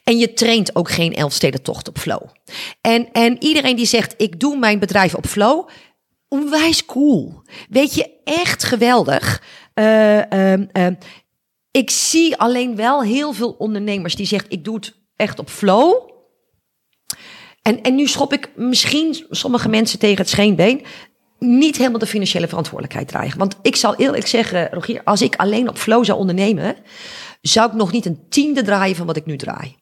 En 0.03 0.17
je 0.17 0.33
traint 0.33 0.75
ook 0.75 0.91
geen 0.91 1.13
Elfstedentocht 1.13 1.87
op 1.87 1.97
flow. 1.97 2.21
En, 2.81 3.11
en 3.11 3.43
iedereen 3.43 3.75
die 3.75 3.85
zegt, 3.85 4.13
ik 4.17 4.39
doe 4.39 4.57
mijn 4.57 4.79
bedrijf 4.79 5.15
op 5.15 5.25
flow, 5.25 5.69
onwijs 6.27 6.85
cool. 6.85 7.41
Weet 7.69 7.93
je, 7.93 8.09
echt 8.23 8.63
geweldig. 8.63 9.43
Eh, 9.73 10.31
ehm, 10.31 10.65
ehm, 10.71 10.93
ik 11.71 11.89
zie 11.89 12.37
alleen 12.37 12.75
wel 12.75 13.03
heel 13.03 13.33
veel 13.33 13.55
ondernemers 13.57 14.15
die 14.15 14.25
zegt, 14.25 14.45
ik 14.49 14.63
doe 14.63 14.75
het 14.75 14.93
echt 15.15 15.39
op 15.39 15.49
flow. 15.49 16.09
En, 17.61 17.81
en 17.81 17.95
nu 17.95 18.07
schop 18.07 18.33
ik 18.33 18.51
misschien 18.55 19.25
sommige 19.29 19.69
mensen 19.69 19.99
tegen 19.99 20.17
het 20.17 20.29
scheenbeen. 20.29 20.85
Niet 21.39 21.77
helemaal 21.77 21.99
de 21.99 22.05
financiële 22.05 22.47
verantwoordelijkheid 22.47 23.07
dragen. 23.07 23.37
Want 23.37 23.55
ik 23.61 23.75
zal 23.75 23.95
eerlijk 23.95 24.27
zeggen, 24.27 24.69
Rogier, 24.71 25.01
als 25.03 25.21
ik 25.21 25.35
alleen 25.35 25.69
op 25.69 25.77
flow 25.77 26.05
zou 26.05 26.19
ondernemen, 26.19 26.75
zou 27.41 27.69
ik 27.69 27.75
nog 27.75 27.91
niet 27.91 28.05
een 28.05 28.25
tiende 28.29 28.61
draaien 28.61 28.95
van 28.95 29.05
wat 29.05 29.17
ik 29.17 29.25
nu 29.25 29.37
draai. 29.37 29.79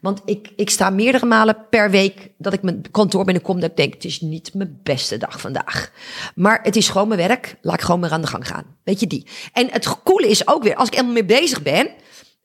Want 0.00 0.22
ik, 0.24 0.52
ik 0.56 0.70
sta 0.70 0.90
meerdere 0.90 1.26
malen 1.26 1.66
per 1.70 1.90
week 1.90 2.30
dat 2.38 2.52
ik 2.52 2.62
mijn 2.62 2.84
kantoor 2.90 3.24
binnenkom. 3.24 3.60
Dat 3.60 3.70
ik 3.70 3.76
denk, 3.76 3.94
het 3.94 4.04
is 4.04 4.20
niet 4.20 4.54
mijn 4.54 4.80
beste 4.82 5.16
dag 5.16 5.40
vandaag. 5.40 5.90
Maar 6.34 6.60
het 6.62 6.76
is 6.76 6.88
gewoon 6.88 7.08
mijn 7.08 7.28
werk. 7.28 7.56
Laat 7.62 7.74
ik 7.74 7.80
gewoon 7.80 8.00
weer 8.00 8.10
aan 8.10 8.20
de 8.20 8.26
gang 8.26 8.46
gaan. 8.46 8.76
Weet 8.84 9.00
je 9.00 9.06
die. 9.06 9.26
En 9.52 9.68
het 9.70 10.02
coole 10.02 10.28
is 10.28 10.48
ook 10.48 10.62
weer, 10.62 10.74
als 10.74 10.86
ik 10.88 10.94
helemaal 10.94 11.14
mee 11.14 11.24
bezig 11.24 11.62
ben. 11.62 11.90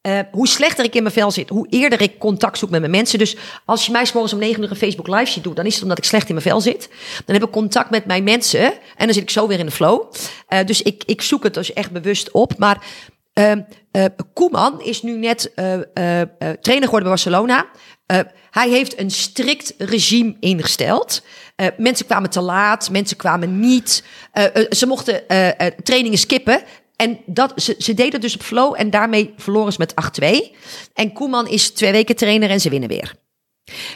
eh, 0.01 0.19
hoe 0.31 0.47
slechter 0.47 0.85
ik 0.85 0.95
in 0.95 1.01
mijn 1.03 1.13
vel 1.15 1.31
zit, 1.31 1.49
hoe 1.49 1.67
eerder 1.69 2.01
ik 2.01 2.19
contact 2.19 2.57
zoek 2.57 2.69
met 2.69 2.79
mijn 2.79 2.91
mensen. 2.91 3.19
Dus 3.19 3.37
als 3.65 3.85
je 3.85 3.91
mij 3.91 4.07
morgens 4.13 4.33
om 4.33 4.39
9 4.39 4.63
uur 4.63 4.69
een 4.71 4.75
Facebook 4.75 5.07
live 5.07 5.31
ziet 5.31 5.43
doen, 5.43 5.53
dan 5.53 5.65
is 5.65 5.73
het 5.73 5.83
omdat 5.83 5.97
ik 5.97 6.03
slecht 6.03 6.27
in 6.27 6.33
mijn 6.35 6.47
vel 6.47 6.61
zit. 6.61 6.89
Dan 7.25 7.35
heb 7.35 7.43
ik 7.45 7.51
contact 7.51 7.89
met 7.89 8.05
mijn 8.05 8.23
mensen 8.23 8.63
en 8.95 9.05
dan 9.05 9.13
zit 9.13 9.23
ik 9.23 9.29
zo 9.29 9.47
weer 9.47 9.59
in 9.59 9.65
de 9.65 9.71
flow. 9.71 10.11
Eh, 10.47 10.65
dus 10.65 10.81
ik, 10.81 11.03
ik 11.05 11.21
zoek 11.21 11.43
het 11.43 11.53
dus 11.53 11.73
echt 11.73 11.91
bewust 11.91 12.31
op. 12.31 12.57
Maar 12.57 12.85
Koeman 14.33 14.81
is 14.81 15.01
nu 15.01 15.17
net 15.17 15.53
eh, 15.53 15.73
eh, 15.73 16.21
eh, 16.21 16.27
trainer 16.37 16.85
geworden 16.87 16.89
bij 16.89 17.01
Barcelona. 17.09 17.69
Eh, 18.05 18.19
hij 18.51 18.69
heeft 18.69 18.99
een 18.99 19.11
strikt 19.11 19.73
regime 19.77 20.35
ingesteld. 20.39 21.23
Eh, 21.55 21.67
mensen 21.77 22.05
kwamen 22.05 22.29
te 22.29 22.41
laat, 22.41 22.89
mensen 22.89 23.17
kwamen 23.17 23.59
niet. 23.59 24.03
Eh, 24.31 24.55
eh, 24.55 24.71
ze 24.71 24.85
mochten 24.85 25.27
eh, 25.27 25.59
eh, 25.67 25.73
trainingen 25.83 26.17
skippen. 26.17 26.63
En 26.95 27.19
dat, 27.25 27.53
ze, 27.55 27.75
ze 27.77 27.93
deden 27.93 28.21
dus 28.21 28.35
op 28.35 28.41
flow 28.41 28.73
en 28.77 28.89
daarmee 28.89 29.33
verloren 29.37 29.73
ze 29.73 29.79
met 29.79 29.93
8-2. 30.51 30.55
En 30.93 31.13
Koeman 31.13 31.47
is 31.47 31.69
twee 31.71 31.91
weken 31.91 32.15
trainer 32.15 32.49
en 32.49 32.61
ze 32.61 32.69
winnen 32.69 32.89
weer. 32.89 33.15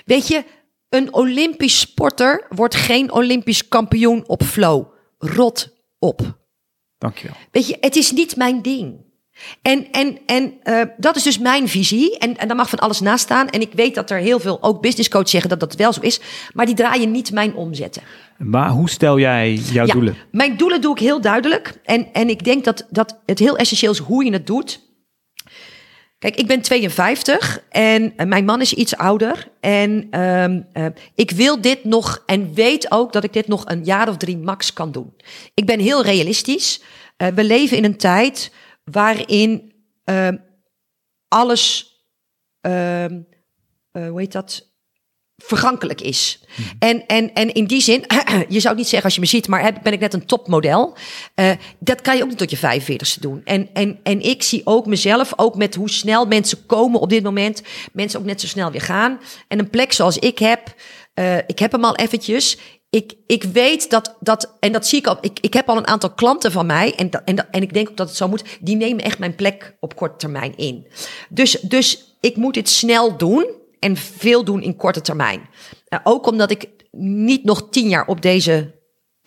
Weet 0.06 0.28
je, 0.28 0.44
Een 0.90 1.14
Olympisch 1.14 1.80
sporter 1.80 2.46
wordt 2.50 2.76
geen 2.76 3.12
Olympisch 3.12 3.68
kampioen 3.68 4.28
op 4.28 4.44
flow. 4.44 4.86
Rot 5.18 5.70
op. 6.00 6.38
Dankjewel. 6.98 7.36
Weet 7.52 7.68
je, 7.68 7.78
het 7.80 7.96
is 7.96 8.12
niet 8.12 8.36
mijn 8.36 8.62
ding. 8.62 9.06
En, 9.62 9.92
en, 9.92 10.18
en 10.26 10.54
uh, 10.64 10.82
dat 10.98 11.16
is 11.16 11.24
dus 11.24 11.40
mijn 11.40 11.68
visie. 11.68 12.18
En, 12.18 12.38
en 12.38 12.48
daar 12.48 12.58
mag 12.58 12.70
van 12.70 12.80
alles 12.80 13.00
naast 13.00 13.24
staan. 13.24 13.50
En 13.50 13.62
ik 13.62 13.72
weet 13.74 13.96
dat 13.96 14.12
er 14.12 14.18
heel 14.18 14.40
veel 14.40 14.58
ook 14.62 14.82
business 14.82 15.10
coaches 15.10 15.32
zeggen 15.32 15.50
dat 15.50 15.60
dat 15.60 15.76
wel 15.76 15.94
zo 15.94 16.02
is. 16.02 16.20
Maar 16.54 16.66
die 16.66 16.76
draaien 16.76 17.12
niet 17.12 17.32
mijn 17.32 17.56
omzetten. 17.56 18.02
Maar 18.38 18.70
hoe 18.70 18.90
stel 18.90 19.20
jij 19.20 19.54
jouw 19.54 19.86
Ja, 19.86 19.94
doelen? 19.94 20.16
Mijn 20.32 20.58
doelen 20.58 20.82
doe 20.82 20.94
ik 20.94 21.00
heel 21.00 21.22
duidelijk. 21.22 21.80
En, 21.84 22.14
en 22.14 22.30
ik 22.30 22.44
denk 22.44 22.64
dat, 22.64 22.88
dat 22.90 23.20
het 23.26 23.40
heel 23.40 23.58
essentieel 23.58 23.92
is 23.92 23.98
hoe 23.98 24.26
je 24.26 24.32
het 24.32 24.48
doet. 24.48 24.86
Kijk, 26.20 26.36
ik 26.36 26.48
ben 26.48 26.62
52 26.62 27.64
en 27.70 28.14
eh, 28.16 28.28
mijn 28.28 28.46
man 28.46 28.62
is 28.62 28.74
iets 28.74 28.96
ouder. 28.96 29.48
En 29.60 30.08
ehm, 30.10 30.62
eh, 30.74 30.86
ik 31.16 31.32
wil 31.32 31.62
dit 31.62 31.84
nog 31.84 32.24
en 32.26 32.54
weet 32.54 32.92
ook 32.92 33.14
dat 33.14 33.24
ik 33.24 33.34
dit 33.34 33.48
nog 33.48 33.64
een 33.66 33.84
jaar 33.84 34.10
of 34.10 34.18
drie 34.18 34.38
max 34.38 34.74
kan 34.74 34.92
doen. 34.92 35.14
Ik 35.54 35.66
ben 35.66 35.80
heel 35.80 36.04
realistisch. 36.04 36.82
Eh, 37.18 37.28
we 37.28 37.44
leven 37.44 37.78
in 37.78 37.84
een 37.84 37.98
tijd 37.98 38.52
waarin 38.92 39.74
ehm, 40.04 40.38
alles, 41.28 41.92
ehm, 42.62 43.22
eh, 43.92 44.10
hoe 44.10 44.20
heet 44.20 44.32
dat, 44.32 44.66
vergankelijk 45.44 46.02
is. 46.02 46.44
En, 46.80 47.06
en, 47.06 47.34
en 47.34 47.54
in 47.54 47.66
die 47.66 47.82
zin, 47.82 48.06
je 48.50 48.60
zou 48.60 48.76
niet 48.76 48.88
zeggen 48.88 49.04
als 49.04 49.14
je 49.16 49.20
me 49.20 49.26
ziet, 49.28 49.48
maar 49.48 49.64
heb- 49.64 49.80
ben 49.84 49.94
ik 49.94 50.00
net 50.00 50.14
een 50.14 50.26
topmodel. 50.26 50.98
Eh, 51.36 51.52
dat 51.80 52.02
kan 52.02 52.16
je 52.18 52.24
ook 52.24 52.30
niet 52.30 52.38
tot 52.38 52.50
je 52.52 52.58
45ste 52.58 53.20
doen. 53.20 53.42
En, 53.44 53.70
en, 53.74 54.00
en 54.04 54.22
ik 54.22 54.44
zie 54.44 54.62
ook 54.64 54.86
mezelf, 54.86 55.34
ook 55.36 55.56
met 55.56 55.76
hoe 55.76 55.90
snel 55.90 56.26
mensen 56.26 56.66
komen 56.66 57.00
op 57.00 57.10
dit 57.10 57.24
moment, 57.24 57.62
mensen 57.94 58.20
ook 58.20 58.26
net 58.26 58.42
zo 58.42 58.48
snel 58.48 58.72
weer 58.72 58.82
gaan. 58.82 59.20
En 59.48 59.60
een 59.60 59.70
plek 59.70 59.94
zoals 59.94 60.18
ik 60.18 60.40
heb, 60.40 60.76
eh, 61.14 61.38
ik 61.38 61.60
heb 61.60 61.72
hem 61.72 61.84
al 61.84 61.96
eventjes. 61.96 62.58
Ik, 62.90 63.14
ik 63.28 63.44
weet 63.44 63.90
dat, 63.90 64.16
dat, 64.20 64.56
en 64.60 64.72
dat 64.72 64.88
zie 64.88 65.00
ik 65.00 65.08
al, 65.08 65.18
ik, 65.22 65.40
ik 65.40 65.54
heb 65.54 65.70
al 65.70 65.78
een 65.78 65.88
aantal 65.88 66.14
klanten 66.14 66.52
van 66.52 66.66
mij, 66.66 66.96
en, 66.96 67.10
dat, 67.10 67.22
en, 67.26 67.36
dat, 67.36 67.46
en 67.52 67.62
ik 67.62 67.74
denk 67.74 67.90
ook 67.90 67.98
dat 67.98 68.08
het 68.08 68.18
zo 68.18 68.28
moet, 68.28 68.58
die 68.62 68.76
nemen 68.76 69.04
echt 69.04 69.20
mijn 69.20 69.36
plek 69.36 69.76
op 69.80 69.96
korte 69.96 70.18
termijn 70.18 70.58
in. 70.58 70.88
Dus, 71.30 71.52
dus 71.52 72.16
ik 72.20 72.36
moet 72.36 72.54
dit 72.54 72.70
snel 72.70 73.18
doen 73.18 73.46
en 73.80 73.98
veel 73.98 74.44
doen 74.44 74.62
in 74.62 74.76
korte 74.76 75.02
termijn. 75.02 75.50
Eh, 75.88 76.00
ook 76.04 76.28
omdat 76.28 76.52
ik 76.52 76.70
niet 76.92 77.44
nog 77.44 77.70
tien 77.70 77.90
jaar 77.90 78.08
op 78.08 78.22
deze 78.22 78.76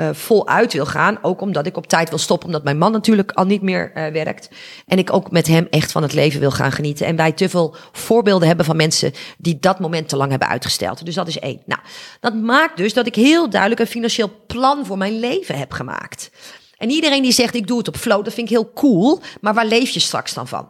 eh 0.00 0.08
voluit 0.12 0.72
wil 0.72 0.86
gaan. 0.86 1.18
Ook 1.22 1.40
omdat 1.40 1.66
ik 1.66 1.76
op 1.76 1.86
tijd 1.86 2.08
wil 2.08 2.18
stoppen, 2.18 2.46
omdat 2.46 2.64
mijn 2.64 2.78
man 2.78 2.92
natuurlijk 2.92 3.32
al 3.32 3.44
niet 3.44 3.62
meer 3.62 3.92
eh, 3.94 4.12
werkt. 4.12 4.48
En 4.86 4.98
ik 4.98 5.12
ook 5.12 5.30
met 5.30 5.46
hem 5.46 5.66
echt 5.70 5.92
van 5.92 6.02
het 6.02 6.12
leven 6.12 6.40
wil 6.40 6.50
gaan 6.50 6.72
genieten. 6.72 7.06
En 7.06 7.16
wij 7.16 7.32
te 7.32 7.48
veel 7.48 7.74
voorbeelden 7.92 8.48
hebben 8.48 8.64
van 8.64 8.76
mensen 8.76 9.12
die 9.38 9.58
dat 9.60 9.80
moment 9.80 10.08
te 10.08 10.16
lang 10.16 10.30
hebben 10.30 10.48
uitgesteld. 10.48 11.04
Dus 11.04 11.14
dat 11.14 11.28
is 11.28 11.38
één. 11.38 11.62
Nou, 11.66 11.80
dat 12.20 12.34
maakt 12.34 12.76
dus 12.76 12.94
dat 12.94 13.06
ik 13.06 13.14
heel 13.14 13.50
duidelijk 13.50 13.80
een 13.80 13.86
financieel 13.86 14.30
plan 14.46 14.86
voor 14.86 14.98
mijn 14.98 15.18
leven 15.18 15.58
heb 15.58 15.72
gemaakt. 15.72 16.30
En 16.76 16.90
iedereen 16.90 17.22
die 17.22 17.32
zegt 17.32 17.54
ik 17.54 17.66
doe 17.66 17.78
het 17.78 17.88
op 17.88 17.96
flow, 17.96 18.24
dat 18.24 18.34
vind 18.34 18.50
ik 18.50 18.56
heel 18.56 18.72
cool. 18.72 19.20
Maar 19.40 19.54
waar 19.54 19.66
leef 19.66 19.90
je 19.90 20.00
straks 20.00 20.34
dan 20.34 20.48
van? 20.48 20.68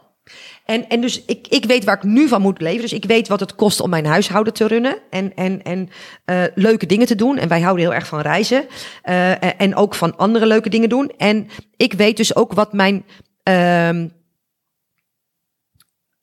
En, 0.70 0.88
en 0.88 1.00
dus 1.00 1.24
ik, 1.24 1.46
ik 1.48 1.64
weet 1.64 1.84
waar 1.84 1.96
ik 1.96 2.02
nu 2.02 2.28
van 2.28 2.42
moet 2.42 2.60
leven. 2.60 2.80
Dus 2.80 2.92
ik 2.92 3.04
weet 3.04 3.28
wat 3.28 3.40
het 3.40 3.54
kost 3.54 3.80
om 3.80 3.90
mijn 3.90 4.06
huishouden 4.06 4.52
te 4.52 4.66
runnen. 4.66 4.98
En, 5.10 5.34
en, 5.36 5.62
en 5.62 5.88
eh, 6.24 6.42
leuke 6.54 6.86
dingen 6.86 7.06
te 7.06 7.14
doen. 7.14 7.38
En 7.38 7.48
wij 7.48 7.60
houden 7.60 7.84
heel 7.84 7.94
erg 7.94 8.06
van 8.06 8.20
reizen. 8.20 8.66
Eh, 9.02 9.60
en- 9.60 9.74
ook 9.74 9.94
van 9.94 10.16
andere 10.16 10.46
leuke 10.46 10.68
dingen 10.68 10.88
doen. 10.88 11.12
En 11.16 11.48
ik 11.76 11.92
weet 11.92 12.16
dus 12.16 12.34
ook 12.36 12.52
wat 12.52 12.72
mijn 12.72 13.04
ehm, 13.42 14.08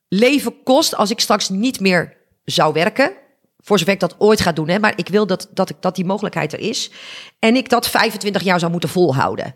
leven 0.07 0.63
kost 0.63 0.95
als 0.95 1.11
ik 1.11 1.19
straks 1.19 1.49
niet 1.49 1.79
meer 1.79 2.17
zou 2.43 2.73
werken. 2.73 3.11
Voor 3.67 3.79
zover 3.79 3.93
ik 3.93 3.99
dat 3.99 4.15
ooit 4.17 4.41
ga 4.41 4.51
doen. 4.51 4.67
Hè. 4.69 4.79
Maar 4.79 4.93
ik 4.95 5.07
wil 5.07 5.27
dat, 5.27 5.49
dat, 5.53 5.69
ik, 5.69 5.75
dat 5.79 5.95
die 5.95 6.05
mogelijkheid 6.05 6.53
er 6.53 6.59
is. 6.59 6.91
En 7.39 7.55
ik 7.55 7.69
dat 7.69 7.89
25 7.89 8.41
jaar 8.41 8.59
zou 8.59 8.71
moeten 8.71 8.89
volhouden. 8.89 9.55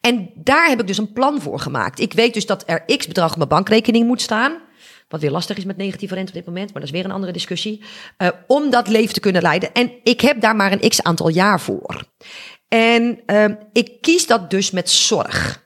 En 0.00 0.30
daar 0.34 0.68
heb 0.68 0.80
ik 0.80 0.86
dus 0.86 0.98
een 0.98 1.12
plan 1.12 1.40
voor 1.40 1.60
gemaakt. 1.60 2.00
Ik 2.00 2.12
weet 2.12 2.34
dus 2.34 2.46
dat 2.46 2.62
er 2.66 2.84
x 2.96 3.06
bedrag 3.06 3.30
op 3.30 3.36
mijn 3.36 3.48
bankrekening 3.48 4.06
moet 4.06 4.22
staan. 4.22 4.58
Wat 5.08 5.20
weer 5.20 5.30
lastig 5.30 5.56
is 5.56 5.64
met 5.64 5.76
negatieve 5.76 6.14
rente 6.14 6.30
op 6.30 6.36
dit 6.36 6.46
moment. 6.46 6.72
Maar 6.72 6.80
dat 6.80 6.90
is 6.90 6.96
weer 6.96 7.04
een 7.04 7.14
andere 7.14 7.32
discussie. 7.32 7.82
eh, 8.16 8.28
om 8.46 8.70
dat 8.70 8.88
leven 8.88 9.14
te 9.14 9.20
kunnen 9.20 9.42
leiden. 9.42 9.72
En 9.72 9.92
ik 10.02 10.20
heb 10.20 10.40
daar 10.40 10.56
maar 10.56 10.72
een 10.72 10.88
x 10.88 11.02
aantal 11.02 11.28
jaar 11.28 11.60
voor. 11.60 12.04
En 12.68 13.20
ehm, 13.26 13.54
ik 13.72 14.00
kies 14.00 14.26
dat 14.26 14.50
dus 14.50 14.70
met 14.70 14.90
zorg. 14.90 15.64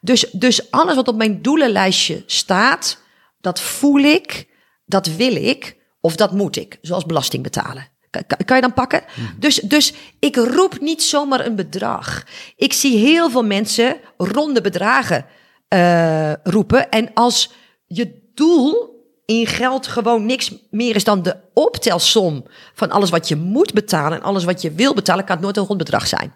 Dus, 0.00 0.30
dus 0.32 0.70
alles 0.70 0.94
wat 0.94 1.08
op 1.08 1.16
mijn 1.16 1.42
doelenlijstje 1.42 2.22
staat, 2.26 3.02
dat 3.40 3.60
voel 3.60 4.00
ik, 4.00 4.48
dat 4.84 5.06
wil 5.06 5.36
ik 5.36 5.75
of 6.06 6.16
dat 6.16 6.32
moet 6.32 6.56
ik, 6.56 6.78
zoals 6.80 7.06
belasting 7.06 7.42
betalen. 7.42 7.88
Kan, 8.10 8.22
kan- 8.44 8.56
je 8.56 8.62
dan 8.62 8.72
pakken? 8.72 9.02
Dus, 9.38 9.54
dus 9.54 9.92
ik 10.18 10.36
roep 10.36 10.80
niet 10.80 11.02
zomaar 11.02 11.46
een 11.46 11.56
bedrag. 11.56 12.24
Ik 12.56 12.72
zie 12.72 12.98
heel 12.98 13.30
veel 13.30 13.44
mensen 13.44 13.96
ronde 14.16 14.60
bedragen 14.60 15.26
eh, 15.68 16.32
roepen. 16.42 16.90
En 16.90 17.10
als 17.14 17.50
je 17.86 18.30
doel 18.34 18.94
in 19.24 19.46
geld 19.46 19.86
gewoon 19.86 20.26
niks 20.26 20.52
meer 20.70 20.94
is 20.94 21.04
dan 21.04 21.22
de 21.22 21.36
optelsom 21.54 22.44
van 22.74 22.90
alles 22.90 23.10
wat 23.10 23.28
je 23.28 23.36
moet 23.36 23.72
betalen 23.72 24.18
en 24.18 24.24
alles 24.24 24.44
wat 24.44 24.62
je 24.62 24.72
wil 24.72 24.94
betalen, 24.94 25.24
kan 25.24 25.34
het 25.34 25.44
nooit 25.44 25.56
een 25.56 25.64
rond 25.64 25.78
bedrag 25.78 26.06
zijn. 26.06 26.34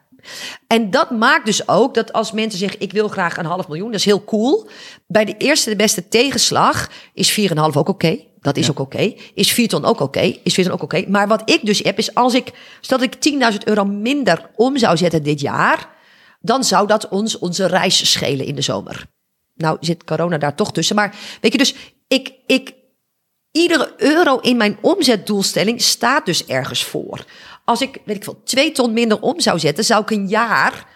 En 0.67 0.91
dat 0.91 1.11
maakt 1.11 1.47
dus 1.47 1.69
ook 1.69 1.95
dat 1.95 2.13
als 2.13 2.33
mensen 2.33 2.59
zeggen: 2.59 2.81
Ik 2.81 2.93
wil 2.93 3.09
graag 3.09 3.37
een 3.37 3.45
half 3.45 3.69
miljoen, 3.69 3.91
dat 3.91 4.01
is 4.01 4.05
heel 4.05 4.25
cool. 4.25 4.69
Bij 5.07 5.25
de 5.25 5.37
eerste, 5.37 5.71
de 5.71 5.77
beste 5.77 6.09
tegenslag 6.09 6.91
is 7.15 7.41
4,5 7.41 7.57
ook 7.57 7.89
oké. 7.89 8.19
Dat 8.41 8.57
is 8.57 8.71
ook 8.71 8.79
oké. 8.79 9.15
Is 9.35 9.53
4 9.53 9.69
ton 9.69 9.85
ook 9.85 10.01
oké? 10.01 10.39
Is 10.43 10.55
4 10.55 10.65
ton 10.65 10.73
ook 10.73 10.83
oké? 10.83 11.05
Maar 11.09 11.29
wat 11.29 11.51
ik 11.51 11.67
dus 11.67 11.79
heb, 11.79 11.99
is 11.99 12.15
als 12.15 12.35
ik, 12.35 12.51
stel 12.81 12.99
dat 12.99 13.15
ik 13.15 13.33
10.000 13.53 13.59
euro 13.65 13.85
minder 13.85 14.51
om 14.57 14.79
zou 14.79 14.97
zetten 14.97 15.23
dit 15.23 15.41
jaar, 15.41 15.89
dan 16.41 16.65
zou 16.65 16.87
dat 16.87 17.09
ons 17.09 17.39
onze 17.39 17.67
reis 17.67 18.11
schelen 18.11 18.47
in 18.47 18.55
de 18.55 18.63
zomer. 18.63 19.07
Nou 19.55 19.77
zit 19.81 20.05
corona 20.05 20.39
daar 20.39 20.55
toch 20.55 20.73
tussen. 20.73 20.97
Maar 20.97 21.15
weet 21.41 21.53
je, 21.53 21.59
dus 21.59 21.75
ik, 22.09 22.33
ik, 22.47 22.75
iedere 23.53 23.93
euro 23.97 24.39
in 24.39 24.57
mijn 24.57 24.79
omzetdoelstelling 24.81 25.83
staat 25.83 26.27
dus 26.27 26.47
ergens 26.47 26.85
voor. 26.85 27.25
Als 27.65 27.81
ik, 27.81 27.99
weet 28.05 28.17
ik 28.17 28.25
veel, 28.25 28.43
twee 28.45 28.73
ton 28.73 28.93
minder 28.93 29.21
om 29.21 29.41
zou 29.41 29.59
zetten, 29.59 29.85
zou 29.85 30.03
ik 30.03 30.11
een 30.11 30.29
jaar 30.29 30.87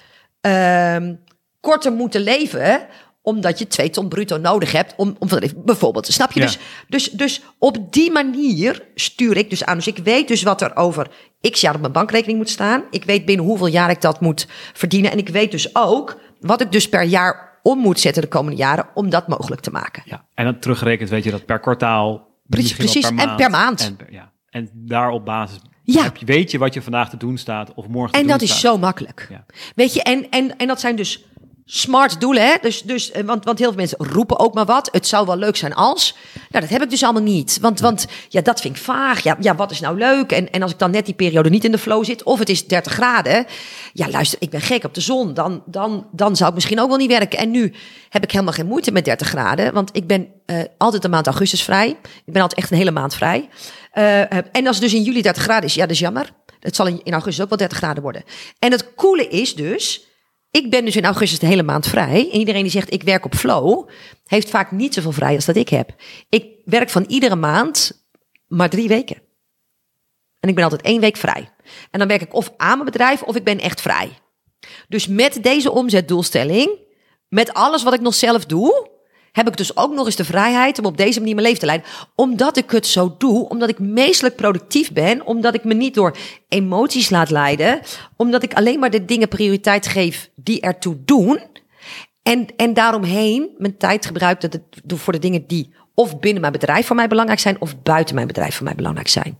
ehm, 0.40 1.14
korter 1.60 1.92
moeten 1.92 2.20
leven 2.20 2.86
omdat 3.24 3.58
je 3.58 3.66
twee 3.66 3.90
ton 3.90 4.08
bruto 4.08 4.36
nodig 4.36 4.72
hebt 4.72 4.94
om, 4.96 5.16
om. 5.18 5.28
Bijvoorbeeld, 5.56 6.06
snap 6.06 6.32
je? 6.32 6.40
Ja. 6.40 6.46
Dus, 6.46 6.58
dus, 6.88 7.10
dus 7.10 7.42
op 7.58 7.92
die 7.92 8.10
manier 8.12 8.82
stuur 8.94 9.36
ik 9.36 9.50
dus 9.50 9.64
aan. 9.64 9.76
Dus 9.76 9.86
ik 9.86 9.98
weet 9.98 10.28
dus 10.28 10.42
wat 10.42 10.60
er 10.60 10.76
over 10.76 11.10
x 11.50 11.60
jaar 11.60 11.74
op 11.74 11.80
mijn 11.80 11.92
bankrekening 11.92 12.38
moet 12.38 12.50
staan. 12.50 12.84
Ik 12.90 13.04
weet 13.04 13.24
binnen 13.24 13.46
hoeveel 13.46 13.66
jaar 13.66 13.90
ik 13.90 14.00
dat 14.00 14.20
moet 14.20 14.46
verdienen. 14.72 15.10
En 15.10 15.18
ik 15.18 15.28
weet 15.28 15.50
dus 15.50 15.74
ook 15.76 16.20
wat 16.40 16.60
ik 16.60 16.72
dus 16.72 16.88
per 16.88 17.02
jaar 17.02 17.58
om 17.62 17.78
moet 17.78 18.00
zetten 18.00 18.22
de 18.22 18.28
komende 18.28 18.56
jaren 18.56 18.86
om 18.94 19.10
dat 19.10 19.28
mogelijk 19.28 19.60
te 19.60 19.70
maken. 19.70 20.02
Ja. 20.06 20.24
En 20.34 20.44
dan 20.44 20.58
teruggerekend 20.58 21.08
weet 21.10 21.24
je 21.24 21.30
dat 21.30 21.44
per 21.44 21.60
kwartaal. 21.60 22.28
Precies, 22.46 22.74
precies. 22.74 23.10
En 23.10 23.36
per 23.36 23.50
maand. 23.50 23.94
En, 23.98 24.06
ja. 24.10 24.32
en 24.50 24.70
daar 24.72 25.10
op 25.10 25.24
basis 25.24 25.58
Ja. 25.82 26.02
heb 26.02 26.16
je, 26.16 26.26
weet 26.26 26.50
je 26.50 26.58
wat 26.58 26.74
je 26.74 26.82
vandaag 26.82 27.10
te 27.10 27.16
doen 27.16 27.38
staat 27.38 27.74
of 27.74 27.88
morgen 27.88 28.12
te 28.12 28.18
En 28.18 28.26
doen 28.26 28.32
dat 28.32 28.42
is 28.42 28.60
zo 28.60 28.78
makkelijk. 28.78 29.26
Ja. 29.30 29.44
Weet 29.74 29.94
je, 29.94 30.02
en, 30.02 30.30
en, 30.30 30.56
en 30.56 30.66
dat 30.66 30.80
zijn 30.80 30.96
dus 30.96 31.24
smart 31.64 32.20
doelen. 32.20 32.46
Hè? 32.46 32.54
Dus, 32.60 32.82
dus, 32.82 33.10
eh, 33.10 33.24
want, 33.24 33.44
want 33.44 33.58
heel 33.58 33.68
veel 33.68 33.76
mensen 33.76 33.98
roepen 33.98 34.38
ook 34.38 34.54
maar 34.54 34.64
wat. 34.64 34.88
Het 34.92 35.06
zou 35.06 35.26
wel 35.26 35.36
leuk 35.36 35.56
zijn 35.56 35.74
als. 35.74 36.14
Nou, 36.50 36.64
dat 36.64 36.68
heb 36.68 36.82
ik 36.82 36.90
dus 36.90 37.02
allemaal 37.02 37.22
niet. 37.22 37.58
Want, 37.60 37.80
want 37.80 38.06
ja, 38.28 38.40
dat 38.40 38.60
vind 38.60 38.76
ik 38.76 38.82
vaag. 38.82 39.22
Ja, 39.22 39.36
ja, 39.40 39.54
wat 39.54 39.70
is 39.70 39.80
nou 39.80 39.98
leuk? 39.98 40.32
En, 40.32 40.50
en 40.50 40.62
als 40.62 40.72
ik 40.72 40.78
dan 40.78 40.90
net 40.90 41.04
die 41.04 41.14
periode 41.14 41.50
niet 41.50 41.64
in 41.64 41.72
de 41.72 41.78
flow 41.78 42.04
zit, 42.04 42.22
of 42.22 42.38
het 42.38 42.48
is 42.48 42.66
30 42.66 42.92
graden. 42.92 43.46
Ja, 43.92 44.08
luister, 44.08 44.38
ik 44.42 44.50
ben 44.50 44.60
gek 44.60 44.84
op 44.84 44.94
de 44.94 45.00
zon. 45.00 45.34
Dan, 45.34 45.62
dan, 45.66 46.06
dan 46.12 46.36
zou 46.36 46.48
ik 46.48 46.54
misschien 46.54 46.80
ook 46.80 46.88
wel 46.88 46.98
niet 46.98 47.10
werken. 47.10 47.38
En 47.38 47.50
nu 47.50 47.72
heb 48.08 48.22
ik 48.22 48.30
helemaal 48.30 48.52
geen 48.52 48.66
moeite 48.66 48.92
met 48.92 49.04
30 49.04 49.28
graden. 49.28 49.72
Want 49.72 49.90
ik 49.92 50.06
ben 50.06 50.28
eh, 50.46 50.58
altijd 50.78 51.02
de 51.02 51.08
maand 51.08 51.26
augustus 51.26 51.62
vrij. 51.62 51.88
Ik 52.24 52.32
ben 52.32 52.42
altijd 52.42 52.60
echt 52.60 52.70
een 52.70 52.76
hele 52.76 52.90
maand 52.90 53.14
vrij. 53.14 53.48
Eh, 53.90 54.20
en 54.32 54.66
als 54.66 54.76
het 54.76 54.84
dus 54.84 54.94
in 54.94 55.02
juli 55.02 55.22
30 55.22 55.42
graden 55.42 55.68
is, 55.68 55.74
ja, 55.74 55.82
dat 55.82 55.90
is 55.90 55.98
jammer. 55.98 56.32
Het 56.60 56.76
zal 56.76 56.86
in 56.86 57.12
augustus 57.12 57.42
ook 57.42 57.48
wel 57.48 57.58
30 57.58 57.78
graden 57.78 58.02
worden. 58.02 58.24
En 58.58 58.70
het 58.70 58.94
coole 58.94 59.28
is 59.28 59.54
dus, 59.54 60.06
ik 60.56 60.70
ben 60.70 60.84
dus 60.84 60.96
in 60.96 61.04
augustus 61.04 61.38
de 61.38 61.46
hele 61.46 61.62
maand 61.62 61.86
vrij. 61.86 62.28
En 62.32 62.38
iedereen 62.38 62.62
die 62.62 62.70
zegt 62.70 62.92
ik 62.92 63.02
werk 63.02 63.24
op 63.24 63.34
flow, 63.34 63.88
heeft 64.26 64.50
vaak 64.50 64.70
niet 64.70 64.94
zoveel 64.94 65.12
vrij 65.12 65.34
als 65.34 65.44
dat 65.44 65.56
ik 65.56 65.68
heb. 65.68 65.94
Ik 66.28 66.46
werk 66.64 66.90
van 66.90 67.04
iedere 67.08 67.36
maand 67.36 68.04
maar 68.46 68.70
drie 68.70 68.88
weken. 68.88 69.16
En 70.40 70.48
ik 70.48 70.54
ben 70.54 70.64
altijd 70.64 70.82
één 70.82 71.00
week 71.00 71.16
vrij. 71.16 71.50
En 71.90 71.98
dan 71.98 72.08
werk 72.08 72.22
ik 72.22 72.34
of 72.34 72.52
aan 72.56 72.78
mijn 72.78 72.90
bedrijf 72.90 73.22
of 73.22 73.36
ik 73.36 73.44
ben 73.44 73.58
echt 73.58 73.80
vrij. 73.80 74.10
Dus 74.88 75.06
met 75.06 75.42
deze 75.42 75.70
omzetdoelstelling, 75.70 76.78
met 77.28 77.54
alles 77.54 77.82
wat 77.82 77.94
ik 77.94 78.00
nog 78.00 78.14
zelf 78.14 78.44
doe, 78.44 78.88
heb 79.34 79.48
ik 79.48 79.56
dus 79.56 79.76
ook 79.76 79.94
nog 79.94 80.06
eens 80.06 80.16
de 80.16 80.24
vrijheid 80.24 80.78
om 80.78 80.84
op 80.84 80.96
deze 80.96 81.18
manier 81.18 81.34
mijn 81.34 81.46
leven 81.46 81.60
te 81.60 81.66
leiden. 81.66 81.88
Omdat 82.14 82.56
ik 82.56 82.70
het 82.70 82.86
zo 82.86 83.14
doe, 83.18 83.48
omdat 83.48 83.68
ik 83.68 83.78
meestelijk 83.78 84.36
productief 84.36 84.92
ben, 84.92 85.26
omdat 85.26 85.54
ik 85.54 85.64
me 85.64 85.74
niet 85.74 85.94
door 85.94 86.16
emoties 86.48 87.10
laat 87.10 87.30
leiden, 87.30 87.80
omdat 88.16 88.42
ik 88.42 88.54
alleen 88.54 88.78
maar 88.78 88.90
de 88.90 89.04
dingen 89.04 89.28
prioriteit 89.28 89.86
geef 89.86 90.30
die 90.34 90.60
ertoe 90.60 90.96
doen. 91.04 91.40
En, 92.22 92.46
en 92.56 92.74
daaromheen 92.74 93.48
mijn 93.58 93.76
tijd 93.76 94.06
gebruik 94.06 94.40
dat 94.40 94.52
het 94.52 94.62
voor 94.86 95.12
de 95.12 95.18
dingen 95.18 95.46
die 95.46 95.74
of 95.94 96.18
binnen 96.18 96.40
mijn 96.40 96.52
bedrijf 96.52 96.86
voor 96.86 96.96
mij 96.96 97.08
belangrijk 97.08 97.40
zijn, 97.40 97.60
of 97.60 97.82
buiten 97.82 98.14
mijn 98.14 98.26
bedrijf 98.26 98.54
voor 98.54 98.64
mij 98.64 98.74
belangrijk 98.74 99.08
zijn. 99.08 99.38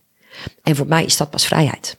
En 0.63 0.77
voor 0.77 0.87
mij 0.87 1.05
is 1.05 1.17
dat 1.17 1.31
pas 1.31 1.47
vrijheid. 1.47 1.99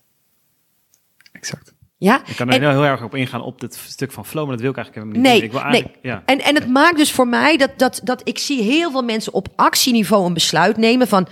Exact. 1.32 1.75
Ja? 2.06 2.22
Ik 2.26 2.36
kan 2.36 2.48
er 2.48 2.62
En- 2.62 2.70
heel, 2.70 2.86
erg 2.86 3.04
op 3.04 3.16
ingaan 3.16 3.42
op 3.42 3.60
dit 3.62 3.80
stuk 3.88 4.12
van 4.12 4.26
flow, 4.26 4.44
maar 4.44 4.52
dat 4.52 4.62
wil 4.62 4.70
ik 4.70 4.78
eigenlijk 4.78 5.08
helemaal 5.08 5.32
niet 5.32 5.40
Nee. 5.42 5.50
Ik 5.50 5.52
wil 5.52 5.62
nee. 5.62 5.72
eigenlijk, 5.72 6.00
ja. 6.02 6.24
En, 6.26 6.42
en 6.42 6.56
het 6.56 6.68
maakt 6.68 6.98
dus 6.98 7.12
voor 7.12 7.28
mij 7.28 7.58
dat, 7.58 7.72
dat, 7.78 8.02
dat 8.04 8.22
ik 8.24 8.38
zie 8.38 8.62
heel 8.62 8.92
veel 8.92 9.04
mensen 9.04 9.34
op 9.34 9.48
actieniveau 9.56 10.26
een 10.26 10.34
besluit 10.34 10.78
nemen 10.78 11.08
van... 11.08 11.28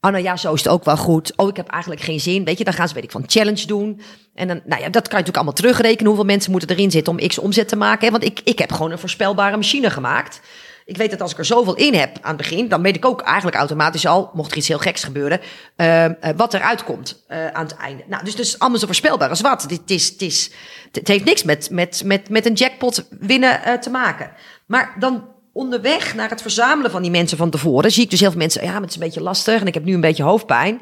Oh, 0.00 0.10
nou 0.10 0.24
ja, 0.24 0.36
zo 0.36 0.52
is 0.52 0.62
het 0.62 0.72
ook 0.72 0.84
wel 0.84 0.96
goed. 0.96 1.32
Oh, 1.36 1.48
ik 1.48 1.56
heb 1.56 1.68
eigenlijk 1.68 2.02
geen 2.02 2.20
zin. 2.20 2.44
Weet 2.44 2.58
je, 2.58 2.64
dan 2.64 2.72
gaan 2.72 2.88
ze, 2.88 2.94
weet 2.94 3.04
ik, 3.04 3.10
van 3.10 3.24
challenge 3.26 3.66
doen. 3.66 4.00
En 4.34 4.48
dan, 4.48 4.60
nou 4.64 4.82
ja, 4.82 4.88
dat 4.88 5.08
kan 5.08 5.18
je 5.18 5.24
natuurlijk 5.24 5.36
allemaal 5.36 5.52
terugrekenen. 5.52 6.06
Hoeveel 6.06 6.24
mensen 6.24 6.50
moeten 6.50 6.68
erin 6.68 6.90
zitten 6.90 7.12
om 7.12 7.28
x 7.28 7.38
omzet 7.38 7.68
te 7.68 7.76
maken. 7.76 8.06
Hè? 8.06 8.10
Want 8.10 8.24
ik, 8.24 8.40
ik 8.44 8.58
heb 8.58 8.72
gewoon 8.72 8.90
een 8.90 8.98
voorspelbare 8.98 9.56
machine 9.56 9.90
gemaakt. 9.90 10.40
Ik 10.86 10.96
weet 10.96 11.10
dat 11.10 11.20
als 11.20 11.32
ik 11.32 11.38
er 11.38 11.44
zoveel 11.44 11.74
in 11.74 11.94
heb 11.94 12.18
aan 12.20 12.28
het 12.28 12.36
begin, 12.36 12.68
dan 12.68 12.82
weet 12.82 12.96
ik 12.96 13.04
ook 13.04 13.20
eigenlijk 13.20 13.56
automatisch 13.56 14.06
al, 14.06 14.30
mocht 14.34 14.50
er 14.50 14.56
iets 14.56 14.68
heel 14.68 14.78
geks 14.78 15.04
gebeuren, 15.04 15.40
eh, 15.76 16.04
eh, 16.04 16.12
wat 16.36 16.54
eruit 16.54 16.84
komt 16.84 17.24
eh, 17.26 17.46
aan 17.46 17.64
het 17.64 17.76
einde. 17.76 18.04
Nou, 18.06 18.24
dus 18.24 18.32
het 18.32 18.42
is 18.42 18.58
allemaal 18.58 18.78
zo 18.78 18.86
voorspelbaar 18.86 19.28
als 19.28 19.40
wat. 19.40 19.64
Dit 19.68 19.90
is, 19.90 20.08
het, 20.08 20.22
is, 20.22 20.50
het 20.92 21.08
heeft 21.08 21.24
niks 21.24 21.42
met, 21.42 21.70
met, 21.70 22.02
met, 22.04 22.28
met 22.28 22.46
een 22.46 22.52
jackpot 22.52 23.08
winnen 23.10 23.64
eh, 23.64 23.74
te 23.74 23.90
maken. 23.90 24.30
Maar 24.66 24.96
dan 24.98 25.28
onderweg 25.52 26.14
naar 26.14 26.30
het 26.30 26.42
verzamelen 26.42 26.90
van 26.90 27.02
die 27.02 27.10
mensen 27.10 27.38
van 27.38 27.50
tevoren, 27.50 27.90
zie 27.90 28.04
ik 28.04 28.10
dus 28.10 28.20
heel 28.20 28.30
veel 28.30 28.38
mensen, 28.38 28.64
ja, 28.64 28.80
het 28.80 28.88
is 28.88 28.94
een 28.94 29.00
beetje 29.00 29.22
lastig 29.22 29.60
en 29.60 29.66
ik 29.66 29.74
heb 29.74 29.84
nu 29.84 29.94
een 29.94 30.00
beetje 30.00 30.22
hoofdpijn. 30.22 30.80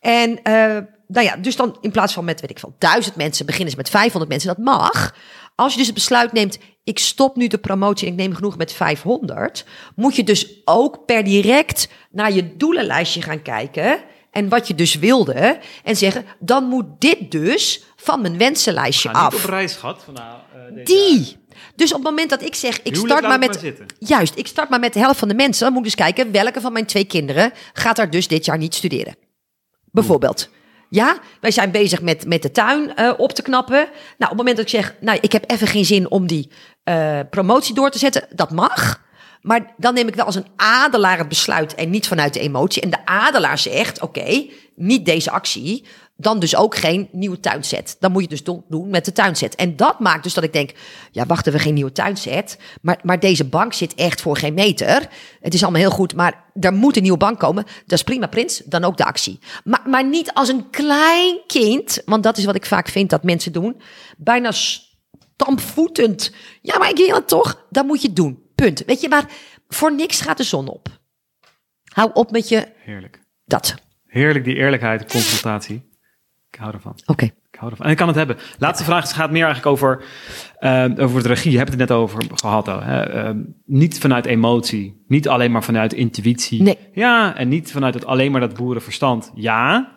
En 0.00 0.40
nou 1.08 1.26
ja, 1.26 1.36
dus 1.36 1.56
dan 1.56 1.76
in 1.80 1.90
plaats 1.90 2.12
van 2.12 2.24
met, 2.24 2.40
weet 2.40 2.50
ik 2.50 2.58
veel, 2.58 2.74
duizend 2.78 3.16
mensen, 3.16 3.46
beginnen 3.46 3.70
ze 3.70 3.76
met 3.76 3.90
500 3.90 4.30
mensen. 4.30 4.48
Dat 4.48 4.64
mag. 4.64 5.14
Als 5.54 5.72
je 5.72 5.78
dus 5.78 5.86
het 5.86 5.94
besluit 5.94 6.32
neemt, 6.32 6.58
ik 6.84 6.98
stop 6.98 7.36
nu 7.36 7.46
de 7.46 7.58
promotie 7.58 8.06
en 8.06 8.12
ik 8.12 8.18
neem 8.18 8.34
genoeg 8.34 8.56
met 8.56 8.72
500, 8.72 9.64
moet 9.96 10.16
je 10.16 10.24
dus 10.24 10.62
ook 10.64 11.04
per 11.06 11.24
direct 11.24 11.88
naar 12.10 12.32
je 12.32 12.56
doelenlijstje 12.56 13.22
gaan 13.22 13.42
kijken. 13.42 13.98
En 14.30 14.48
wat 14.48 14.68
je 14.68 14.74
dus 14.74 14.94
wilde. 14.94 15.58
En 15.84 15.96
zeggen, 15.96 16.24
dan 16.38 16.64
moet 16.64 16.84
dit 16.98 17.30
dus 17.30 17.82
van 17.96 18.20
mijn 18.20 18.38
wensenlijstje 18.38 19.08
Ga 19.08 19.24
niet 19.24 19.34
af. 19.34 19.44
op 19.44 19.50
reis, 19.50 19.72
schat. 19.72 20.02
Van, 20.04 20.14
nou, 20.14 20.38
eh, 20.76 20.84
Die. 20.84 21.36
Dus 21.76 21.92
op 21.92 21.98
het 21.98 22.08
moment 22.08 22.30
dat 22.30 22.42
ik 22.42 22.54
zeg, 22.54 22.82
ik 22.82 22.96
start 22.96 23.22
maar 23.22 23.38
met. 23.38 23.62
maar 23.62 23.86
juist, 23.98 24.36
ik 24.36 24.46
start 24.46 24.68
maar 24.68 24.80
met 24.80 24.92
de 24.92 24.98
helft 24.98 25.18
van 25.18 25.28
de 25.28 25.34
mensen. 25.34 25.64
Dan 25.64 25.72
moet 25.72 25.86
ik 25.86 25.96
dus 25.96 26.04
kijken 26.04 26.32
welke 26.32 26.60
van 26.60 26.72
mijn 26.72 26.86
twee 26.86 27.04
kinderen 27.04 27.52
gaat 27.72 27.98
er 27.98 28.10
dus 28.10 28.28
dit 28.28 28.44
jaar 28.44 28.58
niet 28.58 28.74
studeren. 28.74 29.16
Bijvoorbeeld. 29.90 30.48
Ja, 30.88 31.18
wij 31.40 31.50
zijn 31.50 31.70
bezig 31.70 32.02
met, 32.02 32.26
met 32.26 32.42
de 32.42 32.50
tuin 32.50 32.94
eh, 32.94 33.12
op 33.16 33.32
te 33.32 33.42
knappen. 33.42 33.76
Nou, 33.76 33.88
op 34.18 34.28
het 34.28 34.36
moment 34.36 34.56
dat 34.56 34.64
ik 34.64 34.70
zeg, 34.70 34.94
nou, 35.00 35.18
ik 35.20 35.32
heb 35.32 35.50
even 35.50 35.66
geen 35.66 35.84
zin 35.84 36.10
om 36.10 36.26
die 36.26 36.50
eh, 36.84 37.20
promotie 37.30 37.74
door 37.74 37.90
te 37.90 37.98
zetten, 37.98 38.26
dat 38.30 38.50
mag. 38.50 39.06
Maar 39.42 39.74
dan 39.76 39.94
neem 39.94 40.08
ik 40.08 40.14
wel 40.14 40.24
als 40.24 40.34
een 40.34 40.46
adelaar 40.56 41.18
het 41.18 41.28
besluit 41.28 41.74
en 41.74 41.90
niet 41.90 42.08
vanuit 42.08 42.34
de 42.34 42.40
emotie. 42.40 42.82
En 42.82 42.90
de 42.90 43.06
adelaar 43.06 43.58
zegt, 43.58 44.00
oké, 44.00 44.46
niet 44.74 45.04
deze 45.04 45.30
actie. 45.30 45.84
Dan 46.20 46.38
dus 46.38 46.56
ook 46.56 46.76
geen 46.76 47.08
nieuwe 47.12 47.40
tuinset. 47.40 47.96
Dan 48.00 48.12
moet 48.12 48.22
je 48.22 48.28
dus 48.28 48.44
do- 48.44 48.64
doen 48.68 48.90
met 48.90 49.04
de 49.04 49.12
tuinset. 49.12 49.54
En 49.54 49.76
dat 49.76 50.00
maakt 50.00 50.22
dus 50.22 50.34
dat 50.34 50.44
ik 50.44 50.52
denk, 50.52 50.72
ja, 51.10 51.26
wachten 51.26 51.52
we 51.52 51.58
geen 51.58 51.74
nieuwe 51.74 51.92
tuinset. 51.92 52.58
Maar, 52.82 52.98
maar 53.02 53.20
deze 53.20 53.44
bank 53.44 53.72
zit 53.72 53.94
echt 53.94 54.20
voor 54.20 54.36
geen 54.36 54.54
meter. 54.54 55.08
Het 55.40 55.54
is 55.54 55.62
allemaal 55.62 55.80
heel 55.80 55.90
goed, 55.90 56.14
maar 56.14 56.44
er 56.60 56.72
moet 56.72 56.96
een 56.96 57.02
nieuwe 57.02 57.18
bank 57.18 57.38
komen. 57.38 57.64
Dat 57.64 57.98
is 57.98 58.02
prima, 58.04 58.26
Prins. 58.26 58.62
Dan 58.64 58.84
ook 58.84 58.96
de 58.96 59.04
actie. 59.04 59.38
Maar, 59.64 59.80
maar 59.86 60.04
niet 60.04 60.32
als 60.32 60.48
een 60.48 60.70
klein 60.70 61.38
kind. 61.46 62.02
Want 62.04 62.22
dat 62.22 62.38
is 62.38 62.44
wat 62.44 62.54
ik 62.54 62.66
vaak 62.66 62.88
vind 62.88 63.10
dat 63.10 63.22
mensen 63.22 63.52
doen. 63.52 63.80
Bijna 64.16 64.50
stampvoetend. 65.36 66.32
Ja, 66.62 66.78
maar 66.78 66.90
ik 66.90 66.96
wil 66.96 67.14
het 67.14 67.28
toch. 67.28 67.66
Dan 67.70 67.86
moet 67.86 68.00
je 68.02 68.06
het 68.06 68.16
doen. 68.16 68.42
Punt. 68.54 68.82
Weet 68.86 69.00
je, 69.00 69.08
maar 69.08 69.24
voor 69.68 69.94
niks 69.94 70.20
gaat 70.20 70.36
de 70.36 70.42
zon 70.44 70.68
op. 70.68 70.88
Hou 71.92 72.10
op 72.14 72.30
met 72.30 72.48
je 72.48 72.68
Heerlijk. 72.84 73.20
dat. 73.44 73.74
Heerlijk, 74.06 74.44
die 74.44 74.54
eerlijkheid, 74.54 75.10
confrontatie. 75.10 75.87
Ik 76.50 76.58
hou 76.58 76.72
ervan. 76.74 76.98
Oké. 77.06 77.24
Ik 77.24 77.58
hou 77.58 77.70
ervan. 77.70 77.86
En 77.86 77.92
ik 77.92 77.98
kan 77.98 78.06
het 78.06 78.16
hebben. 78.16 78.36
Laatste 78.58 78.84
vraag 78.84 79.14
gaat 79.14 79.30
meer 79.30 79.44
eigenlijk 79.44 79.72
over, 79.72 80.04
eh, 80.58 80.84
over 80.98 81.22
de 81.22 81.28
regie. 81.28 81.50
Je 81.52 81.56
hebt 81.56 81.68
het 81.70 81.78
net 81.78 81.90
over 81.90 82.22
gehad. 82.34 82.68
Al, 82.68 82.82
hè? 82.82 83.00
Eh, 83.02 83.34
niet 83.64 83.98
vanuit 83.98 84.26
emotie. 84.26 85.04
Niet 85.08 85.28
alleen 85.28 85.50
maar 85.52 85.64
vanuit 85.64 85.92
intuïtie. 85.92 86.62
Nee. 86.62 86.78
Ja, 86.92 87.36
en 87.36 87.48
niet 87.48 87.72
vanuit 87.72 87.94
het 87.94 88.06
alleen 88.06 88.30
maar 88.32 88.40
dat 88.40 88.54
boerenverstand. 88.56 89.30
Ja. 89.34 89.92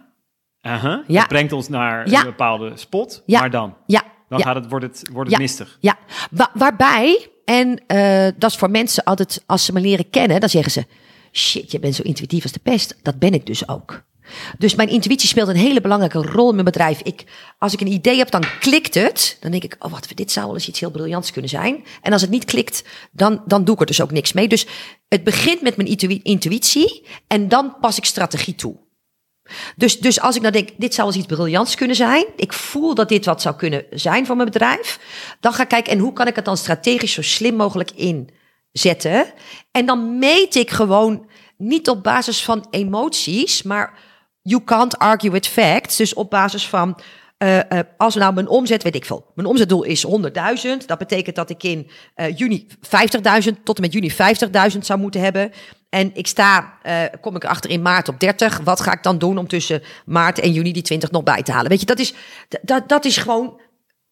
Aha. 0.61 1.03
Ja. 1.07 1.19
Dat 1.19 1.27
brengt 1.27 1.51
ons 1.51 1.69
naar 1.69 2.09
Ja. 2.09 2.19
een 2.19 2.25
bepaalde 2.25 2.71
spot. 2.75 3.23
Ja. 3.25 3.39
Maar 3.39 3.49
dan? 3.49 3.75
Ja. 3.85 4.03
Dan 4.29 4.41
gaat 4.41 4.55
het, 4.55 4.69
wordt 4.69 4.85
het, 4.85 5.09
wordt 5.13 5.29
het 5.29 5.39
mistig. 5.39 5.77
Ja, 5.79 5.95
Wa- 6.31 6.51
waarbij, 6.53 7.27
en 7.45 7.81
eh, 7.87 8.27
dat 8.37 8.51
is 8.51 8.57
voor 8.57 8.69
mensen 8.71 9.03
altijd, 9.03 9.43
als 9.45 9.65
ze 9.65 9.73
me 9.73 9.79
leren 9.79 10.09
kennen, 10.09 10.39
dan 10.39 10.49
zeggen 10.49 10.71
ze: 10.71 10.85
shit, 11.31 11.71
je 11.71 11.79
bent 11.79 11.95
zo 11.95 12.01
intuïtief 12.03 12.43
als 12.43 12.51
de 12.51 12.59
pest. 12.59 12.99
Dat 13.01 13.19
ben 13.19 13.33
ik 13.33 13.45
dus 13.45 13.67
ook. 13.69 14.03
Dus 14.57 14.75
mijn 14.75 14.89
intuïtie 14.89 15.29
speelt 15.29 15.47
een 15.47 15.55
hele 15.55 15.81
belangrijke 15.81 16.21
rol 16.21 16.47
in 16.47 16.53
mijn 16.53 16.65
bedrijf. 16.65 17.01
Ik, 17.01 17.23
als 17.57 17.73
ik 17.73 17.81
een 17.81 17.91
idee 17.91 18.17
heb, 18.17 18.31
dan 18.31 18.43
klikt 18.59 18.93
het. 18.93 19.37
Dan 19.39 19.51
denk 19.51 19.63
ik, 19.63 19.75
oh 19.79 19.91
wat, 19.91 20.07
dit 20.15 20.31
zou 20.31 20.45
wel 20.45 20.55
eens 20.55 20.67
iets 20.67 20.79
heel 20.79 20.91
briljants 20.91 21.31
kunnen 21.31 21.49
zijn. 21.49 21.85
En 22.01 22.13
als 22.13 22.21
het 22.21 22.31
niet 22.31 22.45
klikt, 22.45 22.83
dan, 23.11 23.43
dan 23.45 23.63
doe 23.63 23.73
ik 23.73 23.81
er 23.81 23.85
dus 23.85 24.01
ook 24.01 24.11
niks 24.11 24.33
mee. 24.33 24.47
Dus 24.47 24.65
het 25.07 25.23
begint 25.23 25.61
met 25.61 25.75
mijn 25.77 25.89
intu- 25.89 26.19
intuïtie 26.23 27.05
en 27.27 27.47
dan 27.47 27.75
pas 27.79 27.97
ik 27.97 28.05
strategie 28.05 28.55
toe. 28.55 28.75
Dus, 29.75 29.99
dus 29.99 30.19
als 30.19 30.35
ik 30.35 30.41
nou 30.41 30.53
denk, 30.53 30.69
dit 30.77 30.93
zou 30.93 31.07
wel 31.07 31.15
eens 31.15 31.25
iets 31.25 31.35
briljants 31.35 31.75
kunnen 31.75 31.95
zijn. 31.95 32.25
Ik 32.35 32.53
voel 32.53 32.95
dat 32.95 33.09
dit 33.09 33.25
wat 33.25 33.41
zou 33.41 33.55
kunnen 33.55 33.85
zijn 33.91 34.25
voor 34.25 34.35
mijn 34.35 34.49
bedrijf. 34.49 34.99
Dan 35.39 35.53
ga 35.53 35.63
ik 35.63 35.67
kijken, 35.67 35.93
en 35.93 35.99
hoe 35.99 36.13
kan 36.13 36.27
ik 36.27 36.35
het 36.35 36.45
dan 36.45 36.57
strategisch 36.57 37.13
zo 37.13 37.21
slim 37.21 37.55
mogelijk 37.55 37.91
inzetten? 37.91 39.33
En 39.71 39.85
dan 39.85 40.19
meet 40.19 40.55
ik 40.55 40.69
gewoon 40.69 41.29
niet 41.57 41.89
op 41.89 42.03
basis 42.03 42.43
van 42.43 42.67
emoties, 42.69 43.63
maar 43.63 43.99
you 44.41 44.63
can't 44.63 44.97
argue 44.97 45.31
with 45.31 45.47
facts. 45.47 45.95
Dus 45.95 46.13
op 46.13 46.29
basis 46.29 46.67
van, 46.67 46.99
eh, 47.37 47.59
eh, 47.59 47.85
als 47.97 48.15
nou 48.15 48.33
mijn 48.33 48.47
omzet, 48.47 48.83
weet 48.83 48.95
ik 48.95 49.05
veel, 49.05 49.25
mijn 49.35 49.47
omzetdoel 49.47 49.83
is 49.83 50.03
100.000. 50.03 50.87
Dat 50.87 50.97
betekent 50.97 51.35
dat 51.35 51.49
ik 51.49 51.63
in 51.63 51.89
eh, 52.15 52.37
juni 52.37 52.67
50.000 52.81 53.63
tot 53.63 53.75
en 53.75 53.81
met 53.81 53.93
juni 53.93 54.11
50.000 54.11 54.85
zou 54.85 54.99
moeten 54.99 55.21
hebben. 55.21 55.51
En 55.89 56.11
ik 56.13 56.27
sta, 56.27 56.73
kom 57.21 57.35
ik 57.35 57.45
achter 57.45 57.69
in 57.69 57.81
maart 57.81 58.07
op 58.07 58.19
30. 58.19 58.59
Wat 58.63 58.81
ga 58.81 58.93
ik 58.93 59.03
dan 59.03 59.17
doen 59.17 59.37
om 59.37 59.47
tussen 59.47 59.81
maart 60.05 60.39
en 60.39 60.51
juni 60.51 60.71
die 60.71 60.81
20 60.81 61.11
nog 61.11 61.23
bij 61.23 61.43
te 61.43 61.51
halen? 61.51 61.69
Weet 61.69 61.79
je, 61.79 61.85
dat 61.85 61.99
is, 61.99 62.13
dat, 62.61 62.89
dat 62.89 63.05
is 63.05 63.17
gewoon 63.17 63.59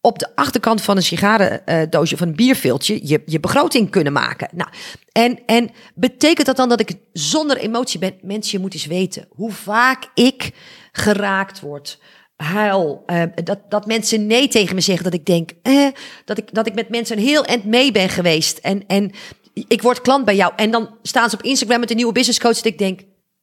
op 0.00 0.18
de 0.18 0.36
achterkant 0.36 0.82
van 0.82 0.96
een 0.96 1.02
sigarendoosje 1.02 2.16
van 2.16 2.28
een 2.28 2.34
bierviltje 2.34 3.00
je, 3.02 3.22
je 3.26 3.40
begroting 3.40 3.90
kunnen 3.90 4.12
maken. 4.12 4.48
Nou, 4.52 4.70
en, 5.12 5.38
en 5.46 5.70
betekent 5.94 6.46
dat 6.46 6.56
dan 6.56 6.68
dat 6.68 6.80
ik 6.80 6.94
zonder 7.12 7.56
emotie 7.56 7.98
ben? 7.98 8.14
Mensen, 8.22 8.52
je 8.52 8.58
moet 8.58 8.74
eens 8.74 8.86
weten 8.86 9.26
hoe 9.28 9.52
vaak 9.52 10.10
ik 10.14 10.50
geraakt 10.92 11.60
word. 11.60 11.98
Huil. 12.36 13.02
eh, 13.06 13.22
dat, 13.44 13.58
dat 13.68 13.86
mensen 13.86 14.26
nee 14.26 14.48
tegen 14.48 14.74
me 14.74 14.80
zeggen. 14.80 15.04
Dat 15.04 15.14
ik 15.14 15.26
denk 15.26 15.50
eh, 15.62 15.86
dat, 16.24 16.38
ik, 16.38 16.54
dat 16.54 16.66
ik 16.66 16.74
met 16.74 16.88
mensen 16.88 17.16
een 17.16 17.24
heel 17.24 17.44
eind 17.44 17.64
mee 17.64 17.92
ben 17.92 18.08
geweest. 18.08 18.58
En, 18.58 18.86
en 18.86 19.10
ik 19.52 19.82
word 19.82 20.00
klant 20.00 20.24
bij 20.24 20.36
jou. 20.36 20.52
En 20.56 20.70
dan 20.70 20.96
staan 21.02 21.30
ze 21.30 21.36
op 21.36 21.42
Instagram 21.42 21.80
met 21.80 21.90
een 21.90 21.96
nieuwe 21.96 22.12
business 22.12 22.38
coach. 22.38 22.54
Dat 22.54 22.64
ik 22.64 22.78
denk, 22.78 23.00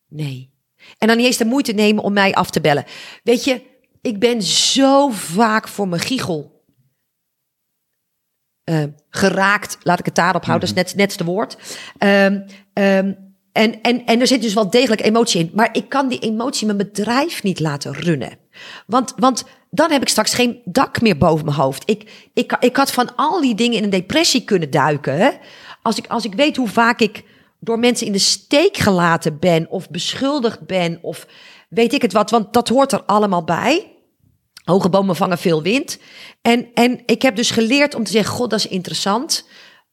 nee. 0.08 0.56
En 0.98 1.08
dan 1.08 1.18
niet 1.18 1.26
eens 1.26 1.38
de 1.38 1.46
moeite 1.46 1.72
nemen 1.72 2.04
om 2.04 2.14
mij 2.14 2.34
af 2.34 2.50
te 2.50 2.62
bellen. 2.62 2.86
Weet 3.24 3.44
je, 3.44 3.62
ik 4.02 4.20
ben 4.20 4.42
zo 4.42 5.10
vaak 5.10 5.68
voor 5.68 5.88
mijn 5.88 6.02
giegel 6.02 6.58
eh, 8.64 8.84
geraakt. 9.10 9.78
Laat 9.84 10.00
ik 10.00 10.06
het 10.06 10.16
daarop 10.16 10.46
houden, 10.46 10.76
dat 10.76 10.78
is 10.78 10.84
net, 10.84 10.96
net 10.96 11.18
de 11.18 11.24
woord. 11.24 11.58
Ehm, 11.98 12.40
ehm, 12.74 13.14
en, 13.52 13.82
en, 13.82 14.06
en 14.06 14.20
er 14.20 14.28
zit 14.28 14.42
dus 14.42 14.54
wel 14.54 14.70
degelijk 14.70 15.02
emotie 15.02 15.42
in. 15.42 15.52
Maar 15.54 15.70
ik 15.72 15.90
kan 15.90 16.08
die 16.08 16.20
emotie 16.20 16.66
mijn 16.66 16.78
bedrijf 16.78 17.44
niet 17.44 17.60
laten 17.60 17.94
runnen. 17.94 18.38
Want, 18.86 19.14
want 19.16 19.46
dan 19.70 19.92
heb 19.92 20.02
ik 20.02 20.10
straks 20.10 20.34
geen 20.34 20.62
dak 20.66 21.02
meer 21.02 21.18
boven 21.18 21.46
mijn 21.46 21.58
hoofd. 21.58 21.90
Ik, 21.90 22.30
ik, 22.34 22.58
ik 22.60 22.76
had 22.76 22.92
van 22.92 23.16
al 23.16 23.42
die 23.42 23.56
dingen 23.56 23.78
in 23.78 23.84
een 23.84 23.90
depressie 23.90 24.44
kunnen 24.44 24.70
duiken. 24.70 25.18
hè. 25.18 25.30
Als 25.82 25.98
ik, 25.98 26.08
als 26.08 26.26
ik 26.26 26.34
weet 26.34 26.56
hoe 26.56 26.68
vaak 26.68 27.00
ik 27.00 27.24
door 27.60 27.80
mensen 27.80 28.06
in 28.06 28.12
de 28.12 28.20
steek 28.20 28.78
gelaten 28.78 29.40
ben 29.40 29.70
of 29.70 29.90
beschuldigd 29.90 30.66
ben 30.66 31.00
of 31.02 31.28
weet 31.68 31.94
ik 31.94 32.02
het 32.02 32.14
wat, 32.14 32.30
want 32.30 32.54
dat 32.54 32.68
hoort 32.68 32.92
er 32.92 33.04
allemaal 33.04 33.44
bij. 33.44 33.92
Hoge 34.64 34.90
bomen 34.90 35.16
vangen 35.16 35.38
veel 35.38 35.62
wind. 35.62 35.98
En, 36.42 36.68
en 36.74 37.02
ik 37.06 37.22
heb 37.22 37.36
dus 37.36 37.52
geleerd 37.52 37.96
om 37.96 38.04
te 38.04 38.12
zeggen: 38.12 38.34
God, 38.34 38.50
dat 38.50 38.60
is 38.60 38.68
interessant. 38.68 39.46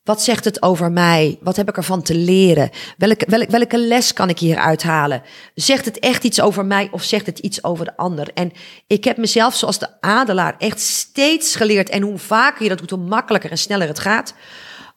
Wat 0.05 0.23
zegt 0.23 0.45
het 0.45 0.63
over 0.63 0.93
mij? 0.93 1.39
Wat 1.41 1.57
heb 1.57 1.69
ik 1.69 1.77
ervan 1.77 2.03
te 2.03 2.15
leren? 2.15 2.71
Welke, 2.97 3.27
welke, 3.29 3.51
welke 3.51 3.79
les 3.79 4.13
kan 4.13 4.29
ik 4.29 4.39
hier 4.39 4.57
uithalen? 4.57 5.23
Zegt 5.55 5.85
het 5.85 5.99
echt 5.99 6.25
iets 6.25 6.41
over 6.41 6.65
mij 6.65 6.89
of 6.93 7.03
zegt 7.03 7.27
het 7.27 7.39
iets 7.39 7.65
over 7.65 7.85
de 7.85 7.97
ander? 7.97 8.31
En 8.35 8.53
ik 8.87 9.05
heb 9.05 9.17
mezelf, 9.17 9.55
zoals 9.55 9.79
de 9.79 10.01
adelaar, 10.01 10.55
echt 10.59 10.81
steeds 10.81 11.57
geleerd. 11.57 11.89
En 11.89 12.03
hoe 12.03 12.19
vaker 12.19 12.63
je 12.63 12.69
dat 12.69 12.79
doet, 12.79 12.91
hoe 12.91 12.99
makkelijker 12.99 13.51
en 13.51 13.59
sneller 13.59 13.89
het 13.89 13.99
gaat. 13.99 14.35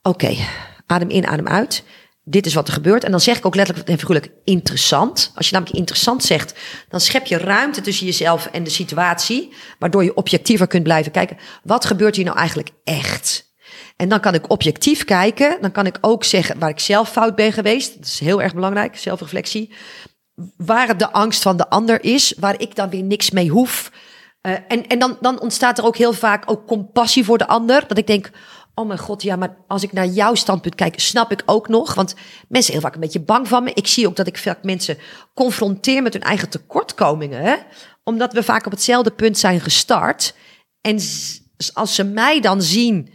Oké, 0.02 0.36
adem 0.86 1.10
in, 1.10 1.28
adem 1.28 1.48
uit. 1.48 1.84
Dit 2.30 2.46
is 2.46 2.54
wat 2.54 2.68
er 2.68 2.74
gebeurt. 2.74 3.04
En 3.04 3.12
dan 3.12 3.20
zeg 3.20 3.38
ik 3.38 3.46
ook 3.46 3.56
letterlijk 3.56 3.88
en 3.88 4.00
figuurlijk 4.00 4.32
interessant. 4.44 5.32
Als 5.36 5.48
je 5.48 5.54
namelijk 5.54 5.78
interessant 5.78 6.24
zegt, 6.24 6.60
dan 6.90 7.00
schep 7.00 7.26
je 7.26 7.38
ruimte 7.38 7.82
tussen 7.82 8.06
jezelf 8.06 8.46
en 8.46 8.64
de 8.64 8.70
situatie. 8.70 9.54
Waardoor 9.80 10.04
je 10.04 10.16
objectiever 10.16 10.68
kunt 10.68 10.84
blijven 10.84 11.12
kijken. 11.12 11.38
Wat 11.64 11.86
gebeurt 11.86 12.16
hier 12.16 12.26
nou 12.26 12.38
eigenlijk 12.38 12.70
echt? 12.84 13.54
En 13.96 14.10
dan 14.10 14.20
kan 14.20 14.34
ik 14.34 14.52
objectief 14.52 15.04
kijken. 15.04 15.58
Dan 15.62 15.72
kan 15.72 15.86
ik 15.86 15.98
ook 16.02 16.24
zeggen 16.24 16.60
waar 16.60 16.70
ik 16.70 16.80
zelf 16.80 17.10
fout 17.10 17.36
ben 17.36 17.54
geweest. 17.54 17.96
Dat 17.96 18.06
is 18.06 18.20
heel 18.20 18.42
erg 18.42 18.54
belangrijk, 18.54 18.98
zelfreflectie. 18.98 19.74
waar 20.58 20.98
de 20.98 21.12
angst 21.12 21.42
van 21.42 21.58
de 21.58 21.70
ander 21.70 22.04
is, 22.04 22.34
waar 22.40 22.62
ik 22.62 22.76
dan 22.76 22.90
weer 22.90 23.04
niks 23.04 23.32
mee 23.32 23.50
hoef. 23.50 23.92
Uh, 24.42 24.54
en 24.68 24.88
en 24.88 25.00
dan, 25.00 25.18
dan 25.22 25.40
ontstaat 25.40 25.78
er 25.78 25.86
ook 25.86 25.98
heel 25.98 26.14
vaak 26.14 26.52
ook 26.52 26.68
compassie 26.68 27.26
voor 27.26 27.38
de 27.38 27.48
ander. 27.48 27.84
Dat 27.88 27.98
ik 27.98 28.08
denk, 28.08 28.30
oh 28.78 28.88
mijn 28.88 29.00
god, 29.00 29.22
ja, 29.22 29.36
maar 29.36 29.58
als 29.68 29.84
ik 29.84 29.94
naar 29.94 30.08
jouw 30.08 30.36
standpunt 30.36 30.76
kijk, 30.76 31.00
snap 31.00 31.32
ik 31.32 31.44
ook 31.46 31.68
nog. 31.68 31.94
Want 31.94 32.14
mensen 32.48 32.72
zijn 32.72 32.72
heel 32.72 32.82
vaak 32.82 32.94
een 32.94 33.00
beetje 33.00 33.20
bang 33.20 33.48
van 33.48 33.64
me. 33.64 33.72
Ik 33.74 33.88
zie 33.88 34.08
ook 34.08 34.16
dat 34.16 34.28
ik 34.28 34.38
vaak 34.38 34.64
mensen 34.64 34.98
confronteer 35.34 36.02
met 36.02 36.14
hun 36.14 36.22
eigen 36.22 36.50
tekortkomingen. 36.50 37.42
Hè? 37.42 37.56
Omdat 38.04 38.34
we 38.34 38.44
vaak 38.44 38.66
op 38.66 38.72
hetzelfde 38.72 39.12
punt 39.12 39.38
zijn 39.38 39.60
gestart. 39.60 40.34
En 40.82 41.00
als 41.74 41.96
ze 41.96 42.04
mij 42.04 42.40
dan 42.42 42.62
zien 42.62 43.10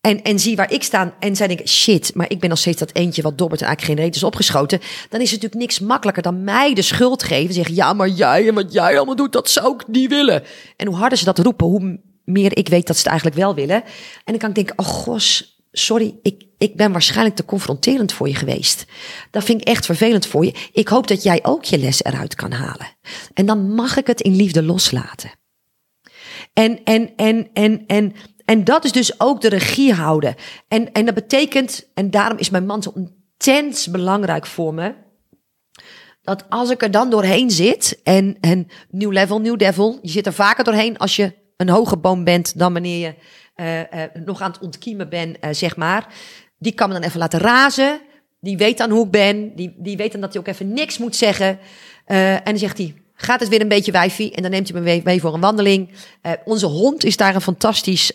en, 0.00 0.22
en 0.22 0.38
zie 0.38 0.56
waar 0.56 0.72
ik 0.72 0.82
sta 0.82 1.14
en 1.20 1.36
zij 1.36 1.46
denken, 1.46 1.68
shit, 1.68 2.14
maar 2.14 2.30
ik 2.30 2.40
ben 2.40 2.48
nog 2.48 2.58
steeds 2.58 2.78
dat 2.78 2.94
eentje 2.94 3.22
wat 3.22 3.38
dobbert 3.38 3.60
en 3.60 3.66
eigenlijk 3.66 3.98
geen 3.98 4.06
reet 4.06 4.16
is 4.16 4.22
opgeschoten. 4.22 4.80
Dan 5.08 5.20
is 5.20 5.30
het 5.30 5.42
natuurlijk 5.42 5.70
niks 5.70 5.80
makkelijker 5.80 6.22
dan 6.22 6.44
mij 6.44 6.74
de 6.74 6.82
schuld 6.82 7.22
geven. 7.22 7.54
Zeggen, 7.54 7.74
ja, 7.74 7.92
maar 7.92 8.08
jij 8.08 8.48
en 8.48 8.54
wat 8.54 8.72
jij 8.72 8.96
allemaal 8.96 9.16
doet, 9.16 9.32
dat 9.32 9.50
zou 9.50 9.74
ik 9.74 9.88
niet 9.88 10.10
willen. 10.10 10.42
En 10.76 10.86
hoe 10.86 10.96
harder 10.96 11.18
ze 11.18 11.24
dat 11.24 11.38
roepen, 11.38 11.66
hoe 11.66 11.98
meer 12.26 12.56
ik 12.56 12.68
weet 12.68 12.86
dat 12.86 12.96
ze 12.96 13.02
het 13.02 13.10
eigenlijk 13.10 13.40
wel 13.40 13.54
willen. 13.54 13.82
En 13.84 14.22
dan 14.24 14.38
kan 14.38 14.48
ik 14.48 14.54
denken, 14.54 14.78
oh 14.78 14.86
gos, 14.86 15.60
sorry, 15.72 16.18
ik, 16.22 16.44
ik 16.58 16.76
ben 16.76 16.92
waarschijnlijk 16.92 17.36
te 17.36 17.44
confronterend 17.44 18.12
voor 18.12 18.28
je 18.28 18.34
geweest. 18.34 18.84
Dat 19.30 19.44
vind 19.44 19.60
ik 19.60 19.66
echt 19.66 19.86
vervelend 19.86 20.26
voor 20.26 20.44
je. 20.44 20.54
Ik 20.72 20.88
hoop 20.88 21.06
dat 21.06 21.22
jij 21.22 21.44
ook 21.44 21.64
je 21.64 21.78
les 21.78 22.04
eruit 22.04 22.34
kan 22.34 22.52
halen. 22.52 22.86
En 23.34 23.46
dan 23.46 23.74
mag 23.74 23.96
ik 23.96 24.06
het 24.06 24.20
in 24.20 24.36
liefde 24.36 24.62
loslaten. 24.62 25.30
En, 26.52 26.84
en, 26.84 27.16
en, 27.16 27.48
en, 27.52 27.86
en, 27.86 28.14
en 28.44 28.64
dat 28.64 28.84
is 28.84 28.92
dus 28.92 29.20
ook 29.20 29.40
de 29.40 29.48
regie 29.48 29.92
houden. 29.92 30.34
En, 30.68 30.92
en 30.92 31.04
dat 31.04 31.14
betekent, 31.14 31.88
en 31.94 32.10
daarom 32.10 32.38
is 32.38 32.50
mijn 32.50 32.66
man 32.66 32.82
zo 32.82 32.92
intens 32.94 33.86
belangrijk 33.86 34.46
voor 34.46 34.74
me. 34.74 34.94
Dat 36.22 36.44
als 36.48 36.70
ik 36.70 36.82
er 36.82 36.90
dan 36.90 37.10
doorheen 37.10 37.50
zit, 37.50 38.00
en, 38.02 38.36
en 38.40 38.68
nieuw 38.90 39.10
level, 39.10 39.40
nieuw 39.40 39.56
devil, 39.56 39.98
je 40.02 40.10
zit 40.10 40.26
er 40.26 40.32
vaker 40.32 40.64
doorheen 40.64 40.98
als 40.98 41.16
je 41.16 41.32
een 41.56 41.68
hoge 41.68 41.96
boom 41.96 42.24
bent 42.24 42.58
dan 42.58 42.72
wanneer 42.72 42.98
je 42.98 43.14
uh, 43.56 43.78
uh, 43.78 44.24
nog 44.24 44.40
aan 44.40 44.50
het 44.50 44.60
ontkiemen 44.60 45.08
bent, 45.08 45.36
uh, 45.40 45.50
zeg 45.52 45.76
maar. 45.76 46.06
Die 46.58 46.72
kan 46.72 46.88
me 46.88 46.94
dan 46.94 47.02
even 47.02 47.18
laten 47.18 47.40
razen. 47.40 48.00
Die 48.40 48.56
weet 48.56 48.78
dan 48.78 48.90
hoe 48.90 49.04
ik 49.04 49.10
ben. 49.10 49.54
Die, 49.54 49.74
die 49.78 49.96
weet 49.96 50.12
dan 50.12 50.20
dat 50.20 50.32
hij 50.32 50.40
ook 50.40 50.48
even 50.48 50.72
niks 50.72 50.98
moet 50.98 51.16
zeggen. 51.16 51.58
en 52.04 52.40
dan 52.44 52.58
zegt 52.58 52.78
hij, 52.78 52.94
gaat 53.14 53.40
het 53.40 53.48
weer 53.48 53.60
een 53.60 53.68
beetje 53.68 53.92
wijfie. 53.92 54.34
En 54.34 54.42
dan 54.42 54.50
neemt 54.50 54.68
hij 54.68 54.80
me 54.80 55.02
mee 55.04 55.20
voor 55.20 55.34
een 55.34 55.40
wandeling. 55.40 55.90
onze 56.44 56.66
hond 56.66 57.04
is 57.04 57.16
daar 57.16 57.34
een 57.34 57.40
fantastisch, 57.40 58.12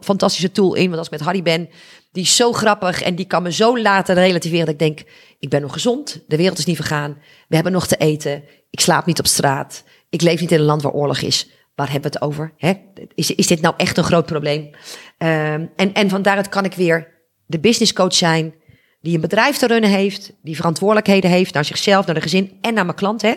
fantastische 0.00 0.52
tool 0.52 0.74
in. 0.74 0.84
Want 0.84 0.96
als 0.96 1.06
ik 1.06 1.12
met 1.12 1.20
Harry 1.20 1.42
ben, 1.42 1.68
die 2.12 2.22
is 2.22 2.36
zo 2.36 2.52
grappig. 2.52 3.02
En 3.02 3.14
die 3.14 3.26
kan 3.26 3.42
me 3.42 3.52
zo 3.52 3.78
laten 3.78 4.14
relativeren 4.14 4.64
dat 4.64 4.74
ik 4.74 4.80
denk, 4.80 5.02
ik 5.38 5.48
ben 5.48 5.62
nog 5.62 5.72
gezond. 5.72 6.20
De 6.26 6.36
wereld 6.36 6.58
is 6.58 6.64
niet 6.64 6.76
vergaan. 6.76 7.18
We 7.48 7.54
hebben 7.54 7.72
nog 7.72 7.86
te 7.86 7.96
eten. 7.96 8.44
Ik 8.70 8.80
slaap 8.80 9.06
niet 9.06 9.18
op 9.18 9.26
straat. 9.26 9.84
Ik 10.10 10.22
leef 10.22 10.40
niet 10.40 10.52
in 10.52 10.58
een 10.58 10.64
land 10.64 10.82
waar 10.82 10.92
oorlog 10.92 11.20
is 11.20 11.48
waar 11.74 11.90
hebben 11.90 12.10
we 12.10 12.16
het 12.18 12.26
over? 12.26 12.52
Hè? 12.56 12.72
Is, 13.14 13.34
is 13.34 13.46
dit 13.46 13.60
nou 13.60 13.74
echt 13.76 13.96
een 13.96 14.04
groot 14.04 14.26
probleem? 14.26 14.64
Um, 14.64 15.70
en, 15.76 15.92
en 15.92 16.08
van 16.08 16.22
daaruit 16.22 16.48
kan 16.48 16.64
ik 16.64 16.74
weer 16.74 17.08
de 17.46 17.60
business 17.60 17.92
coach 17.92 18.14
zijn 18.14 18.54
die 19.00 19.14
een 19.14 19.20
bedrijf 19.20 19.56
te 19.56 19.66
runnen 19.66 19.90
heeft, 19.90 20.32
die 20.42 20.56
verantwoordelijkheden 20.56 21.30
heeft 21.30 21.54
naar 21.54 21.64
zichzelf, 21.64 22.06
naar 22.06 22.14
de 22.14 22.20
gezin 22.20 22.58
en 22.60 22.74
naar 22.74 22.84
mijn 22.84 22.96
klant. 22.96 23.22
Hè? 23.22 23.34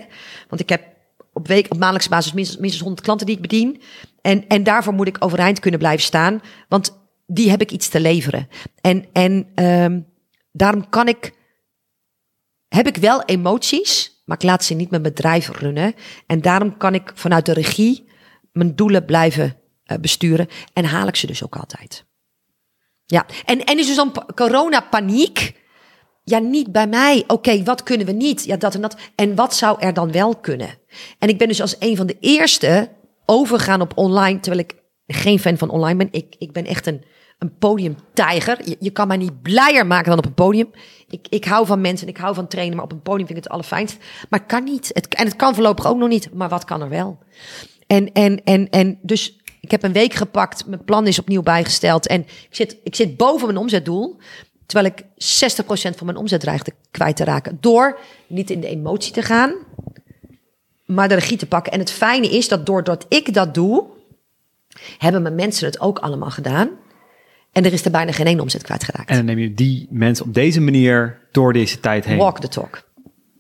Want 0.50 0.62
ik 0.62 0.70
heb 0.70 0.84
op 1.34 1.48
week, 1.48 1.66
op 1.66 1.78
maandelijkse 1.78 2.10
basis 2.10 2.34
minstens, 2.34 2.60
minstens 2.60 2.84
100 2.84 3.06
klanten 3.06 3.26
die 3.26 3.36
ik 3.36 3.42
bedien. 3.42 3.82
En, 4.22 4.48
en 4.48 4.64
daarvoor 4.64 4.94
moet 4.94 5.08
ik 5.08 5.18
overeind 5.20 5.60
kunnen 5.60 5.80
blijven 5.80 6.04
staan, 6.04 6.42
want 6.70 6.98
die 7.28 7.50
heb 7.50 7.62
ik 7.62 7.72
iets 7.72 7.88
te 7.88 8.00
leveren. 8.00 8.48
En, 8.82 9.06
en 9.14 9.64
um, 9.66 10.08
daarom 10.52 10.90
kan 10.90 11.08
ik, 11.08 11.34
heb 12.68 12.88
ik 12.88 12.98
wel 12.98 13.24
emoties, 13.24 14.22
maar 14.26 14.38
ik 14.38 14.44
laat 14.44 14.64
ze 14.64 14.74
niet 14.74 14.90
mijn 14.90 15.02
bedrijf 15.02 15.50
runnen. 15.60 15.94
En 16.28 16.42
daarom 16.42 16.78
kan 16.78 16.94
ik 16.94 17.12
vanuit 17.16 17.46
de 17.46 17.54
regie 17.54 18.08
mijn 18.56 18.76
doelen 18.76 19.06
blijven 19.06 19.58
uh, 19.86 19.98
besturen. 19.98 20.48
En 20.74 20.86
haal 20.86 21.08
ik 21.08 21.16
ze 21.16 21.28
dus 21.28 21.44
ook 21.44 21.56
altijd. 21.56 22.06
Ja, 23.06 23.26
en, 23.46 23.64
en 23.64 23.80
is 23.80 23.88
dus 23.88 23.96
dan 23.96 24.14
corona-paniek? 24.36 25.64
Ja, 26.24 26.40
niet 26.40 26.72
bij 26.72 26.88
mij. 26.88 27.24
Oké, 27.28 27.64
wat 27.64 27.84
kunnen 27.84 28.06
we 28.06 28.12
niet? 28.12 28.44
Ja, 28.44 28.58
dat 28.58 28.76
en 28.76 28.82
dat. 28.82 28.98
En 29.16 29.36
wat 29.36 29.56
zou 29.56 29.78
er 29.80 29.94
dan 29.94 30.12
wel 30.12 30.36
kunnen? 30.36 30.70
En 31.20 31.30
ik 31.30 31.38
ben 31.38 31.48
dus 31.48 31.62
als 31.62 31.76
een 31.80 31.96
van 31.96 32.08
de 32.08 32.18
eerste 32.20 32.90
overgaan 33.26 33.82
op 33.82 33.98
online, 33.98 34.40
terwijl 34.40 34.64
ik 34.64 34.76
geen 35.08 35.40
fan 35.40 35.58
van 35.58 35.70
online 35.70 35.98
ben. 35.98 36.08
Ik, 36.12 36.36
ik 36.38 36.52
ben 36.52 36.66
echt 36.66 36.88
een, 36.88 37.04
een 37.40 37.58
podiumtijger. 37.58 38.70
Je, 38.70 38.78
je 38.80 38.92
kan 38.92 39.08
mij 39.08 39.18
niet 39.18 39.42
blijer 39.42 39.88
maken 39.88 40.10
dan 40.10 40.18
op 40.18 40.26
een 40.26 40.34
podium. 40.34 40.72
Ik, 41.08 41.28
ik 41.30 41.46
hou 41.46 41.66
van 41.66 41.82
mensen 41.82 42.08
en 42.08 42.14
ik 42.14 42.20
hou 42.20 42.36
van 42.36 42.48
trainen, 42.48 42.76
maar 42.76 42.86
op 42.86 42.92
een 42.92 43.02
podium 43.02 43.26
vind 43.28 43.38
ik 43.38 43.44
het 43.44 43.54
allerfijnst. 43.54 43.98
Maar 44.30 44.46
kan 44.46 44.64
niet. 44.64 44.90
Het, 44.94 45.16
en 45.16 45.26
het 45.26 45.36
kan 45.36 45.54
voorlopig 45.54 45.88
ook 45.88 45.98
nog 45.98 46.10
niet. 46.10 46.34
Maar 46.34 46.50
wat 46.50 46.66
kan 46.66 46.82
er 46.82 46.90
wel? 46.90 47.20
En, 47.88 48.12
en, 48.12 48.44
en, 48.44 48.70
en 48.70 49.00
dus 49.02 49.40
ik 49.62 49.72
heb 49.72 49.84
een 49.84 49.94
week 49.94 50.14
gepakt. 50.14 50.66
Mijn 50.66 50.84
plan 50.84 51.08
is 51.08 51.20
opnieuw 51.20 51.42
bijgesteld. 51.42 52.08
En 52.08 52.22
ik 52.22 52.48
zit, 52.50 52.78
ik 52.84 52.96
zit 52.96 53.18
boven 53.18 53.46
mijn 53.46 53.60
omzetdoel. 53.60 54.18
Terwijl 54.66 54.94
ik 54.94 55.04
60% 55.04 55.06
van 55.96 56.06
mijn 56.06 56.18
omzet 56.18 56.40
dreigde 56.40 56.74
kwijt 56.92 57.16
te 57.16 57.24
raken. 57.24 57.58
Door 57.62 58.00
niet 58.28 58.50
in 58.50 58.60
de 58.60 58.68
emotie 58.68 59.14
te 59.14 59.22
gaan, 59.22 59.54
maar 60.86 61.08
de 61.08 61.14
regie 61.14 61.38
te 61.38 61.46
pakken. 61.46 61.72
En 61.72 61.80
het 61.80 61.92
fijne 61.92 62.30
is 62.30 62.48
dat 62.48 62.66
doordat 62.66 63.06
ik 63.10 63.34
dat 63.34 63.54
doe, 63.54 63.86
hebben 64.98 65.22
mijn 65.22 65.36
mensen 65.36 65.66
het 65.66 65.80
ook 65.80 66.00
allemaal 66.00 66.30
gedaan. 66.32 66.70
En 67.52 67.66
er 67.66 67.74
is 67.74 67.86
er 67.86 67.92
bijna 67.92 68.12
geen 68.12 68.26
één 68.26 68.40
omzet 68.40 68.64
kwijtgeraakt. 68.64 69.10
En 69.10 69.16
dan 69.16 69.26
neem 69.26 69.38
je 69.38 69.54
die 69.54 69.88
mensen 69.90 70.26
op 70.26 70.34
deze 70.34 70.62
manier 70.62 71.20
door 71.32 71.54
deze 71.54 71.80
tijd 71.80 72.06
heen. 72.06 72.18
Walk 72.18 72.40
the 72.40 72.48
talk. 72.48 72.84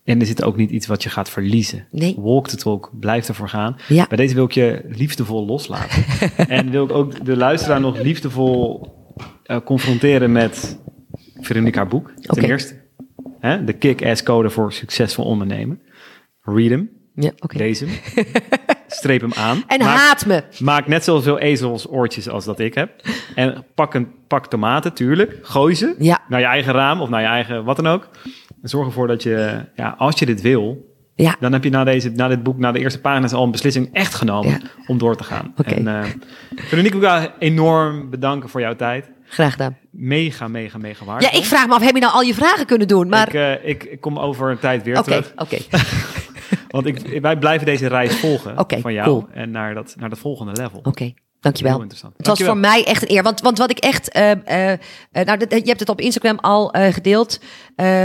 En 0.06 0.20
er 0.20 0.26
zit 0.26 0.44
ook 0.44 0.58
niet 0.58 0.70
iets 0.70 0.88
wat 0.88 1.04
je 1.04 1.10
gaat 1.10 1.30
verliezen. 1.30 1.88
Nee. 1.92 2.16
Walk 2.18 2.48
the 2.48 2.56
talk, 2.56 2.92
blijf 3.00 3.28
ervoor 3.28 3.50
gaan. 3.50 3.78
Ja. 3.88 4.06
Bij 4.08 4.18
deze 4.18 4.34
wil 4.34 4.44
ik 4.44 4.52
je 4.52 4.82
liefdevol 4.88 5.46
loslaten. 5.46 6.04
en 6.48 6.70
wil 6.70 6.84
ik 6.84 6.92
ook 6.92 7.26
de 7.26 7.38
luisteraar 7.38 7.80
nog 7.80 8.02
liefdevol 8.02 8.88
uh, 9.46 9.58
confronteren 9.64 10.32
met 10.32 10.80
Veronica 11.40 11.78
haar 11.78 11.88
boek. 11.88 12.12
Ten 12.22 12.44
eerste, 12.44 12.82
hè, 13.40 13.64
de 13.64 13.74
kick-ass 13.74 14.24
code 14.24 14.50
voor 14.50 14.74
succesvol 14.74 15.26
ondernemen. 15.26 15.82
Read 16.42 16.70
hem, 16.70 16.90
Ja, 17.16 17.32
lees 17.38 17.80
hem, 17.80 17.90
streep 18.96 19.22
hem 19.22 19.34
aan. 19.34 19.64
En 19.68 19.80
Maak- 19.80 19.98
haat 19.98 20.26
me. 20.26 20.44
Maak 20.60 20.88
net 20.88 21.04
zoveel 21.04 21.40
ezelsoortjes 21.40 22.30
als 22.30 22.46
dat 22.46 22.60
ik 22.60 22.74
heb. 22.74 22.90
En 23.36 23.66
pak 23.76 23.94
een 23.94 24.08
pak 24.28 24.48
tomaten, 24.48 24.94
tuurlijk. 24.94 25.38
Gooi 25.42 25.76
ze 25.76 25.96
Ja. 26.00 26.20
naar 26.30 26.40
je 26.40 26.46
eigen 26.46 26.74
raam 26.74 27.02
of 27.02 27.10
naar 27.10 27.22
je 27.22 27.28
eigen 27.28 27.64
wat 27.64 27.76
dan 27.76 27.88
ook. 27.88 28.08
En 28.62 28.70
zorg 28.70 28.88
ervoor 28.88 29.08
dat 29.08 29.24
je, 29.24 29.66
ja, 29.76 29.96
als 29.98 30.20
je 30.20 30.26
dit 30.26 30.42
wil, 30.42 30.94
Ja, 31.18 31.36
dan 31.40 31.54
heb 31.54 31.64
je 31.64 31.70
na, 31.70 31.84
deze, 31.84 32.10
na 32.10 32.28
dit 32.28 32.44
boek, 32.44 32.58
na 32.58 32.72
de 32.72 32.80
eerste 32.80 33.02
pagina's 33.02 33.34
al 33.34 33.44
een 33.44 33.52
beslissing 33.52 33.90
echt 33.94 34.14
genomen 34.14 34.52
Ja. 34.52 34.60
om 34.88 34.98
door 34.98 35.16
te 35.16 35.24
gaan. 35.24 35.54
Oké. 35.58 35.70
En 35.74 35.86
uh, 35.86 36.04
Veronique, 36.56 36.96
ik 36.96 37.02
wil 37.02 37.10
jou 37.10 37.30
enorm 37.40 38.10
bedanken 38.10 38.50
voor 38.50 38.62
jouw 38.62 38.76
tijd. 38.76 39.10
graag 39.28 39.52
gedaan. 39.52 39.78
Mega, 39.92 40.48
mega, 40.48 40.78
mega 40.78 41.00
Ja, 41.00 41.12
waardevol. 41.12 41.40
ik 41.40 41.46
vraag 41.46 41.68
me 41.68 41.74
af, 41.74 41.82
heb 41.84 41.94
je 41.96 42.02
nou 42.02 42.14
al 42.14 42.22
je 42.22 42.34
vragen 42.34 42.66
kunnen 42.66 42.88
doen? 42.88 43.10
Maar 43.10 43.28
Ik, 43.28 43.34
eh, 43.34 43.70
ik, 43.70 43.84
ik 43.84 44.02
kom 44.02 44.20
over 44.20 44.52
een 44.52 44.60
tijd 44.60 44.84
weer 44.84 44.98
oké, 45.00 45.04
terug. 45.04 45.32
oké. 45.36 45.58
Want 46.68 46.86
ik, 46.86 47.22
wij 47.22 47.38
blijven 47.38 47.66
deze 47.66 47.88
reis 47.88 48.16
volgen 48.16 48.56
van 48.82 48.94
jou. 48.94 49.08
cool. 49.08 49.28
En 49.34 49.52
naar 49.52 49.74
dat, 49.74 49.96
naar 50.00 50.10
dat 50.10 50.20
volgende 50.20 50.52
level. 50.52 50.80
Oké, 50.84 51.14
dankjewel. 51.40 51.74
Heel 51.74 51.82
interessant. 51.82 52.14
Het 52.18 52.28
was 52.28 52.38
Dankjewel. 52.38 52.54
voor 52.54 52.62
mij 52.62 52.86
echt 52.94 53.02
een 53.02 53.16
eer. 53.16 53.24
Want, 53.24 53.42
want 53.42 53.58
wat 53.58 53.70
ik 53.70 53.78
echt. 53.78 54.10
eh, 54.10 54.32
eh, 54.32 54.72
eh, 55.12 55.26
nou, 55.26 55.40
je 55.50 55.62
hebt 55.64 55.80
het 55.80 55.90
op 55.90 56.02
Instagram 56.02 56.38
al 56.40 56.74
gedeeld. 56.92 57.40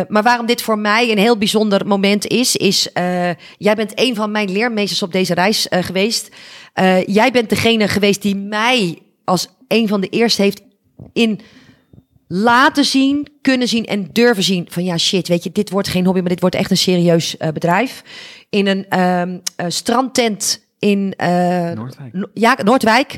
Maar 0.08 0.22
waarom 0.22 0.46
dit 0.46 0.62
voor 0.62 0.78
mij 0.78 1.10
een 1.10 1.18
heel 1.18 1.38
bijzonder 1.38 1.86
moment 1.86 2.26
is. 2.26 2.56
Is. 2.56 2.88
jij 3.56 3.74
bent 3.76 3.92
een 3.94 4.14
van 4.14 4.30
mijn 4.30 4.50
leermeesters 4.50 5.02
op 5.02 5.12
deze 5.12 5.34
reis 5.34 5.66
geweest. 5.70 6.34
Jij 7.06 7.30
bent 7.32 7.48
degene 7.48 7.88
geweest 7.88 8.22
die 8.22 8.36
mij 8.36 8.98
als 9.24 9.48
een 9.68 9.88
van 9.88 10.00
de 10.00 10.08
eerste 10.08 10.42
heeft 10.42 10.62
in 11.12 11.40
laten 12.32 12.84
zien, 12.84 13.28
kunnen 13.42 13.68
zien 13.68 13.84
en 13.86 14.08
durven 14.12 14.42
zien 14.42 14.66
van 14.68 14.84
ja 14.84 14.98
shit, 14.98 15.28
weet 15.28 15.44
je, 15.44 15.52
dit 15.52 15.70
wordt 15.70 15.88
geen 15.88 16.04
hobby, 16.04 16.20
maar 16.20 16.28
dit 16.28 16.40
wordt 16.40 16.56
echt 16.56 16.70
een 16.70 16.76
serieus 16.76 17.36
eh, 17.36 17.48
bedrijf. 17.48 18.02
In 18.48 18.66
een 18.66 18.88
ehm, 18.88 19.38
eh, 19.56 19.66
strandtent 19.68 20.68
in 20.78 21.14
eh, 21.16 21.28
Noordwijk. 21.70 22.12
No- 22.12 22.30
ja, 22.34 22.56
Noordwijk. 22.64 23.16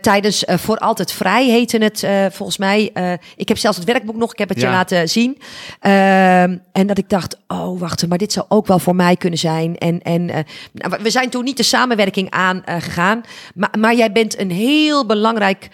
Tijdens 0.00 0.44
Voor 0.46 0.78
Altijd 0.78 1.12
Vrij 1.12 1.46
heette 1.46 1.78
het 1.78 2.06
volgens 2.34 2.58
mij. 2.58 2.92
Ik 3.36 3.48
heb 3.48 3.58
zelfs 3.58 3.76
het 3.76 3.86
werkboek 3.86 4.16
nog, 4.16 4.32
ik 4.32 4.38
heb 4.38 4.48
het 4.48 4.60
je 4.60 4.66
laten 4.66 5.08
zien. 5.08 5.38
Ehm, 5.80 6.56
en 6.72 6.86
dat 6.86 6.98
ik 6.98 7.08
dacht, 7.08 7.38
oh 7.46 7.80
wacht, 7.80 8.08
maar 8.08 8.18
dit 8.18 8.32
zou 8.32 8.46
ook 8.48 8.66
wel 8.66 8.78
voor 8.78 8.96
mij 8.96 9.16
kunnen 9.16 9.38
zijn. 9.38 9.76
En, 9.78 10.02
en 10.02 10.24
nou, 10.72 11.02
we 11.02 11.10
zijn 11.10 11.30
toen 11.30 11.44
niet 11.44 11.56
de 11.56 11.62
samenwerking 11.62 12.30
aan 12.30 12.64
eh, 12.64 12.76
gegaan. 12.80 13.20
Maar, 13.54 13.74
maar 13.78 13.94
jij 13.94 14.12
bent 14.12 14.38
een 14.38 14.50
heel 14.50 15.06
belangrijk 15.06 15.68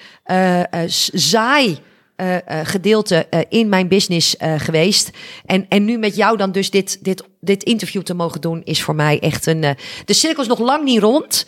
zaai 1.12 1.78
uh, 2.22 2.36
gedeelte 2.62 3.26
in 3.48 3.68
mijn 3.68 3.88
business 3.88 4.36
geweest. 4.56 5.10
En, 5.46 5.66
en 5.68 5.84
nu 5.84 5.98
met 5.98 6.16
jou 6.16 6.36
dan 6.36 6.52
dus 6.52 6.70
dit, 6.70 7.04
dit, 7.04 7.24
dit 7.40 7.62
interview 7.62 8.02
te 8.02 8.14
mogen 8.14 8.40
doen, 8.40 8.60
is 8.64 8.82
voor 8.82 8.94
mij 8.94 9.20
echt 9.20 9.46
een. 9.46 9.60
de 10.04 10.14
cirkel 10.14 10.42
is 10.42 10.48
nog 10.48 10.58
lang 10.58 10.84
niet 10.84 11.00
rond. 11.00 11.46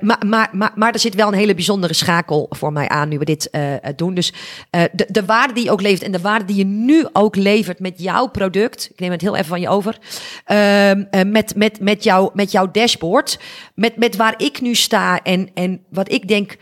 maar, 0.00 0.22
maar, 0.26 0.48
maar, 0.52 0.72
maar 0.74 0.92
er 0.92 0.98
zit 0.98 1.14
wel 1.14 1.28
een 1.28 1.34
hele 1.34 1.54
bijzondere 1.54 1.94
schakel 1.94 2.46
voor 2.50 2.72
mij 2.72 2.88
aan 2.88 3.08
nu 3.08 3.18
we 3.18 3.24
dit 3.24 3.50
doen. 3.96 4.14
Dus 4.14 4.32
de, 4.70 5.06
de 5.08 5.24
waarde 5.24 5.54
die 5.54 5.64
je 5.64 5.70
ook 5.70 5.82
levert 5.82 6.02
en 6.02 6.12
de 6.12 6.20
waarde 6.20 6.44
die 6.44 6.56
je 6.56 6.64
nu 6.64 7.06
ook 7.12 7.36
levert 7.36 7.78
met 7.78 7.94
jouw 7.96 8.26
product. 8.26 8.88
Ik 8.92 9.00
neem 9.00 9.10
het 9.10 9.20
heel 9.20 9.34
even 9.34 9.48
van 9.48 9.60
je 9.60 9.68
over. 9.68 9.98
Ehm, 10.44 11.04
met, 11.30 11.54
met, 11.56 11.80
met, 11.80 12.04
jou, 12.04 12.30
met 12.34 12.52
jouw 12.52 12.70
dashboard. 12.70 13.38
Met, 13.74 13.96
met 13.96 14.16
waar 14.16 14.34
ik 14.36 14.60
nu 14.60 14.74
sta 14.74 15.22
en, 15.22 15.48
en 15.54 15.84
wat 15.88 16.12
ik 16.12 16.28
denk 16.28 16.56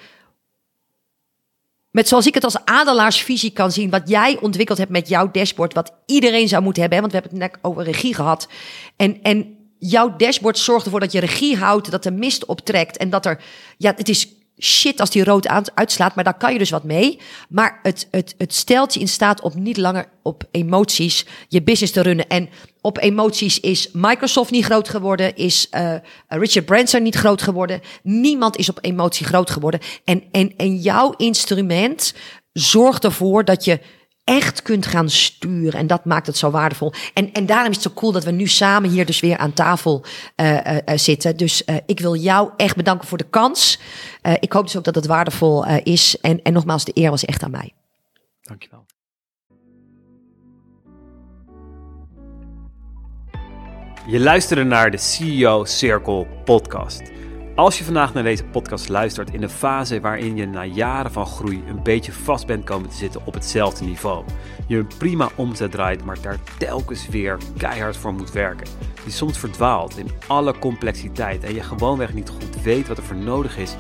met 1.93 2.09
zoals 2.09 2.27
ik 2.27 2.35
het 2.35 2.45
als 2.45 2.65
adelaarsvisie 2.65 3.51
kan 3.51 3.73
zien, 3.73 3.91
wat 3.91 4.09
jij 4.09 4.39
ontwikkeld 4.41 4.79
hebt 4.79 4.91
met 4.91 5.09
jouw 5.09 5.31
dashboard, 5.31 5.75
wat 5.75 5.93
iedereen 6.07 6.49
zou 6.49 6.63
moeten 6.63 6.83
hebben, 6.83 7.01
want 7.01 7.13
we 7.13 7.19
hebben 7.19 7.41
het 7.41 7.53
net 7.53 7.63
over 7.63 7.85
regie 7.85 8.15
gehad. 8.15 8.49
En, 8.97 9.23
en 9.23 9.57
jouw 9.79 10.17
dashboard 10.17 10.59
zorgt 10.59 10.85
ervoor 10.85 11.01
dat 11.01 11.13
je 11.13 11.21
regie 11.21 11.57
houdt, 11.57 11.91
dat 11.91 12.03
de 12.03 12.11
mist 12.11 12.45
optrekt 12.45 12.97
en 12.97 13.11
dat 13.11 13.27
er, 13.27 13.43
ja, 13.79 13.93
het 13.97 14.09
is 14.09 14.29
shit 14.59 15.01
als 15.01 15.11
die 15.11 15.25
rood 15.25 15.49
uitslaat, 15.75 16.15
maar 16.15 16.25
daar 16.25 16.37
kan 16.37 16.53
je 16.53 16.59
dus 16.59 16.71
wat 16.71 16.85
mee. 16.85 17.21
Maar 17.49 17.81
het, 17.83 18.09
het, 18.11 18.35
het 18.39 18.55
stelt 18.55 18.95
je 18.95 19.01
in 19.01 19.09
staat 19.09 19.41
om 19.41 19.63
niet 19.63 19.77
langer 19.77 20.09
op 20.23 20.45
emoties 20.51 21.27
je 21.49 21.63
business 21.63 21.93
te 21.93 22.03
runnen. 22.03 22.29
En 22.29 22.49
op 22.83 22.99
emoties 22.99 23.61
is 23.61 23.89
Microsoft 23.93 24.51
niet 24.51 24.65
groot 24.65 24.89
geworden, 24.89 25.37
is 25.37 25.69
uh, 25.71 25.95
Richard 26.29 26.67
Branson 26.67 27.03
niet 27.03 27.15
groot 27.15 27.43
geworden. 27.43 27.81
Niemand 28.03 28.57
is 28.57 28.69
op 28.69 28.79
emotie 28.81 29.27
groot 29.27 29.51
geworden. 29.51 29.81
En, 30.05 30.23
en, 30.31 30.55
en 30.57 30.77
jouw 30.77 31.15
instrument 31.17 32.15
zorgt 32.53 33.05
ervoor 33.05 33.45
dat 33.45 33.65
je 33.65 33.81
echt 34.25 34.63
kunt 34.63 34.87
gaan 34.87 35.11
sturen. 35.11 35.81
En 35.81 35.87
dat 35.87 36.05
maakt 36.05 36.27
het 36.27 36.37
zo 36.37 36.51
waardevol. 36.51 36.93
En, 37.15 37.33
en 37.33 37.47
daarom 37.47 37.71
is 37.71 37.75
het 37.75 37.85
zo 37.85 37.93
cool 37.95 38.13
dat 38.13 38.25
we 38.25 38.31
nu 38.31 38.47
samen 38.47 38.91
hier 38.91 39.07
dus 39.07 39.21
weer 39.21 39.37
aan 39.37 39.53
tafel 39.53 40.05
uh, 40.37 40.57
uh, 40.65 40.79
zitten. 40.95 41.37
Dus 41.37 41.65
ik 41.87 42.01
wil 42.01 42.17
jou 42.17 42.51
echt 42.57 42.77
bedanken 42.77 43.09
voor 43.09 43.19
de 43.19 43.29
kans. 43.31 43.79
ik 44.41 44.53
hoop 44.53 44.65
dus 44.65 44.77
ook 44.77 44.85
dat 44.85 44.95
het 44.95 45.07
waardevol 45.07 45.67
is. 45.67 46.17
En, 46.21 46.43
en 46.43 46.53
nogmaals, 46.53 46.85
de 46.85 46.93
eer 46.95 47.11
was 47.11 47.25
echt 47.25 47.43
aan 47.43 47.51
mij. 47.51 47.73
Dankjewel. 48.43 48.85
Je 54.07 54.21
luisterde 54.21 54.65
naar 54.65 54.91
de 54.91 54.97
CEO 54.97 55.65
Circle 55.65 56.27
podcast. 56.45 57.03
Als 57.55 57.79
je 57.79 57.85
vandaag 57.85 58.15
naar 58.15 58.23
deze 58.23 58.45
podcast 58.45 58.89
luistert 58.89 59.35
in 59.35 59.43
een 59.43 59.49
fase 59.49 60.01
waarin 60.01 60.37
je 60.37 60.47
na 60.47 60.65
jaren 60.65 61.13
van 61.13 61.27
groei 61.27 61.63
een 61.67 61.83
beetje 61.83 62.13
vast 62.13 62.47
bent 62.47 62.65
komen 62.65 62.89
te 62.89 62.97
zitten 62.97 63.21
op 63.25 63.35
hetzelfde 63.35 63.85
niveau, 63.85 64.25
je 64.67 64.77
een 64.77 64.91
prima 64.99 65.29
omzet 65.37 65.71
draait, 65.71 66.05
maar 66.05 66.21
daar 66.21 66.39
telkens 66.59 67.09
weer 67.09 67.39
keihard 67.57 67.97
voor 67.97 68.13
moet 68.13 68.33
werken, 68.33 68.67
je 69.05 69.11
soms 69.11 69.39
verdwaalt 69.39 69.99
in 69.99 70.11
alle 70.27 70.59
complexiteit 70.59 71.45
en 71.45 71.55
je 71.55 71.63
gewoonweg 71.63 72.15
niet 72.15 72.29
goed 72.29 72.63
weet 72.63 72.89
wat 72.89 72.97
er 72.97 73.05
voor 73.05 73.17
nodig 73.17 73.59
is 73.59 73.75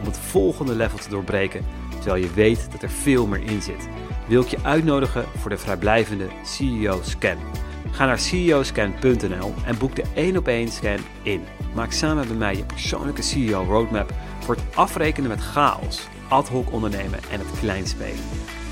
om 0.00 0.04
het 0.04 0.18
volgende 0.18 0.74
level 0.74 0.98
te 0.98 1.08
doorbreken, 1.08 1.64
terwijl 2.00 2.22
je 2.22 2.32
weet 2.32 2.68
dat 2.72 2.82
er 2.82 2.90
veel 2.90 3.26
meer 3.26 3.42
in 3.42 3.62
zit, 3.62 3.88
wil 4.28 4.42
ik 4.42 4.48
je 4.48 4.58
uitnodigen 4.62 5.24
voor 5.36 5.50
de 5.50 5.58
vrijblijvende 5.58 6.28
CEO 6.44 7.00
Scan. 7.02 7.66
Ga 7.90 8.06
naar 8.06 8.18
ceoscan.nl 8.18 9.54
en 9.64 9.78
boek 9.78 9.96
de 9.96 10.04
1 10.14 10.36
op 10.36 10.48
1 10.48 10.68
scan 10.68 10.98
in. 11.22 11.44
Maak 11.74 11.92
samen 11.92 12.28
met 12.28 12.38
mij 12.38 12.56
je 12.56 12.64
persoonlijke 12.64 13.22
CEO 13.22 13.64
roadmap 13.64 14.12
voor 14.38 14.54
het 14.54 14.76
afrekenen 14.76 15.28
met 15.28 15.40
chaos, 15.40 16.08
ad 16.28 16.48
hoc 16.48 16.72
ondernemen 16.72 17.18
en 17.30 17.38
het 17.38 17.60
kleinspelen. 17.60 18.24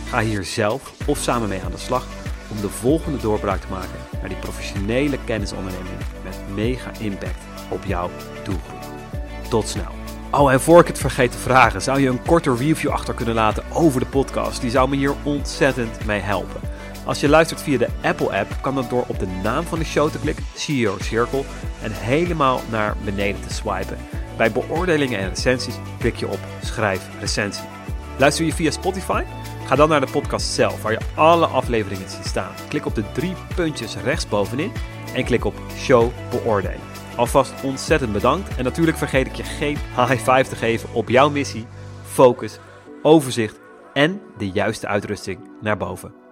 Ga 0.09 0.21
hier 0.21 0.45
zelf 0.45 0.93
of 1.07 1.19
samen 1.19 1.49
mee 1.49 1.63
aan 1.63 1.71
de 1.71 1.79
slag 1.79 2.07
om 2.51 2.61
de 2.61 2.69
volgende 2.69 3.19
doorbraak 3.19 3.61
te 3.61 3.71
maken 3.71 3.99
naar 4.21 4.29
die 4.29 4.39
professionele 4.39 5.19
kennisonderneming 5.25 5.97
met 6.25 6.39
mega 6.55 6.91
impact 7.01 7.43
op 7.71 7.85
jouw 7.85 8.11
doelgroep. 8.45 8.85
Tot 9.49 9.69
snel. 9.69 9.93
Oh, 10.31 10.53
en 10.53 10.61
voor 10.61 10.81
ik 10.81 10.87
het 10.87 10.99
vergeet 10.99 11.33
te 11.33 11.39
vragen, 11.39 11.83
zou 11.83 12.01
je 12.01 12.09
een 12.09 12.23
korte 12.23 12.55
review 12.55 12.91
achter 12.91 13.15
kunnen 13.15 13.35
laten 13.35 13.65
over 13.73 14.01
de 14.01 14.07
podcast? 14.07 14.61
Die 14.61 14.71
zou 14.71 14.89
me 14.89 14.97
hier 14.97 15.15
ontzettend 15.23 16.05
mee 16.05 16.21
helpen. 16.21 16.61
Als 17.07 17.21
je 17.21 17.29
luistert 17.29 17.63
via 17.63 17.79
de 17.79 17.89
Apple-app, 18.03 18.57
kan 18.61 18.75
dat 18.75 18.91
door 18.91 19.05
op 19.09 19.19
de 19.19 19.27
naam 19.27 19.65
van 19.65 19.79
de 19.79 19.85
show 19.85 20.11
te 20.11 20.19
klikken, 20.19 20.45
CEO 20.55 20.97
Circle, 21.01 21.43
en 21.83 21.93
helemaal 21.93 22.61
naar 22.71 22.97
beneden 23.05 23.41
te 23.47 23.55
swipen. 23.55 23.99
Bij 24.37 24.53
beoordelingen 24.53 25.19
en 25.19 25.29
recensies 25.29 25.75
klik 25.99 26.17
je 26.17 26.29
op 26.29 26.39
Schrijf 26.63 27.09
recensie. 27.21 27.65
Luister 28.19 28.45
je 28.45 28.53
via 28.53 28.71
Spotify? 28.71 29.23
Ga 29.67 29.75
dan 29.75 29.89
naar 29.89 30.01
de 30.01 30.11
podcast 30.13 30.47
zelf, 30.47 30.83
waar 30.83 30.93
je 30.93 31.01
alle 31.15 31.47
afleveringen 31.47 32.11
ziet 32.11 32.27
staan. 32.27 32.55
Klik 32.69 32.87
op 32.87 32.95
de 32.95 33.13
drie 33.13 33.35
puntjes 33.55 33.97
rechtsbovenin 33.97 34.73
en 35.15 35.25
klik 35.25 35.45
op 35.45 35.55
Show 35.77 36.11
beoordelen. 36.31 36.81
Alvast 37.17 37.53
ontzettend 37.63 38.13
bedankt 38.13 38.57
en 38.57 38.65
natuurlijk 38.65 38.99
vergeet 38.99 39.27
ik 39.27 39.35
je 39.35 39.45
geen 39.45 39.79
high 39.97 40.31
five 40.31 40.49
te 40.49 40.57
geven 40.57 40.89
op 40.93 41.09
jouw 41.09 41.31
missie, 41.31 41.67
focus, 42.05 42.59
overzicht 43.03 43.61
en 43.93 44.21
de 44.39 44.51
juiste 44.51 44.87
uitrusting 44.87 45.39
naar 45.61 45.77
boven. 45.77 46.26